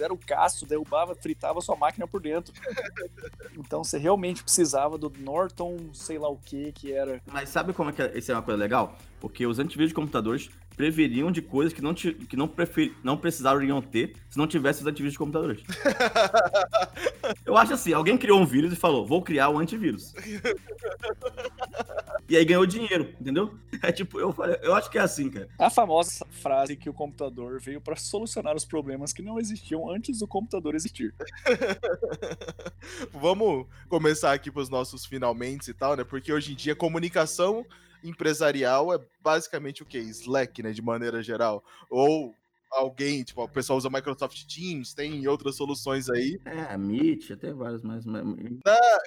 era 0.00 0.12
o 0.12 0.18
caço, 0.18 0.66
derrubava, 0.66 1.14
fritava 1.14 1.60
sua 1.60 1.76
máquina 1.76 2.06
por 2.06 2.20
dentro. 2.20 2.52
Então 3.56 3.82
você 3.84 3.96
realmente 3.98 4.42
precisava 4.42 4.98
do 4.98 5.10
Norton, 5.18 5.78
sei 5.94 6.18
lá 6.18 6.28
o 6.28 6.36
que 6.36 6.72
que 6.72 6.92
era. 6.92 7.20
Mas 7.26 7.48
sabe 7.48 7.72
como 7.72 7.90
é 7.90 7.92
que 7.92 8.02
é- 8.02 8.18
isso 8.18 8.30
é 8.30 8.34
uma 8.34 8.42
coisa 8.42 8.58
legal? 8.60 8.96
Porque 9.20 9.46
os 9.46 9.58
antivírus 9.58 9.90
de 9.90 9.94
computadores 9.94 10.50
preveniam 10.76 11.30
de 11.30 11.42
coisas 11.42 11.72
que 11.74 11.82
não, 11.82 11.92
ti- 11.92 12.14
que 12.14 12.36
não, 12.36 12.48
prefer, 12.48 12.94
não 13.04 13.16
precisariam 13.16 13.82
ter 13.82 14.14
se 14.30 14.38
não 14.38 14.46
tivesse 14.46 14.80
os 14.80 14.86
antivírus 14.86 15.12
de 15.12 15.18
computadores. 15.18 15.62
Eu 17.44 17.56
acho 17.56 17.74
assim, 17.74 17.92
alguém 17.92 18.16
criou 18.16 18.40
um 18.40 18.46
vírus 18.46 18.72
e 18.72 18.76
falou, 18.76 19.06
vou 19.06 19.20
criar 19.22 19.50
um 19.50 19.58
antivírus. 19.58 20.14
E 22.30 22.36
aí 22.36 22.44
ganhou 22.44 22.64
dinheiro, 22.64 23.12
entendeu? 23.20 23.58
É 23.82 23.90
tipo, 23.90 24.20
eu, 24.20 24.30
falei- 24.30 24.58
eu 24.62 24.74
acho 24.74 24.90
que 24.90 24.98
é 24.98 25.00
assim, 25.00 25.30
cara. 25.30 25.48
A 25.58 25.70
famosa 25.70 26.24
frase 26.30 26.76
que 26.76 26.88
o 26.90 26.92
computador 26.92 27.58
veio 27.58 27.80
para 27.80 27.96
solucionar 27.96 28.54
os 28.54 28.64
problemas 28.64 29.10
que 29.12 29.22
não 29.22 29.38
existiam 29.40 29.90
antes 29.90 30.18
do 30.18 30.28
computador 30.28 30.74
existir. 30.74 31.14
Vamos 33.12 33.66
começar 33.88 34.32
aqui 34.32 34.50
pros 34.50 34.68
nossos 34.68 35.06
finalmente 35.06 35.70
e 35.70 35.74
tal, 35.74 35.96
né? 35.96 36.04
Porque 36.04 36.30
hoje 36.32 36.52
em 36.52 36.56
dia 36.56 36.76
comunicação 36.76 37.64
empresarial 38.04 38.92
é 38.94 38.98
basicamente 39.22 39.82
o 39.82 39.86
quê? 39.86 39.98
Slack, 39.98 40.62
né? 40.62 40.72
De 40.72 40.82
maneira 40.82 41.22
geral. 41.22 41.64
Ou 41.88 42.34
alguém, 42.70 43.22
tipo, 43.22 43.42
o 43.42 43.48
pessoal 43.48 43.76
usa 43.78 43.90
Microsoft 43.90 44.44
Teams, 44.46 44.94
tem 44.94 45.26
outras 45.28 45.56
soluções 45.56 46.08
aí. 46.08 46.38
É, 46.44 46.76
Meet, 46.76 47.30
até 47.32 47.52
vários, 47.52 47.82
mas... 47.82 48.04
mas- 48.04 48.24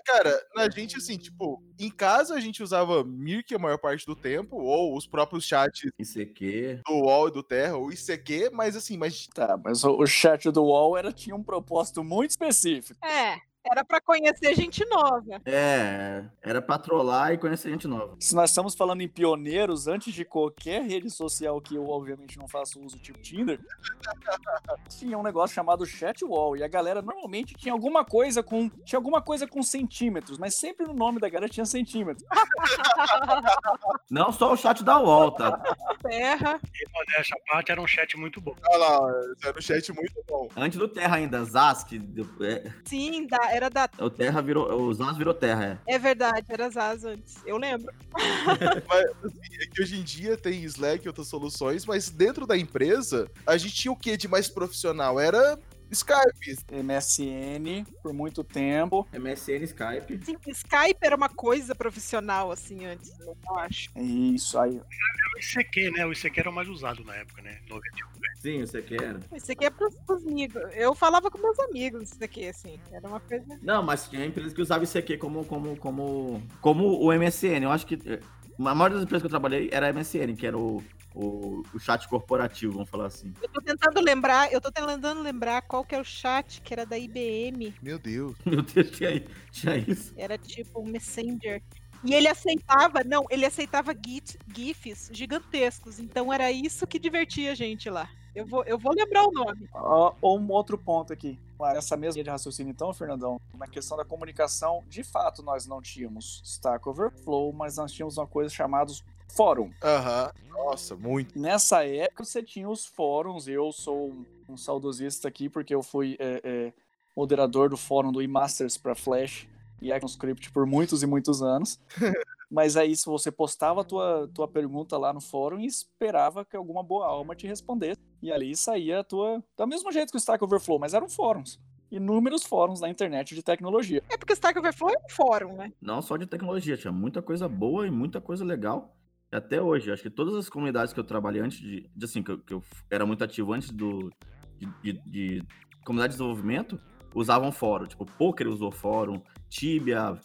Cara, 0.06 0.40
na 0.56 0.70
gente, 0.70 0.98
assim, 0.98 1.18
tipo, 1.18 1.64
em 1.80 1.90
casa 1.90 2.36
a 2.36 2.40
gente 2.40 2.62
usava 2.62 3.04
Mirk 3.04 3.54
a 3.56 3.60
maior 3.60 3.78
parte 3.78 4.06
do 4.06 4.16
tempo, 4.16 4.58
ou 4.58 4.96
os 4.96 5.08
próprios 5.08 5.46
chats 5.46 5.92
ICQ... 6.00 6.82
do 6.86 6.94
UOL 6.94 7.28
e 7.30 7.32
do 7.32 7.44
Terra, 7.44 7.78
ou 7.78 7.92
ICQ, 7.92 8.50
mas 8.54 8.76
assim, 8.76 8.98
mas 8.98 9.28
Tá, 9.34 9.60
mas 9.64 9.84
o, 9.84 9.98
o 9.98 10.06
chat 10.06 10.52
do 10.52 10.64
UOL 10.64 10.98
era, 10.98 11.12
tinha 11.12 11.36
um 11.36 11.44
propósito 11.44 12.04
muito 12.04 12.32
específico. 12.32 13.00
É, 13.06 13.38
era 13.66 13.84
pra 13.84 14.02
conhecer 14.02 14.56
gente 14.56 14.86
nova. 14.86 15.42
É, 15.46 16.26
era 16.42 16.62
pra 16.62 16.78
trollar 16.78 17.34
e 17.34 17.38
conhecer 17.38 17.70
gente 17.70 17.88
nova. 17.88 18.16
Se 18.20 18.36
nós 18.36 18.50
estamos 18.50 18.76
falando 18.76 19.02
em 19.02 19.08
pioneiros, 19.08 19.88
antes 19.88 20.14
de 20.14 20.26
qualquer 20.26 20.84
rede 20.84 21.10
social 21.10 21.60
que 21.62 21.76
eu, 21.76 21.88
obviamente, 21.88 22.38
não 22.38 22.48
faço 22.48 22.80
uso, 22.82 22.98
tipo 23.00 23.20
Tinder, 23.20 23.60
tinha 24.90 25.18
um 25.18 25.24
negócio 25.24 25.56
chamado 25.56 25.86
chat 25.86 26.24
wall. 26.26 26.58
E 26.58 26.64
a 26.64 26.68
galera 26.68 27.02
normalmente 27.02 27.54
tinha 27.56 27.74
alguma 27.74 28.04
coisa 28.04 28.44
com. 28.44 28.70
Tinha 28.84 29.00
alguma 29.00 29.22
coisa 29.22 29.48
com 29.48 29.64
centímetros, 29.64 30.38
mas 30.38 30.56
sempre 30.58 30.86
no 30.86 30.94
nome 30.94 31.20
da 31.20 31.30
galera 31.30 31.50
tinha 31.50 31.66
centímetros. 31.66 32.26
Não 34.10 34.32
só 34.32 34.54
o 34.54 34.58
chat 34.58 34.84
da 34.84 35.00
UOL, 35.00 35.32
tá? 35.32 35.58
Terra. 36.02 36.60
E 36.64 36.90
modéstia 36.92 37.36
à 37.36 37.52
parte, 37.54 37.72
era 37.72 37.82
um 37.82 37.88
chat 37.88 38.18
muito 38.18 38.40
bom. 38.42 38.54
olha 38.70 38.78
lá, 38.78 39.12
era 39.44 39.58
um 39.58 39.62
chat 39.62 39.92
muito 39.94 40.24
bom. 40.28 40.50
Antes 40.56 40.78
do 40.78 40.88
Terra 40.88 41.16
ainda, 41.18 41.44
Zask, 41.46 41.94
é, 41.94 42.72
Sim, 42.86 43.26
da- 43.28 43.53
era 43.56 43.70
da. 43.70 43.90
o 44.00 44.10
Terra 44.10 44.42
virou, 44.42 44.82
o 44.82 44.94
Zaz 44.94 45.18
virou 45.18 45.34
Terra, 45.34 45.80
é. 45.88 45.96
É 45.96 46.00
verdade, 46.00 46.46
era 46.50 46.70
Zaz 46.70 47.06
antes. 47.06 47.36
Eu 47.46 47.58
lembro. 47.58 47.94
Mas 48.88 49.06
assim, 49.24 49.62
é 49.62 49.66
que 49.68 49.82
hoje 49.82 50.00
em 50.00 50.04
dia 50.04 50.36
tem 50.38 50.64
Slack 50.64 51.06
e 51.06 51.08
outras 51.08 51.28
soluções, 51.28 51.86
mas 51.86 52.10
dentro 52.10 52.46
da 52.46 52.58
empresa, 52.58 53.30
a 53.46 53.58
gente 53.58 53.74
tinha 53.76 53.92
o 53.92 53.96
que 53.96 54.16
de 54.18 54.28
mais 54.28 54.48
profissional? 54.48 55.20
Era 55.20 55.58
Skype. 55.94 56.58
MSN 56.72 57.86
por 58.02 58.14
muito 58.14 58.44
tempo. 58.44 59.08
MSN, 59.14 59.64
Skype. 59.64 60.26
Sim, 60.26 60.38
Skype 60.48 61.00
era 61.02 61.16
uma 61.16 61.30
coisa 61.30 61.74
profissional, 61.74 62.52
assim, 62.52 62.86
antes, 62.86 63.12
eu 63.20 63.38
acho. 63.58 63.90
Isso 63.98 64.58
aí. 64.60 64.80
O 64.80 65.40
ICQ, 65.40 65.92
né? 65.92 66.06
O 66.06 66.12
ICQ 66.12 66.40
era 66.40 66.50
o 66.50 66.54
mais 66.54 66.68
usado 66.68 67.04
na 67.04 67.16
época, 67.16 67.42
né? 67.42 67.60
91. 67.70 68.14
Sim, 68.44 68.60
você 68.60 68.82
quer. 68.82 69.18
Isso 69.34 69.52
aqui 69.52 69.66
é 69.66 69.70
pros, 69.70 69.96
pros 70.06 70.28
amigos. 70.28 70.62
Eu 70.74 70.94
falava 70.94 71.32
com 71.32 71.38
meus 71.38 71.58
amigos 71.60 72.04
isso 72.04 72.20
daqui, 72.20 72.48
assim. 72.48 72.78
Era 72.92 73.08
uma 73.08 73.20
coisa. 73.20 73.58
Não, 73.62 73.82
mas 73.82 74.10
tinha 74.10 74.26
empresas 74.26 74.54
que 74.54 74.62
usavam 74.62 74.84
isso 74.84 74.98
aqui 74.98 75.18
como, 75.18 75.46
como, 75.46 75.78
como, 75.78 76.44
como 76.60 77.00
o 77.00 77.14
MSN. 77.14 77.64
Eu 77.64 77.72
acho 77.72 77.88
que 77.88 77.98
eh, 78.06 78.20
a 78.60 78.76
maioria 78.76 78.98
das 78.98 79.06
empresas 79.06 79.22
que 79.22 79.28
eu 79.28 79.30
trabalhei 79.30 79.70
era 79.72 79.94
MSN, 79.94 80.36
que 80.36 80.46
era 80.46 80.58
o, 80.58 80.84
o, 81.16 81.64
o 81.74 81.80
chat 81.80 82.08
corporativo, 82.08 82.74
vamos 82.74 82.90
falar 82.90 83.08
assim. 83.08 83.34
Eu 83.42 83.50
tô 83.50 83.62
tentando 83.62 84.02
lembrar, 84.02 84.52
eu 84.52 84.60
tô 84.60 84.72
tentando 84.72 85.22
lembrar 85.22 85.62
qual 85.62 85.84
que 85.84 85.96
é 85.96 86.00
o 86.00 86.04
chat 86.04 86.62
que 86.62 86.74
era 86.74 86.86
da 86.86 86.98
IBM. 86.98 87.76
Meu 87.82 88.00
Deus. 88.00 88.36
Meu 88.46 88.62
Deus, 88.62 88.92
tinha, 88.92 89.24
tinha 89.52 89.78
isso. 89.78 90.14
Era 90.18 90.38
tipo 90.38 90.82
um 90.82 90.86
Messenger. 90.86 91.62
E 92.04 92.14
ele 92.14 92.28
aceitava, 92.28 93.02
não, 93.04 93.26
ele 93.30 93.46
aceitava 93.46 93.94
git, 93.94 94.38
GIFs 94.54 95.10
gigantescos. 95.14 96.00
Então 96.00 96.34
era 96.34 96.52
isso 96.52 96.86
que 96.86 97.00
divertia 97.00 97.54
a 97.54 97.56
gente 97.56 97.90
lá. 97.90 98.10
Eu 98.36 98.48
vou, 98.48 98.64
eu 98.64 98.80
vou 98.80 98.94
lembrar 98.94 99.26
o 99.26 99.32
nome. 99.32 99.70
Ó, 99.72 100.14
um 100.24 100.52
outro 100.52 100.78
ponto 100.78 101.14
aqui. 101.14 101.40
Essa 101.76 101.96
mesma 101.96 102.16
linha 102.16 102.24
de 102.26 102.30
raciocínio, 102.30 102.72
então, 102.72 102.94
Fernandão, 102.94 103.40
na 103.54 103.68
questão 103.68 103.96
da 103.96 104.04
comunicação, 104.04 104.84
de 104.90 105.02
fato, 105.02 105.42
nós 105.42 105.66
não 105.66 105.82
tínhamos 105.82 106.42
Stack 106.44 106.90
Overflow, 106.90 107.54
mas 107.54 107.78
nós 107.78 107.94
tínhamos 107.94 108.18
uma 108.18 108.28
coisa 108.28 108.50
chamada 108.50 108.92
fórum. 109.36 109.72
Aham. 109.84 110.32
Nossa, 110.50 110.96
muito. 110.96 111.38
Nessa 111.38 111.86
época, 111.86 112.24
você 112.24 112.42
tinha 112.42 112.70
os 112.70 112.86
fóruns. 112.86 113.48
Eu 113.48 113.72
sou 113.72 114.10
um, 114.10 114.26
um 114.50 114.58
saudosista 114.58 115.28
aqui, 115.28 115.50
porque 115.50 115.74
eu 115.74 115.82
fui 115.82 116.16
é, 116.20 116.42
é, 116.44 116.74
moderador 117.16 117.70
do 117.70 117.78
fórum 117.78 118.12
do 118.12 118.22
eMasters 118.22 118.78
para 118.78 118.96
Flash 118.96 119.48
e 119.82 119.92
ECMAScript 119.92 120.52
por 120.52 120.66
muitos 120.66 121.04
e 121.04 121.08
muitos 121.08 121.42
anos. 121.42 121.80
Mas 122.50 122.78
aí, 122.78 122.96
se 122.96 123.08
você 123.08 123.32
postava 123.32 123.82
a 123.82 123.84
tua, 123.84 124.30
tua 124.32 124.48
pergunta 124.48 124.96
lá 124.96 125.12
no 125.12 125.20
fórum 125.20 125.60
e 125.60 125.66
esperava 125.66 126.46
que 126.46 126.56
alguma 126.56 126.84
boa 126.84 127.08
alma 127.08 127.36
te 127.36 127.48
respondesse. 127.48 128.00
E 128.22 128.32
ali 128.32 128.56
saía 128.56 129.00
a 129.00 129.04
tua. 129.04 129.44
Do 129.58 129.68
mesmo 129.68 129.92
jeito 129.92 130.12
que 130.12 130.18
o 130.18 130.20
Stack 130.20 130.44
Overflow, 130.44 130.78
mas 130.78 130.94
eram 130.94 131.10
fóruns. 131.10 131.60
Inúmeros 131.92 132.44
fóruns 132.44 132.80
na 132.80 132.90
internet 132.90 133.34
de 133.34 133.42
tecnologia. 133.42 134.04
É 134.08 134.18
porque 134.18 134.34
o 134.34 134.36
Stack 134.36 134.58
Overflow 134.58 134.92
é 134.92 134.98
um 134.98 135.10
fórum, 135.10 135.56
né? 135.56 135.74
Não 135.82 136.00
só 136.00 136.16
de 136.16 136.28
tecnologia, 136.28 136.78
tinha 136.78 136.92
muita 136.92 137.24
coisa 137.24 137.50
boa 137.50 137.88
e 137.88 137.92
muita 137.92 138.22
coisa 138.22 138.46
legal. 138.46 138.96
Até 139.34 139.62
hoje, 139.62 139.92
acho 139.92 140.04
que 140.04 140.10
todas 140.10 140.36
as 140.36 140.50
comunidades 140.50 140.94
que 140.94 141.00
eu 141.00 141.04
trabalhei 141.04 141.42
antes 141.42 141.60
de, 141.60 141.90
de 141.96 142.06
assim, 142.06 142.22
que 142.22 142.32
eu, 142.32 142.38
que 142.40 142.54
eu 142.54 142.64
era 142.90 143.06
muito 143.06 143.24
ativo 143.24 143.54
antes 143.54 143.72
do 143.72 144.12
de, 144.58 144.94
de, 144.94 145.10
de 145.10 145.44
comunidade 145.84 146.14
de 146.14 146.18
desenvolvimento, 146.18 146.80
usavam 147.14 147.52
fórum. 147.52 147.86
Tipo, 147.86 148.06
Poker 148.06 148.48
usou 148.48 148.72
fórum, 148.72 149.22
Tibia, 149.50 150.18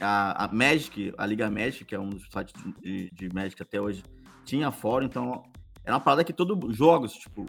a, 0.00 0.44
a 0.44 0.52
Magic, 0.52 1.12
a 1.16 1.26
Liga 1.26 1.50
Magic, 1.50 1.84
que 1.84 1.94
é 1.94 2.00
um 2.00 2.10
dos 2.10 2.24
sites 2.30 2.54
de, 2.62 2.72
de, 2.80 3.10
de 3.10 3.34
Magic 3.34 3.60
até 3.60 3.80
hoje, 3.80 4.02
tinha 4.44 4.70
fórum, 4.70 5.06
então 5.06 5.42
era 5.84 5.94
uma 5.94 6.00
parada 6.00 6.24
que 6.24 6.32
todo 6.32 6.72
jogos, 6.72 7.12
tipo, 7.14 7.46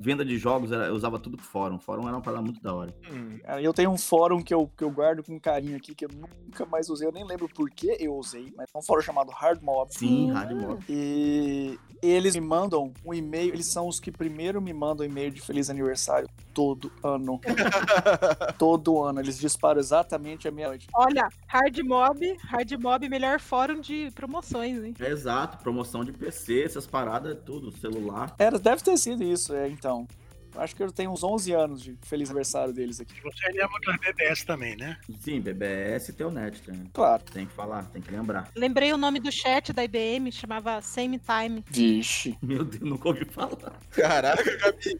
venda 0.00 0.24
de 0.24 0.36
jogos, 0.38 0.72
era, 0.72 0.86
eu 0.86 0.94
usava 0.94 1.18
tudo 1.18 1.38
fórum. 1.38 1.78
Fórum 1.78 2.02
era 2.06 2.16
uma 2.16 2.22
parada 2.22 2.42
muito 2.42 2.62
da 2.62 2.74
hora. 2.74 2.94
Hum, 3.10 3.38
Cara, 3.42 3.62
Eu 3.62 3.72
tenho 3.72 3.90
um 3.90 3.98
fórum 3.98 4.42
que 4.42 4.52
eu, 4.52 4.70
que 4.76 4.84
eu 4.84 4.90
guardo 4.90 5.22
com 5.22 5.38
carinho 5.38 5.76
aqui, 5.76 5.94
que 5.94 6.04
eu 6.04 6.10
nunca 6.12 6.64
mais 6.66 6.88
usei. 6.88 7.06
Eu 7.06 7.12
nem 7.12 7.24
lembro 7.26 7.48
por 7.48 7.70
que 7.70 7.96
eu 8.00 8.14
usei, 8.16 8.52
mas 8.56 8.68
é 8.74 8.78
um 8.78 8.82
fórum 8.82 9.02
chamado 9.02 9.30
Hard 9.30 9.62
Mob. 9.62 9.92
Sim, 9.94 10.30
hard 10.30 10.52
mob. 10.52 10.84
E 10.88 11.78
eles 12.02 12.34
me 12.34 12.40
mandam 12.40 12.92
um 13.04 13.14
e-mail, 13.14 13.54
eles 13.54 13.66
são 13.66 13.88
os 13.88 13.98
que 13.98 14.10
primeiro 14.12 14.60
me 14.60 14.72
mandam 14.72 15.06
e-mail 15.06 15.30
de 15.30 15.40
feliz 15.40 15.70
aniversário 15.70 16.28
todo 16.52 16.90
ano. 17.02 17.40
todo 18.58 19.02
ano. 19.02 19.20
Eles 19.20 19.38
disparam 19.38 19.80
exatamente 19.80 20.46
a 20.46 20.50
meia-noite. 20.50 20.86
Olha, 20.94 21.28
Hard 21.46 21.78
Mob, 21.80 22.36
Hard 22.44 22.72
Mob, 22.80 23.08
melhor 23.08 23.40
fórum 23.40 23.80
de 23.80 24.10
promoções, 24.14 24.82
hein? 24.82 24.94
Exato, 25.00 25.58
promoção 25.58 26.04
de 26.04 26.12
PC, 26.12 26.62
essas 26.62 26.86
paradas, 26.86 27.36
tudo, 27.44 27.72
celular. 27.72 28.34
Era, 28.38 28.58
deve 28.58 28.82
ter 28.82 28.96
sido 28.96 29.22
isso, 29.22 29.54
é, 29.54 29.68
então. 29.84 30.08
Acho 30.56 30.74
que 30.76 30.82
eu 30.82 30.92
tenho 30.92 31.10
uns 31.10 31.22
11 31.22 31.52
anos 31.52 31.82
de 31.82 31.96
feliz 32.02 32.30
aniversário 32.30 32.72
deles 32.72 33.00
aqui. 33.00 33.14
Você 33.22 33.46
lembra 33.52 33.78
das 33.86 33.96
BBS 33.98 34.44
também, 34.44 34.76
né? 34.76 34.96
Sim, 35.20 35.40
BBS 35.40 36.10
e 36.10 36.12
Telnet, 36.12 36.70
né? 36.70 36.86
Claro. 36.92 37.22
Tem 37.24 37.46
que 37.46 37.52
falar, 37.52 37.84
tem 37.86 38.00
que 38.00 38.10
lembrar. 38.10 38.50
Lembrei 38.54 38.92
o 38.92 38.96
nome 38.96 39.20
do 39.20 39.30
chat 39.32 39.72
da 39.72 39.84
IBM, 39.84 40.30
chamava 40.30 40.80
Same 40.80 41.18
Time. 41.18 41.64
Vixe. 41.68 42.38
Meu 42.42 42.64
Deus, 42.64 42.82
nunca 42.82 43.08
ouvi 43.08 43.24
falar. 43.24 43.78
Caraca, 43.90 44.56
Gabi. 44.58 44.98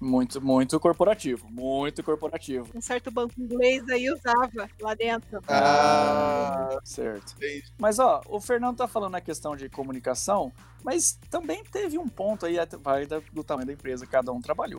Muito, 0.00 0.40
muito 0.40 0.78
corporativo. 0.80 1.48
Muito 1.50 2.02
corporativo. 2.02 2.70
Um 2.74 2.80
certo 2.80 3.10
banco 3.10 3.34
inglês 3.38 3.86
aí 3.88 4.10
usava 4.10 4.68
lá 4.80 4.94
dentro. 4.94 5.40
Ah, 5.48 6.78
Certo. 6.84 7.34
entendi. 7.36 7.64
Mas 7.78 7.98
ó, 7.98 8.22
o 8.28 8.40
Fernando 8.40 8.76
tá 8.76 8.88
falando 8.88 9.12
na 9.12 9.20
questão 9.20 9.56
de 9.56 9.68
comunicação, 9.68 10.52
mas 10.84 11.18
também 11.30 11.62
teve 11.64 11.98
um 11.98 12.08
ponto 12.08 12.46
aí, 12.46 12.56
vai 12.82 13.06
do 13.32 13.42
tamanho 13.44 13.66
da 13.66 13.72
empresa 13.72 14.06
cada 14.06 14.32
um 14.32 14.40
trabalhou. 14.40 14.77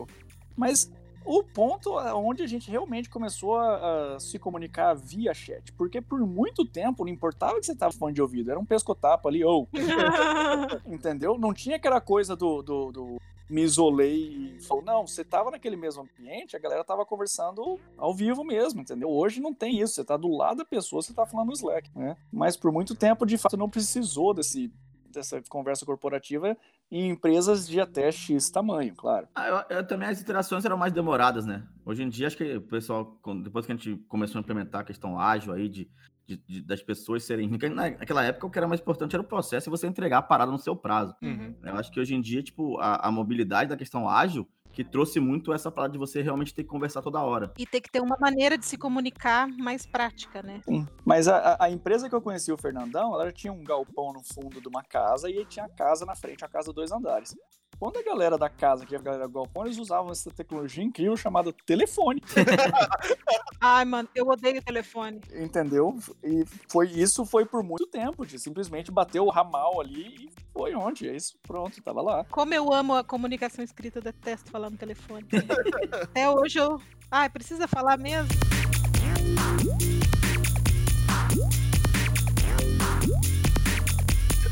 Mas 0.60 0.92
o 1.24 1.42
ponto 1.42 1.96
onde 1.96 2.42
a 2.42 2.46
gente 2.46 2.70
realmente 2.70 3.08
começou 3.08 3.56
a, 3.56 4.16
a 4.16 4.20
se 4.20 4.38
comunicar 4.38 4.92
via 4.94 5.32
chat, 5.32 5.72
porque 5.72 6.02
por 6.02 6.20
muito 6.26 6.66
tempo 6.66 7.02
não 7.02 7.10
importava 7.10 7.58
que 7.58 7.64
você 7.64 7.74
tava 7.74 7.92
falando 7.92 8.14
de 8.14 8.20
ouvido, 8.20 8.50
era 8.50 8.60
um 8.60 8.64
pescotapo 8.64 9.26
ali, 9.26 9.42
ou, 9.42 9.66
entendeu? 10.86 11.38
Não 11.38 11.54
tinha 11.54 11.76
aquela 11.76 12.00
coisa 12.00 12.36
do, 12.36 12.60
do, 12.60 12.92
do 12.92 13.20
me 13.48 13.62
isolei 13.62 14.56
e 14.58 14.60
falou, 14.60 14.84
não, 14.84 15.06
você 15.06 15.24
tava 15.24 15.50
naquele 15.50 15.76
mesmo 15.76 16.02
ambiente, 16.02 16.56
a 16.56 16.58
galera 16.58 16.84
tava 16.84 17.06
conversando 17.06 17.80
ao 17.96 18.14
vivo 18.14 18.44
mesmo, 18.44 18.82
entendeu? 18.82 19.08
Hoje 19.08 19.40
não 19.40 19.54
tem 19.54 19.80
isso, 19.80 19.94
você 19.94 20.04
tá 20.04 20.18
do 20.18 20.28
lado 20.28 20.58
da 20.58 20.64
pessoa, 20.64 21.00
você 21.00 21.14
tá 21.14 21.24
falando 21.24 21.48
no 21.48 21.54
Slack, 21.54 21.90
né? 21.96 22.18
Mas 22.30 22.54
por 22.54 22.70
muito 22.70 22.94
tempo, 22.94 23.24
de 23.24 23.38
fato, 23.38 23.56
não 23.56 23.68
precisou 23.68 24.34
desse, 24.34 24.70
dessa 25.10 25.42
conversa 25.48 25.86
corporativa 25.86 26.56
em 26.90 27.08
empresas 27.10 27.68
de 27.68 27.80
até 27.80 28.10
X 28.10 28.50
tamanho, 28.50 28.94
claro. 28.94 29.28
Ah, 29.34 29.64
eu- 29.70 29.76
eu 29.78 29.86
também 29.86 30.08
as 30.08 30.20
interações 30.20 30.64
eram 30.64 30.76
mais 30.76 30.92
demoradas, 30.92 31.46
né? 31.46 31.62
Hoje 31.84 32.02
em 32.02 32.08
dia, 32.08 32.26
acho 32.26 32.36
que 32.36 32.56
o 32.56 32.60
pessoal, 32.62 33.18
depois 33.42 33.64
que 33.66 33.72
a 33.72 33.76
gente 33.76 33.96
começou 34.08 34.38
a 34.38 34.42
implementar 34.42 34.80
a 34.80 34.84
questão 34.84 35.18
ágil 35.18 35.52
aí, 35.52 35.68
de, 35.68 35.88
de- 36.26 36.36
de- 36.48 36.62
das 36.62 36.82
pessoas 36.82 37.24
serem. 37.24 37.48
Naquela 37.48 38.24
época, 38.24 38.46
o 38.46 38.50
que 38.50 38.58
era 38.58 38.66
mais 38.68 38.80
importante 38.80 39.14
era 39.14 39.22
o 39.22 39.26
processo 39.26 39.68
e 39.68 39.70
você 39.70 39.86
entregar 39.86 40.18
a 40.18 40.22
parada 40.22 40.50
no 40.50 40.58
seu 40.58 40.74
prazo. 40.74 41.14
Uhum. 41.22 41.54
Eu 41.62 41.74
acho 41.76 41.90
que 41.92 42.00
hoje 42.00 42.14
em 42.14 42.20
dia, 42.20 42.42
tipo, 42.42 42.78
a, 42.78 43.08
a 43.08 43.10
mobilidade 43.12 43.70
da 43.70 43.76
questão 43.76 44.08
ágil, 44.08 44.48
que 44.82 44.84
trouxe 44.90 45.20
muito 45.20 45.52
essa 45.52 45.70
parada 45.70 45.92
de 45.92 45.98
você 45.98 46.22
realmente 46.22 46.54
ter 46.54 46.62
que 46.62 46.68
conversar 46.70 47.02
toda 47.02 47.20
hora. 47.22 47.52
E 47.58 47.66
tem 47.66 47.82
que 47.82 47.90
ter 47.90 48.00
uma 48.00 48.16
maneira 48.18 48.56
de 48.56 48.64
se 48.64 48.78
comunicar 48.78 49.46
mais 49.46 49.84
prática, 49.84 50.42
né? 50.42 50.62
Sim. 50.64 50.86
Mas 51.04 51.28
a, 51.28 51.56
a- 51.60 51.70
empresa 51.70 52.08
que 52.08 52.14
eu 52.14 52.22
conheci, 52.22 52.50
o 52.50 52.56
Fernandão, 52.56 53.12
ela 53.12 53.30
tinha 53.30 53.52
um 53.52 53.62
galpão 53.62 54.10
no 54.12 54.22
fundo 54.22 54.58
de 54.58 54.68
uma 54.68 54.82
casa 54.82 55.28
e 55.28 55.36
aí 55.38 55.44
tinha 55.44 55.66
a 55.66 55.68
casa 55.68 56.06
na 56.06 56.16
frente, 56.16 56.42
a 56.44 56.48
casa 56.48 56.68
de 56.68 56.74
dois 56.74 56.90
andares. 56.92 57.36
Quando 57.80 57.96
a 57.98 58.02
galera 58.02 58.36
da 58.36 58.50
casa, 58.50 58.84
que 58.84 58.94
é 58.94 58.98
a 58.98 59.00
galera 59.00 59.26
do 59.26 59.32
galpão, 59.32 59.64
eles 59.64 59.78
usavam 59.78 60.12
essa 60.12 60.30
tecnologia 60.30 60.84
incrível 60.84 61.16
chamada 61.16 61.50
telefone, 61.64 62.22
Ai, 63.58 63.86
mano, 63.86 64.06
eu 64.14 64.26
odeio 64.26 64.62
telefone. 64.62 65.20
entendeu? 65.32 65.98
E 66.22 66.44
foi 66.68 66.88
isso 66.88 67.24
foi 67.24 67.46
por 67.46 67.62
muito 67.62 67.86
tempo, 67.86 68.26
de 68.26 68.38
simplesmente 68.38 68.92
bater 68.92 69.20
o 69.20 69.30
ramal 69.30 69.80
ali 69.80 70.26
e 70.26 70.30
foi 70.52 70.74
onde? 70.74 71.08
É 71.08 71.16
isso, 71.16 71.38
pronto, 71.42 71.80
tava 71.82 72.02
lá. 72.02 72.24
Como 72.30 72.52
eu 72.52 72.70
amo 72.70 72.94
a 72.94 73.02
comunicação 73.02 73.64
escrita, 73.64 73.98
eu 73.98 74.02
detesto 74.02 74.50
falar 74.50 74.68
no 74.68 74.76
telefone. 74.76 75.26
Até 76.02 76.28
hoje 76.28 76.58
eu. 76.58 76.78
Ai, 77.10 77.30
precisa 77.30 77.66
falar 77.66 77.96
mesmo? 77.96 78.28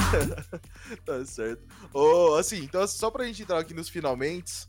Tá 1.04 1.24
certo. 1.24 1.62
Ô, 1.92 2.34
assim, 2.36 2.64
então 2.64 2.86
só 2.86 3.10
pra 3.10 3.24
gente 3.24 3.42
entrar 3.42 3.58
aqui 3.58 3.74
nos 3.74 3.88
finalmente, 3.88 4.66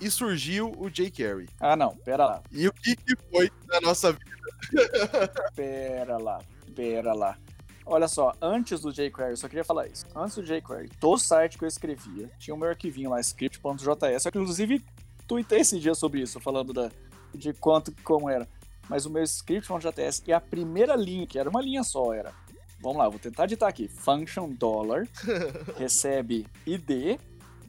e 0.00 0.10
surgiu 0.10 0.72
o 0.78 0.90
jQuery. 0.90 1.48
Ah, 1.60 1.76
não, 1.76 1.96
pera 1.96 2.26
lá, 2.26 2.42
E 2.50 2.66
o 2.66 2.72
que, 2.72 2.96
que 2.96 3.14
foi 3.30 3.50
na 3.68 3.80
nossa 3.80 4.12
vida? 4.12 4.32
pera 5.54 6.18
lá, 6.18 6.40
pera 6.74 7.12
lá. 7.12 7.38
Olha 7.86 8.08
só, 8.08 8.32
antes 8.40 8.80
do 8.80 8.92
jQuery, 8.92 9.30
eu 9.30 9.36
só 9.36 9.48
queria 9.48 9.64
falar 9.64 9.86
isso. 9.86 10.04
Antes 10.14 10.36
do 10.36 10.42
jQuery, 10.42 10.90
todo 11.00 11.18
site 11.18 11.58
que 11.58 11.64
eu 11.64 11.68
escrevia 11.68 12.30
tinha 12.38 12.54
o 12.54 12.58
meu 12.58 12.68
arquivinho 12.68 13.10
lá, 13.10 13.20
script.js. 13.20 14.24
Eu, 14.24 14.28
inclusive, 14.28 14.84
tuitei 15.26 15.60
esse 15.60 15.78
dia 15.78 15.94
sobre 15.94 16.20
isso, 16.20 16.40
falando 16.40 16.72
da, 16.72 16.90
de 17.34 17.52
quanto, 17.52 17.92
como 18.02 18.28
era. 18.28 18.48
Mas 18.88 19.06
o 19.06 19.10
meu 19.10 19.22
script.js 19.22 20.22
e 20.26 20.32
a 20.32 20.40
primeira 20.40 20.94
linha, 20.96 21.26
que 21.26 21.38
era 21.38 21.48
uma 21.48 21.60
linha 21.60 21.82
só, 21.82 22.12
era. 22.12 22.32
Vamos 22.82 22.98
lá, 22.98 23.08
vou 23.08 23.18
tentar 23.18 23.46
digitar 23.46 23.68
aqui. 23.68 23.86
Function 23.88 24.48
dollar 24.50 25.06
recebe 25.78 26.46
ID, 26.66 27.18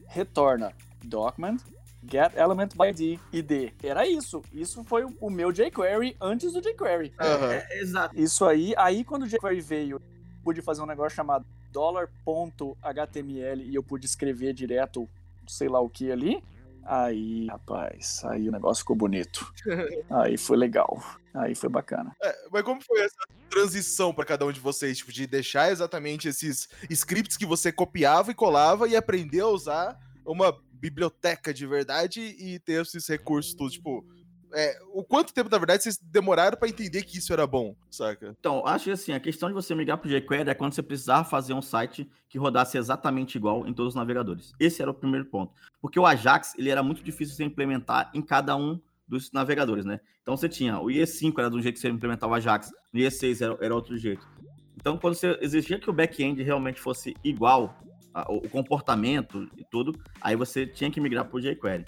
retorna 0.08 0.72
document, 1.04 1.58
get 2.04 2.36
element 2.36 2.70
by 2.76 2.88
ID, 2.90 3.20
ID. 3.32 3.72
Era 3.82 4.06
isso. 4.06 4.42
Isso 4.52 4.82
foi 4.84 5.04
o- 5.20 5.30
meu 5.30 5.52
jQuery 5.52 6.16
antes 6.20 6.52
do 6.52 6.60
jQuery. 6.60 7.14
Aham. 7.20 7.52
É, 7.52 7.78
exato. 7.80 8.18
Isso 8.18 8.44
aí, 8.44 8.74
aí 8.76 9.04
quando 9.04 9.22
o 9.22 9.26
jQuery 9.28 9.60
veio, 9.60 9.96
eu 9.96 10.02
pude 10.42 10.60
fazer 10.60 10.82
um 10.82 10.86
negócio 10.86 11.14
chamado 11.16 11.46
$.html 11.72 13.60
e 13.62 13.74
eu 13.74 13.82
pude 13.82 14.06
escrever 14.06 14.52
direto, 14.52 15.08
sei 15.46 15.68
lá 15.68 15.80
o 15.80 15.88
que 15.88 16.10
ali. 16.10 16.42
Aí, 16.86 17.46
rapaz, 17.46 18.22
aí 18.26 18.46
o 18.48 18.52
negócio 18.52 18.82
ficou 18.82 18.94
bonito. 18.94 19.50
Aí 20.10 20.36
foi 20.36 20.54
legal. 20.58 21.02
Aí 21.32 21.54
foi 21.54 21.70
bacana. 21.70 22.14
É, 22.22 22.36
mas 22.52 22.62
como 22.62 22.78
foi 22.82 23.00
essa 23.00 23.16
transição 23.54 24.12
para 24.12 24.24
cada 24.24 24.44
um 24.44 24.50
de 24.50 24.58
vocês? 24.58 24.98
Tipo, 24.98 25.12
de 25.12 25.28
deixar 25.28 25.70
exatamente 25.70 26.26
esses 26.26 26.68
scripts 26.90 27.36
que 27.36 27.46
você 27.46 27.70
copiava 27.70 28.32
e 28.32 28.34
colava 28.34 28.88
e 28.88 28.96
aprender 28.96 29.40
a 29.40 29.46
usar 29.46 29.96
uma 30.26 30.52
biblioteca 30.72 31.54
de 31.54 31.64
verdade 31.64 32.20
e 32.20 32.58
ter 32.58 32.82
esses 32.82 33.06
recursos 33.06 33.54
todos, 33.54 33.74
tipo, 33.74 34.04
é, 34.52 34.78
o 34.92 35.04
quanto 35.04 35.32
tempo, 35.32 35.50
na 35.50 35.58
verdade, 35.58 35.84
vocês 35.84 35.98
demoraram 35.98 36.56
para 36.56 36.68
entender 36.68 37.02
que 37.02 37.18
isso 37.18 37.32
era 37.32 37.46
bom, 37.46 37.76
saca? 37.90 38.34
Então, 38.38 38.66
acho 38.66 38.84
que 38.84 38.90
assim, 38.90 39.12
a 39.12 39.20
questão 39.20 39.48
de 39.48 39.54
você 39.54 39.74
migrar 39.74 39.98
pro 39.98 40.08
jQuery 40.08 40.50
é 40.50 40.54
quando 40.54 40.74
você 40.74 40.82
precisava 40.82 41.24
fazer 41.24 41.54
um 41.54 41.62
site 41.62 42.08
que 42.28 42.38
rodasse 42.38 42.76
exatamente 42.76 43.36
igual 43.36 43.66
em 43.66 43.72
todos 43.72 43.92
os 43.92 43.96
navegadores. 43.96 44.52
Esse 44.58 44.82
era 44.82 44.90
o 44.90 44.94
primeiro 44.94 45.26
ponto. 45.26 45.52
Porque 45.80 45.98
o 45.98 46.06
Ajax, 46.06 46.54
ele 46.56 46.70
era 46.70 46.82
muito 46.82 47.02
difícil 47.02 47.36
de 47.36 47.44
implementar 47.44 48.10
em 48.14 48.22
cada 48.22 48.56
um 48.56 48.80
dos 49.06 49.30
navegadores, 49.32 49.84
né? 49.84 50.00
Então 50.22 50.36
você 50.36 50.48
tinha, 50.48 50.78
o 50.78 50.86
IE5 50.86 51.38
era 51.38 51.48
um 51.48 51.60
jeito 51.60 51.74
que 51.74 51.80
você 51.80 51.88
implementava 51.88 52.36
Ajax, 52.36 52.70
o 52.92 52.96
IE6 52.96 53.44
era, 53.44 53.58
era 53.60 53.74
outro 53.74 53.96
jeito. 53.96 54.26
Então, 54.76 54.98
quando 54.98 55.14
você 55.14 55.38
exigia 55.40 55.78
que 55.78 55.88
o 55.88 55.92
back-end 55.92 56.42
realmente 56.42 56.80
fosse 56.80 57.14
igual, 57.22 57.78
a, 58.14 58.30
o 58.30 58.48
comportamento 58.48 59.48
e 59.56 59.64
tudo, 59.64 59.98
aí 60.20 60.36
você 60.36 60.66
tinha 60.66 60.90
que 60.90 61.00
migrar 61.00 61.24
para 61.24 61.36
o 61.36 61.40
jQuery. 61.40 61.84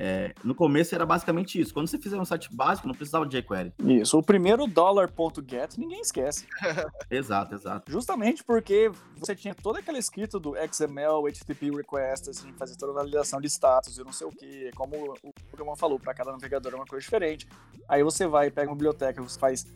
É, 0.00 0.32
no 0.44 0.54
começo 0.54 0.94
era 0.94 1.04
basicamente 1.04 1.60
isso. 1.60 1.74
Quando 1.74 1.88
você 1.88 1.98
fizer 1.98 2.16
um 2.16 2.24
site 2.24 2.48
básico, 2.54 2.86
não 2.86 2.94
precisava 2.94 3.26
de 3.26 3.36
jQuery. 3.36 3.72
Isso. 3.84 4.16
O 4.16 4.22
primeiro 4.22 4.64
dollar.get 4.68 5.76
ninguém 5.76 6.00
esquece. 6.00 6.46
exato, 7.10 7.56
exato. 7.56 7.90
Justamente 7.90 8.44
porque 8.44 8.92
você 9.16 9.34
tinha 9.34 9.56
toda 9.56 9.80
aquela 9.80 9.98
escrita 9.98 10.38
do 10.38 10.54
XML, 10.72 11.26
HTTP 11.26 11.72
request, 11.72 12.30
assim, 12.30 12.52
fazer 12.52 12.76
toda 12.76 12.92
a 12.92 12.94
validação 12.94 13.40
de 13.40 13.48
status 13.48 13.98
e 13.98 14.04
não 14.04 14.12
sei 14.12 14.28
o 14.28 14.30
que. 14.30 14.70
Como 14.76 15.16
o 15.24 15.32
programa 15.50 15.76
falou, 15.76 15.98
para 15.98 16.14
cada 16.14 16.30
navegador 16.30 16.74
é 16.74 16.76
uma 16.76 16.86
coisa 16.86 17.02
diferente. 17.02 17.48
Aí 17.88 18.04
você 18.04 18.24
vai, 18.28 18.52
pega 18.52 18.70
uma 18.70 18.76
biblioteca, 18.76 19.20
você 19.20 19.38
faz 19.38 19.66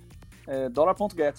é, 0.47 0.69
dollar.get 0.69 1.35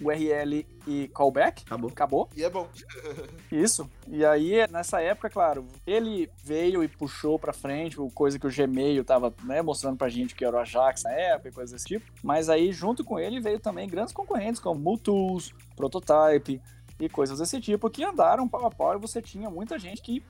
URL 0.00 0.66
e 0.86 1.08
callback. 1.08 1.62
Acabou. 1.66 1.90
Acabou. 1.90 2.30
E 2.36 2.44
é 2.44 2.50
bom. 2.50 2.68
Isso. 3.50 3.88
E 4.08 4.24
aí, 4.24 4.66
nessa 4.70 5.00
época, 5.00 5.30
claro, 5.30 5.66
ele 5.86 6.30
veio 6.42 6.82
e 6.82 6.88
puxou 6.88 7.38
pra 7.38 7.52
frente, 7.52 7.96
coisa 8.14 8.38
que 8.38 8.46
o 8.46 8.50
Gmail 8.50 9.04
tava 9.04 9.34
né, 9.44 9.62
mostrando 9.62 9.96
pra 9.96 10.08
gente 10.08 10.34
que 10.34 10.44
era 10.44 10.56
o 10.56 10.60
Ajax 10.60 11.04
na 11.04 11.12
época 11.12 11.48
e 11.48 11.52
coisas 11.52 11.72
desse 11.72 11.86
tipo. 11.86 12.10
Mas 12.22 12.48
aí, 12.48 12.72
junto 12.72 13.04
com 13.04 13.18
ele, 13.18 13.40
veio 13.40 13.60
também 13.60 13.88
grandes 13.88 14.12
concorrentes 14.12 14.60
como 14.60 14.80
Multools, 14.80 15.52
Prototype 15.76 16.60
e 16.98 17.08
coisas 17.08 17.38
desse 17.38 17.60
tipo, 17.60 17.90
que 17.90 18.04
andaram 18.04 18.48
pau 18.48 18.66
a 18.66 18.70
pau 18.70 18.94
e 18.94 19.00
você 19.00 19.20
tinha 19.20 19.50
muita 19.50 19.78
gente 19.78 20.00
que, 20.00 20.22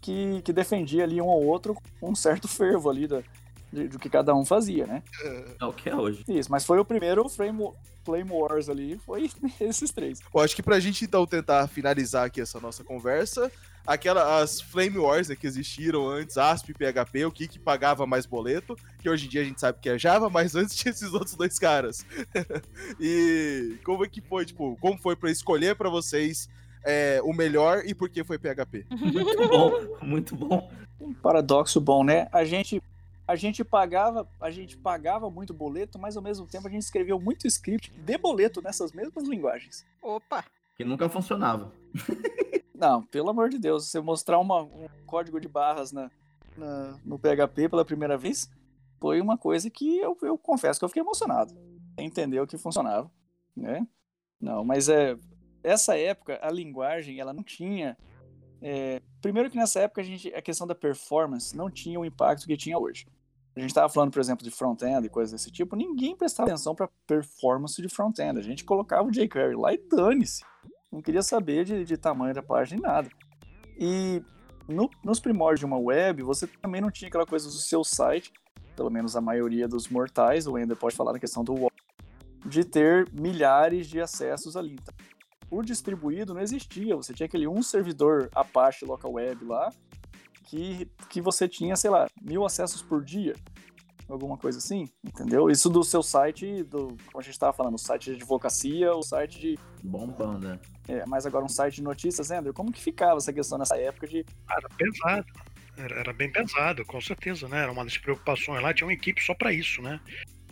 que, 0.00 0.42
que 0.42 0.52
defendia 0.52 1.04
ali 1.04 1.20
um 1.20 1.26
ou 1.26 1.46
outro 1.46 1.76
com 2.00 2.10
um 2.10 2.14
certo 2.14 2.46
fervo 2.48 2.90
ali 2.90 3.06
da, 3.06 3.22
do 3.72 3.98
que 3.98 4.10
cada 4.10 4.34
um 4.34 4.44
fazia, 4.44 4.86
né? 4.86 5.02
É 5.60 5.64
o 5.64 5.72
que 5.72 5.88
é 5.88 5.96
hoje. 5.96 6.24
Isso, 6.28 6.50
mas 6.50 6.64
foi 6.64 6.78
o 6.78 6.84
primeiro 6.84 7.26
frame, 7.28 7.70
Flame 8.04 8.30
Wars 8.30 8.68
ali, 8.68 8.98
foi 8.98 9.30
esses 9.60 9.90
três. 9.90 10.20
Eu 10.34 10.40
acho 10.40 10.54
que 10.54 10.62
pra 10.62 10.80
gente 10.80 11.04
então 11.04 11.26
tentar 11.26 11.66
finalizar 11.68 12.26
aqui 12.26 12.40
essa 12.40 12.60
nossa 12.60 12.84
conversa, 12.84 13.50
aquela, 13.86 14.40
as 14.40 14.60
Flame 14.60 14.98
Wars 14.98 15.28
né, 15.28 15.36
que 15.36 15.46
existiram 15.46 16.08
antes, 16.08 16.36
ASP 16.36 16.70
e 16.70 16.74
PHP, 16.74 17.24
o 17.24 17.32
que 17.32 17.48
que 17.48 17.58
pagava 17.58 18.06
mais 18.06 18.26
boleto, 18.26 18.76
que 18.98 19.08
hoje 19.08 19.26
em 19.26 19.28
dia 19.28 19.42
a 19.42 19.44
gente 19.44 19.60
sabe 19.60 19.78
que 19.80 19.88
é 19.88 19.98
Java, 19.98 20.28
mas 20.28 20.54
antes 20.56 20.76
tinha 20.76 20.92
esses 20.92 21.12
outros 21.12 21.34
dois 21.34 21.58
caras. 21.58 22.04
e 23.00 23.78
como 23.84 24.04
é 24.04 24.08
que 24.08 24.20
foi, 24.20 24.44
tipo, 24.44 24.76
como 24.80 24.98
foi 24.98 25.16
para 25.16 25.30
escolher 25.30 25.76
para 25.76 25.88
vocês 25.88 26.48
é, 26.84 27.20
o 27.22 27.32
melhor 27.32 27.82
e 27.86 27.94
por 27.94 28.08
que 28.08 28.24
foi 28.24 28.38
PHP? 28.38 28.86
Muito 28.90 29.48
bom, 29.48 29.72
muito 30.02 30.36
bom. 30.36 30.70
Um 31.00 31.14
paradoxo 31.14 31.80
bom, 31.80 32.04
né? 32.04 32.28
A 32.32 32.44
gente 32.44 32.82
a 33.26 33.36
gente 33.36 33.64
pagava, 33.64 34.28
a 34.40 34.50
gente 34.50 34.76
pagava 34.76 35.30
muito 35.30 35.54
boleto, 35.54 35.98
mas 35.98 36.16
ao 36.16 36.22
mesmo 36.22 36.46
tempo 36.46 36.68
a 36.68 36.70
gente 36.70 36.82
escreveu 36.82 37.20
muito 37.20 37.46
script 37.46 37.90
de 37.90 38.18
boleto 38.18 38.60
nessas 38.60 38.92
mesmas 38.92 39.26
linguagens. 39.28 39.86
Opa! 40.00 40.44
Que 40.76 40.84
nunca 40.84 41.08
funcionava. 41.08 41.72
Não, 42.74 43.02
pelo 43.04 43.30
amor 43.30 43.48
de 43.48 43.58
Deus, 43.58 43.86
você 43.86 44.00
mostrar 44.00 44.38
uma, 44.38 44.62
um 44.62 44.88
código 45.06 45.40
de 45.40 45.46
barras 45.46 45.92
na, 45.92 46.10
na, 46.56 46.98
no 47.04 47.18
PHP 47.18 47.68
pela 47.68 47.84
primeira 47.84 48.18
vez 48.18 48.50
foi 49.00 49.20
uma 49.20 49.38
coisa 49.38 49.70
que 49.70 49.98
eu, 49.98 50.16
eu 50.22 50.36
confesso 50.36 50.80
que 50.80 50.84
eu 50.84 50.88
fiquei 50.88 51.02
emocionado. 51.02 51.54
Entendeu 51.98 52.46
que 52.46 52.58
funcionava, 52.58 53.10
né? 53.54 53.86
Não, 54.40 54.64
mas 54.64 54.88
é 54.88 55.16
essa 55.62 55.96
época 55.96 56.40
a 56.42 56.50
linguagem 56.50 57.20
ela 57.20 57.32
não 57.32 57.42
tinha 57.42 57.96
é, 58.60 59.00
primeiro 59.22 59.48
que 59.48 59.56
nessa 59.56 59.80
época 59.80 60.02
a, 60.02 60.04
gente, 60.04 60.34
a 60.34 60.42
questão 60.42 60.66
da 60.66 60.74
performance 60.74 61.56
não 61.56 61.70
tinha 61.70 61.98
o 61.98 62.04
impacto 62.04 62.46
que 62.46 62.56
tinha 62.56 62.78
hoje. 62.78 63.06
A 63.54 63.60
gente 63.60 63.70
estava 63.70 63.88
falando, 63.88 64.10
por 64.10 64.20
exemplo, 64.20 64.44
de 64.44 64.50
front-end 64.50 65.06
e 65.06 65.10
coisas 65.10 65.32
desse 65.32 65.50
tipo, 65.50 65.76
ninguém 65.76 66.16
prestava 66.16 66.48
atenção 66.48 66.74
para 66.74 66.88
performance 67.06 67.80
de 67.80 67.88
front-end. 67.88 68.38
A 68.38 68.42
gente 68.42 68.64
colocava 68.64 69.06
o 69.06 69.10
jQuery 69.10 69.54
lá 69.54 69.72
e 69.72 69.78
dane-se. 69.78 70.42
Não 70.90 71.00
queria 71.00 71.22
saber 71.22 71.64
de, 71.64 71.84
de 71.84 71.96
tamanho 71.96 72.34
da 72.34 72.42
página 72.42 72.80
nem 72.80 72.90
nada. 72.90 73.08
E 73.78 74.22
no, 74.66 74.90
nos 75.04 75.20
primórdios 75.20 75.60
de 75.60 75.66
uma 75.66 75.78
web, 75.78 76.22
você 76.22 76.46
também 76.46 76.80
não 76.80 76.90
tinha 76.90 77.08
aquela 77.08 77.26
coisa 77.26 77.46
do 77.46 77.52
seu 77.52 77.84
site, 77.84 78.32
pelo 78.74 78.90
menos 78.90 79.16
a 79.16 79.20
maioria 79.20 79.68
dos 79.68 79.88
mortais, 79.88 80.46
o 80.46 80.58
Ender 80.58 80.76
pode 80.76 80.96
falar 80.96 81.12
na 81.12 81.18
questão 81.18 81.44
do 81.44 81.70
de 82.44 82.64
ter 82.64 83.08
milhares 83.12 83.86
de 83.86 84.00
acessos 84.00 84.56
ali. 84.56 84.72
Então, 84.74 84.94
o 85.52 85.62
distribuído 85.62 86.32
não 86.32 86.40
existia. 86.40 86.96
Você 86.96 87.12
tinha 87.12 87.26
aquele 87.26 87.46
um 87.46 87.62
servidor 87.62 88.30
Apache 88.34 88.86
Local 88.86 89.12
Web 89.12 89.44
lá, 89.44 89.70
que, 90.44 90.90
que 91.10 91.20
você 91.20 91.46
tinha, 91.46 91.76
sei 91.76 91.90
lá, 91.90 92.08
mil 92.20 92.44
acessos 92.46 92.80
por 92.80 93.04
dia. 93.04 93.34
Alguma 94.08 94.36
coisa 94.36 94.58
assim, 94.58 94.88
entendeu? 95.04 95.50
Isso 95.50 95.68
do 95.70 95.84
seu 95.84 96.02
site, 96.02 96.62
do, 96.64 96.96
como 97.06 97.18
a 97.18 97.22
gente 97.22 97.32
estava 97.32 97.52
falando, 97.52 97.74
o 97.74 97.78
site 97.78 98.10
de 98.10 98.16
advocacia, 98.16 98.92
o 98.92 99.02
site 99.02 99.38
de. 99.38 99.58
Bombando, 99.82 100.48
né? 100.48 100.58
É, 100.88 101.04
mas 101.06 101.24
agora 101.24 101.44
um 101.44 101.48
site 101.48 101.76
de 101.76 101.82
notícias, 101.82 102.30
Andrew, 102.30 102.52
como 102.52 102.72
que 102.72 102.80
ficava 102.80 103.18
essa 103.18 103.32
questão 103.32 103.58
nessa 103.58 103.76
época 103.76 104.06
de. 104.06 104.24
Era 104.50 104.68
pesado. 104.70 105.26
Era, 105.76 106.00
era 106.00 106.12
bem 106.12 106.30
pesado, 106.30 106.84
com 106.84 107.00
certeza, 107.00 107.48
né? 107.48 107.62
Era 107.62 107.72
uma 107.72 107.84
das 107.84 107.96
preocupações 107.96 108.62
lá, 108.62 108.74
tinha 108.74 108.86
uma 108.86 108.92
equipe 108.92 109.22
só 109.22 109.34
para 109.34 109.52
isso, 109.52 109.80
né? 109.80 110.00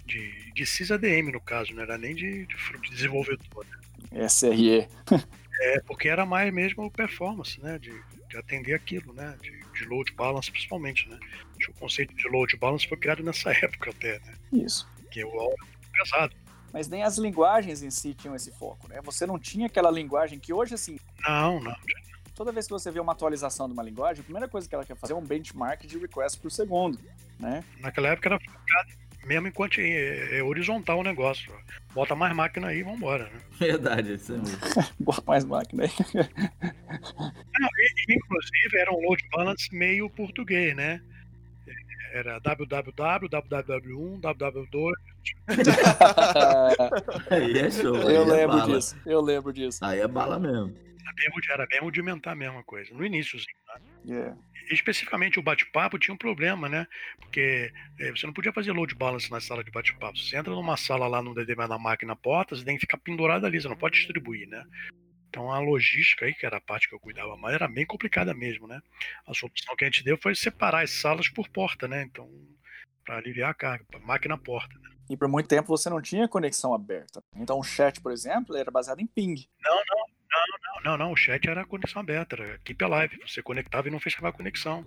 De, 0.07 0.53
de 0.55 0.67
CISADM, 0.67 1.31
no 1.31 1.41
caso, 1.41 1.75
não 1.75 1.83
era 1.83 1.99
nem 1.99 2.15
de, 2.15 2.47
de 2.47 2.91
desenvolvedor. 2.91 3.67
Né? 3.67 3.80
SRE. 4.13 4.89
é, 5.61 5.81
porque 5.87 6.09
era 6.09 6.27
mais 6.27 6.53
mesmo 6.53 6.91
performance, 6.91 7.61
né? 7.61 7.79
De, 7.79 7.93
de 8.29 8.37
atender 8.37 8.75
aquilo, 8.75 9.13
né? 9.13 9.37
De, 9.41 9.51
de, 9.73 9.85
load 9.87 10.13
balance, 10.13 10.51
principalmente, 10.51 11.09
né? 11.09 11.19
O 11.69 11.73
conceito 11.75 12.15
de 12.15 12.29
load 12.29 12.57
balance 12.57 12.89
foi 12.89 12.99
criado 12.99 13.23
nessa 13.23 13.51
época 13.65 13.91
até, 13.91 14.19
né? 14.21 14.35
Isso. 14.53 14.89
Que 15.11 15.21
é 15.21 15.27
o 15.27 15.55
pesado. 15.93 16.35
Mas 16.73 16.89
nem 16.89 17.03
as 17.03 17.19
linguagens 17.19 17.83
em 17.83 17.91
si 17.91 18.15
tinham 18.15 18.35
esse 18.35 18.53
foco, 18.53 18.89
né? 18.89 19.01
Você 19.03 19.27
não 19.27 19.39
tinha 19.39 19.67
aquela 19.67 19.91
linguagem 19.91 20.39
que 20.39 20.53
hoje, 20.53 20.75
assim. 20.75 20.99
Não, 21.27 21.61
não. 21.61 21.75
Toda 22.35 22.53
vez 22.53 22.67
que 22.67 22.73
você 22.73 22.91
vê 22.91 23.01
uma 23.01 23.13
atualização 23.13 23.67
de 23.67 23.75
uma 23.75 23.83
linguagem, 23.83 24.21
a 24.21 24.25
primeira 24.25 24.49
coisa 24.49 24.69
que 24.69 24.75
ela 24.75 24.85
quer 24.85 24.97
fazer 24.97 25.13
é 25.13 25.17
um 25.17 25.25
benchmark 25.25 25.85
de 25.87 25.99
request 25.99 26.41
por 26.41 26.51
segundo, 26.51 26.99
né? 27.39 27.65
Naquela 27.81 28.09
época 28.09 28.29
era 28.29 28.41
focado 28.41 29.01
mesmo 29.27 29.49
enquanto 29.49 29.81
é, 29.81 30.39
é, 30.39 30.43
horizontal 30.43 30.99
o 30.99 31.03
negócio. 31.03 31.53
Bota 31.95 32.15
mais 32.15 32.35
máquina 32.35 32.69
aí 32.69 32.79
e 32.79 32.83
vambora, 32.83 33.25
né? 33.25 33.41
Verdade, 33.59 34.15
isso 34.15 34.33
é 34.33 34.39
mesmo. 34.39 34.59
Bota 35.01 35.23
mais 35.27 35.45
máquina 35.45 35.85
aí. 35.85 35.91
Não, 37.61 37.69
e, 37.79 38.15
inclusive 38.15 38.79
era 38.79 38.93
um 38.93 39.01
load 39.01 39.23
balance 39.31 39.75
meio 39.75 40.09
português, 40.11 40.75
né? 40.75 41.03
Era 42.13 42.41
www, 42.41 43.29
www1, 43.29 44.21
www2. 44.21 44.93
aí 47.31 47.59
é 47.59 47.71
show. 47.71 47.95
Eu 47.95 48.23
é 48.23 48.25
lembro 48.25 48.59
é 48.59 48.67
disso, 48.67 48.97
eu 49.07 49.21
lembro 49.21 49.53
disso. 49.53 49.85
Aí 49.85 50.01
é 50.01 50.09
bala 50.09 50.39
mesmo. 50.39 50.75
Era 51.03 51.13
bem, 51.15 51.29
era 51.51 51.67
bem 51.67 51.81
rudimentar 51.81 52.33
a 52.33 52.37
mesma 52.37 52.65
coisa, 52.65 52.93
no 52.93 53.05
iníciozinho, 53.05 53.57
né? 53.69 53.81
Yeah 54.05 54.37
especificamente 54.75 55.39
o 55.39 55.43
bate-papo 55.43 55.99
tinha 55.99 56.15
um 56.15 56.19
problema, 56.19 56.69
né? 56.69 56.87
Porque 57.19 57.73
é, 57.99 58.11
você 58.11 58.27
não 58.27 58.33
podia 58.33 58.53
fazer 58.53 58.73
load 58.73 58.95
balance 58.95 59.31
na 59.31 59.41
sala 59.41 59.65
de 59.65 59.71
bate-papo. 59.71 60.19
Você 60.19 60.37
entra 60.37 60.53
numa 60.53 60.77
sala 60.77 61.07
lá 61.07 61.23
no 61.23 61.35
determinada 61.35 61.79
máquina 61.79 62.15
porta, 62.15 62.55
você 62.55 62.65
tem 62.65 62.77
que 62.77 62.83
ficar 62.83 62.99
pendurado 62.99 63.47
ali, 63.47 63.61
você 63.61 63.69
não 63.69 63.77
pode 63.77 63.97
distribuir, 63.97 64.49
né? 64.49 64.65
Então 65.29 65.51
a 65.51 65.59
logística 65.59 66.27
aí, 66.27 66.35
que 66.35 66.45
era 66.45 66.57
a 66.57 66.61
parte 66.61 66.89
que 66.89 66.95
eu 66.95 67.01
cuidava 67.01 67.37
mais, 67.37 67.55
era 67.55 67.69
bem 67.69 67.87
complicada 67.87 68.35
mesmo, 68.35 68.67
né? 68.67 68.81
A 69.27 69.35
solução 69.35 69.77
que 69.77 69.85
a 69.85 69.89
gente 69.89 70.05
deu 70.05 70.19
foi 70.19 70.35
separar 70.35 70.83
as 70.83 70.91
salas 70.91 71.29
por 71.29 71.49
porta, 71.49 71.87
né? 71.87 72.03
Então, 72.03 72.29
para 73.05 73.17
aliviar 73.17 73.51
a 73.51 73.55
carga, 73.55 73.85
máquina 74.01 74.37
porta. 74.37 74.75
Né? 74.79 74.91
E 75.09 75.17
por 75.17 75.29
muito 75.29 75.49
tempo 75.49 75.69
você 75.69 75.89
não 75.89 76.03
tinha 76.03 76.29
conexão 76.29 76.75
aberta. 76.75 77.23
Então 77.37 77.59
o 77.59 77.65
chat, 77.65 78.01
por 78.01 78.13
exemplo, 78.13 78.57
era 78.57 78.71
baseado 78.71 79.01
em 79.01 79.07
ping. 79.07 79.49
Não, 79.63 79.77
não, 79.77 80.07
não, 80.31 80.83
não, 80.85 80.99
não, 80.99 81.07
não. 81.07 81.13
O 81.13 81.17
chat 81.17 81.49
era 81.49 81.65
conexão 81.65 82.01
aberta, 82.01 82.37
era 82.37 82.59
Keep 82.65 82.85
Alive. 82.85 83.21
Você 83.27 83.43
conectava 83.43 83.89
e 83.89 83.91
não 83.91 84.01
fechava 84.01 84.29
a 84.29 84.33
conexão. 84.33 84.85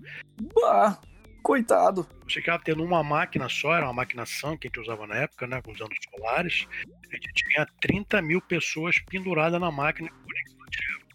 Bah, 0.55 0.99
coitado. 1.41 2.07
Você 2.27 2.35
ficava 2.35 2.63
tendo 2.63 2.83
uma 2.83 3.03
máquina 3.03 3.49
só, 3.49 3.75
era 3.75 3.85
uma 3.85 3.93
máquina 3.93 4.25
SAM 4.25 4.57
que 4.57 4.67
a 4.67 4.69
gente 4.69 4.79
usava 4.79 5.05
na 5.05 5.15
época, 5.15 5.45
né? 5.45 5.61
Usando 5.67 5.91
os 5.91 5.99
solares. 6.09 6.67
A 7.11 7.15
gente 7.15 7.33
tinha 7.33 7.67
30 7.81 8.21
mil 8.21 8.41
pessoas 8.41 8.97
penduradas 8.99 9.59
na 9.59 9.71
máquina 9.71 10.09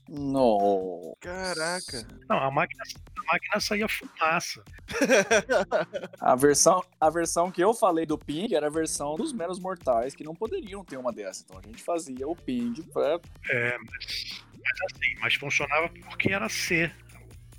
No. 0.09 1.17
Caraca. 1.21 2.07
Não, 2.29 2.39
a 2.39 2.51
máquina, 2.51 2.83
a 3.19 3.33
máquina 3.33 3.61
saía 3.61 3.87
fumaça. 3.89 4.65
A 6.21 6.35
versão, 6.35 6.83
a 6.99 7.11
versão 7.11 7.51
que 7.51 7.63
eu 7.63 7.75
falei 7.75 8.07
do 8.07 8.17
ping 8.17 8.55
era 8.55 8.67
a 8.67 8.71
versão 8.71 9.17
dos 9.17 9.33
menos 9.33 9.59
mortais 9.59 10.15
que 10.15 10.25
não 10.25 10.35
poderiam 10.35 10.85
ter 10.85 10.97
uma 10.97 11.13
dessa. 11.13 11.45
Então 11.45 11.59
a 11.59 11.67
gente 11.67 11.83
fazia 11.83 12.27
o 12.27 12.35
ping 12.35 12.83
pra. 12.93 13.21
É, 13.51 13.79
mas, 13.79 14.45
mas 14.53 14.93
assim, 14.93 15.15
mas 15.21 15.35
funcionava 15.35 15.89
porque 15.89 16.33
era 16.33 16.49
C. 16.49 16.91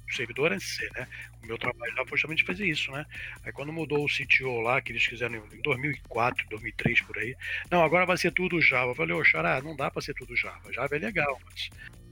O 0.09 0.13
servidor 0.13 0.51
era 0.51 0.59
C, 0.59 0.89
né? 0.95 1.07
O 1.43 1.47
meu 1.47 1.57
trabalho 1.57 1.93
lá 1.95 2.03
foi 2.05 2.17
justamente 2.17 2.43
fazer 2.43 2.65
isso, 2.65 2.91
né? 2.91 3.05
Aí 3.43 3.51
quando 3.51 3.71
mudou 3.71 4.03
o 4.03 4.07
CTO 4.07 4.59
lá, 4.61 4.81
que 4.81 4.91
eles 4.91 5.03
fizeram 5.03 5.35
em 5.35 5.61
2004, 5.61 6.47
2003, 6.49 7.01
por 7.01 7.17
aí. 7.19 7.35
Não, 7.69 7.83
agora 7.83 8.07
vai 8.07 8.17
ser 8.17 8.31
tudo 8.31 8.59
Java. 8.59 8.91
Eu 8.91 8.95
falei, 8.95 9.15
ô, 9.15 9.23
Xará, 9.23 9.61
não 9.61 9.75
dá 9.75 9.91
pra 9.91 10.01
ser 10.01 10.15
tudo 10.15 10.35
Java. 10.35 10.73
Java 10.73 10.95
é 10.95 10.99
legal, 10.99 11.39
mas 11.45 11.69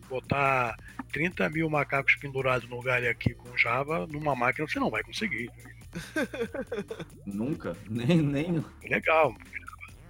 botar 0.07 0.75
30 1.11 1.49
mil 1.49 1.69
macacos 1.69 2.15
pendurados 2.15 2.67
no 2.69 2.81
galho 2.81 3.09
aqui 3.09 3.33
com 3.33 3.57
Java 3.57 4.05
numa 4.07 4.35
máquina 4.35 4.67
você 4.67 4.79
não 4.79 4.89
vai 4.89 5.03
conseguir. 5.03 5.49
Nunca. 7.25 7.75
Nem, 7.89 8.21
nem. 8.21 8.63
Legal, 8.83 9.35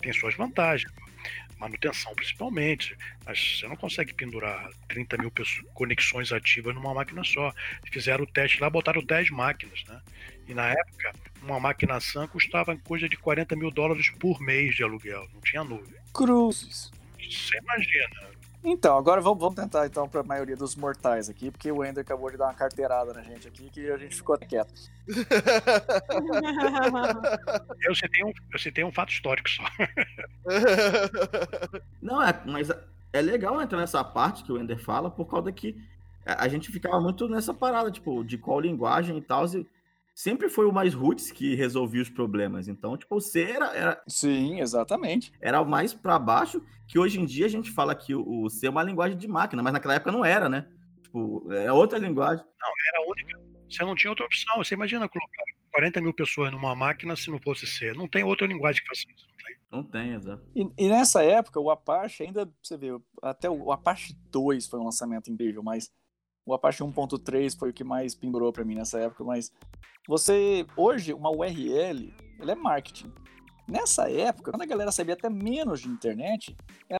tem 0.02 0.14
suas 0.14 0.36
vantagens. 0.36 0.91
Manutenção 1.60 2.14
principalmente, 2.14 2.95
mas 3.26 3.57
você 3.60 3.68
não 3.68 3.76
consegue 3.76 4.14
pendurar 4.14 4.69
30 4.88 5.18
mil 5.18 5.32
pessoas- 5.32 5.65
conexões 5.74 6.32
ativas 6.32 6.76
numa 6.76 6.94
máquina 6.94 7.24
só. 7.24 7.52
Fizeram 7.91 8.26
o 8.26 8.28
teste 8.28 8.61
lá, 8.61 8.69
botaram 8.69 9.02
10 9.03 9.32
máquinas, 9.32 9.84
né? 9.88 9.99
E 10.48 10.53
na 10.53 10.68
época, 10.69 11.14
uma 11.41 11.60
máquina 11.60 11.99
SAN 11.99 12.28
custava 12.28 12.78
coisa 12.78 13.10
de 13.10 13.18
40 13.18 13.56
mil 13.56 13.72
dólares 13.72 14.11
por 14.19 14.40
mês 14.40 14.76
de 14.76 14.84
aluguel, 14.84 15.28
não 15.34 15.41
tinha 15.41 15.64
nuvem. 15.64 15.95
Cruzes. 16.14 16.91
Você 17.19 17.57
imagina, 17.57 18.30
Então, 18.69 18.98
agora 18.98 19.22
vamos, 19.22 19.39
vamos 19.39 19.56
tentar 19.56 19.88
então 19.88 20.10
para 20.10 20.19
a 20.19 20.26
maioria 20.26 20.57
dos 20.57 20.76
mortais 20.76 21.30
aqui, 21.30 21.49
porque 21.49 21.72
o 21.72 21.85
Ender 21.85 22.02
acabou 22.02 22.30
de 22.30 22.35
dar 22.35 22.48
uma 22.48 22.53
carteirada 22.53 23.14
na 23.14 23.22
gente 23.22 23.48
aqui 23.48 23.69
que 23.69 23.89
a 23.89 23.95
gente 23.95 24.14
ficou 24.14 24.38
quieto. 24.38 24.73
eu 27.81 27.95
citei 27.95 28.26
um, 28.26 28.34
eu 28.52 28.60
citei 28.60 28.84
um 28.84 28.91
fato 28.91 29.14
histórico 29.14 29.49
só. 29.49 29.64
Não, 32.03 32.22
é, 32.22 32.38
mas 32.45 32.69
é 33.14 33.22
legal 33.22 33.61
entrar 33.61 33.80
nessa 33.80 34.03
parte 34.03 34.44
que 34.44 34.52
o 34.52 34.60
Ender 34.60 34.84
fala, 34.84 35.10
por 35.10 35.27
causa 35.27 35.49
que 35.49 35.81
a 36.26 36.44
a 36.44 36.49
gente 36.49 36.69
ficava 36.69 36.99
muito 36.99 37.26
nessa 37.30 37.53
parada, 37.53 37.89
tipo, 37.89 38.22
de 38.22 38.38
qual 38.38 38.60
linguagem 38.60 39.18
e 39.18 39.22
tal. 39.22 39.45
E 39.45 39.65
sempre 40.18 40.49
foi 40.49 40.65
o 40.65 40.73
mais 40.73 40.95
roots 40.95 41.31
que 41.31 41.53
resolvia 41.53 42.02
os 42.02 42.10
problemas. 42.10 42.68
Então, 42.68 42.98
tipo, 42.98 43.15
o 43.15 43.22
C 43.22 43.44
era, 43.44 43.68
era, 43.76 44.03
Sim, 44.07 44.60
exatamente. 44.60 45.31
era 45.39 45.61
o 45.61 45.69
mais 45.69 45.94
pra 45.94 46.18
baixo, 46.18 46.60
que 46.88 46.98
hoje 46.98 47.19
em 47.22 47.26
dia 47.26 47.45
a 47.45 47.49
gente 47.49 47.69
fala 47.69 47.94
que 47.94 48.15
o, 48.15 48.45
o 48.45 48.49
C 48.49 48.65
é 48.65 48.69
uma 48.72 48.81
linguagem 48.81 49.15
de 49.15 49.27
máquina, 49.27 49.61
mas 49.61 49.72
naquela 49.72 49.94
época 49.94 50.11
não 50.11 50.26
era, 50.26 50.49
né? 50.49 50.68
Tipo, 51.03 51.53
é 51.53 51.72
outra 51.72 51.99
linguagem. 51.99 52.44
Era 52.44 53.03
a 53.06 53.07
única. 53.07 53.39
Você 53.69 53.85
não 53.85 53.94
tinha 53.94 54.10
outra 54.10 54.26
opção. 54.26 54.57
Você 54.57 54.73
imagina 54.73 55.07
colocar 55.07 55.44
40 55.72 56.02
mil 56.02 56.14
pessoas 56.14 56.52
numa 56.52 56.76
máquina 56.76 57.15
se 57.15 57.30
não 57.30 57.39
fosse 57.39 57.68
C. 57.68 57.94
Não 57.94 58.07
tem 58.07 58.23
outra 58.23 58.48
linguagem 58.48 58.81
que 58.81 58.88
faça 58.88 59.03
isso. 59.15 59.27
Não 59.30 59.38
tem. 59.38 59.57
Não 59.69 59.84
tem, 59.84 60.14
exato. 60.15 60.44
E, 60.56 60.85
e 60.85 60.89
nessa 60.89 61.23
época, 61.23 61.60
o 61.60 61.69
Apache 61.69 62.23
ainda, 62.23 62.52
você 62.64 62.76
vê, 62.76 62.88
até 63.22 63.48
o, 63.48 63.65
o 63.65 63.72
Apache 63.72 64.15
2 64.31 64.65
foi 64.65 64.80
um 64.80 64.85
lançamento 64.85 65.30
incrível, 65.30 65.61
mas 65.61 65.91
o 66.48 66.53
Apache 66.53 66.82
1.3 66.82 67.60
foi 67.60 67.72
o 67.72 67.74
que 67.74 67.84
mais 67.84 68.15
pendurou 68.15 68.53
para 68.53 68.64
mim 68.64 68.74
nessa 68.74 68.98
época, 68.99 69.24
mas 69.24 69.52
você, 70.07 70.65
hoje, 70.78 71.14
uma 71.14 71.30
URL, 71.30 72.14
ele 72.40 72.52
é 72.52 72.56
marketing. 72.56 73.11
Nessa 73.68 74.10
época, 74.10 74.52
quando 74.52 74.61
a 74.61 74.65
galera 74.65 74.90
sabia 74.90 75.14
até 75.14 75.30
menos 75.30 75.82
de 75.82 75.90
internet, 75.90 76.56
era 76.90 76.99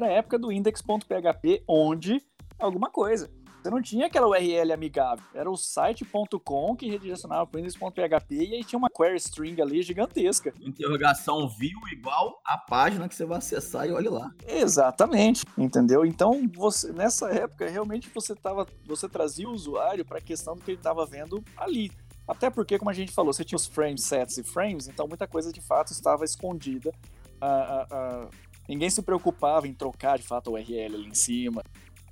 a 0.00 0.06
época 0.06 0.38
do 0.38 0.50
index.php, 0.50 1.62
onde 1.68 2.24
alguma 2.58 2.90
coisa. 2.90 3.30
Você 3.62 3.70
não 3.70 3.82
tinha 3.82 4.06
aquela 4.06 4.28
URL 4.28 4.72
amigável. 4.72 5.24
Era 5.34 5.50
o 5.50 5.56
site.com 5.56 6.76
que 6.76 6.88
redirecionava 6.88 7.46
para 7.46 7.58
o 7.58 7.60
index.php 7.60 8.34
e 8.34 8.54
aí 8.54 8.64
tinha 8.64 8.78
uma 8.78 8.88
query 8.88 9.16
string 9.16 9.60
ali 9.60 9.82
gigantesca. 9.82 10.54
Interrogação 10.60 11.48
view 11.48 11.78
igual 11.90 12.40
a 12.44 12.56
página 12.56 13.08
que 13.08 13.14
você 13.14 13.24
vai 13.24 13.38
acessar 13.38 13.88
e 13.88 13.92
olhe 13.92 14.08
lá. 14.08 14.30
Exatamente, 14.46 15.44
entendeu? 15.58 16.04
Então, 16.04 16.48
você 16.54 16.92
nessa 16.92 17.30
época 17.30 17.68
realmente 17.68 18.08
você 18.14 18.34
tava, 18.34 18.66
você 18.86 19.08
trazia 19.08 19.48
o 19.48 19.52
usuário 19.52 20.04
para 20.04 20.18
a 20.18 20.22
questão 20.22 20.54
do 20.54 20.62
que 20.62 20.70
ele 20.70 20.78
estava 20.78 21.04
vendo 21.04 21.42
ali. 21.56 21.90
Até 22.26 22.50
porque, 22.50 22.78
como 22.78 22.90
a 22.90 22.94
gente 22.94 23.12
falou, 23.12 23.32
você 23.32 23.44
tinha 23.44 23.56
os 23.56 23.66
frames, 23.66 24.02
sets 24.04 24.36
e 24.38 24.42
frames, 24.42 24.88
então 24.88 25.06
muita 25.06 25.28
coisa 25.28 25.52
de 25.52 25.60
fato 25.60 25.92
estava 25.92 26.24
escondida. 26.24 26.92
Ah, 27.40 27.46
ah, 27.46 27.86
ah, 27.90 28.28
ninguém 28.68 28.90
se 28.90 29.02
preocupava 29.02 29.68
em 29.68 29.74
trocar 29.74 30.18
de 30.18 30.24
fato 30.24 30.50
a 30.50 30.52
URL 30.54 30.96
ali 30.96 31.08
em 31.08 31.14
cima 31.14 31.62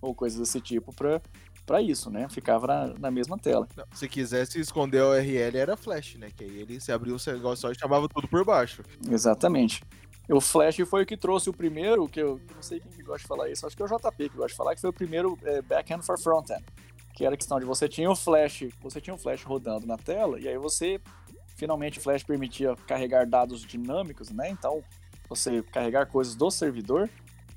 ou 0.05 0.15
coisas 0.15 0.39
desse 0.39 0.61
tipo 0.61 0.95
para 0.95 1.21
para 1.67 1.81
isso, 1.81 2.11
né? 2.11 2.29
Ficava 2.29 2.67
na, 2.67 2.87
na 2.99 3.11
mesma 3.11 3.39
tela. 3.39 3.67
Não, 3.77 3.85
se 3.95 4.07
quisesse 4.09 4.61
esconder 4.61 5.01
a 5.01 5.09
URL 5.09 5.57
era 5.57 5.77
Flash, 5.77 6.17
né? 6.17 6.29
Que 6.35 6.45
aí 6.45 6.61
ele 6.61 6.79
se 6.79 6.93
abriu 6.93 7.17
o 7.17 7.31
negócio 7.33 7.63
só 7.63 7.71
e 7.73 7.79
chamava 7.79 8.07
tudo 8.09 8.29
por 8.29 8.45
baixo. 8.45 8.83
Exatamente. 9.11 9.83
O 10.29 10.41
Flash 10.41 10.77
foi 10.87 11.03
o 11.03 11.07
que 11.07 11.17
trouxe 11.17 11.51
o 11.51 11.53
primeiro, 11.53 12.09
que 12.09 12.21
eu 12.21 12.41
não 12.55 12.63
sei 12.63 12.81
quem 12.81 12.91
que 12.91 13.03
gosta 13.03 13.21
de 13.21 13.27
falar 13.27 13.51
isso, 13.51 13.67
acho 13.67 13.77
que 13.77 13.83
é 13.83 13.87
o 13.87 13.89
JP 13.89 14.29
que 14.31 14.37
gosta 14.37 14.49
de 14.49 14.57
falar, 14.57 14.75
que 14.75 14.81
foi 14.81 14.91
o 14.91 14.93
primeiro 14.93 15.39
é, 15.43 15.61
back-end 15.61 16.05
for 16.05 16.19
front-end. 16.19 16.65
Que 17.15 17.25
era 17.25 17.35
a 17.35 17.37
questão 17.37 17.61
de 17.61 17.67
você 17.67 17.89
tinha 17.89 18.11
o 18.11 18.17
Flash, 18.17 18.69
você 18.81 19.01
tinha 19.01 19.15
o 19.15 19.19
Flash 19.19 19.43
rodando 19.43 19.87
na 19.87 19.99
tela, 19.99 20.41
e 20.41 20.49
aí 20.49 20.57
você, 20.57 20.99
finalmente 21.57 21.99
o 21.99 22.03
Flash 22.03 22.23
permitia 22.23 22.75
carregar 22.87 23.27
dados 23.27 23.61
dinâmicos, 23.61 24.31
né? 24.31 24.49
Então, 24.49 24.83
você 25.29 25.63
carregar 25.63 26.07
coisas 26.07 26.35
do 26.35 26.51
servidor, 26.51 27.11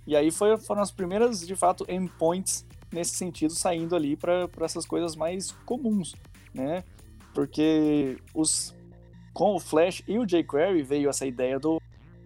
e 0.08 0.16
aí 0.16 0.32
foi, 0.32 0.58
foram 0.58 0.82
as 0.82 0.90
primeiras, 0.90 1.46
de 1.46 1.54
fato, 1.54 1.86
endpoints 1.90 2.66
nesse 2.92 3.16
sentido, 3.16 3.54
saindo 3.54 3.94
ali 3.94 4.16
para 4.16 4.50
essas 4.62 4.86
coisas 4.86 5.18
mais 5.18 5.52
comuns, 5.66 6.16
né? 6.54 6.86
Porque 7.34 8.18
os, 8.34 8.74
com 9.34 9.56
o 9.56 9.60
Flash 9.60 10.02
e 10.08 10.18
o 10.18 10.26
jQuery 10.26 10.82
veio 10.82 11.10
essa 11.10 11.26
ideia 11.26 11.60
do, 11.60 11.82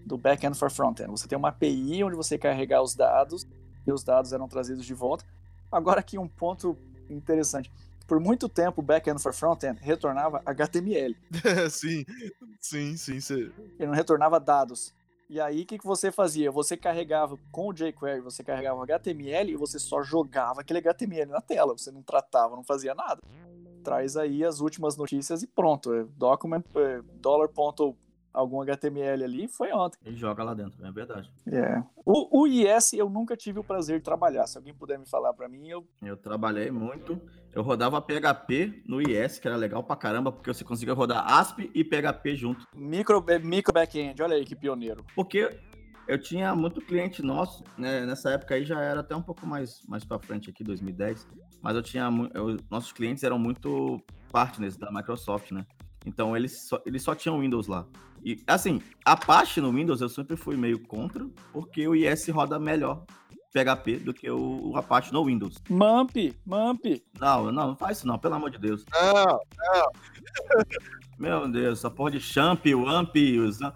do 0.05 0.15
back-end 0.15 0.55
for 0.55 0.69
front-end. 0.69 1.09
Você 1.09 1.27
tem 1.27 1.35
uma 1.35 1.49
API 1.49 2.03
onde 2.03 2.15
você 2.15 2.37
carregar 2.37 2.83
os 2.83 2.93
dados 2.93 3.47
e 3.85 3.91
os 3.91 4.03
dados 4.03 4.31
eram 4.31 4.47
trazidos 4.47 4.85
de 4.85 4.93
volta. 4.93 5.25
Agora 5.71 6.01
aqui 6.01 6.19
um 6.19 6.27
ponto 6.27 6.77
interessante. 7.09 7.71
Por 8.07 8.19
muito 8.19 8.47
tempo 8.47 8.81
o 8.81 8.83
back-end 8.83 9.19
for 9.19 9.33
front-end 9.33 9.79
retornava 9.81 10.39
HTML. 10.45 11.17
sim, 11.71 12.05
sim, 12.59 12.95
sim. 12.95 13.19
Ele 13.79 13.87
não 13.87 13.95
retornava 13.95 14.39
dados. 14.39 14.93
E 15.31 15.39
aí, 15.39 15.61
o 15.61 15.65
que, 15.65 15.77
que 15.77 15.87
você 15.87 16.11
fazia? 16.11 16.51
Você 16.51 16.75
carregava 16.75 17.39
com 17.53 17.69
o 17.69 17.73
jQuery, 17.73 18.19
você 18.19 18.43
carregava 18.43 18.77
o 18.77 18.83
HTML 18.83 19.53
e 19.53 19.55
você 19.55 19.79
só 19.79 20.03
jogava 20.03 20.59
aquele 20.59 20.79
HTML 20.79 21.31
na 21.31 21.39
tela. 21.39 21.71
Você 21.71 21.89
não 21.89 22.03
tratava, 22.03 22.53
não 22.53 22.65
fazia 22.65 22.93
nada. 22.93 23.21
Traz 23.81 24.17
aí 24.17 24.43
as 24.43 24.59
últimas 24.59 24.97
notícias 24.97 25.41
e 25.41 25.47
pronto. 25.47 25.93
É 25.93 26.03
document, 26.17 26.63
é, 26.75 27.01
dollar 27.21 27.47
ponto 27.47 27.95
algum 28.33 28.61
HTML 28.61 29.23
ali, 29.23 29.47
foi 29.47 29.71
ontem. 29.71 29.97
Ele 30.05 30.15
joga 30.15 30.43
lá 30.43 30.53
dentro, 30.53 30.85
é 30.85 30.91
verdade. 30.91 31.31
É. 31.47 31.83
O, 32.05 32.41
o 32.41 32.47
IS 32.47 32.93
eu 32.93 33.09
nunca 33.09 33.35
tive 33.35 33.59
o 33.59 33.63
prazer 33.63 33.99
de 33.99 34.03
trabalhar. 34.03 34.47
Se 34.47 34.57
alguém 34.57 34.73
puder 34.73 34.97
me 34.97 35.05
falar 35.05 35.33
para 35.33 35.47
mim, 35.47 35.69
eu. 35.69 35.85
Eu 36.01 36.17
trabalhei 36.17 36.71
muito. 36.71 37.19
Eu 37.53 37.61
rodava 37.61 38.01
PHP 38.01 38.83
no 38.87 39.01
IS, 39.01 39.39
que 39.39 39.47
era 39.47 39.57
legal 39.57 39.83
pra 39.83 39.95
caramba, 39.95 40.31
porque 40.31 40.53
você 40.53 40.63
conseguia 40.63 40.93
rodar 40.93 41.25
ASP 41.33 41.69
e 41.73 41.83
PHP 41.83 42.35
junto. 42.35 42.67
Micro, 42.73 43.23
micro 43.43 43.73
back-end, 43.73 44.21
olha 44.21 44.35
aí 44.35 44.45
que 44.45 44.55
pioneiro. 44.55 45.05
Porque 45.15 45.59
eu 46.07 46.17
tinha 46.17 46.55
muito 46.55 46.81
cliente 46.81 47.21
nosso, 47.21 47.63
né? 47.77 48.05
Nessa 48.05 48.31
época 48.31 48.55
aí 48.55 48.65
já 48.65 48.81
era 48.81 49.01
até 49.01 49.15
um 49.15 49.21
pouco 49.21 49.45
mais, 49.45 49.81
mais 49.87 50.03
pra 50.03 50.19
frente 50.19 50.49
aqui, 50.49 50.63
2010. 50.63 51.27
Mas 51.61 51.75
eu 51.75 51.83
tinha. 51.83 52.09
Eu, 52.33 52.57
nossos 52.69 52.91
clientes 52.91 53.23
eram 53.23 53.37
muito 53.37 54.01
partners 54.31 54.77
da 54.77 54.91
Microsoft, 54.91 55.51
né? 55.51 55.65
Então 56.05 56.35
eles 56.35 56.67
só, 56.67 56.81
eles 56.85 57.03
só 57.03 57.13
tinham 57.13 57.39
Windows 57.39 57.67
lá. 57.67 57.85
E 58.23 58.41
assim, 58.47 58.81
Apache 59.03 59.61
no 59.61 59.71
Windows 59.71 60.01
eu 60.01 60.09
sempre 60.09 60.35
fui 60.35 60.55
meio 60.55 60.79
contra, 60.79 61.27
porque 61.51 61.87
o 61.87 61.95
IS 61.95 62.27
roda 62.29 62.59
melhor 62.59 63.03
PHP 63.51 63.97
do 63.97 64.13
que 64.13 64.29
o, 64.29 64.71
o 64.71 64.77
Apache 64.77 65.11
no 65.11 65.25
Windows. 65.25 65.55
Mamp, 65.69 66.15
Mamp. 66.45 66.85
Não, 67.19 67.51
não, 67.51 67.67
não 67.67 67.75
faz 67.75 67.97
isso 67.97 68.07
não, 68.07 68.17
pelo 68.17 68.35
amor 68.35 68.49
de 68.49 68.57
Deus. 68.57 68.85
Não, 68.91 69.39
não. 69.57 69.91
Meu 71.19 71.47
Deus, 71.47 71.79
essa 71.79 71.89
porra 71.89 72.11
de 72.11 72.19
Champ, 72.19 72.65
Wamp, 72.65 73.15
usa... 73.45 73.73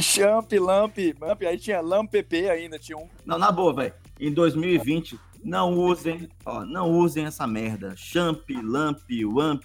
Champ, 0.00 0.52
Lamp, 0.52 0.96
Mamp, 1.20 1.42
aí 1.42 1.58
tinha 1.58 1.80
LampP 1.80 2.50
ainda, 2.50 2.78
tinha 2.78 2.98
um. 2.98 3.08
Não, 3.24 3.38
na 3.38 3.52
boa, 3.52 3.72
velho. 3.72 3.94
Em 4.18 4.32
2020, 4.32 5.18
não 5.42 5.72
usem, 5.78 6.28
ó, 6.44 6.64
não 6.64 6.90
usem 6.90 7.26
essa 7.26 7.46
merda. 7.46 7.94
Champ, 7.96 8.44
Lamp, 8.62 8.98
Wamp. 9.24 9.64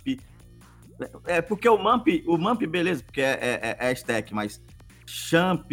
É 1.26 1.42
porque 1.42 1.68
o 1.68 1.78
Mamp, 1.78 2.08
o 2.28 2.38
Mamp, 2.38 2.62
beleza, 2.64 3.04
porque 3.04 3.22
é, 3.22 3.78
é, 3.78 3.78
é 3.80 3.92
stack, 3.94 4.34
mas 4.34 4.62
Champ, 5.06 5.72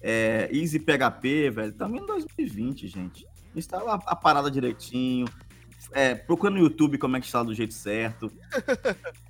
é, 0.00 0.48
Easy 0.52 0.78
PHP, 0.78 1.50
velho, 1.50 1.72
também 1.72 2.02
em 2.02 2.06
2020, 2.06 2.88
gente. 2.88 3.26
Instala 3.54 4.00
a 4.06 4.16
parada 4.16 4.50
direitinho, 4.50 5.26
é, 5.92 6.14
procura 6.14 6.52
no 6.52 6.58
YouTube 6.58 6.98
como 6.98 7.16
é 7.16 7.20
que 7.20 7.26
instala 7.26 7.46
do 7.46 7.54
jeito 7.54 7.74
certo. 7.74 8.32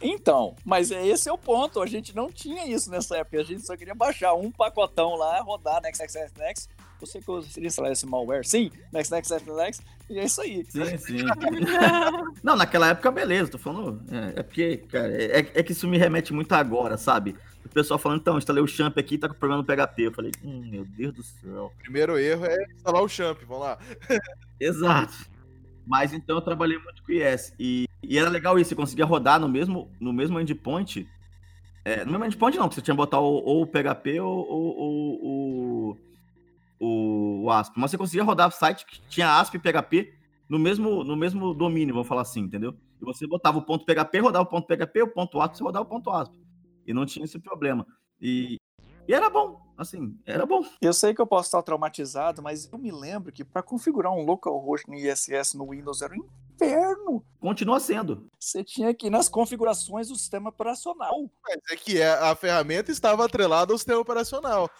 Então, 0.00 0.56
mas 0.64 0.90
é 0.90 1.06
esse 1.06 1.28
é 1.28 1.32
o 1.32 1.38
ponto. 1.38 1.80
A 1.80 1.86
gente 1.86 2.14
não 2.14 2.30
tinha 2.30 2.66
isso 2.66 2.90
nessa 2.90 3.18
época. 3.18 3.40
A 3.40 3.44
gente 3.44 3.64
só 3.64 3.76
queria 3.76 3.94
baixar 3.94 4.34
um 4.34 4.50
pacotão 4.50 5.14
lá, 5.14 5.40
rodar 5.40 5.80
next, 5.82 6.00
next, 6.00 6.18
next, 6.18 6.38
next. 6.38 6.68
Você 7.00 7.20
conseguiria 7.20 7.68
instalar 7.68 7.92
esse 7.92 8.06
malware? 8.06 8.46
Sim, 8.46 8.70
next, 8.92 9.12
next, 9.12 9.32
next, 9.32 9.50
next. 9.50 9.84
E 10.08 10.18
é 10.18 10.24
isso 10.24 10.40
aí. 10.40 10.64
Sim, 10.64 10.96
sim. 10.98 11.16
não, 12.42 12.56
naquela 12.56 12.88
época, 12.88 13.10
beleza. 13.10 13.50
Tô 13.50 13.58
falando. 13.58 14.02
É, 14.10 14.40
é 14.40 14.42
porque, 14.42 14.78
cara, 14.78 15.12
é, 15.12 15.38
é, 15.38 15.62
que 15.62 15.72
isso 15.72 15.88
me 15.88 15.98
remete 15.98 16.32
muito 16.32 16.52
agora, 16.52 16.96
sabe? 16.96 17.36
O 17.64 17.68
pessoal 17.68 17.98
falando, 17.98 18.20
então, 18.20 18.38
instalei 18.38 18.62
o 18.62 18.66
Champ 18.66 18.96
aqui, 18.98 19.18
tá 19.18 19.28
com 19.28 19.34
problema 19.34 19.62
no 19.62 19.66
PHP. 19.66 20.02
Eu 20.02 20.12
falei, 20.12 20.32
hum, 20.42 20.62
meu 20.70 20.84
Deus 20.84 21.14
do 21.14 21.22
céu. 21.22 21.72
Primeiro 21.78 22.18
erro 22.18 22.46
é 22.46 22.64
instalar 22.74 23.02
o 23.02 23.08
Champ, 23.08 23.38
vamos 23.46 23.64
lá. 23.64 23.78
Exato. 24.60 25.33
Mas 25.86 26.12
então 26.12 26.36
eu 26.36 26.42
trabalhei 26.42 26.78
muito 26.78 27.02
com 27.02 27.12
IS. 27.12 27.54
E, 27.58 27.86
e 28.02 28.18
era 28.18 28.30
legal 28.30 28.58
isso, 28.58 28.70
você 28.70 28.74
conseguia 28.74 29.04
rodar 29.04 29.38
no 29.38 29.48
mesmo, 29.48 29.90
no 30.00 30.12
mesmo 30.12 30.40
endpoint. 30.40 31.08
É, 31.84 32.04
no 32.04 32.12
mesmo 32.12 32.26
endpoint 32.26 32.56
não, 32.56 32.64
porque 32.64 32.76
você 32.76 32.82
tinha 32.82 32.94
que 32.94 32.98
botar 32.98 33.20
ou, 33.20 33.62
o 33.62 33.66
PHP 33.66 34.20
ou, 34.20 34.48
ou, 34.48 35.22
ou, 35.22 35.98
o, 36.80 37.42
o 37.44 37.50
ASP. 37.50 37.74
Mas 37.76 37.90
você 37.90 37.98
conseguia 37.98 38.24
rodar 38.24 38.50
site 38.50 38.86
que 38.86 39.00
tinha 39.08 39.38
ASP 39.38 39.56
e 39.56 39.58
PHP 39.58 40.14
no 40.48 40.58
mesmo, 40.58 41.04
no 41.04 41.16
mesmo 41.16 41.54
domínio, 41.54 41.94
vamos 41.94 42.08
falar 42.08 42.22
assim, 42.22 42.40
entendeu? 42.40 42.74
E 43.00 43.04
você 43.04 43.26
botava 43.26 43.58
o 43.58 43.62
ponto 43.62 43.84
PHP, 43.84 44.18
rodava 44.20 44.44
o 44.44 44.48
ponto 44.48 44.66
PHP, 44.66 45.02
o 45.02 45.08
ponto 45.08 45.40
ASP, 45.40 45.58
você 45.58 45.64
rodava 45.64 45.84
o 45.84 45.88
ponto 45.88 46.10
ASP. 46.10 46.34
E 46.86 46.92
não 46.92 47.06
tinha 47.06 47.24
esse 47.24 47.38
problema. 47.38 47.86
E, 48.20 48.58
e 49.08 49.12
era 49.12 49.28
bom, 49.28 49.60
assim, 49.76 50.16
era 50.24 50.46
bom. 50.46 50.62
Eu 50.80 50.92
sei 50.92 51.14
que 51.14 51.20
eu 51.20 51.26
posso 51.26 51.48
estar 51.48 51.62
traumatizado, 51.62 52.42
mas 52.42 52.68
eu 52.70 52.78
me 52.78 52.90
lembro 52.90 53.32
que 53.32 53.44
para 53.44 53.62
configurar 53.62 54.12
um 54.12 54.24
localhost 54.24 54.88
no 54.88 54.94
ISS 54.94 55.54
no 55.54 55.70
Windows 55.70 56.02
era 56.02 56.14
um 56.14 56.24
inferno. 56.54 57.24
Continua 57.40 57.80
sendo. 57.80 58.28
Você 58.38 58.62
tinha 58.62 58.94
que 58.94 59.08
ir 59.08 59.10
nas 59.10 59.28
configurações 59.28 60.08
do 60.08 60.16
sistema 60.16 60.50
operacional. 60.50 61.28
Mas 61.42 61.58
é 61.70 61.76
que 61.76 62.00
é, 62.00 62.10
a 62.10 62.34
ferramenta 62.34 62.90
estava 62.90 63.24
atrelada 63.24 63.72
ao 63.72 63.78
sistema 63.78 64.00
operacional. 64.00 64.70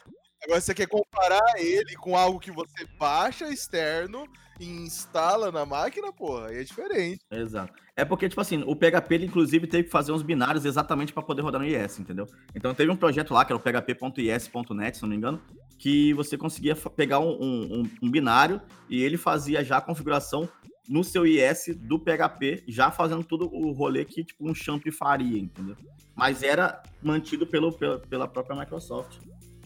Agora 0.43 0.61
você 0.61 0.75
quer 0.75 0.87
comparar 0.87 1.55
ele 1.57 1.97
com 1.97 2.17
algo 2.17 2.39
que 2.39 2.51
você 2.51 2.87
baixa 2.99 3.49
externo 3.49 4.29
e 4.59 4.67
instala 4.67 5.51
na 5.51 5.65
máquina, 5.67 6.13
porra, 6.13 6.49
aí 6.49 6.59
é 6.59 6.65
diferente. 6.65 7.21
Exato. 7.31 7.73
É 7.97 8.05
porque, 8.05 8.29
tipo 8.29 8.41
assim, 8.41 8.63
o 8.67 8.75
PHP, 8.75 9.15
ele, 9.15 9.27
inclusive, 9.27 9.67
teve 9.67 9.85
que 9.85 9.91
fazer 9.91 10.13
uns 10.13 10.23
binários 10.23 10.65
exatamente 10.65 11.13
para 11.13 11.23
poder 11.23 11.43
rodar 11.43 11.61
no 11.61 11.67
IS, 11.67 11.99
entendeu? 11.99 12.27
Então 12.55 12.75
teve 12.75 12.91
um 12.91 12.97
projeto 12.97 13.33
lá, 13.33 13.45
que 13.45 13.53
era 13.53 13.59
o 13.59 13.63
php.is.net, 13.63 14.97
se 14.97 15.03
não 15.03 15.09
me 15.09 15.17
engano, 15.17 15.41
que 15.79 16.13
você 16.15 16.37
conseguia 16.37 16.75
pegar 16.75 17.21
um, 17.21 17.31
um, 17.31 17.91
um 18.03 18.11
binário 18.11 18.61
e 18.89 19.03
ele 19.03 19.17
fazia 19.17 19.65
já 19.65 19.79
a 19.79 19.81
configuração 19.81 20.49
no 20.89 21.03
seu 21.03 21.27
IS 21.27 21.77
do 21.77 21.99
PHP, 21.99 22.65
já 22.69 22.91
fazendo 22.91 23.25
tudo 23.25 23.49
o 23.53 23.73
rolê 23.73 24.05
que 24.05 24.25
tipo 24.25 24.49
um 24.49 24.55
champ 24.55 24.85
faria, 24.91 25.39
entendeu? 25.39 25.77
Mas 26.15 26.43
era 26.43 26.83
mantido 27.03 27.47
pelo, 27.47 27.73
pela, 27.73 27.99
pela 27.99 28.29
própria 28.29 28.59
Microsoft 28.59 29.19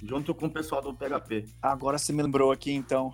junto 0.03 0.35
com 0.35 0.47
o 0.47 0.51
pessoal 0.51 0.81
do 0.81 0.95
PHP. 0.95 1.45
Agora 1.61 1.99
você 1.99 2.13
me 2.13 2.23
lembrou 2.23 2.53
aqui, 2.53 2.73
então, 2.73 3.13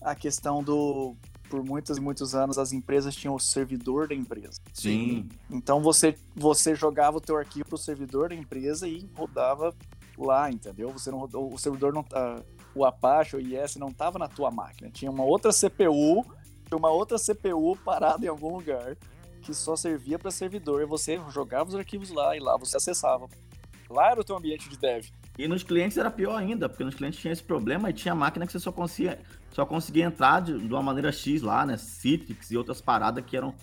a 0.00 0.14
questão 0.14 0.62
do. 0.62 1.14
Por 1.48 1.64
muitos 1.64 1.98
e 1.98 2.00
muitos 2.00 2.32
anos, 2.32 2.58
as 2.58 2.72
empresas 2.72 3.12
tinham 3.16 3.34
o 3.34 3.40
servidor 3.40 4.06
da 4.06 4.14
empresa. 4.14 4.60
Sim. 4.72 5.28
Então 5.50 5.82
você, 5.82 6.14
você 6.32 6.76
jogava 6.76 7.16
o 7.16 7.20
teu 7.20 7.36
arquivo 7.36 7.70
pro 7.70 7.76
servidor 7.76 8.28
da 8.28 8.36
empresa 8.36 8.86
e 8.86 9.10
rodava 9.16 9.74
lá, 10.16 10.48
entendeu? 10.48 10.90
Você 10.90 11.10
não 11.10 11.18
rodou, 11.18 11.52
o 11.52 11.58
servidor 11.58 11.92
não. 11.92 12.02
Uh, 12.02 12.60
o 12.72 12.84
Apache 12.84 13.36
o 13.36 13.40
IS 13.40 13.74
não 13.76 13.88
estava 13.88 14.16
na 14.16 14.28
tua 14.28 14.50
máquina. 14.50 14.90
Tinha 14.90 15.10
uma 15.10 15.24
outra 15.24 15.50
CPU, 15.50 16.24
uma 16.72 16.90
outra 16.90 17.18
CPU 17.18 17.76
parada 17.84 18.24
em 18.24 18.28
algum 18.28 18.54
lugar 18.54 18.96
que 19.42 19.52
só 19.52 19.74
servia 19.74 20.18
para 20.18 20.30
servidor. 20.30 20.82
E 20.82 20.86
você 20.86 21.20
jogava 21.30 21.68
os 21.68 21.74
arquivos 21.74 22.10
lá 22.10 22.36
e 22.36 22.40
lá 22.40 22.56
você 22.56 22.76
acessava. 22.76 23.28
Lá 23.88 24.12
era 24.12 24.20
o 24.20 24.24
teu 24.24 24.36
ambiente 24.36 24.68
de 24.68 24.78
dev. 24.78 25.06
E 25.36 25.48
nos 25.48 25.62
clientes 25.62 25.96
era 25.96 26.10
pior 26.10 26.36
ainda, 26.36 26.68
porque 26.68 26.84
nos 26.84 26.94
clientes 26.94 27.18
tinha 27.18 27.32
esse 27.32 27.42
problema 27.42 27.90
e 27.90 27.92
tinha 27.92 28.14
máquina 28.14 28.46
que 28.46 28.52
você 28.52 28.60
só 28.60 28.70
conseguia, 28.70 29.20
só 29.50 29.66
conseguia 29.66 30.04
entrar 30.04 30.40
de, 30.40 30.58
de 30.58 30.72
uma 30.72 30.82
maneira 30.82 31.10
X 31.12 31.42
lá, 31.42 31.66
né? 31.66 31.76
Citrix 31.76 32.50
e 32.50 32.56
outras 32.56 32.80
paradas 32.80 33.24
que 33.24 33.36
eram. 33.36 33.54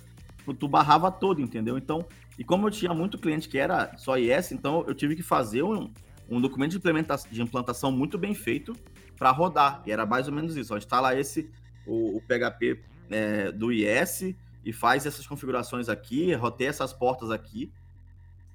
Tu 0.59 0.67
barrava 0.67 1.11
todo, 1.11 1.41
entendeu? 1.41 1.77
Então, 1.77 2.05
e 2.37 2.43
como 2.43 2.67
eu 2.67 2.71
tinha 2.71 2.93
muito 2.93 3.17
cliente 3.17 3.49
que 3.49 3.57
era 3.57 3.97
só 3.97 4.17
IS, 4.17 4.53
então 4.53 4.85
eu 4.87 4.93
tive 4.93 5.15
que 5.15 5.23
fazer 5.23 5.63
um, 5.63 5.91
um 6.29 6.39
documento 6.39 6.71
de 6.71 6.77
implementação, 6.77 7.29
de 7.29 7.41
implantação 7.41 7.91
muito 7.91 8.17
bem 8.17 8.33
feito 8.33 8.73
para 9.17 9.29
rodar. 9.31 9.81
E 9.85 9.91
era 9.91 10.05
mais 10.05 10.27
ou 10.27 10.33
menos 10.33 10.55
isso. 10.55 10.73
Ó, 10.73 10.77
instala 10.77 11.19
esse, 11.19 11.49
o, 11.85 12.17
o 12.17 12.21
PHP 12.21 12.81
é, 13.09 13.51
do 13.51 13.73
IS 13.73 14.35
e 14.63 14.71
faz 14.71 15.05
essas 15.05 15.27
configurações 15.27 15.89
aqui, 15.89 16.33
roteia 16.33 16.69
essas 16.69 16.93
portas 16.93 17.29
aqui 17.29 17.71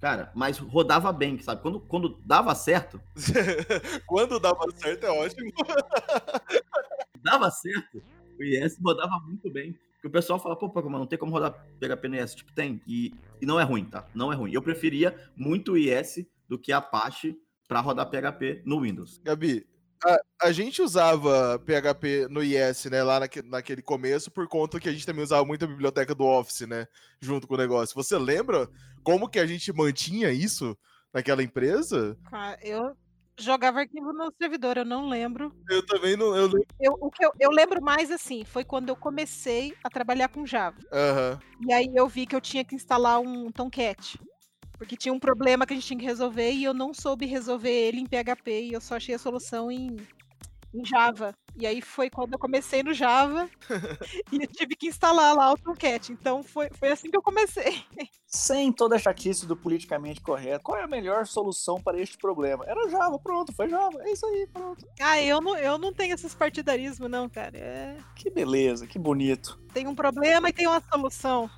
Cara, 0.02 0.32
mas 0.34 0.58
rodava 0.58 1.12
bem, 1.12 1.38
sabe? 1.38 1.62
Quando, 1.62 1.78
quando 1.78 2.18
dava 2.24 2.52
certo. 2.56 3.00
quando 4.04 4.40
dava 4.40 4.64
certo 4.74 5.06
é 5.06 5.10
ótimo. 5.10 5.52
dava 7.22 7.50
certo, 7.50 8.02
o 8.38 8.42
IS 8.42 8.78
rodava 8.82 9.18
muito 9.20 9.50
bem. 9.50 9.78
Porque 9.94 10.08
o 10.08 10.10
pessoal 10.10 10.40
fala, 10.40 10.56
pô, 10.56 10.68
Pokémon, 10.68 10.98
não 10.98 11.06
tem 11.06 11.18
como 11.18 11.30
rodar 11.30 11.64
PHP 11.78 12.08
no 12.08 12.16
IS. 12.16 12.34
Tipo, 12.34 12.52
tem. 12.52 12.82
E, 12.88 13.14
e 13.40 13.46
não 13.46 13.60
é 13.60 13.62
ruim, 13.62 13.84
tá? 13.84 14.04
Não 14.12 14.32
é 14.32 14.36
ruim. 14.36 14.52
Eu 14.52 14.60
preferia 14.60 15.16
muito 15.36 15.72
o 15.72 15.78
IS 15.78 16.26
do 16.48 16.58
que 16.58 16.72
Apache 16.72 17.38
para 17.68 17.80
rodar 17.80 18.10
PHP 18.10 18.62
no 18.66 18.80
Windows. 18.80 19.20
Gabi, 19.22 19.64
a, 20.04 20.48
a, 20.48 20.52
gente 20.52 20.82
usava 20.82 21.58
PHP 21.60 22.26
no 22.28 22.42
IS, 22.42 22.86
né, 22.86 23.02
lá 23.02 23.20
naque, 23.20 23.42
naquele 23.42 23.80
começo, 23.80 24.30
por 24.30 24.48
conta 24.48 24.80
que 24.80 24.88
a 24.88 24.92
gente 24.92 25.06
também 25.06 25.22
usava 25.22 25.44
muito 25.44 25.64
a 25.64 25.68
biblioteca 25.68 26.14
do 26.14 26.24
Office, 26.24 26.66
né, 26.66 26.86
junto 27.20 27.46
com 27.46 27.54
o 27.54 27.58
negócio. 27.58 27.94
Você 27.94 28.18
lembra 28.18 28.68
como 29.02 29.28
que 29.28 29.38
a 29.38 29.46
gente 29.46 29.72
mantinha 29.72 30.30
isso 30.30 30.76
naquela 31.14 31.42
empresa? 31.42 32.18
Ah, 32.32 32.58
eu 32.62 32.96
jogava 33.38 33.80
arquivo 33.80 34.12
no 34.12 34.32
servidor, 34.40 34.76
eu 34.76 34.84
não 34.84 35.08
lembro. 35.08 35.54
Eu 35.68 35.84
também 35.84 36.16
não. 36.16 36.34
Eu, 36.36 36.50
eu 36.80 36.96
o 37.00 37.10
que 37.10 37.24
eu, 37.24 37.32
eu, 37.38 37.50
lembro 37.50 37.82
mais 37.82 38.10
assim 38.10 38.44
foi 38.44 38.64
quando 38.64 38.88
eu 38.88 38.96
comecei 38.96 39.74
a 39.82 39.90
trabalhar 39.90 40.28
com 40.28 40.46
Java. 40.46 40.78
Uhum. 40.92 41.68
E 41.68 41.72
aí 41.72 41.90
eu 41.94 42.08
vi 42.08 42.26
que 42.26 42.36
eu 42.36 42.40
tinha 42.40 42.64
que 42.64 42.74
instalar 42.74 43.20
um 43.20 43.50
Tomcat. 43.50 44.18
Porque 44.76 44.96
tinha 44.96 45.12
um 45.12 45.20
problema 45.20 45.64
que 45.64 45.72
a 45.72 45.76
gente 45.76 45.86
tinha 45.86 46.00
que 46.00 46.04
resolver 46.04 46.50
e 46.50 46.64
eu 46.64 46.74
não 46.74 46.92
soube 46.92 47.24
resolver 47.24 47.70
ele 47.70 48.00
em 48.00 48.06
PHP 48.06 48.62
e 48.62 48.72
eu 48.72 48.80
só 48.80 48.96
achei 48.96 49.14
a 49.14 49.18
solução 49.18 49.70
em, 49.70 49.96
em 50.74 50.84
Java. 50.84 51.34
E 51.54 51.66
aí 51.66 51.82
foi 51.82 52.08
quando 52.08 52.32
eu 52.32 52.38
comecei 52.38 52.82
no 52.82 52.94
Java 52.94 53.48
e 54.32 54.42
eu 54.42 54.46
tive 54.46 54.74
que 54.74 54.88
instalar 54.88 55.36
lá 55.36 55.52
o 55.52 55.58
Tomcat. 55.58 56.10
Então 56.12 56.42
foi, 56.42 56.68
foi 56.72 56.90
assim 56.90 57.10
que 57.10 57.16
eu 57.16 57.22
comecei. 57.22 57.84
Sem 58.26 58.72
toda 58.72 58.96
a 58.96 58.98
chatice 58.98 59.46
do 59.46 59.54
politicamente 59.54 60.20
correto, 60.20 60.64
qual 60.64 60.78
é 60.78 60.84
a 60.84 60.88
melhor 60.88 61.26
solução 61.26 61.80
para 61.80 62.00
este 62.00 62.16
problema? 62.16 62.64
Era 62.66 62.88
Java, 62.88 63.18
pronto, 63.18 63.52
foi 63.52 63.68
Java. 63.68 64.02
É 64.02 64.12
isso 64.12 64.24
aí, 64.24 64.46
pronto. 64.52 64.86
Ah, 64.98 65.20
eu 65.20 65.40
não, 65.40 65.56
eu 65.58 65.76
não 65.76 65.92
tenho 65.92 66.14
esses 66.14 66.34
partidarismo, 66.34 67.08
não, 67.08 67.28
cara. 67.28 67.58
É... 67.58 67.96
Que 68.16 68.30
beleza, 68.30 68.86
que 68.86 68.98
bonito. 68.98 69.60
Tem 69.74 69.86
um 69.86 69.94
problema 69.94 70.48
e 70.48 70.52
tem 70.52 70.66
uma 70.66 70.80
solução. 70.80 71.50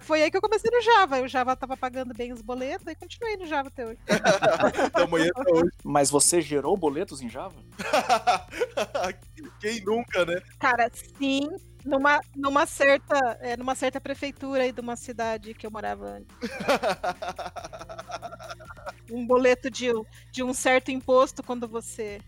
Foi 0.00 0.22
aí 0.22 0.30
que 0.30 0.36
eu 0.36 0.40
comecei 0.40 0.70
no 0.70 0.80
Java. 0.82 1.20
O 1.20 1.28
Java 1.28 1.56
tava 1.56 1.76
pagando 1.76 2.14
bem 2.14 2.32
os 2.32 2.42
boletos 2.42 2.86
e 2.86 2.94
continuei 2.94 3.36
no 3.36 3.46
Java 3.46 3.68
até 3.68 3.86
hoje. 3.86 3.98
amanhã 4.94 5.30
até 5.34 5.52
hoje. 5.52 5.70
Mas 5.84 6.10
você 6.10 6.40
gerou 6.40 6.76
boletos 6.76 7.20
em 7.20 7.28
Java? 7.28 7.56
Quem 9.60 9.84
nunca, 9.84 10.24
né? 10.24 10.40
Cara, 10.58 10.90
sim. 10.92 11.48
Numa, 11.84 12.20
numa, 12.34 12.66
certa, 12.66 13.38
é, 13.40 13.56
numa 13.56 13.76
certa 13.76 14.00
prefeitura 14.00 14.64
aí 14.64 14.72
de 14.72 14.80
uma 14.80 14.96
cidade 14.96 15.54
que 15.54 15.66
eu 15.66 15.70
morava 15.70 16.16
antes. 16.16 16.36
um 19.10 19.24
boleto 19.24 19.70
de, 19.70 19.92
de 20.32 20.42
um 20.42 20.52
certo 20.52 20.90
imposto 20.90 21.44
quando 21.44 21.68
você 21.68 22.20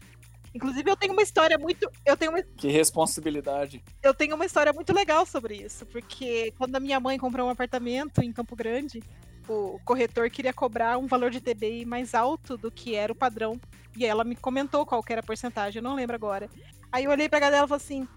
Inclusive, 0.54 0.90
eu 0.90 0.96
tenho 0.96 1.12
uma 1.12 1.22
história 1.22 1.58
muito. 1.58 1.90
Eu 2.04 2.16
tenho 2.16 2.32
uma... 2.32 2.42
Que 2.42 2.68
responsabilidade. 2.68 3.82
Eu 4.02 4.14
tenho 4.14 4.34
uma 4.34 4.46
história 4.46 4.72
muito 4.72 4.92
legal 4.92 5.26
sobre 5.26 5.56
isso, 5.56 5.86
porque 5.86 6.52
quando 6.56 6.76
a 6.76 6.80
minha 6.80 6.98
mãe 6.98 7.18
comprou 7.18 7.46
um 7.46 7.50
apartamento 7.50 8.22
em 8.22 8.32
Campo 8.32 8.56
Grande, 8.56 9.02
o 9.48 9.78
corretor 9.84 10.28
queria 10.30 10.52
cobrar 10.52 10.98
um 10.98 11.06
valor 11.06 11.30
de 11.30 11.40
TBI 11.40 11.84
mais 11.84 12.14
alto 12.14 12.56
do 12.56 12.70
que 12.70 12.94
era 12.94 13.12
o 13.12 13.16
padrão. 13.16 13.60
E 13.96 14.04
ela 14.04 14.24
me 14.24 14.36
comentou 14.36 14.86
qual 14.86 15.04
era 15.08 15.20
a 15.20 15.24
porcentagem, 15.24 15.80
eu 15.80 15.82
não 15.82 15.94
lembro 15.94 16.14
agora. 16.14 16.48
Aí 16.92 17.04
eu 17.04 17.10
olhei 17.10 17.28
pra 17.28 17.40
dela 17.40 17.66
e 17.66 17.68
falei 17.68 17.84
assim: 17.84 18.08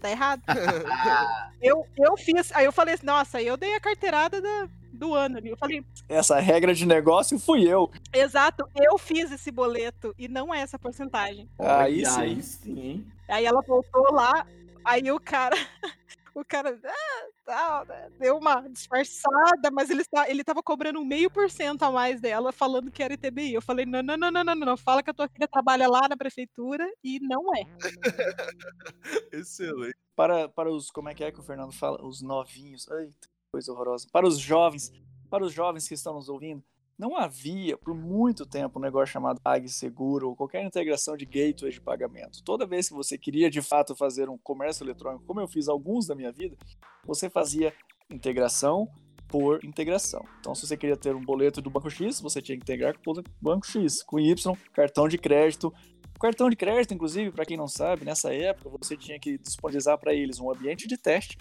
tá 0.00 0.10
errado. 0.10 0.42
eu, 1.62 1.86
eu 1.96 2.16
fiz. 2.16 2.50
Aí 2.52 2.64
eu 2.64 2.72
falei 2.72 2.94
assim: 2.94 3.06
nossa, 3.06 3.40
eu 3.40 3.56
dei 3.56 3.74
a 3.74 3.80
carteirada 3.80 4.40
da, 4.40 4.68
do 4.92 5.14
ano 5.14 5.38
ali. 5.38 5.50
Eu 5.50 5.56
falei. 5.56 5.84
Essa 6.08 6.38
regra 6.38 6.74
de 6.74 6.86
negócio 6.86 7.38
fui 7.38 7.62
eu. 7.62 7.90
Exato, 8.12 8.68
eu 8.76 8.98
fiz 8.98 9.30
esse 9.30 9.50
boleto 9.50 10.14
e 10.18 10.28
não 10.28 10.52
é 10.52 10.60
essa 10.60 10.78
porcentagem. 10.78 11.48
Aí 11.58 12.04
sim. 12.04 12.20
Aí 12.20 12.42
sim. 12.42 13.06
Aí 13.28 13.44
ela 13.44 13.62
voltou 13.62 14.12
lá, 14.12 14.46
aí 14.84 15.10
o 15.10 15.20
cara. 15.20 15.56
O 16.34 16.42
cara. 16.42 16.80
Ah, 16.82 17.26
tal, 17.44 17.86
né? 17.86 18.08
Deu 18.18 18.38
uma 18.38 18.66
disfarçada, 18.68 19.70
mas 19.70 19.90
ele, 19.90 20.02
ele 20.28 20.44
tava 20.44 20.62
cobrando 20.62 20.98
um 20.98 21.04
meio 21.04 21.30
por 21.30 21.50
cento 21.50 21.82
a 21.82 21.90
mais 21.90 22.20
dela, 22.20 22.52
falando 22.52 22.90
que 22.90 23.02
era 23.02 23.14
ITBI. 23.14 23.54
Eu 23.54 23.62
falei, 23.62 23.84
não, 23.84 24.02
não, 24.02 24.16
não, 24.16 24.30
não, 24.30 24.44
não, 24.44 24.54
não, 24.54 24.76
fala 24.76 25.02
que 25.02 25.10
a 25.10 25.14
tua 25.14 25.28
filha 25.28 25.46
trabalha 25.46 25.88
lá 25.88 26.08
na 26.08 26.16
prefeitura 26.16 26.90
e 27.04 27.20
não 27.20 27.54
é. 27.54 27.66
Excelente. 29.32 29.96
Para, 30.16 30.48
para 30.48 30.70
os, 30.70 30.90
como 30.90 31.08
é 31.08 31.14
que 31.14 31.24
é 31.24 31.30
que 31.30 31.40
o 31.40 31.42
Fernando 31.42 31.72
fala? 31.72 32.02
Os 32.02 32.22
novinhos, 32.22 32.88
ai, 32.90 33.10
coisa 33.52 33.70
horrorosa. 33.70 34.08
Para 34.10 34.26
os 34.26 34.38
jovens, 34.38 34.90
para 35.28 35.44
os 35.44 35.52
jovens 35.52 35.86
que 35.86 35.92
estão 35.92 36.14
nos 36.14 36.30
ouvindo, 36.30 36.64
não 36.98 37.18
havia 37.18 37.76
por 37.76 37.94
muito 37.94 38.46
tempo 38.46 38.78
um 38.78 38.82
negócio 38.82 39.12
chamado 39.12 39.40
PagSeguro 39.42 40.30
ou 40.30 40.36
qualquer 40.36 40.64
integração 40.64 41.16
de 41.18 41.26
gateway 41.26 41.70
de 41.70 41.80
pagamento. 41.80 42.42
Toda 42.42 42.66
vez 42.66 42.88
que 42.88 42.94
você 42.94 43.18
queria 43.18 43.50
de 43.50 43.60
fato 43.60 43.94
fazer 43.94 44.30
um 44.30 44.38
comércio 44.38 44.84
eletrônico, 44.84 45.26
como 45.26 45.40
eu 45.40 45.46
fiz 45.46 45.68
alguns 45.68 46.06
da 46.06 46.14
minha 46.14 46.32
vida, 46.32 46.56
você 47.04 47.28
fazia 47.28 47.74
integração 48.08 48.88
por 49.28 49.62
integração. 49.62 50.24
Então, 50.40 50.54
se 50.54 50.66
você 50.66 50.76
queria 50.76 50.96
ter 50.96 51.14
um 51.14 51.22
boleto 51.22 51.60
do 51.60 51.68
banco 51.68 51.90
X, 51.90 52.20
você 52.20 52.40
tinha 52.40 52.56
que 52.56 52.62
integrar 52.62 52.98
com 52.98 53.10
o 53.10 53.22
banco 53.40 53.66
X, 53.66 54.02
com 54.02 54.18
Y, 54.18 54.56
cartão 54.72 55.08
de 55.08 55.18
crédito. 55.18 55.72
O 56.16 56.18
cartão 56.18 56.48
de 56.48 56.56
crédito, 56.56 56.94
inclusive, 56.94 57.30
para 57.30 57.44
quem 57.44 57.56
não 57.56 57.68
sabe, 57.68 58.04
nessa 58.04 58.32
época 58.32 58.70
você 58.78 58.96
tinha 58.96 59.18
que 59.18 59.36
disponibilizar 59.36 59.98
para 59.98 60.14
eles 60.14 60.40
um 60.40 60.50
ambiente 60.50 60.88
de 60.88 60.96
teste 60.96 61.36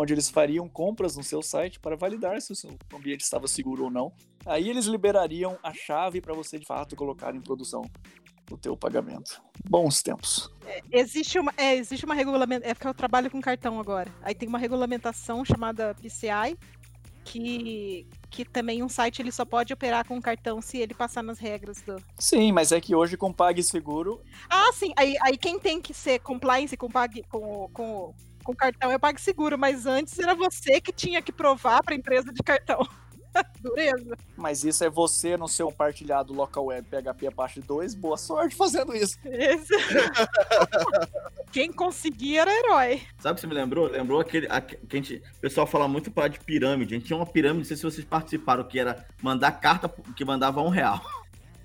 onde 0.00 0.14
eles 0.14 0.30
fariam 0.30 0.66
compras 0.66 1.14
no 1.14 1.22
seu 1.22 1.42
site 1.42 1.78
para 1.78 1.94
validar 1.94 2.40
se 2.40 2.52
o 2.52 2.56
seu 2.56 2.70
ambiente 2.94 3.20
estava 3.20 3.46
seguro 3.46 3.84
ou 3.84 3.90
não. 3.90 4.10
Aí 4.46 4.70
eles 4.70 4.86
liberariam 4.86 5.58
a 5.62 5.74
chave 5.74 6.22
para 6.22 6.32
você 6.32 6.58
de 6.58 6.64
fato 6.64 6.96
colocar 6.96 7.34
em 7.34 7.40
produção 7.40 7.82
o 8.50 8.56
teu 8.56 8.74
pagamento. 8.74 9.42
Bons 9.68 10.02
tempos. 10.02 10.50
É, 10.66 10.80
existe 10.90 11.38
uma, 11.38 11.52
é, 11.56 11.76
existe 11.76 12.04
uma 12.06 12.14
regulamentação, 12.14 12.70
é 12.70 12.74
porque 12.74 12.88
eu 12.88 12.94
trabalho 12.94 13.30
com 13.30 13.40
cartão 13.42 13.78
agora. 13.78 14.10
Aí 14.22 14.34
tem 14.34 14.48
uma 14.48 14.58
regulamentação 14.58 15.44
chamada 15.44 15.94
PCI, 15.94 16.58
que, 17.22 18.06
que 18.30 18.44
também 18.44 18.82
um 18.82 18.88
site 18.88 19.20
ele 19.20 19.30
só 19.30 19.44
pode 19.44 19.72
operar 19.72 20.08
com 20.08 20.20
cartão 20.20 20.62
se 20.62 20.78
ele 20.78 20.94
passar 20.94 21.22
nas 21.22 21.38
regras 21.38 21.82
do. 21.82 22.02
Sim, 22.18 22.50
mas 22.52 22.72
é 22.72 22.80
que 22.80 22.94
hoje 22.94 23.18
com 23.18 23.32
PagSeguro. 23.32 24.20
Ah, 24.48 24.72
sim. 24.72 24.92
Aí, 24.96 25.14
aí 25.20 25.36
quem 25.36 25.58
tem 25.58 25.80
que 25.80 25.92
ser 25.92 26.18
compliance 26.20 26.76
com, 26.76 26.88
pag, 26.88 27.22
com, 27.28 27.68
com 27.72 28.14
com 28.42 28.54
cartão 28.54 28.90
eu 28.90 28.98
pago 28.98 29.20
seguro, 29.20 29.58
mas 29.58 29.86
antes 29.86 30.18
era 30.18 30.34
você 30.34 30.80
que 30.80 30.92
tinha 30.92 31.22
que 31.22 31.32
provar 31.32 31.82
para 31.82 31.94
a 31.94 31.96
empresa 31.96 32.32
de 32.32 32.42
cartão. 32.42 32.86
Dureza. 33.60 34.16
Mas 34.36 34.64
isso 34.64 34.82
é 34.84 34.90
você 34.90 35.36
no 35.36 35.48
seu 35.48 35.68
compartilhado 35.68 36.32
local 36.32 36.66
web 36.66 36.86
PHP 36.88 37.26
Apache 37.28 37.60
2. 37.60 37.94
Boa 37.94 38.16
sorte 38.16 38.56
fazendo 38.56 38.94
isso. 38.94 39.18
Esse... 39.24 39.74
Quem 41.52 41.72
conseguia 41.72 42.42
era 42.42 42.52
herói. 42.52 43.02
Sabe 43.18 43.32
o 43.32 43.34
que 43.34 43.40
você 43.40 43.46
me 43.46 43.54
lembrou? 43.54 43.88
Lembrou 43.88 44.20
aquele. 44.20 44.46
A, 44.50 44.60
que 44.60 44.76
a 44.92 44.96
gente, 44.96 45.22
o 45.36 45.40
pessoal 45.40 45.66
fala 45.66 45.88
muito 45.88 46.10
para 46.10 46.28
de 46.28 46.40
pirâmide. 46.40 46.94
A 46.94 46.98
gente 46.98 47.06
tinha 47.06 47.16
uma 47.16 47.26
pirâmide, 47.26 47.60
não 47.60 47.64
sei 47.64 47.76
se 47.76 47.82
vocês 47.82 48.04
participaram, 48.04 48.64
que 48.64 48.78
era 48.78 49.06
mandar 49.22 49.52
carta 49.52 49.88
que 49.88 50.24
mandava 50.24 50.60
um 50.60 50.68
real. 50.68 51.00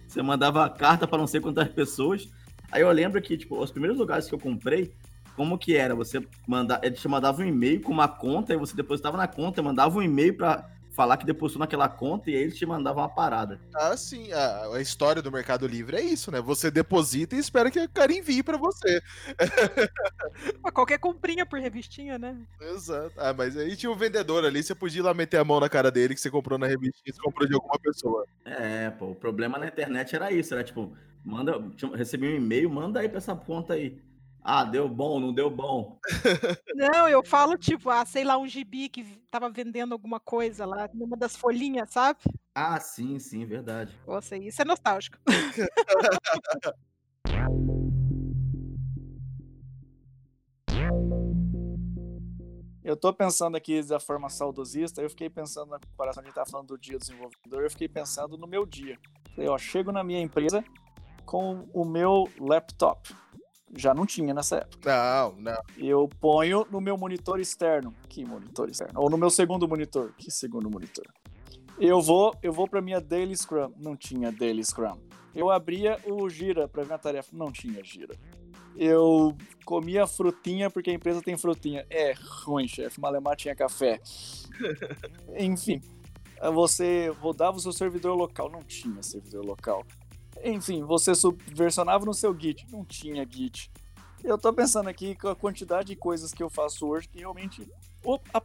Você 0.08 0.22
mandava 0.22 0.70
carta 0.70 1.08
para 1.08 1.18
não 1.18 1.28
sei 1.28 1.42
quantas 1.42 1.68
pessoas. 1.70 2.30
Aí 2.72 2.82
eu 2.82 2.92
lembro 2.92 3.22
que, 3.22 3.38
tipo, 3.38 3.60
os 3.62 3.72
primeiros 3.72 3.98
lugares 3.98 4.28
que 4.28 4.34
eu 4.34 4.40
comprei 4.40 4.94
como 5.36 5.58
que 5.58 5.76
era? 5.76 5.96
Você 5.96 6.26
manda, 6.48 6.80
ele 6.84 6.96
te 6.96 7.08
mandava 7.08 7.42
um 7.42 7.46
e-mail 7.46 7.82
com 7.82 7.92
uma 7.92 8.08
conta 8.08 8.54
e 8.54 8.58
você 8.58 8.76
depositava 8.76 9.18
na 9.18 9.28
conta, 9.28 9.62
mandava 9.62 9.98
um 9.98 10.02
e-mail 10.02 10.36
para 10.36 10.70
falar 10.96 11.18
que 11.18 11.26
depositou 11.26 11.60
naquela 11.60 11.90
conta 11.90 12.32
e 12.32 12.36
aí 12.36 12.44
eles 12.44 12.58
te 12.58 12.66
mandavam 12.66 13.04
uma 13.04 13.10
parada. 13.10 13.60
Ah, 13.76 13.96
sim. 13.98 14.32
A, 14.32 14.76
a, 14.76 14.82
história 14.82 15.22
do 15.22 15.32
Mercado 15.32 15.68
Livre 15.68 15.98
é 15.98 16.02
isso, 16.02 16.32
né? 16.32 16.40
Você 16.40 16.72
deposita 16.72 17.36
e 17.36 17.40
espera 17.40 17.70
que 17.70 17.80
o 17.80 17.90
cara 17.90 18.14
envie 18.14 18.42
para 18.42 18.58
você. 18.58 19.02
Qualquer 20.74 20.98
comprinha 20.98 21.46
por 21.46 21.60
revistinha, 21.60 22.18
né? 22.18 22.38
Exato. 22.62 23.12
Ah, 23.18 23.34
mas 23.34 23.58
aí 23.58 23.76
tinha 23.76 23.92
o 23.92 23.94
um 23.94 23.98
vendedor 23.98 24.46
ali, 24.46 24.64
você 24.64 24.74
podia 24.74 25.02
ir 25.02 25.04
lá 25.04 25.14
meter 25.14 25.38
a 25.38 25.44
mão 25.44 25.60
na 25.60 25.68
cara 25.68 25.92
dele 25.92 26.16
que 26.16 26.22
você 26.22 26.32
comprou 26.32 26.58
na 26.58 26.66
revistinha, 26.66 27.14
você 27.14 27.22
comprou 27.22 27.48
de 27.48 27.54
alguma 27.54 27.78
pessoa. 27.78 28.26
É, 28.46 28.90
pô, 28.92 29.08
o 29.08 29.16
problema 29.16 29.60
na 29.60 29.68
internet 29.68 30.16
era 30.16 30.32
isso, 30.32 30.54
era 30.54 30.64
tipo, 30.64 30.96
manda, 31.24 31.62
recebi 31.94 32.28
um 32.28 32.36
e-mail, 32.38 32.70
manda 32.70 33.02
aí 33.02 33.10
pra 33.10 33.18
essa 33.18 33.36
conta 33.36 33.74
aí. 33.74 34.00
Ah, 34.48 34.64
deu 34.64 34.88
bom, 34.88 35.20
não 35.20 35.34
deu 35.34 35.50
bom. 35.50 35.98
Não, 36.76 37.10
eu 37.10 37.26
falo 37.26 37.58
tipo, 37.58 37.90
ah, 37.90 38.06
sei 38.06 38.24
lá, 38.24 38.38
um 38.38 38.48
gibi 38.48 38.88
que 38.90 39.04
tava 39.32 39.50
vendendo 39.50 39.92
alguma 39.92 40.20
coisa 40.20 40.68
lá, 40.68 40.88
numa 40.94 41.18
das 41.18 41.36
folhinhas, 41.36 41.90
sabe? 41.90 42.20
Ah, 42.54 42.80
sim, 42.80 43.18
sim, 43.18 43.44
verdade. 43.44 43.92
Nossa, 44.06 44.38
isso 44.38 44.62
é 44.62 44.66
nostálgico. 44.66 45.18
Eu 52.84 52.96
tô 52.96 53.12
pensando 53.12 53.58
aqui 53.58 53.82
da 53.82 54.00
forma 54.00 54.30
saudosista, 54.30 55.02
eu 55.02 55.10
fiquei 55.10 55.28
pensando 55.28 55.72
na 55.72 55.80
comparação 55.80 56.22
de 56.22 56.30
estar 56.30 56.46
falando 56.46 56.68
do 56.68 56.78
dia 56.78 57.00
do 57.00 57.02
desenvolvedor, 57.02 57.64
eu 57.64 57.72
fiquei 57.72 57.88
pensando 57.88 58.38
no 58.38 58.46
meu 58.46 58.64
dia. 58.64 59.00
Eu 59.36 59.58
chego 59.58 59.92
na 59.92 60.04
minha 60.04 60.22
empresa 60.22 60.64
com 61.26 61.68
o 61.74 61.84
meu 61.84 62.30
laptop 62.40 63.25
já 63.76 63.94
não 63.94 64.06
tinha 64.06 64.34
nessa 64.34 64.58
época. 64.58 64.90
Não, 64.90 65.36
não. 65.38 65.62
Eu 65.78 66.10
ponho 66.20 66.66
no 66.72 66.80
meu 66.80 66.98
monitor 66.98 67.40
externo. 67.40 67.94
Que 68.08 68.26
monitor 68.26 68.70
externo? 68.70 69.00
Ou 69.00 69.10
no 69.10 69.18
meu 69.18 69.30
segundo 69.30 69.68
monitor. 69.68 70.14
Que 70.18 70.32
segundo 70.32 70.70
monitor? 70.70 71.06
Eu 71.78 72.02
vou, 72.02 72.34
eu 72.42 72.54
vou 72.54 72.68
para 72.68 72.82
minha 72.82 73.02
Daily 73.02 73.36
Scrum. 73.36 73.72
Não 73.78 73.96
tinha 73.96 74.32
Daily 74.32 74.64
Scrum. 74.64 74.98
Eu 75.34 75.50
abria 75.50 76.00
o 76.06 76.30
Gira 76.30 76.68
para 76.68 76.84
ver 76.84 76.94
a 76.94 76.98
tarefa. 76.98 77.30
Não 77.34 77.52
tinha 77.52 77.84
Gira. 77.84 78.16
Eu 78.78 79.36
comia 79.66 80.08
frutinha 80.08 80.70
porque 80.70 80.90
a 80.90 80.94
empresa 80.94 81.22
tem 81.22 81.38
frutinha. 81.38 81.86
É 81.90 82.14
ruim, 82.46 82.68
chefe. 82.68 83.00
Malemar 83.00 83.36
tinha 83.36 83.56
café. 83.56 84.00
Enfim, 85.38 85.82
você 86.54 87.10
rodava 87.20 87.58
o 87.58 87.60
seu 87.60 87.74
servidor 87.74 88.16
local. 88.16 88.50
Não 88.50 88.62
tinha 88.62 89.04
servidor 89.04 89.46
local. 89.46 89.86
Enfim, 90.44 90.84
você 90.84 91.16
subversionava 91.16 92.06
no 92.06 92.14
seu 92.14 92.38
Git. 92.38 92.66
Não 92.72 92.84
tinha 92.84 93.28
Git. 93.30 93.72
Eu 94.24 94.38
tô 94.38 94.52
pensando 94.52 94.90
aqui 94.90 95.16
com 95.16 95.30
a 95.30 95.36
quantidade 95.36 95.88
de 95.90 95.96
coisas 95.96 96.34
que 96.34 96.42
eu 96.42 96.50
faço 96.50 96.88
hoje 96.88 97.08
que 97.08 97.20
realmente. 97.20 97.68
A, 98.34 98.42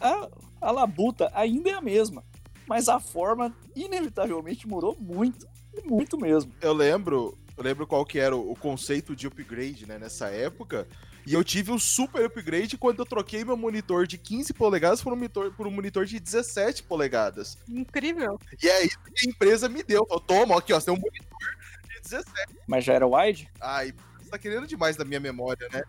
a, 0.00 0.28
a 0.60 0.70
labuta 0.70 1.30
ainda 1.34 1.70
é 1.70 1.74
a 1.74 1.80
mesma. 1.80 2.24
Mas 2.66 2.88
a 2.88 3.00
forma, 3.00 3.54
inevitavelmente, 3.74 4.66
mudou 4.66 4.96
muito. 4.98 5.46
Muito 5.84 6.18
mesmo. 6.18 6.52
Eu 6.60 6.72
lembro. 6.72 7.36
Eu 7.56 7.64
lembro 7.64 7.86
qual 7.86 8.04
que 8.04 8.18
era 8.18 8.34
o, 8.34 8.52
o 8.52 8.56
conceito 8.56 9.14
de 9.14 9.26
upgrade, 9.26 9.86
né, 9.86 9.98
nessa 9.98 10.28
época. 10.28 10.88
E 11.26 11.34
eu 11.34 11.44
tive 11.44 11.70
um 11.70 11.78
super 11.78 12.24
upgrade 12.24 12.76
quando 12.76 12.98
eu 12.98 13.06
troquei 13.06 13.44
meu 13.44 13.56
monitor 13.56 14.06
de 14.06 14.18
15 14.18 14.52
polegadas 14.52 15.02
por 15.02 15.12
um 15.12 15.16
monitor, 15.16 15.52
por 15.52 15.66
um 15.66 15.70
monitor 15.70 16.04
de 16.04 16.18
17 16.18 16.82
polegadas. 16.82 17.56
Incrível. 17.68 18.38
E 18.62 18.68
é 18.68 18.84
isso 18.84 18.98
que 19.00 19.26
a 19.26 19.30
empresa 19.30 19.68
me 19.68 19.82
deu. 19.82 20.04
Falou, 20.06 20.20
toma, 20.20 20.58
aqui, 20.58 20.72
ó, 20.72 20.80
você 20.80 20.86
tem 20.86 20.94
um 20.94 21.00
monitor 21.00 21.56
de 21.84 22.00
17. 22.02 22.56
Mas 22.66 22.84
já 22.84 22.94
era 22.94 23.06
wide? 23.06 23.48
Ai, 23.60 23.94
tá 24.32 24.38
querendo 24.38 24.66
demais 24.66 24.96
da 24.96 25.04
minha 25.04 25.20
memória, 25.20 25.68
né? 25.70 25.82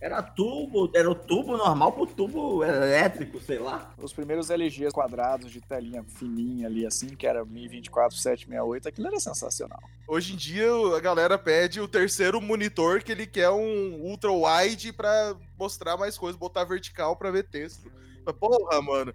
Era 0.00 0.22
tubo, 0.22 0.90
era 0.94 1.08
o 1.08 1.14
tubo 1.14 1.56
normal 1.56 1.92
pro 1.92 2.06
tubo 2.06 2.64
elétrico, 2.64 3.38
sei 3.40 3.58
lá. 3.58 3.92
Os 3.98 4.12
primeiros 4.12 4.50
LGs 4.50 4.92
quadrados 4.92 5.50
de 5.50 5.60
telinha 5.60 6.02
fininha 6.02 6.66
ali, 6.66 6.86
assim, 6.86 7.08
que 7.08 7.26
era 7.26 7.44
1024, 7.44 8.16
768, 8.16 8.88
aquilo 8.88 9.08
era 9.08 9.20
sensacional. 9.20 9.82
Hoje 10.08 10.32
em 10.32 10.36
dia 10.36 10.70
a 10.96 11.00
galera 11.00 11.38
pede 11.38 11.80
o 11.80 11.86
terceiro 11.86 12.40
monitor 12.40 13.02
que 13.02 13.12
ele 13.12 13.26
quer 13.26 13.50
um 13.50 14.00
ultra 14.00 14.32
wide 14.32 14.92
para 14.92 15.36
mostrar 15.58 15.96
mais 15.96 16.16
coisas, 16.16 16.38
botar 16.38 16.64
vertical 16.64 17.14
para 17.14 17.30
ver 17.30 17.44
texto. 17.44 17.92
Porra, 18.38 18.80
mano. 18.80 19.12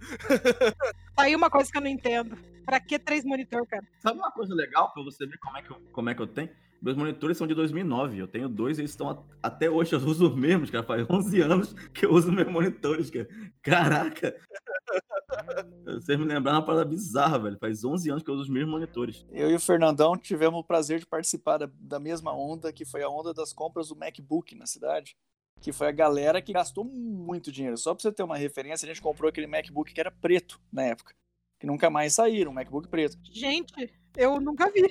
Tá 1.15 1.23
aí 1.23 1.35
uma 1.35 1.49
coisa 1.49 1.71
que 1.71 1.77
eu 1.77 1.81
não 1.81 1.89
entendo. 1.89 2.37
Pra 2.65 2.79
que 2.79 2.99
três 2.99 3.23
monitor, 3.23 3.65
cara? 3.65 3.83
Sabe 3.99 4.19
uma 4.19 4.31
coisa 4.31 4.53
legal 4.53 4.91
pra 4.93 5.01
você 5.01 5.25
ver 5.25 5.37
como 5.37 5.57
é 5.57 5.61
que 5.61 5.71
eu, 5.71 5.77
como 5.91 6.09
é 6.09 6.13
que 6.13 6.21
eu 6.21 6.27
tenho? 6.27 6.49
Meus 6.81 6.95
monitores 6.95 7.37
são 7.37 7.47
de 7.47 7.55
2009, 7.55 8.19
eu 8.19 8.27
tenho 8.27 8.47
dois 8.47 8.77
e 8.77 8.81
eles 8.81 8.91
estão 8.91 9.25
até 9.41 9.69
hoje, 9.69 9.93
eu 9.93 9.99
uso 9.99 10.29
os 10.29 10.35
mesmos, 10.35 10.69
cara. 10.69 10.83
Faz 10.83 11.07
11 11.09 11.41
anos 11.41 11.73
que 11.93 12.05
eu 12.05 12.11
uso 12.11 12.31
meus 12.31 12.47
monitores, 12.47 13.09
cara. 13.09 13.27
Caraca! 13.61 14.35
Vocês 15.85 16.17
me 16.19 16.25
lembraram 16.25 16.59
uma 16.59 16.65
parada 16.65 16.85
bizarra, 16.85 17.39
velho. 17.39 17.57
Faz 17.59 17.83
11 17.83 18.09
anos 18.09 18.23
que 18.23 18.29
eu 18.29 18.35
uso 18.35 18.43
os 18.43 18.49
mesmos 18.49 18.71
monitores. 18.71 19.25
Eu 19.31 19.49
e 19.49 19.55
o 19.55 19.59
Fernandão 19.59 20.15
tivemos 20.15 20.59
o 20.59 20.63
prazer 20.63 20.99
de 20.99 21.05
participar 21.05 21.57
da, 21.57 21.69
da 21.73 21.99
mesma 21.99 22.33
onda, 22.33 22.71
que 22.71 22.85
foi 22.85 23.03
a 23.03 23.09
onda 23.09 23.33
das 23.33 23.53
compras 23.53 23.89
do 23.89 23.95
MacBook 23.95 24.55
na 24.55 24.65
cidade. 24.65 25.15
Que 25.59 25.71
foi 25.71 25.87
a 25.87 25.91
galera 25.91 26.41
que 26.41 26.53
gastou 26.53 26.85
muito 26.85 27.51
dinheiro. 27.51 27.77
Só 27.77 27.93
pra 27.93 28.01
você 28.01 28.11
ter 28.11 28.23
uma 28.23 28.37
referência, 28.37 28.85
a 28.85 28.89
gente 28.89 29.01
comprou 29.01 29.27
aquele 29.27 29.47
MacBook 29.47 29.91
que 29.91 29.99
era 29.99 30.11
preto 30.11 30.61
na 30.71 30.83
época. 30.83 31.15
Que 31.59 31.65
nunca 31.65 31.89
mais 31.89 32.13
saíram, 32.13 32.51
um 32.51 32.53
MacBook 32.53 32.87
preto. 32.87 33.17
Gente, 33.23 33.91
eu 34.17 34.41
nunca 34.41 34.69
vi. 34.69 34.87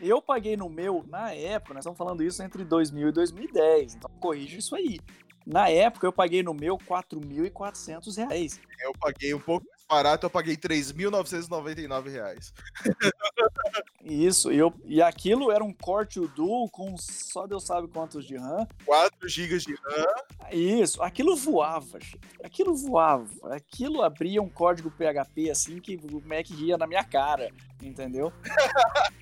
Eu 0.00 0.22
paguei 0.22 0.56
no 0.56 0.68
meu, 0.68 1.04
na 1.08 1.32
época, 1.32 1.74
nós 1.74 1.82
estamos 1.82 1.98
falando 1.98 2.22
isso 2.22 2.42
entre 2.42 2.64
2000 2.64 3.08
e 3.08 3.12
2010, 3.12 3.94
então 3.96 4.10
corrija 4.20 4.58
isso 4.58 4.76
aí. 4.76 5.00
Na 5.46 5.68
época, 5.68 6.06
eu 6.06 6.12
paguei 6.12 6.42
no 6.42 6.52
meu 6.52 6.76
4.400 6.76 8.16
reais. 8.16 8.60
Eu 8.80 8.92
paguei 8.92 9.34
um 9.34 9.40
pouco 9.40 9.66
barato, 9.88 10.26
eu 10.26 10.30
paguei 10.30 10.56
3.999 10.56 12.10
reais. 12.10 12.52
Isso, 14.04 14.52
e, 14.52 14.58
eu, 14.58 14.72
e 14.84 15.00
aquilo 15.00 15.50
era 15.50 15.64
um 15.64 15.72
corte 15.72 16.20
dual 16.28 16.68
com 16.68 16.96
só 16.98 17.46
Deus 17.46 17.64
sabe 17.64 17.88
quantos 17.88 18.26
de 18.26 18.36
RAM. 18.36 18.66
4 18.84 19.28
GB 19.28 19.58
de 19.58 19.74
RAM. 19.74 20.50
Isso, 20.52 21.02
aquilo 21.02 21.34
voava, 21.34 21.98
aquilo 22.44 22.74
voava. 22.74 23.26
Aquilo 23.54 24.02
abria 24.02 24.42
um 24.42 24.48
código 24.48 24.90
PHP 24.90 25.50
assim 25.50 25.80
que 25.80 25.96
o 25.96 26.22
Mac 26.26 26.46
ria 26.50 26.76
na 26.76 26.86
minha 26.86 27.04
cara, 27.04 27.50
entendeu? 27.82 28.32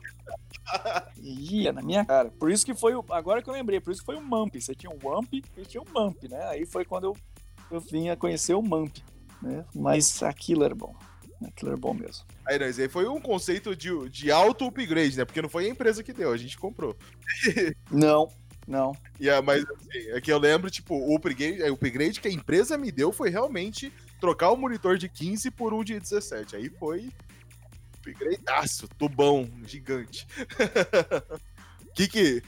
Ia 1.22 1.72
na 1.72 1.80
minha 1.80 2.04
cara. 2.04 2.28
Por 2.30 2.50
isso 2.50 2.66
que 2.66 2.74
foi 2.74 2.94
o. 2.94 3.04
Agora 3.10 3.40
que 3.40 3.48
eu 3.48 3.54
lembrei, 3.54 3.80
por 3.80 3.92
isso 3.92 4.00
que 4.00 4.06
foi 4.06 4.16
o 4.16 4.20
MAMP. 4.20 4.60
Você 4.60 4.74
tinha 4.74 4.90
o 4.90 4.98
WAMP 5.00 5.44
e 5.56 5.62
tinha 5.62 5.80
o 5.80 5.88
MAMP, 5.88 6.28
né? 6.28 6.44
Aí 6.48 6.66
foi 6.66 6.84
quando 6.84 7.04
eu, 7.04 7.16
eu 7.70 7.80
vim 7.80 8.08
a 8.08 8.16
conhecer 8.16 8.54
o 8.54 8.62
MAMP. 8.62 9.00
Né? 9.46 9.64
Mas 9.74 10.22
aquilo 10.22 10.64
era 10.64 10.74
bom. 10.74 10.94
Aquilo 11.46 11.70
era 11.70 11.76
bom 11.76 11.94
mesmo. 11.94 12.24
Aí, 12.46 12.58
mas 12.58 12.78
aí 12.78 12.88
foi 12.88 13.06
um 13.06 13.20
conceito 13.20 13.76
de, 13.76 14.08
de 14.08 14.30
auto 14.30 14.66
upgrade, 14.66 15.16
né? 15.16 15.24
Porque 15.24 15.40
não 15.40 15.48
foi 15.48 15.66
a 15.66 15.68
empresa 15.68 16.02
que 16.02 16.12
deu, 16.12 16.32
a 16.32 16.36
gente 16.36 16.58
comprou. 16.58 16.96
não, 17.90 18.28
não. 18.66 18.96
Yeah, 19.20 19.44
mas 19.44 19.64
assim, 19.64 20.10
é 20.10 20.20
que 20.20 20.32
eu 20.32 20.38
lembro, 20.38 20.70
tipo, 20.70 20.94
o 20.94 21.14
upgrade, 21.14 21.62
o 21.62 21.74
upgrade 21.74 22.20
que 22.20 22.28
a 22.28 22.32
empresa 22.32 22.76
me 22.76 22.90
deu 22.90 23.12
foi 23.12 23.30
realmente 23.30 23.92
trocar 24.20 24.50
o 24.50 24.56
monitor 24.56 24.98
de 24.98 25.08
15 25.08 25.50
por 25.52 25.72
um 25.72 25.84
de 25.84 25.98
17. 26.00 26.56
Aí 26.56 26.68
foi 26.68 27.10
upgradeaço, 27.98 28.88
tubão, 28.98 29.48
gigante. 29.64 30.26
que 31.94 32.08
que, 32.08 32.42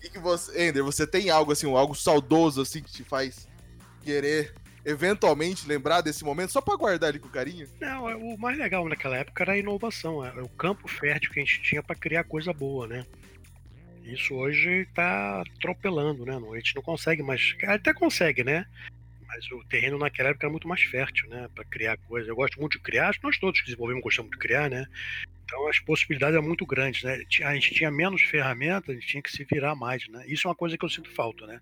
que 0.00 0.10
que 0.10 0.18
você, 0.18 0.68
Ender, 0.68 0.84
você 0.84 1.06
tem 1.06 1.30
algo 1.30 1.50
assim, 1.50 1.74
algo 1.74 1.94
saudoso 1.94 2.60
assim 2.60 2.82
que 2.82 2.92
te 2.92 3.02
faz 3.02 3.48
querer 4.02 4.54
eventualmente 4.84 5.66
lembrar 5.66 6.00
desse 6.00 6.24
momento 6.24 6.52
só 6.52 6.60
para 6.60 6.76
guardar 6.76 7.10
ele 7.10 7.18
com 7.18 7.28
carinho? 7.28 7.68
Não, 7.80 8.08
é, 8.08 8.14
o 8.14 8.36
mais 8.36 8.58
legal 8.58 8.88
naquela 8.88 9.16
época 9.16 9.42
era 9.42 9.52
a 9.52 9.58
inovação, 9.58 10.24
é, 10.24 10.42
o 10.42 10.48
campo 10.48 10.86
fértil 10.88 11.30
que 11.30 11.40
a 11.40 11.44
gente 11.44 11.62
tinha 11.62 11.82
para 11.82 11.96
criar 11.96 12.24
coisa 12.24 12.52
boa, 12.52 12.86
né? 12.86 13.06
Isso 14.04 14.34
hoje 14.34 14.82
está 14.82 15.40
atropelando, 15.40 16.26
né? 16.26 16.36
A 16.36 16.56
gente 16.56 16.76
não 16.76 16.82
consegue 16.82 17.22
mais. 17.22 17.56
Até 17.66 17.94
consegue, 17.94 18.44
né? 18.44 18.66
Mas 19.26 19.50
o 19.50 19.64
terreno 19.64 19.98
naquela 19.98 20.28
época 20.28 20.46
era 20.46 20.52
muito 20.52 20.68
mais 20.68 20.82
fértil, 20.82 21.28
né? 21.30 21.48
Para 21.54 21.64
criar 21.64 21.96
coisas. 21.96 22.28
Eu 22.28 22.36
gosto 22.36 22.60
muito 22.60 22.76
de 22.76 22.84
criar, 22.84 23.08
acho 23.08 23.18
que 23.18 23.24
nós 23.24 23.38
todos 23.38 23.60
que 23.60 23.66
desenvolvemos 23.66 24.02
gostamos 24.02 24.30
de 24.30 24.38
criar, 24.38 24.68
né? 24.68 24.86
Então 25.44 25.66
as 25.68 25.78
possibilidades 25.78 26.34
eram 26.34 26.46
muito 26.46 26.66
grandes, 26.66 27.02
né? 27.02 27.22
A 27.44 27.54
gente 27.54 27.74
tinha 27.74 27.90
menos 27.90 28.22
ferramentas, 28.22 28.90
a 28.90 28.94
gente 28.94 29.06
tinha 29.06 29.22
que 29.22 29.32
se 29.32 29.44
virar 29.44 29.74
mais, 29.74 30.06
né? 30.08 30.22
Isso 30.26 30.46
é 30.46 30.50
uma 30.50 30.54
coisa 30.54 30.76
que 30.76 30.84
eu 30.84 30.90
sinto 30.90 31.10
falta, 31.10 31.46
né? 31.46 31.60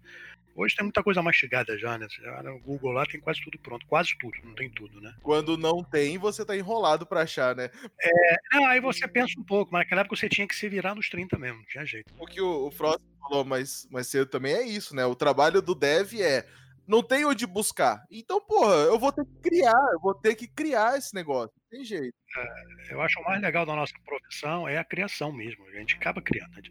Hoje 0.55 0.77
tem 0.77 0.85
muita 0.85 1.03
coisa 1.03 1.23
mastigada 1.23 1.79
já, 1.79 1.97
né? 1.97 2.07
No 2.45 2.59
Google 2.61 2.93
lá 2.93 3.07
tem 3.07 3.21
quase 3.21 3.43
tudo 3.43 3.59
pronto. 3.59 3.87
Quase 3.87 4.17
tudo, 4.19 4.35
não 4.45 4.55
tem 4.55 4.71
tudo, 4.71 5.01
né? 5.01 5.15
Quando 5.23 5.57
não 5.57 5.83
tem, 5.83 6.19
você 6.19 6.45
tá 6.45 6.57
enrolado 6.57 7.07
pra 7.07 7.23
achar, 7.23 7.57
né? 7.57 7.71
É, 8.01 8.37
não, 8.53 8.67
aí 8.67 8.81
você 8.81 9.09
pensa 9.09 9.39
um 9.39 9.45
pouco, 9.45 9.73
mas 9.73 9.81
naquela 9.81 10.03
época 10.03 10.17
você 10.17 10.29
tinha 10.29 10.47
que 10.47 10.55
se 10.55 10.69
virar 10.69 10.95
nos 10.95 11.09
30 11.09 11.39
mesmo, 11.39 11.59
não 11.59 11.67
tinha 11.67 11.87
jeito. 11.87 12.13
O 12.19 12.27
que 12.27 12.41
o, 12.41 12.67
o 12.67 12.71
Frost 12.71 13.01
falou 13.21 13.45
mais, 13.45 13.89
mais 13.91 14.07
cedo 14.09 14.27
também 14.27 14.55
é 14.55 14.63
isso, 14.63 14.95
né? 14.95 15.05
O 15.07 15.15
trabalho 15.15 15.63
do 15.63 15.75
dev 15.75 16.21
é 16.21 16.47
não 16.87 17.03
tem 17.03 17.25
onde 17.25 17.47
buscar. 17.47 18.05
Então, 18.11 18.41
porra, 18.41 18.75
eu 18.75 18.99
vou 18.99 19.13
ter 19.13 19.25
que 19.25 19.51
criar, 19.51 19.89
eu 19.93 20.01
vou 20.01 20.15
ter 20.15 20.35
que 20.35 20.49
criar 20.49 20.99
esse 20.99 21.15
negócio. 21.15 21.53
Não 21.57 21.79
tem 21.79 21.85
jeito. 21.85 22.15
É, 22.37 22.93
eu 22.93 23.01
acho 23.01 23.19
o 23.21 23.25
mais 23.25 23.41
legal 23.41 23.65
da 23.65 23.75
nossa 23.75 23.95
profissão 24.05 24.69
é 24.69 24.79
a 24.79 24.85
criação 24.85 25.33
mesmo. 25.33 25.67
A 25.69 25.73
gente 25.73 25.95
acaba 25.95 26.21
criando. 26.21 26.51
Né? 26.57 26.63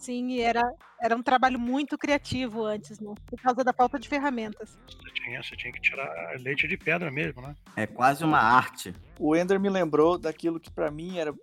Sim, 0.00 0.28
e 0.30 0.40
era, 0.40 0.62
era 0.98 1.14
um 1.14 1.22
trabalho 1.22 1.60
muito 1.60 1.98
criativo 1.98 2.64
antes, 2.64 2.98
né? 2.98 3.14
Por 3.26 3.38
causa 3.38 3.62
da 3.62 3.70
falta 3.70 3.98
de 3.98 4.08
ferramentas. 4.08 4.78
Você 4.88 5.12
tinha, 5.12 5.42
você 5.42 5.54
tinha 5.54 5.72
que 5.74 5.80
tirar 5.82 6.08
leite 6.40 6.66
de 6.66 6.78
pedra 6.78 7.10
mesmo, 7.10 7.42
né? 7.42 7.54
É 7.76 7.86
quase 7.86 8.24
uma 8.24 8.38
arte. 8.38 8.94
O 9.18 9.36
Ender 9.36 9.60
me 9.60 9.68
lembrou 9.68 10.16
daquilo 10.16 10.58
que 10.58 10.70
para 10.70 10.90
mim 10.90 11.18
era 11.18 11.34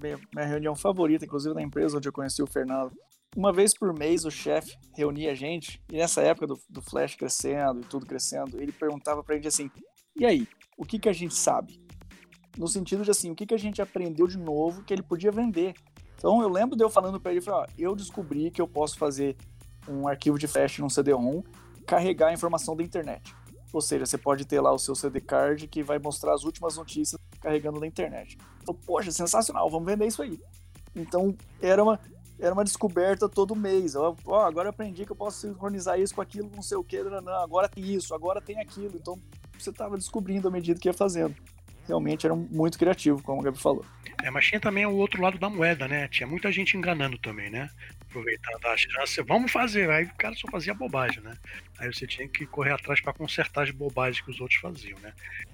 minha 0.00 0.46
reunião 0.46 0.74
favorita, 0.74 1.26
inclusive 1.26 1.54
na 1.54 1.62
empresa 1.62 1.98
onde 1.98 2.08
eu 2.08 2.12
conheci 2.12 2.42
o 2.42 2.46
Fernando. 2.46 2.90
Uma 3.36 3.52
vez 3.52 3.76
por 3.76 3.92
mês 3.92 4.24
o 4.24 4.30
chefe 4.30 4.74
reunia 4.96 5.32
a 5.32 5.34
gente, 5.34 5.78
e 5.92 5.98
nessa 5.98 6.22
época 6.22 6.46
do, 6.46 6.58
do 6.70 6.80
Flash 6.80 7.16
crescendo 7.16 7.82
e 7.82 7.84
tudo 7.84 8.06
crescendo, 8.06 8.58
ele 8.58 8.72
perguntava 8.72 9.22
pra 9.22 9.34
gente 9.34 9.48
assim: 9.48 9.70
e 10.18 10.24
aí, 10.24 10.48
o 10.78 10.86
que, 10.86 10.98
que 10.98 11.08
a 11.10 11.12
gente 11.12 11.34
sabe? 11.34 11.78
No 12.56 12.66
sentido 12.66 13.04
de 13.04 13.10
assim, 13.10 13.30
o 13.30 13.34
que, 13.34 13.44
que 13.44 13.54
a 13.54 13.58
gente 13.58 13.82
aprendeu 13.82 14.26
de 14.26 14.38
novo 14.38 14.82
que 14.84 14.94
ele 14.94 15.02
podia 15.02 15.30
vender. 15.30 15.74
Então 16.16 16.40
eu 16.40 16.48
lembro 16.48 16.76
de 16.76 16.82
eu 16.82 16.90
falando 16.90 17.20
para 17.20 17.32
ele, 17.32 17.44
ó, 17.48 17.66
eu 17.78 17.94
descobri 17.94 18.50
que 18.50 18.60
eu 18.60 18.66
posso 18.66 18.98
fazer 18.98 19.36
um 19.88 20.08
arquivo 20.08 20.38
de 20.38 20.46
flash 20.46 20.78
num 20.78 20.88
CD-ROM, 20.88 21.42
carregar 21.86 22.28
a 22.28 22.32
informação 22.32 22.74
da 22.74 22.82
internet. 22.82 23.34
Ou 23.72 23.80
seja, 23.80 24.06
você 24.06 24.16
pode 24.16 24.44
ter 24.44 24.60
lá 24.60 24.72
o 24.72 24.78
seu 24.78 24.94
CD 24.94 25.20
card 25.20 25.68
que 25.68 25.82
vai 25.82 25.98
mostrar 25.98 26.34
as 26.34 26.44
últimas 26.44 26.76
notícias 26.76 27.20
carregando 27.40 27.78
na 27.78 27.86
internet. 27.86 28.38
Então, 28.62 28.74
poxa, 28.74 29.12
sensacional, 29.12 29.68
vamos 29.70 29.86
vender 29.86 30.06
isso 30.06 30.22
aí. 30.22 30.40
Então, 30.94 31.36
era 31.60 31.82
uma, 31.82 32.00
era 32.38 32.54
uma 32.54 32.64
descoberta 32.64 33.28
todo 33.28 33.54
mês. 33.54 33.94
Ó, 33.94 34.16
oh, 34.24 34.34
agora 34.36 34.70
aprendi 34.70 35.04
que 35.04 35.12
eu 35.12 35.16
posso 35.16 35.40
sincronizar 35.40 36.00
isso 36.00 36.14
com 36.14 36.22
aquilo, 36.22 36.50
não 36.54 36.62
sei 36.62 36.76
o 36.76 36.84
que, 36.84 36.96
agora 36.96 37.68
tem 37.68 37.84
isso, 37.84 38.14
agora 38.14 38.40
tem 38.40 38.58
aquilo. 38.58 38.96
Então, 38.96 39.20
você 39.58 39.70
estava 39.70 39.96
descobrindo 39.96 40.48
à 40.48 40.50
medida 40.50 40.80
que 40.80 40.88
ia 40.88 40.94
fazendo 40.94 41.36
realmente 41.86 42.26
era 42.26 42.34
muito 42.34 42.78
criativo, 42.78 43.22
como 43.22 43.40
o 43.40 43.44
Gabi 43.44 43.58
falou. 43.58 43.84
É, 44.22 44.30
mas 44.30 44.46
tinha 44.46 44.60
também 44.60 44.86
o 44.86 44.96
outro 44.96 45.20
lado 45.20 45.38
da 45.38 45.48
moeda, 45.48 45.86
né? 45.86 46.08
Tinha 46.08 46.26
muita 46.26 46.50
gente 46.50 46.76
enganando 46.76 47.18
também, 47.18 47.50
né? 47.50 47.68
Aproveitando 48.08 48.64
a 48.66 48.76
chance, 48.76 49.22
vamos 49.22 49.52
fazer. 49.52 49.90
Aí 49.90 50.04
o 50.04 50.14
cara 50.16 50.34
só 50.34 50.48
fazia 50.50 50.74
bobagem, 50.74 51.22
né? 51.22 51.36
Aí 51.78 51.92
você 51.92 52.06
tinha 52.06 52.26
que 52.28 52.46
correr 52.46 52.72
atrás 52.72 53.00
para 53.00 53.12
consertar 53.12 53.64
as 53.64 53.70
bobagens 53.70 54.24
que 54.24 54.30
os 54.30 54.40
outros 54.40 54.58
faziam, 54.58 54.98
né? 55.00 55.12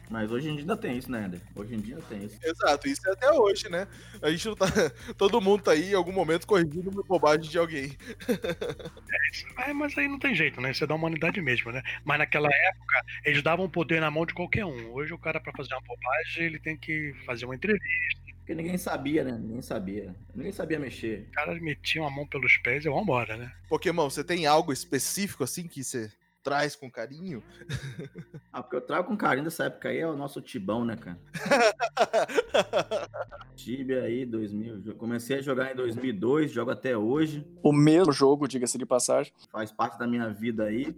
Mas 0.08 0.30
hoje 0.30 0.48
em 0.48 0.52
dia 0.52 0.60
ainda 0.60 0.76
tem 0.76 0.96
isso, 0.96 1.10
né, 1.10 1.24
Ender? 1.26 1.40
Hoje 1.56 1.74
em 1.74 1.80
dia 1.80 1.98
tem 2.08 2.24
isso. 2.24 2.38
Exato, 2.42 2.86
isso 2.86 3.08
é 3.08 3.12
até 3.12 3.32
hoje, 3.32 3.68
né? 3.68 3.88
A 4.20 4.30
gente 4.30 4.46
não 4.46 4.54
tá. 4.54 4.66
Todo 5.16 5.40
mundo 5.40 5.62
tá 5.62 5.72
aí 5.72 5.92
em 5.92 5.94
algum 5.94 6.12
momento 6.12 6.46
corrigindo 6.46 6.90
uma 6.90 7.02
bobagem 7.02 7.50
de 7.50 7.58
alguém. 7.58 7.96
É, 9.58 9.72
mas 9.72 9.96
aí 9.96 10.08
não 10.08 10.18
tem 10.18 10.34
jeito, 10.34 10.60
né? 10.60 10.70
Isso 10.70 10.84
é 10.84 10.86
da 10.86 10.94
humanidade 10.94 11.40
mesmo, 11.40 11.72
né? 11.72 11.82
Mas 12.04 12.18
naquela 12.18 12.48
época, 12.48 13.04
eles 13.24 13.42
davam 13.42 13.68
poder 13.68 14.00
na 14.00 14.10
mão 14.10 14.26
de 14.26 14.34
qualquer 14.34 14.64
um. 14.64 14.92
Hoje 14.92 15.12
o 15.12 15.18
cara, 15.18 15.40
para 15.40 15.52
fazer 15.52 15.74
uma 15.74 15.82
bobagem, 15.82 16.44
ele 16.44 16.58
tem 16.58 16.76
que 16.76 17.14
fazer 17.24 17.44
uma 17.44 17.54
entrevista. 17.54 17.86
Porque 18.38 18.54
ninguém 18.54 18.76
sabia, 18.76 19.22
né? 19.22 19.38
Ninguém 19.40 19.62
sabia. 19.62 20.14
Ninguém 20.34 20.52
sabia 20.52 20.78
mexer. 20.78 21.26
Os 21.28 21.34
caras 21.34 21.60
metiam 21.60 22.06
a 22.06 22.10
mão 22.10 22.26
pelos 22.26 22.56
pés 22.58 22.84
e 22.84 22.88
vambora, 22.88 23.36
né? 23.36 23.52
Pokémon, 23.68 24.10
você 24.10 24.24
tem 24.24 24.46
algo 24.46 24.72
específico 24.72 25.44
assim 25.44 25.68
que 25.68 25.84
você 25.84 26.10
traz 26.42 26.76
com 26.76 26.90
carinho? 26.90 27.42
Ah, 28.52 28.62
porque 28.62 28.76
eu 28.76 28.80
trago 28.80 29.08
com 29.08 29.16
carinho 29.16 29.44
dessa 29.44 29.64
época 29.64 29.88
aí 29.88 29.98
é 29.98 30.06
o 30.06 30.16
nosso 30.16 30.40
Tibão, 30.40 30.84
né, 30.84 30.96
cara? 30.96 31.18
Tibia 33.56 34.02
aí, 34.02 34.26
2000. 34.26 34.82
Eu 34.84 34.94
comecei 34.94 35.38
a 35.38 35.42
jogar 35.42 35.72
em 35.72 35.76
2002, 35.76 36.50
jogo 36.50 36.70
até 36.70 36.96
hoje. 36.96 37.46
O 37.62 37.72
mesmo 37.72 38.12
jogo, 38.12 38.48
diga-se 38.48 38.76
de 38.76 38.84
passagem. 38.84 39.32
Faz 39.50 39.70
parte 39.70 39.98
da 39.98 40.06
minha 40.06 40.28
vida 40.28 40.64
aí. 40.64 40.94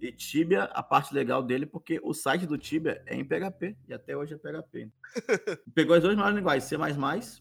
E 0.00 0.12
Tibia, 0.12 0.64
a 0.64 0.82
parte 0.82 1.12
legal 1.12 1.42
dele, 1.42 1.66
porque 1.66 2.00
o 2.02 2.14
site 2.14 2.46
do 2.46 2.56
Tibia 2.56 3.02
é 3.04 3.16
em 3.16 3.24
PHP, 3.24 3.76
e 3.88 3.92
até 3.92 4.16
hoje 4.16 4.34
é 4.34 4.36
PHP. 4.36 4.88
Pegou 5.74 5.96
as 5.96 6.02
duas 6.02 6.14
maiores 6.14 6.36
linguagens, 6.36 6.64
C++ 6.64 6.76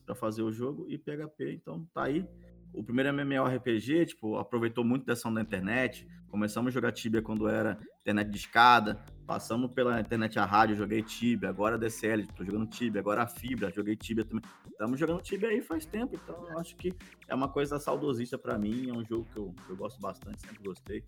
para 0.03 0.15
fazer 0.15 0.41
o 0.41 0.51
jogo 0.51 0.87
e 0.89 0.97
PHP, 0.97 1.53
então 1.53 1.87
tá 1.93 2.03
aí. 2.03 2.27
O 2.73 2.83
primeiro 2.83 3.09
MMORPG, 3.09 4.05
tipo, 4.05 4.37
aproveitou 4.37 4.83
muito 4.83 5.05
dessa 5.05 5.29
da 5.31 5.41
internet. 5.41 6.07
Começamos 6.29 6.69
a 6.69 6.71
jogar 6.71 6.91
Tibia 6.91 7.21
quando 7.21 7.47
era 7.47 7.79
internet 8.01 8.29
de 8.29 8.37
escada, 8.37 9.03
passamos 9.25 9.71
pela 9.71 9.99
internet 9.99 10.39
a 10.39 10.45
rádio, 10.45 10.75
joguei 10.75 11.01
Tibia, 11.01 11.49
agora 11.49 11.77
DCL, 11.77 12.25
tô 12.27 12.43
jogando 12.45 12.67
Tibia, 12.67 13.01
agora 13.01 13.23
a 13.23 13.27
fibra, 13.27 13.71
joguei 13.71 13.95
Tibia 13.95 14.23
também. 14.23 14.41
Estamos 14.69 14.99
jogando 14.99 15.21
Tibia 15.21 15.49
aí 15.49 15.61
faz 15.61 15.85
tempo, 15.85 16.15
então 16.15 16.47
eu 16.49 16.59
acho 16.59 16.75
que 16.75 16.93
é 17.27 17.35
uma 17.35 17.49
coisa 17.49 17.79
saudosista 17.79 18.37
para 18.37 18.57
mim, 18.57 18.89
é 18.89 18.93
um 18.93 19.03
jogo 19.03 19.27
que 19.31 19.37
eu, 19.37 19.53
eu 19.69 19.75
gosto 19.75 19.99
bastante, 19.99 20.41
sempre 20.41 20.63
gostei. 20.63 21.03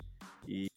E 0.48 0.68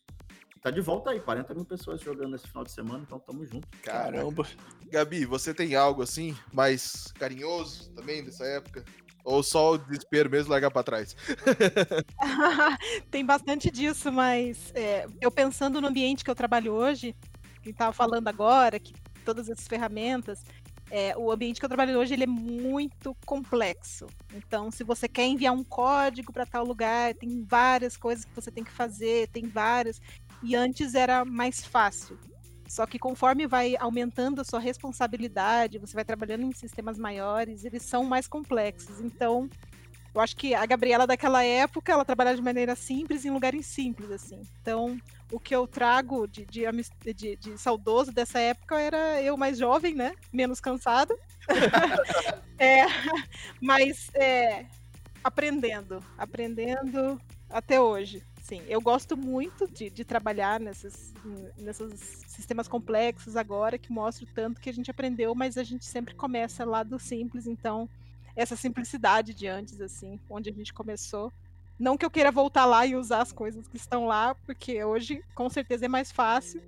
tá 0.60 0.70
de 0.70 0.80
volta 0.80 1.10
aí, 1.10 1.20
40 1.20 1.54
mil 1.54 1.64
pessoas 1.64 2.00
jogando 2.00 2.36
esse 2.36 2.46
final 2.46 2.62
de 2.62 2.70
semana, 2.70 3.02
então 3.04 3.18
tamo 3.18 3.44
junto. 3.44 3.66
Caramba. 3.82 4.46
Gabi, 4.88 5.24
você 5.24 5.52
tem 5.52 5.74
algo 5.74 6.02
assim 6.02 6.36
mais 6.52 7.12
carinhoso 7.18 7.90
também 7.92 8.24
dessa 8.24 8.44
época? 8.44 8.84
Ou 9.24 9.42
só 9.42 9.72
o 9.72 9.78
desespero 9.78 10.28
mesmo 10.28 10.50
largar 10.50 10.70
para 10.70 10.82
trás? 10.82 11.16
tem 13.10 13.24
bastante 13.24 13.70
disso, 13.70 14.10
mas 14.10 14.72
é, 14.74 15.06
eu 15.20 15.30
pensando 15.30 15.80
no 15.80 15.88
ambiente 15.88 16.24
que 16.24 16.30
eu 16.30 16.34
trabalho 16.34 16.72
hoje, 16.72 17.14
que 17.62 17.70
estava 17.70 17.92
falando 17.92 18.26
agora, 18.28 18.78
que 18.78 18.92
todas 19.24 19.48
essas 19.48 19.68
ferramentas, 19.68 20.44
é, 20.90 21.16
o 21.16 21.32
ambiente 21.32 21.58
que 21.58 21.64
eu 21.64 21.70
trabalho 21.70 21.98
hoje 21.98 22.12
ele 22.12 22.24
é 22.24 22.26
muito 22.26 23.16
complexo. 23.24 24.06
Então, 24.34 24.70
se 24.70 24.84
você 24.84 25.08
quer 25.08 25.24
enviar 25.24 25.54
um 25.54 25.64
código 25.64 26.32
para 26.32 26.44
tal 26.44 26.64
lugar, 26.64 27.14
tem 27.14 27.42
várias 27.42 27.96
coisas 27.96 28.26
que 28.26 28.34
você 28.34 28.50
tem 28.50 28.62
que 28.62 28.70
fazer, 28.70 29.28
tem 29.28 29.46
várias. 29.46 30.02
E 30.42 30.54
antes 30.54 30.94
era 30.94 31.24
mais 31.24 31.64
fácil. 31.64 32.18
Só 32.72 32.86
que 32.86 32.98
conforme 32.98 33.46
vai 33.46 33.76
aumentando 33.78 34.40
a 34.40 34.44
sua 34.44 34.58
responsabilidade, 34.58 35.78
você 35.78 35.92
vai 35.92 36.06
trabalhando 36.06 36.44
em 36.44 36.52
sistemas 36.52 36.96
maiores, 36.96 37.66
eles 37.66 37.82
são 37.82 38.02
mais 38.02 38.26
complexos. 38.26 38.98
Então, 38.98 39.46
eu 40.14 40.18
acho 40.22 40.34
que 40.34 40.54
a 40.54 40.64
Gabriela 40.64 41.06
daquela 41.06 41.44
época, 41.44 41.92
ela 41.92 42.02
trabalhava 42.02 42.36
de 42.36 42.42
maneira 42.42 42.74
simples 42.74 43.26
em 43.26 43.30
lugares 43.30 43.66
simples, 43.66 44.10
assim. 44.10 44.40
Então, 44.62 44.98
o 45.30 45.38
que 45.38 45.54
eu 45.54 45.66
trago 45.66 46.26
de, 46.26 46.46
de, 46.46 46.62
de, 47.12 47.36
de 47.36 47.58
saudoso 47.58 48.10
dessa 48.10 48.38
época 48.38 48.80
era 48.80 49.20
eu 49.20 49.36
mais 49.36 49.58
jovem, 49.58 49.94
né? 49.94 50.14
Menos 50.32 50.58
cansada. 50.58 51.14
é, 52.58 52.86
mas 53.60 54.10
é, 54.14 54.64
aprendendo, 55.22 56.02
aprendendo 56.16 57.20
até 57.50 57.78
hoje. 57.78 58.24
Sim, 58.42 58.60
eu 58.66 58.80
gosto 58.80 59.16
muito 59.16 59.70
de, 59.70 59.88
de 59.88 60.04
trabalhar 60.04 60.58
nesses, 60.58 61.14
nesses 61.56 62.24
sistemas 62.26 62.66
complexos 62.66 63.36
agora, 63.36 63.78
que 63.78 63.92
mostram 63.92 64.28
tanto 64.34 64.60
que 64.60 64.68
a 64.68 64.72
gente 64.72 64.90
aprendeu, 64.90 65.32
mas 65.32 65.56
a 65.56 65.62
gente 65.62 65.84
sempre 65.84 66.12
começa 66.12 66.64
lá 66.64 66.82
do 66.82 66.98
simples, 66.98 67.46
então 67.46 67.88
essa 68.34 68.56
simplicidade 68.56 69.32
de 69.32 69.46
antes, 69.46 69.80
assim, 69.80 70.18
onde 70.28 70.50
a 70.50 70.52
gente 70.52 70.74
começou. 70.74 71.32
Não 71.78 71.96
que 71.96 72.04
eu 72.04 72.10
queira 72.10 72.32
voltar 72.32 72.64
lá 72.64 72.84
e 72.84 72.96
usar 72.96 73.22
as 73.22 73.30
coisas 73.30 73.68
que 73.68 73.76
estão 73.76 74.06
lá, 74.06 74.34
porque 74.34 74.82
hoje 74.82 75.22
com 75.36 75.48
certeza 75.48 75.84
é 75.84 75.88
mais 75.88 76.10
fácil. 76.10 76.60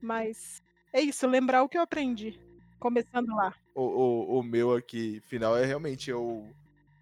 Mas 0.00 0.62
é 0.92 1.00
isso, 1.00 1.26
lembrar 1.26 1.64
o 1.64 1.68
que 1.68 1.76
eu 1.76 1.82
aprendi, 1.82 2.38
começando 2.78 3.34
lá. 3.34 3.52
O, 3.74 3.82
o, 3.82 4.38
o 4.38 4.42
meu 4.44 4.76
aqui, 4.76 5.20
final, 5.26 5.56
é 5.56 5.64
realmente 5.64 6.08
eu. 6.08 6.48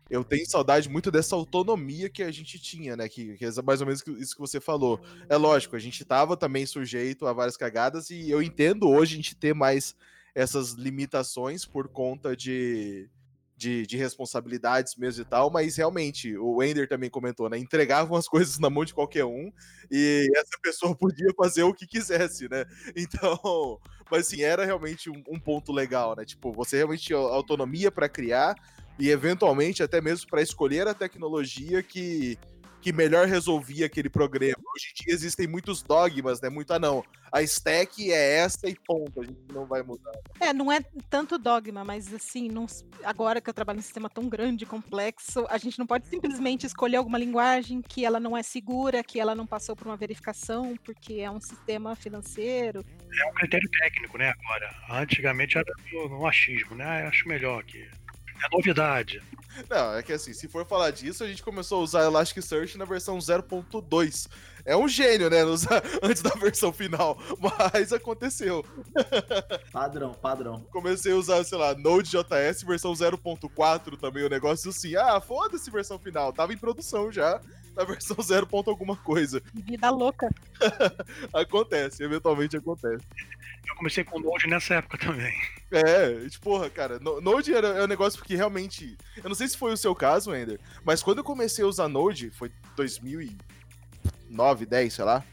Eu 0.09 0.23
tenho 0.23 0.49
saudade 0.49 0.89
muito 0.89 1.11
dessa 1.11 1.35
autonomia 1.35 2.09
que 2.09 2.23
a 2.23 2.31
gente 2.31 2.59
tinha, 2.61 2.97
né? 2.97 3.09
Que, 3.09 3.37
que 3.37 3.45
é 3.45 3.51
mais 3.65 3.81
ou 3.81 3.87
menos 3.87 4.03
isso 4.19 4.35
que 4.35 4.41
você 4.41 4.61
falou. 4.61 5.01
É 5.29 5.37
lógico, 5.37 5.75
a 5.75 5.81
gente 5.81 6.03
estava 6.03 6.37
também 6.37 6.65
sujeito 6.65 7.27
a 7.27 7.33
várias 7.33 7.57
cagadas 7.57 8.11
e 8.11 8.31
eu 8.31 8.41
entendo 8.41 8.89
hoje 8.89 9.15
a 9.15 9.17
gente 9.17 9.35
ter 9.35 9.55
mais 9.55 9.97
essas 10.33 10.73
limitações 10.73 11.65
por 11.65 11.89
conta 11.89 12.37
de, 12.37 13.09
de, 13.57 13.87
de, 13.87 13.97
responsabilidades 13.97 14.95
mesmo 14.95 15.23
e 15.23 15.25
tal, 15.25 15.51
mas 15.51 15.77
realmente, 15.77 16.37
o 16.37 16.63
Ender 16.63 16.87
também 16.87 17.09
comentou, 17.09 17.49
né? 17.49 17.59
Entregavam 17.59 18.17
as 18.17 18.29
coisas 18.29 18.59
na 18.59 18.69
mão 18.71 18.85
de 18.85 18.95
qualquer 18.95 19.25
um 19.25 19.51
e 19.91 20.31
essa 20.37 20.59
pessoa 20.63 20.95
podia 20.95 21.33
fazer 21.37 21.63
o 21.63 21.75
que 21.75 21.87
quisesse, 21.87 22.49
né? 22.49 22.65
Então, 22.95 23.81
mas 24.11 24.27
assim, 24.29 24.43
era 24.43 24.65
realmente 24.65 25.11
um, 25.11 25.23
um 25.29 25.41
ponto 25.41 25.73
legal, 25.73 26.15
né? 26.15 26.25
Tipo, 26.25 26.53
você 26.53 26.77
realmente 26.77 27.05
tinha 27.05 27.19
autonomia 27.19 27.91
para 27.91 28.09
criar 28.09 28.55
e 28.99 29.11
eventualmente 29.11 29.83
até 29.83 30.01
mesmo 30.01 30.29
para 30.29 30.43
escolher 30.43 30.87
a 30.89 30.95
tecnologia 30.95 31.83
que 31.83 32.39
que 32.87 32.93
melhor 32.93 33.27
resolvia 33.27 33.87
aquele 33.87 34.09
programa. 34.09 34.63
Hoje 34.73 34.93
em 34.93 35.03
dia 35.03 35.13
existem 35.13 35.49
muitos 35.49 35.83
dogmas, 35.83 36.41
né? 36.41 36.49
Muito, 36.49 36.73
ah, 36.73 36.79
não, 36.79 37.03
a 37.33 37.43
stack 37.43 38.13
é 38.13 38.37
essa 38.37 38.69
e 38.69 38.77
ponto, 38.77 39.21
a 39.21 39.25
gente 39.25 39.41
não 39.53 39.67
vai 39.67 39.83
mudar. 39.83 40.13
É, 40.39 40.53
não 40.53 40.71
é 40.71 40.81
tanto 41.11 41.37
dogma, 41.37 41.85
mas 41.85 42.15
assim, 42.15 42.49
não, 42.49 42.65
agora 43.03 43.41
que 43.41 43.51
eu 43.51 43.55
trabalho 43.55 43.79
num 43.79 43.83
sistema 43.83 44.09
tão 44.09 44.29
grande 44.29 44.63
e 44.63 44.67
complexo, 44.69 45.45
a 45.51 45.59
gente 45.59 45.81
não 45.81 45.87
pode 45.87 46.07
simplesmente 46.07 46.65
escolher 46.65 46.99
alguma 46.99 47.19
linguagem 47.19 47.83
que 47.83 48.05
ela 48.05 48.21
não 48.21 48.37
é 48.37 48.43
segura, 48.45 49.03
que 49.03 49.19
ela 49.19 49.35
não 49.35 49.49
passou 49.49 49.75
por 49.75 49.89
uma 49.89 49.97
verificação, 49.97 50.77
porque 50.85 51.15
é 51.15 51.29
um 51.29 51.41
sistema 51.41 51.97
financeiro. 51.97 52.85
É 53.21 53.31
um 53.31 53.35
critério 53.35 53.69
técnico, 53.81 54.17
né, 54.17 54.33
agora. 54.39 55.03
Antigamente 55.03 55.59
era 55.59 55.73
um 56.09 56.25
achismo, 56.25 56.77
né? 56.77 57.03
Eu 57.03 57.09
acho 57.09 57.27
melhor 57.27 57.65
que 57.65 57.85
é 58.43 58.49
novidade. 58.57 59.23
Não, 59.71 59.95
é 59.95 60.03
que 60.03 60.13
assim, 60.13 60.35
se 60.35 60.49
for 60.49 60.67
falar 60.67 60.91
disso, 60.91 61.25
a 61.25 61.27
gente 61.27 61.43
começou 61.43 61.81
a 61.81 61.83
usar 61.83 62.05
Elasticsearch 62.05 62.77
na 62.77 62.85
versão 62.85 63.17
0.2. 63.19 64.29
É 64.65 64.77
um 64.77 64.89
gênio, 64.89 65.31
né? 65.31 65.39
Antes 66.03 66.23
da 66.23 66.31
versão 66.31 66.73
final. 66.73 67.17
Mas 67.41 67.93
aconteceu. 67.93 68.65
Padrão, 69.73 70.13
padrão. 70.15 70.67
Comecei 70.73 71.13
a 71.13 71.17
usar, 71.17 71.45
sei 71.45 71.57
lá, 71.57 71.75
Node.js 71.75 72.63
versão 72.63 72.93
0.4 72.93 73.97
também, 73.99 74.25
o 74.25 74.29
negócio 74.29 74.71
assim. 74.71 74.97
Ah, 74.97 75.21
foda-se 75.21 75.71
versão 75.71 75.99
final. 75.99 76.33
Tava 76.33 76.53
em 76.53 76.59
produção 76.59 77.13
já 77.13 77.41
na 77.77 77.85
versão 77.85 78.17
0. 78.21 78.49
alguma 78.51 78.97
coisa. 78.97 79.41
Vida 79.55 79.91
louca. 79.91 80.29
acontece, 81.33 82.03
eventualmente 82.03 82.57
acontece. 82.57 83.05
Eu 83.69 83.75
comecei 83.77 84.05
com 84.05 84.21
Node 84.21 84.47
nessa 84.47 84.75
época 84.75 84.97
também. 84.99 85.35
É, 85.71 86.29
tipo, 86.29 86.45
porra, 86.45 86.71
cara, 86.71 86.99
Node 87.01 87.55
era, 87.55 87.69
é 87.69 87.85
um 87.85 87.89
negócio 87.89 88.19
porque 88.19 88.37
realmente. 88.37 88.97
Eu 89.17 89.29
não 89.29 89.35
sei 89.35 89.49
se 89.49 89.57
foi 89.57 89.73
o 89.73 89.77
seu 89.77 89.95
caso, 89.95 90.35
Ender, 90.35 90.61
mas 90.85 91.03
quando 91.03 91.19
eu 91.19 91.25
comecei 91.25 91.65
a 91.65 91.69
usar 91.69 91.89
Node, 91.89 92.31
foi 92.31 92.51
2009, 92.77 94.67
10, 94.67 94.93
sei 94.93 95.05
lá. 95.05 95.25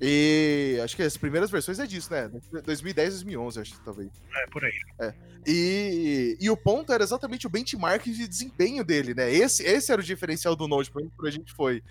E 0.00 0.78
acho 0.84 0.94
que 0.94 1.02
as 1.02 1.16
primeiras 1.16 1.50
versões 1.50 1.80
é 1.80 1.86
disso, 1.86 2.12
né? 2.12 2.30
2010, 2.64 3.14
2011, 3.14 3.60
acho 3.60 3.72
que 3.72 3.84
talvez. 3.84 4.10
É, 4.32 4.46
por 4.46 4.64
aí. 4.64 4.72
É. 5.00 5.14
E, 5.44 6.36
e 6.40 6.50
o 6.50 6.56
ponto 6.56 6.92
era 6.92 7.02
exatamente 7.02 7.46
o 7.46 7.50
benchmark 7.50 8.04
de 8.04 8.28
desempenho 8.28 8.84
dele, 8.84 9.12
né? 9.12 9.32
Esse, 9.32 9.64
esse 9.64 9.90
era 9.90 10.00
o 10.00 10.04
diferencial 10.04 10.54
do 10.54 10.68
Node 10.68 10.90
pra, 10.90 11.02
pra 11.16 11.30
gente 11.30 11.52
foi. 11.52 11.82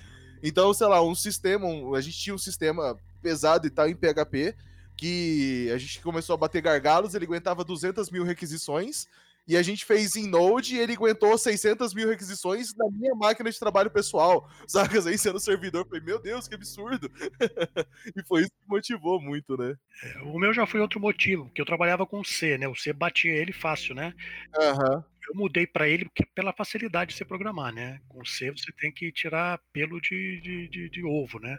Então, 0.41 0.73
sei 0.73 0.87
lá, 0.87 1.01
um 1.03 1.15
sistema, 1.15 1.65
um, 1.65 1.95
a 1.95 2.01
gente 2.01 2.17
tinha 2.17 2.33
um 2.33 2.37
sistema 2.37 2.97
pesado 3.21 3.67
e 3.67 3.69
tal 3.69 3.89
em 3.89 3.95
PHP, 3.95 4.55
que 4.97 5.69
a 5.73 5.77
gente 5.77 6.01
começou 6.01 6.33
a 6.33 6.37
bater 6.37 6.61
gargalos, 6.61 7.13
ele 7.13 7.25
aguentava 7.25 7.63
200 7.63 8.09
mil 8.09 8.23
requisições, 8.23 9.07
e 9.47 9.55
a 9.55 9.63
gente 9.63 9.85
fez 9.85 10.17
em 10.17 10.27
Node 10.27 10.75
e 10.75 10.79
ele 10.79 10.93
aguentou 10.93 11.37
600 11.37 11.93
mil 11.93 12.09
requisições 12.09 12.75
na 12.75 12.89
minha 12.91 13.15
máquina 13.15 13.49
de 13.49 13.57
trabalho 13.57 13.89
pessoal. 13.89 14.49
Saca? 14.67 14.99
Aí 15.07 15.17
sendo 15.17 15.39
servidor, 15.39 15.87
falei, 15.87 16.03
meu 16.03 16.19
Deus, 16.19 16.49
que 16.49 16.55
absurdo. 16.55 17.09
e 18.13 18.23
foi 18.25 18.41
isso 18.41 18.49
que 18.51 18.67
motivou 18.69 19.21
muito, 19.21 19.55
né? 19.55 19.75
É, 20.03 20.21
o 20.23 20.37
meu 20.37 20.53
já 20.53 20.67
foi 20.67 20.81
outro 20.81 20.99
motivo, 20.99 21.45
porque 21.45 21.61
eu 21.61 21.65
trabalhava 21.65 22.05
com 22.05 22.21
C, 22.25 22.57
né? 22.57 22.67
O 22.67 22.75
C 22.75 22.91
batia 22.91 23.31
ele 23.31 23.53
fácil, 23.53 23.95
né? 23.95 24.13
Aham. 24.59 24.95
Uhum 24.95 25.16
eu 25.27 25.35
mudei 25.35 25.67
para 25.67 25.87
ele 25.87 26.09
pela 26.33 26.53
facilidade 26.53 27.11
de 27.11 27.17
se 27.17 27.25
programar, 27.25 27.73
né? 27.73 27.99
Com 28.07 28.23
C 28.25 28.51
você 28.51 28.71
tem 28.71 28.91
que 28.91 29.11
tirar 29.11 29.59
pelo 29.73 29.99
de, 29.99 30.39
de, 30.41 30.67
de, 30.67 30.89
de 30.89 31.03
ovo, 31.03 31.39
né? 31.39 31.57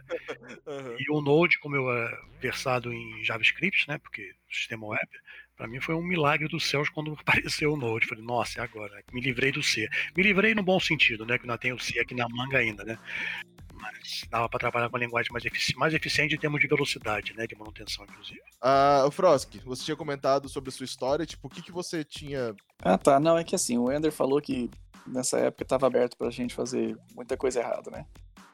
Uhum. 0.65 0.95
E 0.97 1.11
o 1.11 1.21
Node, 1.21 1.59
como 1.59 1.75
eu 1.75 1.91
é 1.91 2.21
versado 2.41 2.91
em 2.91 3.23
JavaScript, 3.23 3.87
né? 3.87 3.97
Porque 3.97 4.33
sistema 4.49 4.87
web, 4.87 5.07
para 5.55 5.67
mim 5.67 5.79
foi 5.79 5.93
um 5.93 6.03
milagre 6.03 6.47
dos 6.47 6.65
céus 6.65 6.89
quando 6.89 7.13
apareceu 7.19 7.73
o 7.73 7.77
Node. 7.77 8.07
Falei, 8.07 8.23
nossa, 8.23 8.59
é 8.59 8.63
agora, 8.63 9.03
me 9.11 9.21
livrei 9.21 9.51
do 9.51 9.61
C. 9.61 9.87
Me 10.15 10.23
livrei 10.23 10.55
no 10.55 10.63
bom 10.63 10.79
sentido, 10.79 11.25
né? 11.25 11.37
Que 11.37 11.43
ainda 11.43 11.57
tem 11.57 11.73
o 11.73 11.79
C 11.79 11.99
aqui 11.99 12.15
na 12.15 12.27
manga 12.27 12.57
ainda, 12.57 12.83
né? 12.83 12.97
Mas 13.79 14.25
dava 14.29 14.47
para 14.49 14.59
trabalhar 14.59 14.89
com 14.89 14.97
a 14.97 14.99
linguagem 14.99 15.31
mais, 15.31 15.45
efici 15.45 15.75
mais 15.77 15.93
eficiente 15.93 16.35
em 16.35 16.37
termos 16.37 16.59
de 16.59 16.67
velocidade, 16.67 17.33
né, 17.35 17.47
de 17.47 17.55
manutenção, 17.57 18.05
inclusive. 18.05 18.41
Ah, 18.61 19.03
o 19.07 19.11
Frosk, 19.11 19.55
você 19.65 19.83
tinha 19.83 19.97
comentado 19.97 20.49
sobre 20.49 20.69
a 20.69 20.71
sua 20.71 20.85
história, 20.85 21.25
tipo, 21.25 21.47
o 21.47 21.49
que, 21.49 21.61
que 21.61 21.71
você 21.71 22.03
tinha... 22.03 22.55
Ah, 22.81 22.97
tá, 22.97 23.19
não, 23.19 23.37
é 23.37 23.43
que 23.43 23.55
assim, 23.55 23.77
o 23.77 23.91
Ender 23.91 24.11
falou 24.11 24.41
que 24.41 24.69
nessa 25.07 25.37
época 25.39 25.63
estava 25.63 25.87
aberto 25.87 26.17
para 26.17 26.27
a 26.27 26.31
gente 26.31 26.53
fazer 26.53 26.97
muita 27.15 27.35
coisa 27.35 27.59
errada, 27.59 27.89
né? 27.89 28.05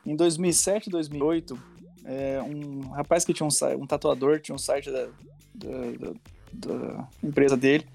Em 0.06 0.16
2007, 0.16 0.90
2008, 0.90 1.60
é, 2.06 2.42
um 2.42 2.90
rapaz 2.92 3.26
que 3.26 3.34
tinha 3.34 3.48
um, 3.48 3.82
um 3.82 3.88
tatuador, 3.88 4.40
tinha 4.40 4.56
um 4.56 4.60
site 4.60 4.92
da, 4.92 5.08
da, 5.54 5.78
da, 6.00 6.14
da 6.54 7.08
empresa 7.24 7.58
dele, 7.58 7.86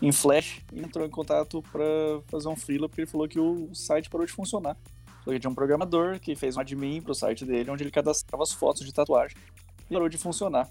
em 0.00 0.12
Flash, 0.12 0.60
e 0.72 0.80
entrou 0.80 1.04
em 1.04 1.10
contato 1.10 1.60
para 1.72 1.84
fazer 2.28 2.48
um 2.48 2.54
freela, 2.54 2.88
porque 2.88 3.02
ele 3.02 3.10
falou 3.10 3.28
que 3.28 3.40
o 3.40 3.74
site 3.74 4.08
parou 4.08 4.24
de 4.24 4.32
funcionar. 4.32 4.76
Porque 5.28 5.40
tinha 5.40 5.50
um 5.50 5.54
programador 5.54 6.18
que 6.18 6.34
fez 6.34 6.56
um 6.56 6.60
admin 6.60 7.02
pro 7.02 7.14
site 7.14 7.44
dele, 7.44 7.70
onde 7.70 7.84
ele 7.84 7.90
cadastrava 7.90 8.42
as 8.42 8.50
fotos 8.50 8.82
de 8.82 8.90
tatuagem. 8.94 9.36
E 9.90 9.92
parou 9.92 10.08
de 10.08 10.16
funcionar. 10.16 10.66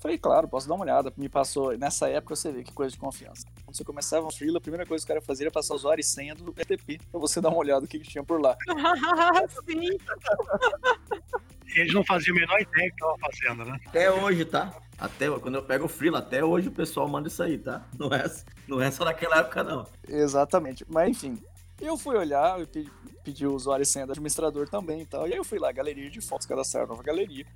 Falei, 0.00 0.16
claro, 0.16 0.48
posso 0.48 0.66
dar 0.66 0.76
uma 0.76 0.84
olhada. 0.84 1.12
Me 1.14 1.28
passou, 1.28 1.76
nessa 1.76 2.08
época 2.08 2.34
você 2.34 2.50
vê 2.50 2.62
que 2.62 2.72
coisa 2.72 2.90
de 2.90 2.98
confiança. 2.98 3.46
Quando 3.66 3.76
você 3.76 3.84
começava 3.84 4.26
um 4.26 4.30
freela, 4.30 4.56
a 4.56 4.60
primeira 4.62 4.86
coisa 4.86 5.04
que 5.04 5.12
o 5.12 5.14
cara 5.14 5.20
fazia 5.20 5.44
era 5.44 5.50
passar 5.50 5.74
o 5.74 5.76
usuário 5.76 6.00
e 6.00 6.04
senha 6.04 6.34
do 6.34 6.54
FTP, 6.54 7.00
pra 7.10 7.20
você 7.20 7.38
dar 7.38 7.50
uma 7.50 7.58
olhada 7.58 7.82
no 7.82 7.86
que, 7.86 7.98
que 7.98 8.08
tinha 8.08 8.24
por 8.24 8.40
lá. 8.40 8.56
Sim. 9.68 9.98
Eles 11.76 11.92
não 11.92 12.02
faziam 12.02 12.34
a 12.34 12.40
menor 12.40 12.62
ideia 12.62 12.90
que 12.90 12.96
tava 12.96 13.18
fazendo, 13.18 13.64
né? 13.66 13.78
Até 13.86 14.10
hoje, 14.10 14.46
tá? 14.46 14.74
Até 14.98 15.28
quando 15.38 15.56
eu 15.56 15.62
pego 15.62 15.84
o 15.84 15.88
freela, 15.88 16.20
até 16.20 16.42
hoje 16.42 16.68
o 16.68 16.72
pessoal 16.72 17.06
manda 17.06 17.28
isso 17.28 17.42
aí, 17.42 17.58
tá? 17.58 17.86
Não 17.98 18.08
é, 18.08 18.24
não 18.66 18.80
é 18.80 18.90
só 18.90 19.04
naquela 19.04 19.40
época, 19.40 19.62
não. 19.62 19.86
Exatamente. 20.08 20.82
Mas 20.88 21.10
enfim, 21.10 21.38
eu 21.86 21.96
fui 21.96 22.16
olhar, 22.16 22.60
eu 22.60 22.66
pedi, 22.66 22.90
pedi 23.24 23.46
o 23.46 23.54
usuário 23.54 23.82
e 23.82 23.86
senha 23.86 24.06
do 24.06 24.12
administrador 24.12 24.68
também 24.68 25.02
e 25.02 25.06
tal. 25.06 25.26
E 25.26 25.32
aí 25.32 25.38
eu 25.38 25.44
fui 25.44 25.58
lá, 25.58 25.72
galeria 25.72 26.10
de 26.10 26.20
fotos, 26.20 26.46
cadastrar 26.46 26.86
nova 26.86 27.02
galeria, 27.02 27.46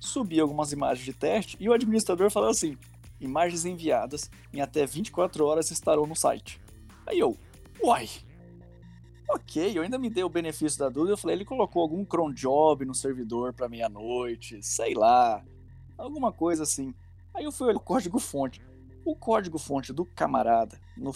subi 0.00 0.40
algumas 0.40 0.72
imagens 0.72 1.04
de 1.04 1.12
teste 1.12 1.56
e 1.60 1.68
o 1.68 1.72
administrador 1.72 2.30
falou 2.30 2.50
assim: 2.50 2.76
imagens 3.20 3.64
enviadas 3.64 4.30
em 4.52 4.60
até 4.60 4.84
24 4.86 5.44
horas 5.44 5.70
estarão 5.70 6.06
no 6.06 6.16
site. 6.16 6.60
Aí 7.06 7.18
eu, 7.18 7.36
uai. 7.82 8.08
Ok, 9.28 9.76
eu 9.76 9.82
ainda 9.82 9.98
me 9.98 10.08
dei 10.08 10.22
o 10.22 10.28
benefício 10.28 10.78
da 10.78 10.88
dúvida. 10.88 11.14
Eu 11.14 11.16
falei, 11.16 11.36
ele 11.36 11.44
colocou 11.44 11.82
algum 11.82 12.04
cron 12.04 12.32
job 12.32 12.84
no 12.84 12.94
servidor 12.94 13.52
para 13.52 13.68
meia-noite, 13.68 14.62
sei 14.62 14.94
lá, 14.94 15.44
alguma 15.98 16.32
coisa 16.32 16.62
assim. 16.62 16.94
Aí 17.34 17.44
eu 17.44 17.50
fui 17.50 17.66
olhar 17.66 17.76
o 17.76 17.80
código 17.80 18.20
fonte. 18.20 18.60
O 19.04 19.16
código 19.16 19.58
fonte 19.58 19.92
do 19.92 20.04
camarada 20.04 20.80
no 20.96 21.12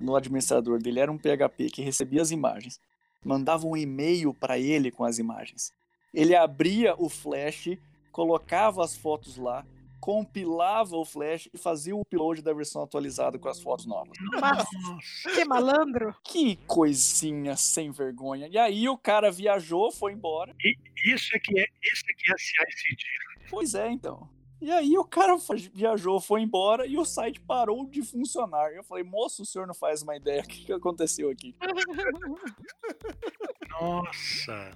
no 0.00 0.16
administrador 0.16 0.78
dele 0.80 1.00
era 1.00 1.12
um 1.12 1.18
PHP 1.18 1.70
que 1.70 1.82
recebia 1.82 2.22
as 2.22 2.30
imagens, 2.30 2.80
mandava 3.24 3.66
um 3.66 3.76
e-mail 3.76 4.32
para 4.32 4.58
ele 4.58 4.90
com 4.90 5.04
as 5.04 5.18
imagens. 5.18 5.72
Ele 6.14 6.34
abria 6.34 6.94
o 6.98 7.08
flash, 7.08 7.76
colocava 8.12 8.84
as 8.84 8.96
fotos 8.96 9.36
lá, 9.36 9.64
compilava 10.06 10.96
o 10.96 11.04
Flash 11.04 11.48
e 11.52 11.58
fazia 11.58 11.96
o 11.96 12.00
upload 12.00 12.40
da 12.40 12.52
versão 12.52 12.80
atualizada 12.80 13.40
com 13.40 13.48
as 13.48 13.60
fotos 13.60 13.86
novas. 13.86 14.16
Nossa, 14.32 15.34
que 15.34 15.44
malandro. 15.44 16.14
Que 16.22 16.54
coisinha 16.64 17.56
sem 17.56 17.90
vergonha. 17.90 18.46
E 18.46 18.56
aí 18.56 18.88
o 18.88 18.96
cara 18.96 19.32
viajou, 19.32 19.90
foi 19.90 20.12
embora. 20.12 20.54
E 20.62 20.76
isso 21.12 21.34
é 21.34 21.40
que 21.40 21.58
é, 21.58 21.66
isso 21.82 22.04
é 22.08 22.14
que 22.14 22.32
é 22.32 22.36
CICD. 22.38 23.02
Pois 23.50 23.74
é, 23.74 23.90
então. 23.90 24.28
E 24.66 24.72
aí 24.72 24.98
o 24.98 25.04
cara 25.04 25.36
viajou, 25.72 26.20
foi 26.20 26.42
embora 26.42 26.84
e 26.88 26.98
o 26.98 27.04
site 27.04 27.40
parou 27.40 27.86
de 27.86 28.02
funcionar. 28.02 28.72
Eu 28.72 28.82
falei, 28.82 29.04
moço, 29.04 29.42
o 29.42 29.46
senhor 29.46 29.64
não 29.64 29.74
faz 29.74 30.02
uma 30.02 30.16
ideia 30.16 30.42
do 30.42 30.48
que, 30.48 30.64
que 30.64 30.72
aconteceu 30.72 31.30
aqui. 31.30 31.54
Nossa. 33.70 34.72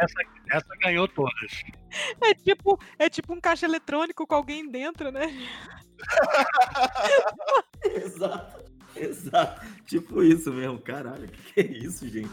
Essa, 0.00 0.14
essa, 0.52 0.76
ganhou 0.76 1.08
todas. 1.08 1.64
É 2.20 2.34
tipo, 2.34 2.78
é 3.00 3.10
tipo 3.10 3.34
um 3.34 3.40
caixa 3.40 3.66
eletrônico 3.66 4.24
com 4.28 4.34
alguém 4.36 4.70
dentro, 4.70 5.10
né? 5.10 5.26
exato, 7.84 8.64
exato. 8.94 9.66
Tipo 9.86 10.22
isso 10.22 10.52
mesmo, 10.52 10.78
caralho. 10.78 11.26
Que 11.26 11.52
que 11.52 11.60
é 11.62 11.66
isso, 11.66 12.08
gente? 12.08 12.30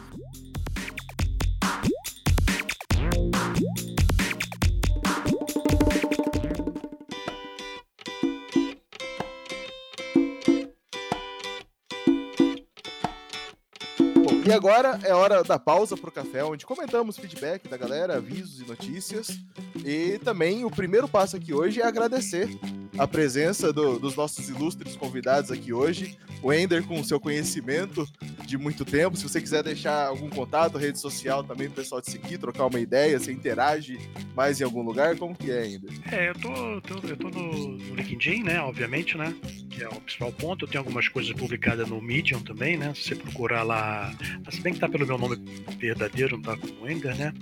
E 14.47 14.51
agora 14.53 14.97
é 15.03 15.13
hora 15.13 15.43
da 15.43 15.59
pausa 15.59 15.97
pro 15.97 16.09
café, 16.09 16.41
onde 16.41 16.65
comentamos 16.65 17.17
feedback 17.17 17.67
da 17.67 17.75
galera, 17.75 18.15
avisos 18.15 18.61
e 18.61 18.65
notícias. 18.65 19.37
E 19.83 20.17
também 20.19 20.63
o 20.63 20.71
primeiro 20.71 21.05
passo 21.05 21.35
aqui 21.35 21.53
hoje 21.53 21.81
é 21.81 21.85
agradecer 21.85 22.57
a 22.97 23.05
presença 23.05 23.73
do, 23.73 23.99
dos 23.99 24.15
nossos 24.15 24.47
ilustres 24.47 24.95
convidados 24.95 25.51
aqui 25.51 25.73
hoje. 25.73 26.17
O 26.41 26.53
Ender, 26.53 26.85
com 26.85 27.03
seu 27.03 27.19
conhecimento 27.19 28.07
de 28.45 28.57
muito 28.57 28.85
tempo. 28.85 29.17
Se 29.17 29.23
você 29.23 29.41
quiser 29.41 29.63
deixar 29.63 30.07
algum 30.07 30.29
contato, 30.29 30.77
rede 30.77 30.99
social 30.99 31.43
também, 31.43 31.67
pro 31.67 31.81
pessoal 31.81 32.01
te 32.01 32.11
seguir, 32.11 32.37
trocar 32.37 32.67
uma 32.67 32.79
ideia, 32.79 33.19
você 33.19 33.31
interage 33.31 33.99
mais 34.33 34.61
em 34.61 34.63
algum 34.63 34.81
lugar, 34.81 35.17
como 35.17 35.35
que 35.35 35.51
é, 35.51 35.67
Ender? 35.67 35.91
É, 36.11 36.29
eu 36.29 36.33
tô, 36.35 36.81
tô 36.81 37.07
eu 37.07 37.17
tô 37.17 37.29
no, 37.29 37.77
no 37.77 37.95
LinkedIn, 37.95 38.43
né? 38.43 38.61
Obviamente, 38.61 39.17
né? 39.17 39.35
Que 39.69 39.83
é 39.83 39.89
o 39.89 39.99
principal 39.99 40.31
ponto. 40.31 40.65
Eu 40.65 40.69
tenho 40.69 40.81
algumas 40.81 41.09
coisas 41.09 41.33
publicadas 41.33 41.87
no 41.87 42.01
Medium 42.01 42.41
também, 42.41 42.77
né? 42.77 42.93
Se 42.95 43.09
você 43.09 43.15
procurar 43.15 43.63
lá 43.63 44.13
se 44.49 44.61
bem 44.61 44.73
que 44.73 44.79
tá 44.79 44.89
pelo 44.89 45.05
meu 45.05 45.17
nome 45.17 45.37
verdadeiro, 45.77 46.37
não 46.37 46.43
tá 46.43 46.57
com 46.57 46.67
o 46.83 46.89
Ender, 46.89 47.17
né? 47.17 47.33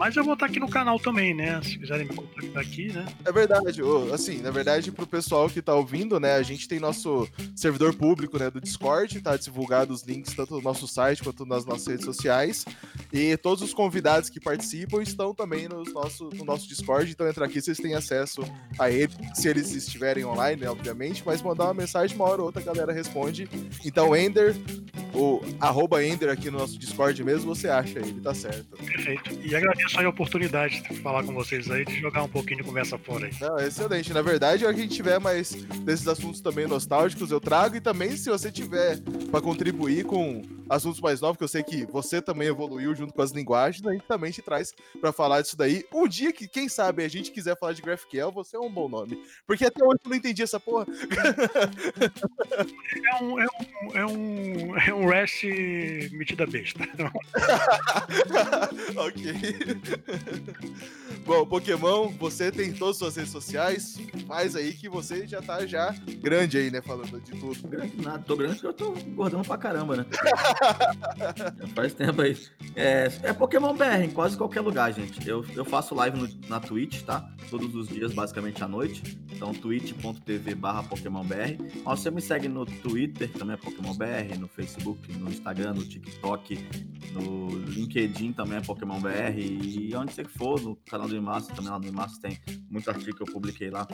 Mas 0.00 0.16
eu 0.16 0.24
vou 0.24 0.32
estar 0.32 0.46
aqui 0.46 0.58
no 0.58 0.66
canal 0.66 0.98
também, 0.98 1.34
né? 1.34 1.60
Se 1.62 1.78
quiserem 1.78 2.06
me 2.06 2.14
contactar 2.14 2.62
aqui, 2.62 2.90
né? 2.90 3.04
É 3.22 3.30
verdade. 3.30 3.82
Assim, 4.14 4.38
na 4.38 4.50
verdade, 4.50 4.90
pro 4.90 5.06
pessoal 5.06 5.46
que 5.50 5.60
tá 5.60 5.74
ouvindo, 5.74 6.18
né? 6.18 6.36
A 6.36 6.42
gente 6.42 6.66
tem 6.66 6.80
nosso 6.80 7.28
servidor 7.54 7.94
público, 7.94 8.38
né? 8.38 8.50
Do 8.50 8.62
Discord, 8.62 9.20
tá 9.20 9.36
divulgado 9.36 9.92
os 9.92 10.02
links 10.02 10.32
tanto 10.32 10.54
no 10.54 10.62
nosso 10.62 10.88
site 10.88 11.22
quanto 11.22 11.44
nas 11.44 11.66
nossas 11.66 11.86
redes 11.86 12.06
sociais. 12.06 12.64
E 13.12 13.36
todos 13.36 13.62
os 13.62 13.74
convidados 13.74 14.30
que 14.30 14.40
participam 14.40 15.02
estão 15.02 15.34
também 15.34 15.68
nos 15.68 15.92
nosso, 15.92 16.30
no 16.32 16.46
nosso 16.46 16.66
Discord. 16.66 17.10
Então, 17.10 17.28
entra 17.28 17.44
aqui, 17.44 17.60
vocês 17.60 17.76
têm 17.76 17.94
acesso 17.94 18.40
a 18.78 18.90
ele, 18.90 19.12
se 19.34 19.48
eles 19.48 19.70
estiverem 19.72 20.24
online, 20.24 20.62
né? 20.62 20.70
Obviamente. 20.70 21.22
Mas 21.26 21.42
mandar 21.42 21.64
uma 21.64 21.74
mensagem, 21.74 22.16
uma 22.16 22.24
hora 22.24 22.40
ou 22.40 22.46
outra 22.46 22.62
a 22.62 22.64
galera 22.64 22.90
responde. 22.90 23.46
Então, 23.84 24.16
Ender, 24.16 24.56
o 25.12 25.42
arroba 25.60 26.02
Ender 26.02 26.30
aqui 26.30 26.50
no 26.50 26.58
nosso 26.58 26.78
Discord 26.78 27.22
mesmo, 27.22 27.54
você 27.54 27.68
acha 27.68 27.98
ele, 27.98 28.18
tá 28.22 28.32
certo. 28.32 28.78
Perfeito. 28.78 29.38
E 29.44 29.54
agradeço 29.54 29.89
aí 29.96 30.04
a 30.04 30.08
oportunidade 30.08 30.82
de 30.82 30.94
falar 31.00 31.24
com 31.24 31.32
vocês 31.32 31.70
aí, 31.70 31.84
de 31.84 32.00
jogar 32.00 32.22
um 32.22 32.28
pouquinho 32.28 32.58
de 32.58 32.64
conversa 32.64 32.98
fora 32.98 33.26
aí. 33.26 33.32
Não, 33.40 33.58
excelente. 33.58 34.12
Na 34.12 34.22
verdade, 34.22 34.66
a 34.66 34.72
gente 34.72 34.94
tiver 34.94 35.18
mais 35.18 35.52
desses 35.84 36.06
assuntos 36.06 36.40
também 36.40 36.66
nostálgicos, 36.66 37.30
eu 37.30 37.40
trago. 37.40 37.76
E 37.76 37.80
também, 37.80 38.16
se 38.16 38.30
você 38.30 38.50
tiver 38.50 38.98
para 39.30 39.40
contribuir 39.40 40.04
com 40.04 40.42
assuntos 40.68 41.00
mais 41.00 41.20
novos, 41.20 41.36
que 41.36 41.44
eu 41.44 41.48
sei 41.48 41.62
que 41.62 41.84
você 41.86 42.22
também 42.22 42.48
evoluiu 42.48 42.94
junto 42.94 43.12
com 43.12 43.22
as 43.22 43.32
linguagens, 43.32 43.84
a 43.86 43.92
gente 43.92 44.06
também 44.06 44.30
te 44.30 44.40
traz 44.40 44.72
para 45.00 45.12
falar 45.12 45.42
disso 45.42 45.56
daí. 45.56 45.84
Um 45.92 46.06
dia 46.06 46.32
que, 46.32 46.46
quem 46.46 46.68
sabe, 46.68 47.04
a 47.04 47.08
gente 47.08 47.32
quiser 47.32 47.58
falar 47.58 47.72
de 47.72 47.82
GraphQL, 47.82 48.30
você 48.30 48.56
é 48.56 48.60
um 48.60 48.70
bom 48.70 48.88
nome. 48.88 49.20
Porque 49.46 49.64
até 49.64 49.84
hoje 49.84 49.98
eu 50.04 50.10
não 50.10 50.16
entendi 50.16 50.42
essa 50.42 50.60
porra. 50.60 50.86
É 53.10 53.24
um, 53.24 53.40
é 53.40 53.46
um, 53.46 53.96
é 53.96 54.06
um, 54.06 54.76
é 54.76 54.94
um 54.94 55.06
REST 55.06 55.44
metida 56.12 56.46
besta. 56.46 56.80
ok. 58.96 59.79
Bom, 61.24 61.46
Pokémon, 61.46 62.08
você 62.18 62.50
tem 62.50 62.72
todas 62.72 62.96
as 62.96 62.98
suas 62.98 63.16
redes 63.16 63.32
sociais. 63.32 63.98
Faz 64.26 64.56
aí 64.56 64.72
que 64.72 64.88
você 64.88 65.26
já 65.26 65.40
tá 65.40 65.66
já 65.66 65.94
grande 66.20 66.58
aí, 66.58 66.70
né? 66.70 66.80
Falando 66.80 67.20
de 67.20 67.32
tudo. 67.32 67.68
Grande 67.68 68.00
nada, 68.00 68.22
tô 68.26 68.36
grande 68.36 68.54
porque 68.54 68.66
eu 68.66 68.72
tô 68.72 68.92
gordão 69.14 69.42
pra 69.42 69.58
caramba, 69.58 69.96
né? 69.96 70.06
Faz 71.74 71.94
tempo 71.94 72.22
aí. 72.22 72.36
É, 72.74 73.10
é 73.22 73.32
Pokémon 73.32 73.74
BR 73.74 74.04
em 74.04 74.10
quase 74.10 74.36
qualquer 74.36 74.60
lugar, 74.60 74.92
gente. 74.92 75.26
Eu, 75.28 75.44
eu 75.54 75.64
faço 75.64 75.94
live 75.94 76.18
no, 76.18 76.28
na 76.48 76.60
Twitch, 76.60 77.02
tá? 77.02 77.28
Todos 77.48 77.74
os 77.74 77.88
dias, 77.88 78.12
basicamente 78.12 78.62
à 78.62 78.68
noite. 78.68 79.18
Então, 79.32 79.52
twitch.tv 79.52 80.54
barra 80.54 80.82
PokémonBR. 80.82 81.56
Você 81.84 82.10
me 82.10 82.20
segue 82.20 82.48
no 82.48 82.66
Twitter, 82.66 83.30
também 83.32 83.54
é 83.54 83.56
PokémonBR, 83.56 84.38
no 84.38 84.48
Facebook, 84.48 85.12
no 85.12 85.30
Instagram, 85.30 85.74
no 85.74 85.84
TikTok, 85.84 86.58
no 87.12 87.48
LinkedIn 87.48 88.32
também 88.32 88.58
é 88.58 88.60
PokémonBR. 88.60 89.40
E 89.60 89.94
onde 89.94 90.12
você 90.12 90.24
for, 90.24 90.60
no 90.60 90.76
canal 90.76 91.08
do 91.08 91.16
Imasso, 91.16 91.48
também 91.54 91.70
lá 91.70 91.78
no 91.78 91.86
Imasso 91.86 92.20
tem 92.20 92.38
muito 92.70 92.88
artigo 92.88 93.16
que 93.16 93.22
eu 93.22 93.32
publiquei 93.32 93.70
lá. 93.70 93.86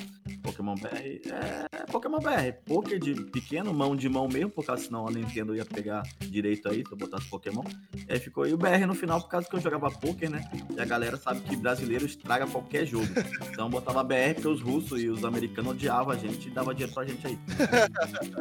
Pokémon 0.43 0.74
BR 0.74 0.97
é, 0.97 1.86
Pokémon 1.90 2.18
BR. 2.18 2.52
Poké 2.64 2.98
de 2.98 3.14
pequeno, 3.14 3.72
mão 3.72 3.97
de 3.97 4.09
mão 4.09 4.28
mesmo, 4.28 4.51
por 4.51 4.64
causa 4.64 4.84
senão 4.84 5.06
a 5.06 5.10
Nintendo 5.10 5.55
ia 5.55 5.64
pegar 5.64 6.02
direito 6.20 6.68
aí 6.68 6.84
se 6.86 6.93
eu 6.93 6.97
botasse 6.97 7.28
Pokémon. 7.28 7.64
E 8.09 8.12
aí 8.12 8.18
ficou 8.18 8.44
aí 8.44 8.52
o 8.52 8.59
BR 8.59 8.86
no 8.86 8.94
final, 8.94 9.20
por 9.20 9.28
causa 9.28 9.48
que 9.48 9.56
eu 9.56 9.60
jogava 9.60 9.90
poker, 9.90 10.30
né? 10.30 10.48
E 10.76 10.80
a 10.80 10.84
galera 10.84 11.16
sabe 11.16 11.40
que 11.40 11.56
brasileiro 11.56 12.06
estraga 12.06 12.47
qualquer 12.47 12.86
jogo. 12.86 13.06
Então 13.51 13.70
botava 13.70 14.02
BR 14.05 14.34
porque 14.34 14.48
os 14.48 14.60
russos 14.60 15.02
e 15.02 15.09
os 15.09 15.24
americanos 15.24 15.72
odiavam 15.72 16.12
a 16.12 16.16
gente 16.16 16.48
e 16.48 16.51
dava 16.51 16.74
dinheiro 16.74 16.93
pra 16.93 17.05
gente 17.05 17.26
aí. 17.26 17.38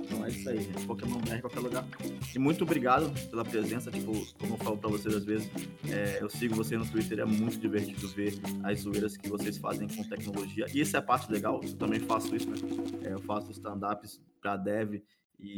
então 0.03 0.25
é 0.25 0.29
isso 0.29 0.49
aí, 0.49 0.61
gente. 0.61 0.85
Pokémon 0.85 1.19
BR 1.19 1.35
em 1.35 1.41
qualquer 1.41 1.59
lugar. 1.59 1.85
E 2.33 2.39
muito 2.39 2.63
obrigado 2.63 3.09
pela 3.29 3.45
presença. 3.45 3.91
Tipo, 3.91 4.11
como 4.37 4.53
eu 4.53 4.57
falo 4.57 4.77
pra 4.77 4.89
vocês 4.89 5.15
às 5.15 5.23
vezes, 5.23 5.49
é, 5.89 6.19
eu 6.21 6.29
sigo 6.29 6.55
você 6.55 6.77
no 6.77 6.85
Twitter, 6.85 7.14
é 7.21 7.25
muito 7.25 7.59
divertido 7.59 8.07
ver 8.09 8.33
as 8.63 8.81
zoeiras 8.81 9.17
que 9.17 9.29
vocês 9.29 9.57
fazem 9.57 9.87
com 9.87 10.03
tecnologia. 10.03 10.65
E 10.73 10.81
essa 10.81 10.97
é 10.97 10.99
a 10.99 11.03
parte 11.03 11.31
legal, 11.31 11.61
eu 11.63 11.73
também 11.75 11.99
faço 11.99 12.35
isso, 12.35 12.49
né? 12.49 12.57
É, 13.03 13.13
eu 13.13 13.19
faço 13.21 13.51
stand-ups 13.51 14.21
pra 14.41 14.57
dev 14.57 15.01
e 15.39 15.57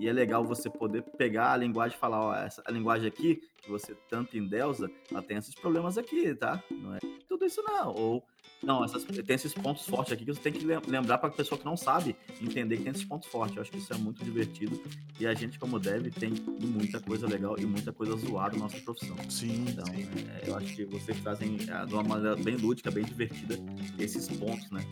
e 0.00 0.08
é 0.08 0.12
legal 0.14 0.42
você 0.42 0.70
poder 0.70 1.02
pegar 1.02 1.52
a 1.52 1.56
linguagem 1.58 1.94
e 1.94 2.00
falar, 2.00 2.24
ó, 2.24 2.34
essa 2.34 2.62
a 2.64 2.70
linguagem 2.72 3.06
aqui, 3.06 3.36
que 3.62 3.68
você 3.68 3.94
tanto 4.08 4.38
endeusa, 4.38 4.90
ela 5.10 5.20
tem 5.20 5.36
esses 5.36 5.54
problemas 5.54 5.98
aqui, 5.98 6.34
tá? 6.34 6.64
Não 6.70 6.94
é 6.94 6.98
tudo 7.28 7.44
isso 7.44 7.62
não. 7.62 7.92
Ou 7.94 8.24
não, 8.62 8.84
essas, 8.84 9.04
tem 9.04 9.34
esses 9.34 9.54
pontos 9.54 9.86
fortes 9.86 10.12
aqui 10.12 10.24
que 10.24 10.34
você 10.34 10.40
tem 10.40 10.52
que 10.52 10.64
lembrar 10.64 11.16
para 11.16 11.30
a 11.30 11.32
pessoa 11.32 11.58
que 11.58 11.64
não 11.64 11.78
sabe 11.78 12.14
entender 12.42 12.76
que 12.76 12.82
tem 12.82 12.92
esses 12.92 13.04
pontos 13.04 13.28
fortes. 13.28 13.56
Eu 13.56 13.62
acho 13.62 13.70
que 13.70 13.78
isso 13.78 13.92
é 13.92 13.96
muito 13.96 14.22
divertido. 14.22 14.80
E 15.18 15.26
a 15.26 15.32
gente, 15.32 15.58
como 15.58 15.78
deve, 15.78 16.10
tem 16.10 16.34
muita 16.60 17.00
coisa 17.00 17.26
legal 17.26 17.56
e 17.58 17.64
muita 17.64 17.90
coisa 17.90 18.14
zoada 18.16 18.56
na 18.56 18.64
nossa 18.64 18.76
profissão. 18.78 19.16
Sim. 19.30 19.64
Então, 19.68 19.86
sim. 19.86 20.08
É, 20.28 20.50
eu 20.50 20.56
acho 20.56 20.76
que 20.76 20.84
vocês 20.84 21.18
trazem 21.20 21.56
é, 21.68 21.86
de 21.86 21.94
uma 21.94 22.02
maneira 22.02 22.36
bem 22.36 22.56
lúdica, 22.56 22.90
bem 22.90 23.04
divertida, 23.04 23.56
esses 23.98 24.28
pontos, 24.28 24.70
né? 24.70 24.84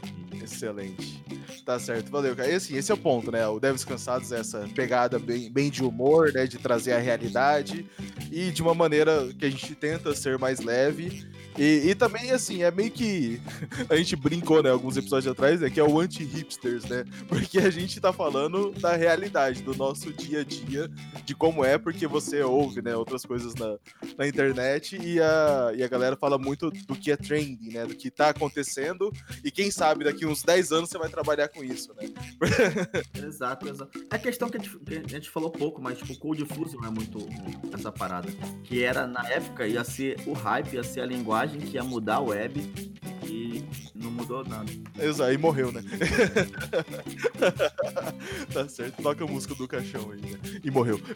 Excelente. 0.43 1.23
Tá 1.65 1.79
certo, 1.79 2.11
valeu, 2.11 2.35
cara. 2.35 2.49
E 2.51 2.55
assim, 2.55 2.75
esse 2.75 2.91
é 2.91 2.95
o 2.95 2.99
ponto, 2.99 3.31
né? 3.31 3.47
O 3.49 3.61
Deves 3.61 3.85
Cansados 3.85 4.33
é 4.33 4.41
essa 4.41 4.67
pegada 4.75 5.19
bem, 5.19 5.53
bem 5.53 5.71
de 5.71 5.85
humor, 5.85 6.33
né? 6.33 6.47
De 6.47 6.57
trazer 6.57 6.93
a 6.93 6.99
realidade 6.99 7.87
e 8.33 8.51
de 8.51 8.63
uma 8.63 8.75
maneira 8.75 9.29
que 9.39 9.45
a 9.45 9.51
gente 9.51 9.75
tenta 9.75 10.15
ser 10.15 10.39
mais 10.39 10.61
leve 10.61 11.29
e, 11.59 11.91
e, 11.91 11.95
também, 11.97 12.31
assim, 12.31 12.63
é 12.63 12.71
meio 12.71 12.91
que. 12.91 13.41
A 13.89 13.97
gente 13.97 14.17
brincou, 14.17 14.63
né, 14.63 14.71
alguns 14.71 14.97
episódios 14.97 15.31
atrás, 15.31 15.61
né, 15.61 15.71
que 15.71 15.81
é 15.81 15.85
o 15.85 16.01
anti-hipsters, 16.01 16.85
né? 16.85 17.05
Porque 17.29 17.59
a 17.59 17.71
gente 17.71 18.01
tá 18.01 18.13
falando 18.13 18.73
da 18.73 18.95
realidade, 18.97 19.63
do 19.63 19.75
nosso 19.75 20.13
dia 20.13 20.41
a 20.41 20.45
dia, 20.45 20.91
de 21.25 21.35
como 21.35 21.65
é, 21.65 21.79
porque 21.79 22.07
você 22.07 22.43
ouve, 22.43 22.83
né, 22.83 22.95
outras 22.97 23.25
coisas 23.25 23.55
na, 23.55 23.77
na 24.17 24.27
internet 24.27 24.99
e 25.01 25.21
a, 25.21 25.73
e 25.75 25.83
a 25.83 25.89
galera 25.89 26.17
fala 26.17 26.39
muito 26.39 26.71
do 26.71 26.95
que 26.95 27.11
é 27.11 27.17
trending, 27.17 27.73
né? 27.73 27.87
Do 27.87 27.95
que 27.95 28.11
tá 28.11 28.31
acontecendo. 28.31 29.13
E 29.45 29.51
quem 29.51 29.71
sabe 29.71 30.05
daqui 30.05 30.27
uns 30.27 30.43
10 30.43 30.73
anos 30.73 30.91
você 30.91 30.99
vai 30.99 31.09
trabalhar 31.09 31.49
com 31.49 31.63
isso, 31.63 31.95
né? 31.95 32.09
exato, 33.27 33.69
exato. 33.69 33.99
É 34.11 34.17
a 34.17 34.19
questão 34.19 34.49
que 34.49 34.57
a 34.57 34.61
gente, 34.61 34.79
que 34.79 34.97
a 34.97 35.09
gente 35.09 35.31
falou 35.31 35.51
pouco, 35.51 35.81
mas 35.81 35.99
tipo, 35.99 36.13
o 36.13 36.19
Cold 36.19 36.45
Fusion 36.47 36.85
é 36.85 36.91
muito 36.91 37.19
essa 37.73 37.93
parada. 37.93 38.29
Que 38.65 38.83
era, 38.83 39.07
na 39.07 39.27
época, 39.29 39.67
ia 39.67 39.85
ser 39.85 40.17
o 40.27 40.33
hype, 40.33 40.75
ia 40.75 40.83
ser 40.83 41.01
a 41.01 41.07
linguagem 41.07 41.61
que 41.61 41.77
ia 41.77 41.85
mudar 41.85 42.17
a 42.17 42.21
web 42.21 42.61
e 43.27 43.48
e 43.49 43.65
não 43.95 44.11
mudou 44.11 44.45
nada. 44.45 44.71
Exato, 44.99 45.33
e 45.33 45.39
morreu, 45.39 45.73
né? 45.73 45.83
tá 48.53 48.69
certo, 48.69 49.03
toca 49.03 49.25
a 49.25 49.27
música 49.27 49.55
do 49.55 49.67
caixão 49.67 50.11
aí, 50.11 50.21
né? 50.21 50.39
E 50.63 50.71
morreu. 50.71 51.01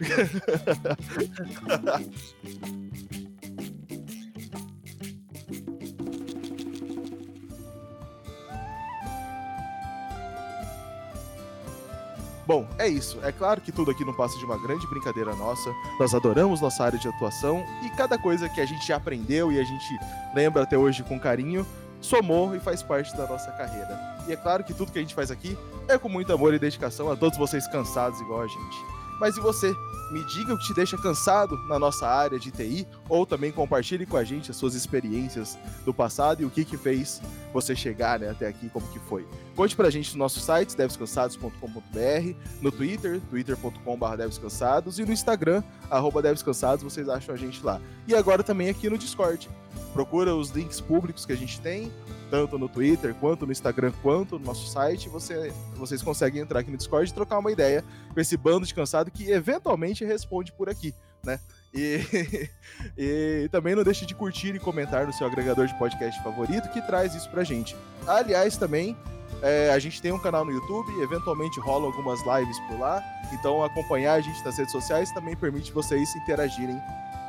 Bom, 12.52 12.66
é 12.78 12.88
isso. 12.88 13.18
É 13.22 13.32
claro 13.32 13.60
que 13.60 13.72
tudo 13.72 13.90
aqui 13.90 14.04
não 14.04 14.12
passa 14.12 14.36
de 14.36 14.44
uma 14.44 14.59
grande 14.59 14.86
brincadeira 14.86 15.34
nossa. 15.34 15.74
Nós 15.98 16.14
adoramos 16.14 16.60
nossa 16.60 16.84
área 16.84 16.98
de 16.98 17.09
atuação 17.09 17.64
e 17.82 17.90
cada 17.90 18.18
coisa 18.18 18.48
que 18.48 18.60
a 18.60 18.66
gente 18.66 18.92
aprendeu 18.92 19.52
e 19.52 19.59
a 19.59 19.64
gente 19.64 19.98
lembra 20.34 20.64
até 20.64 20.76
hoje 20.76 21.02
com 21.02 21.18
carinho, 21.18 21.66
somou 22.02 22.54
e 22.54 22.60
faz 22.60 22.82
parte 22.82 23.16
da 23.16 23.26
nossa 23.26 23.50
carreira. 23.52 23.98
E 24.26 24.32
é 24.32 24.36
claro 24.36 24.62
que 24.62 24.74
tudo 24.74 24.92
que 24.92 24.98
a 24.98 25.02
gente 25.02 25.14
faz 25.14 25.30
aqui 25.30 25.56
é 25.88 25.96
com 25.96 26.08
muito 26.08 26.32
amor 26.32 26.52
e 26.52 26.58
dedicação 26.58 27.10
a 27.10 27.16
todos 27.16 27.38
vocês 27.38 27.66
cansados 27.68 28.20
igual 28.20 28.42
a 28.42 28.46
gente. 28.46 28.76
Mas 29.18 29.36
e 29.36 29.40
você? 29.40 29.74
Me 30.12 30.22
diga 30.24 30.52
o 30.52 30.59
que 30.59 30.66
te 30.66 30.74
deixa 30.74 30.98
cansado 30.98 31.56
na 31.66 31.78
nossa 31.78 32.06
área 32.06 32.39
de 32.39 32.51
TI, 32.51 32.86
ou 33.09 33.24
também 33.24 33.51
compartilhe 33.51 34.05
com 34.05 34.18
a 34.18 34.22
gente 34.22 34.51
as 34.51 34.56
suas 34.59 34.74
experiências 34.74 35.59
do 35.86 35.94
passado 35.94 36.43
e 36.43 36.44
o 36.44 36.51
que 36.51 36.66
que 36.66 36.76
fez 36.76 37.22
você 37.51 37.74
chegar 37.74 38.20
né, 38.20 38.28
até 38.28 38.47
aqui, 38.47 38.68
como 38.68 38.86
que 38.89 38.98
foi. 38.98 39.26
Conte 39.56 39.74
pra 39.74 39.89
gente 39.89 40.12
no 40.12 40.18
nosso 40.18 40.39
site, 40.39 40.76
devscansados.com.br, 40.76 42.36
no 42.60 42.70
Twitter, 42.70 43.22
twitter.com.br 43.30 44.16
devscansados, 44.18 44.98
e 44.98 45.05
no 45.06 45.12
Instagram, 45.12 45.62
arroba 45.90 46.20
devscansados, 46.20 46.84
vocês 46.84 47.09
acham 47.09 47.34
a 47.34 47.39
gente 47.39 47.64
lá. 47.64 47.80
E 48.06 48.14
agora 48.14 48.43
também 48.43 48.68
aqui 48.68 48.90
no 48.90 48.98
Discord. 48.98 49.48
Procura 49.94 50.34
os 50.34 50.51
links 50.51 50.80
públicos 50.80 51.24
que 51.24 51.32
a 51.32 51.36
gente 51.36 51.60
tem, 51.60 51.90
tanto 52.30 52.59
no 52.59 52.66
Twitter, 52.66 53.14
quanto 53.14 53.44
no 53.44 53.52
Instagram, 53.52 53.93
quanto 54.02 54.39
no 54.39 54.47
nosso 54.47 54.66
site. 54.66 55.06
Você, 55.10 55.52
vocês 55.74 56.01
conseguem 56.01 56.40
entrar 56.40 56.60
aqui 56.60 56.70
no 56.70 56.78
Discord 56.78 57.10
e 57.10 57.12
trocar 57.12 57.39
uma 57.39 57.52
ideia 57.52 57.84
com 58.12 58.18
esse 58.18 58.39
bando 58.39 58.66
de 58.66 58.72
cansado 58.72 59.10
que 59.10 59.30
eventualmente 59.30 60.01
responde 60.04 60.52
por 60.52 60.68
aqui, 60.68 60.94
né? 61.24 61.38
E, 61.74 62.00
e, 62.96 63.48
também 63.50 63.74
não 63.74 63.82
deixe 63.82 64.04
de 64.04 64.14
curtir 64.14 64.54
e 64.54 64.58
comentar 64.58 65.06
no 65.06 65.12
seu 65.12 65.26
agregador 65.26 65.66
de 65.66 65.74
podcast 65.78 66.22
favorito 66.22 66.68
que 66.70 66.82
traz 66.82 67.14
isso 67.14 67.30
pra 67.30 67.44
gente. 67.44 67.76
Aliás, 68.06 68.56
também 68.56 68.96
é, 69.42 69.70
a 69.72 69.78
gente 69.78 70.00
tem 70.00 70.12
um 70.12 70.18
canal 70.18 70.44
no 70.44 70.52
YouTube, 70.52 70.92
eventualmente 71.02 71.58
rolam 71.60 71.86
algumas 71.86 72.20
lives 72.20 72.58
por 72.68 72.78
lá, 72.78 73.02
então 73.32 73.64
acompanhar 73.64 74.14
a 74.14 74.20
gente 74.20 74.44
nas 74.44 74.56
redes 74.56 74.72
sociais 74.72 75.10
também 75.12 75.34
permite 75.34 75.72
vocês 75.72 76.14
interagirem 76.16 76.80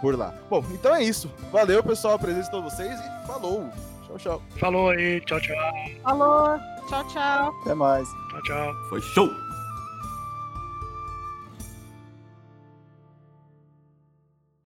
por 0.01 0.17
lá. 0.17 0.33
Bom, 0.49 0.63
então 0.71 0.93
é 0.93 1.01
isso. 1.01 1.31
Valeu, 1.51 1.81
pessoal, 1.81 2.15
a 2.15 2.19
presença 2.19 2.45
de 2.45 2.51
todos 2.51 2.73
vocês 2.73 2.99
e 2.99 3.27
falou! 3.27 3.69
Tchau, 4.05 4.17
tchau. 4.17 4.41
Falou 4.59 4.89
aí, 4.89 5.21
tchau, 5.21 5.39
tchau. 5.39 5.55
Falou, 6.03 6.59
tchau, 6.87 7.07
tchau. 7.07 7.53
Até 7.61 7.73
mais. 7.73 8.07
Tchau, 8.29 8.43
tchau. 8.43 8.73
Foi 8.89 9.01
show! 9.01 9.52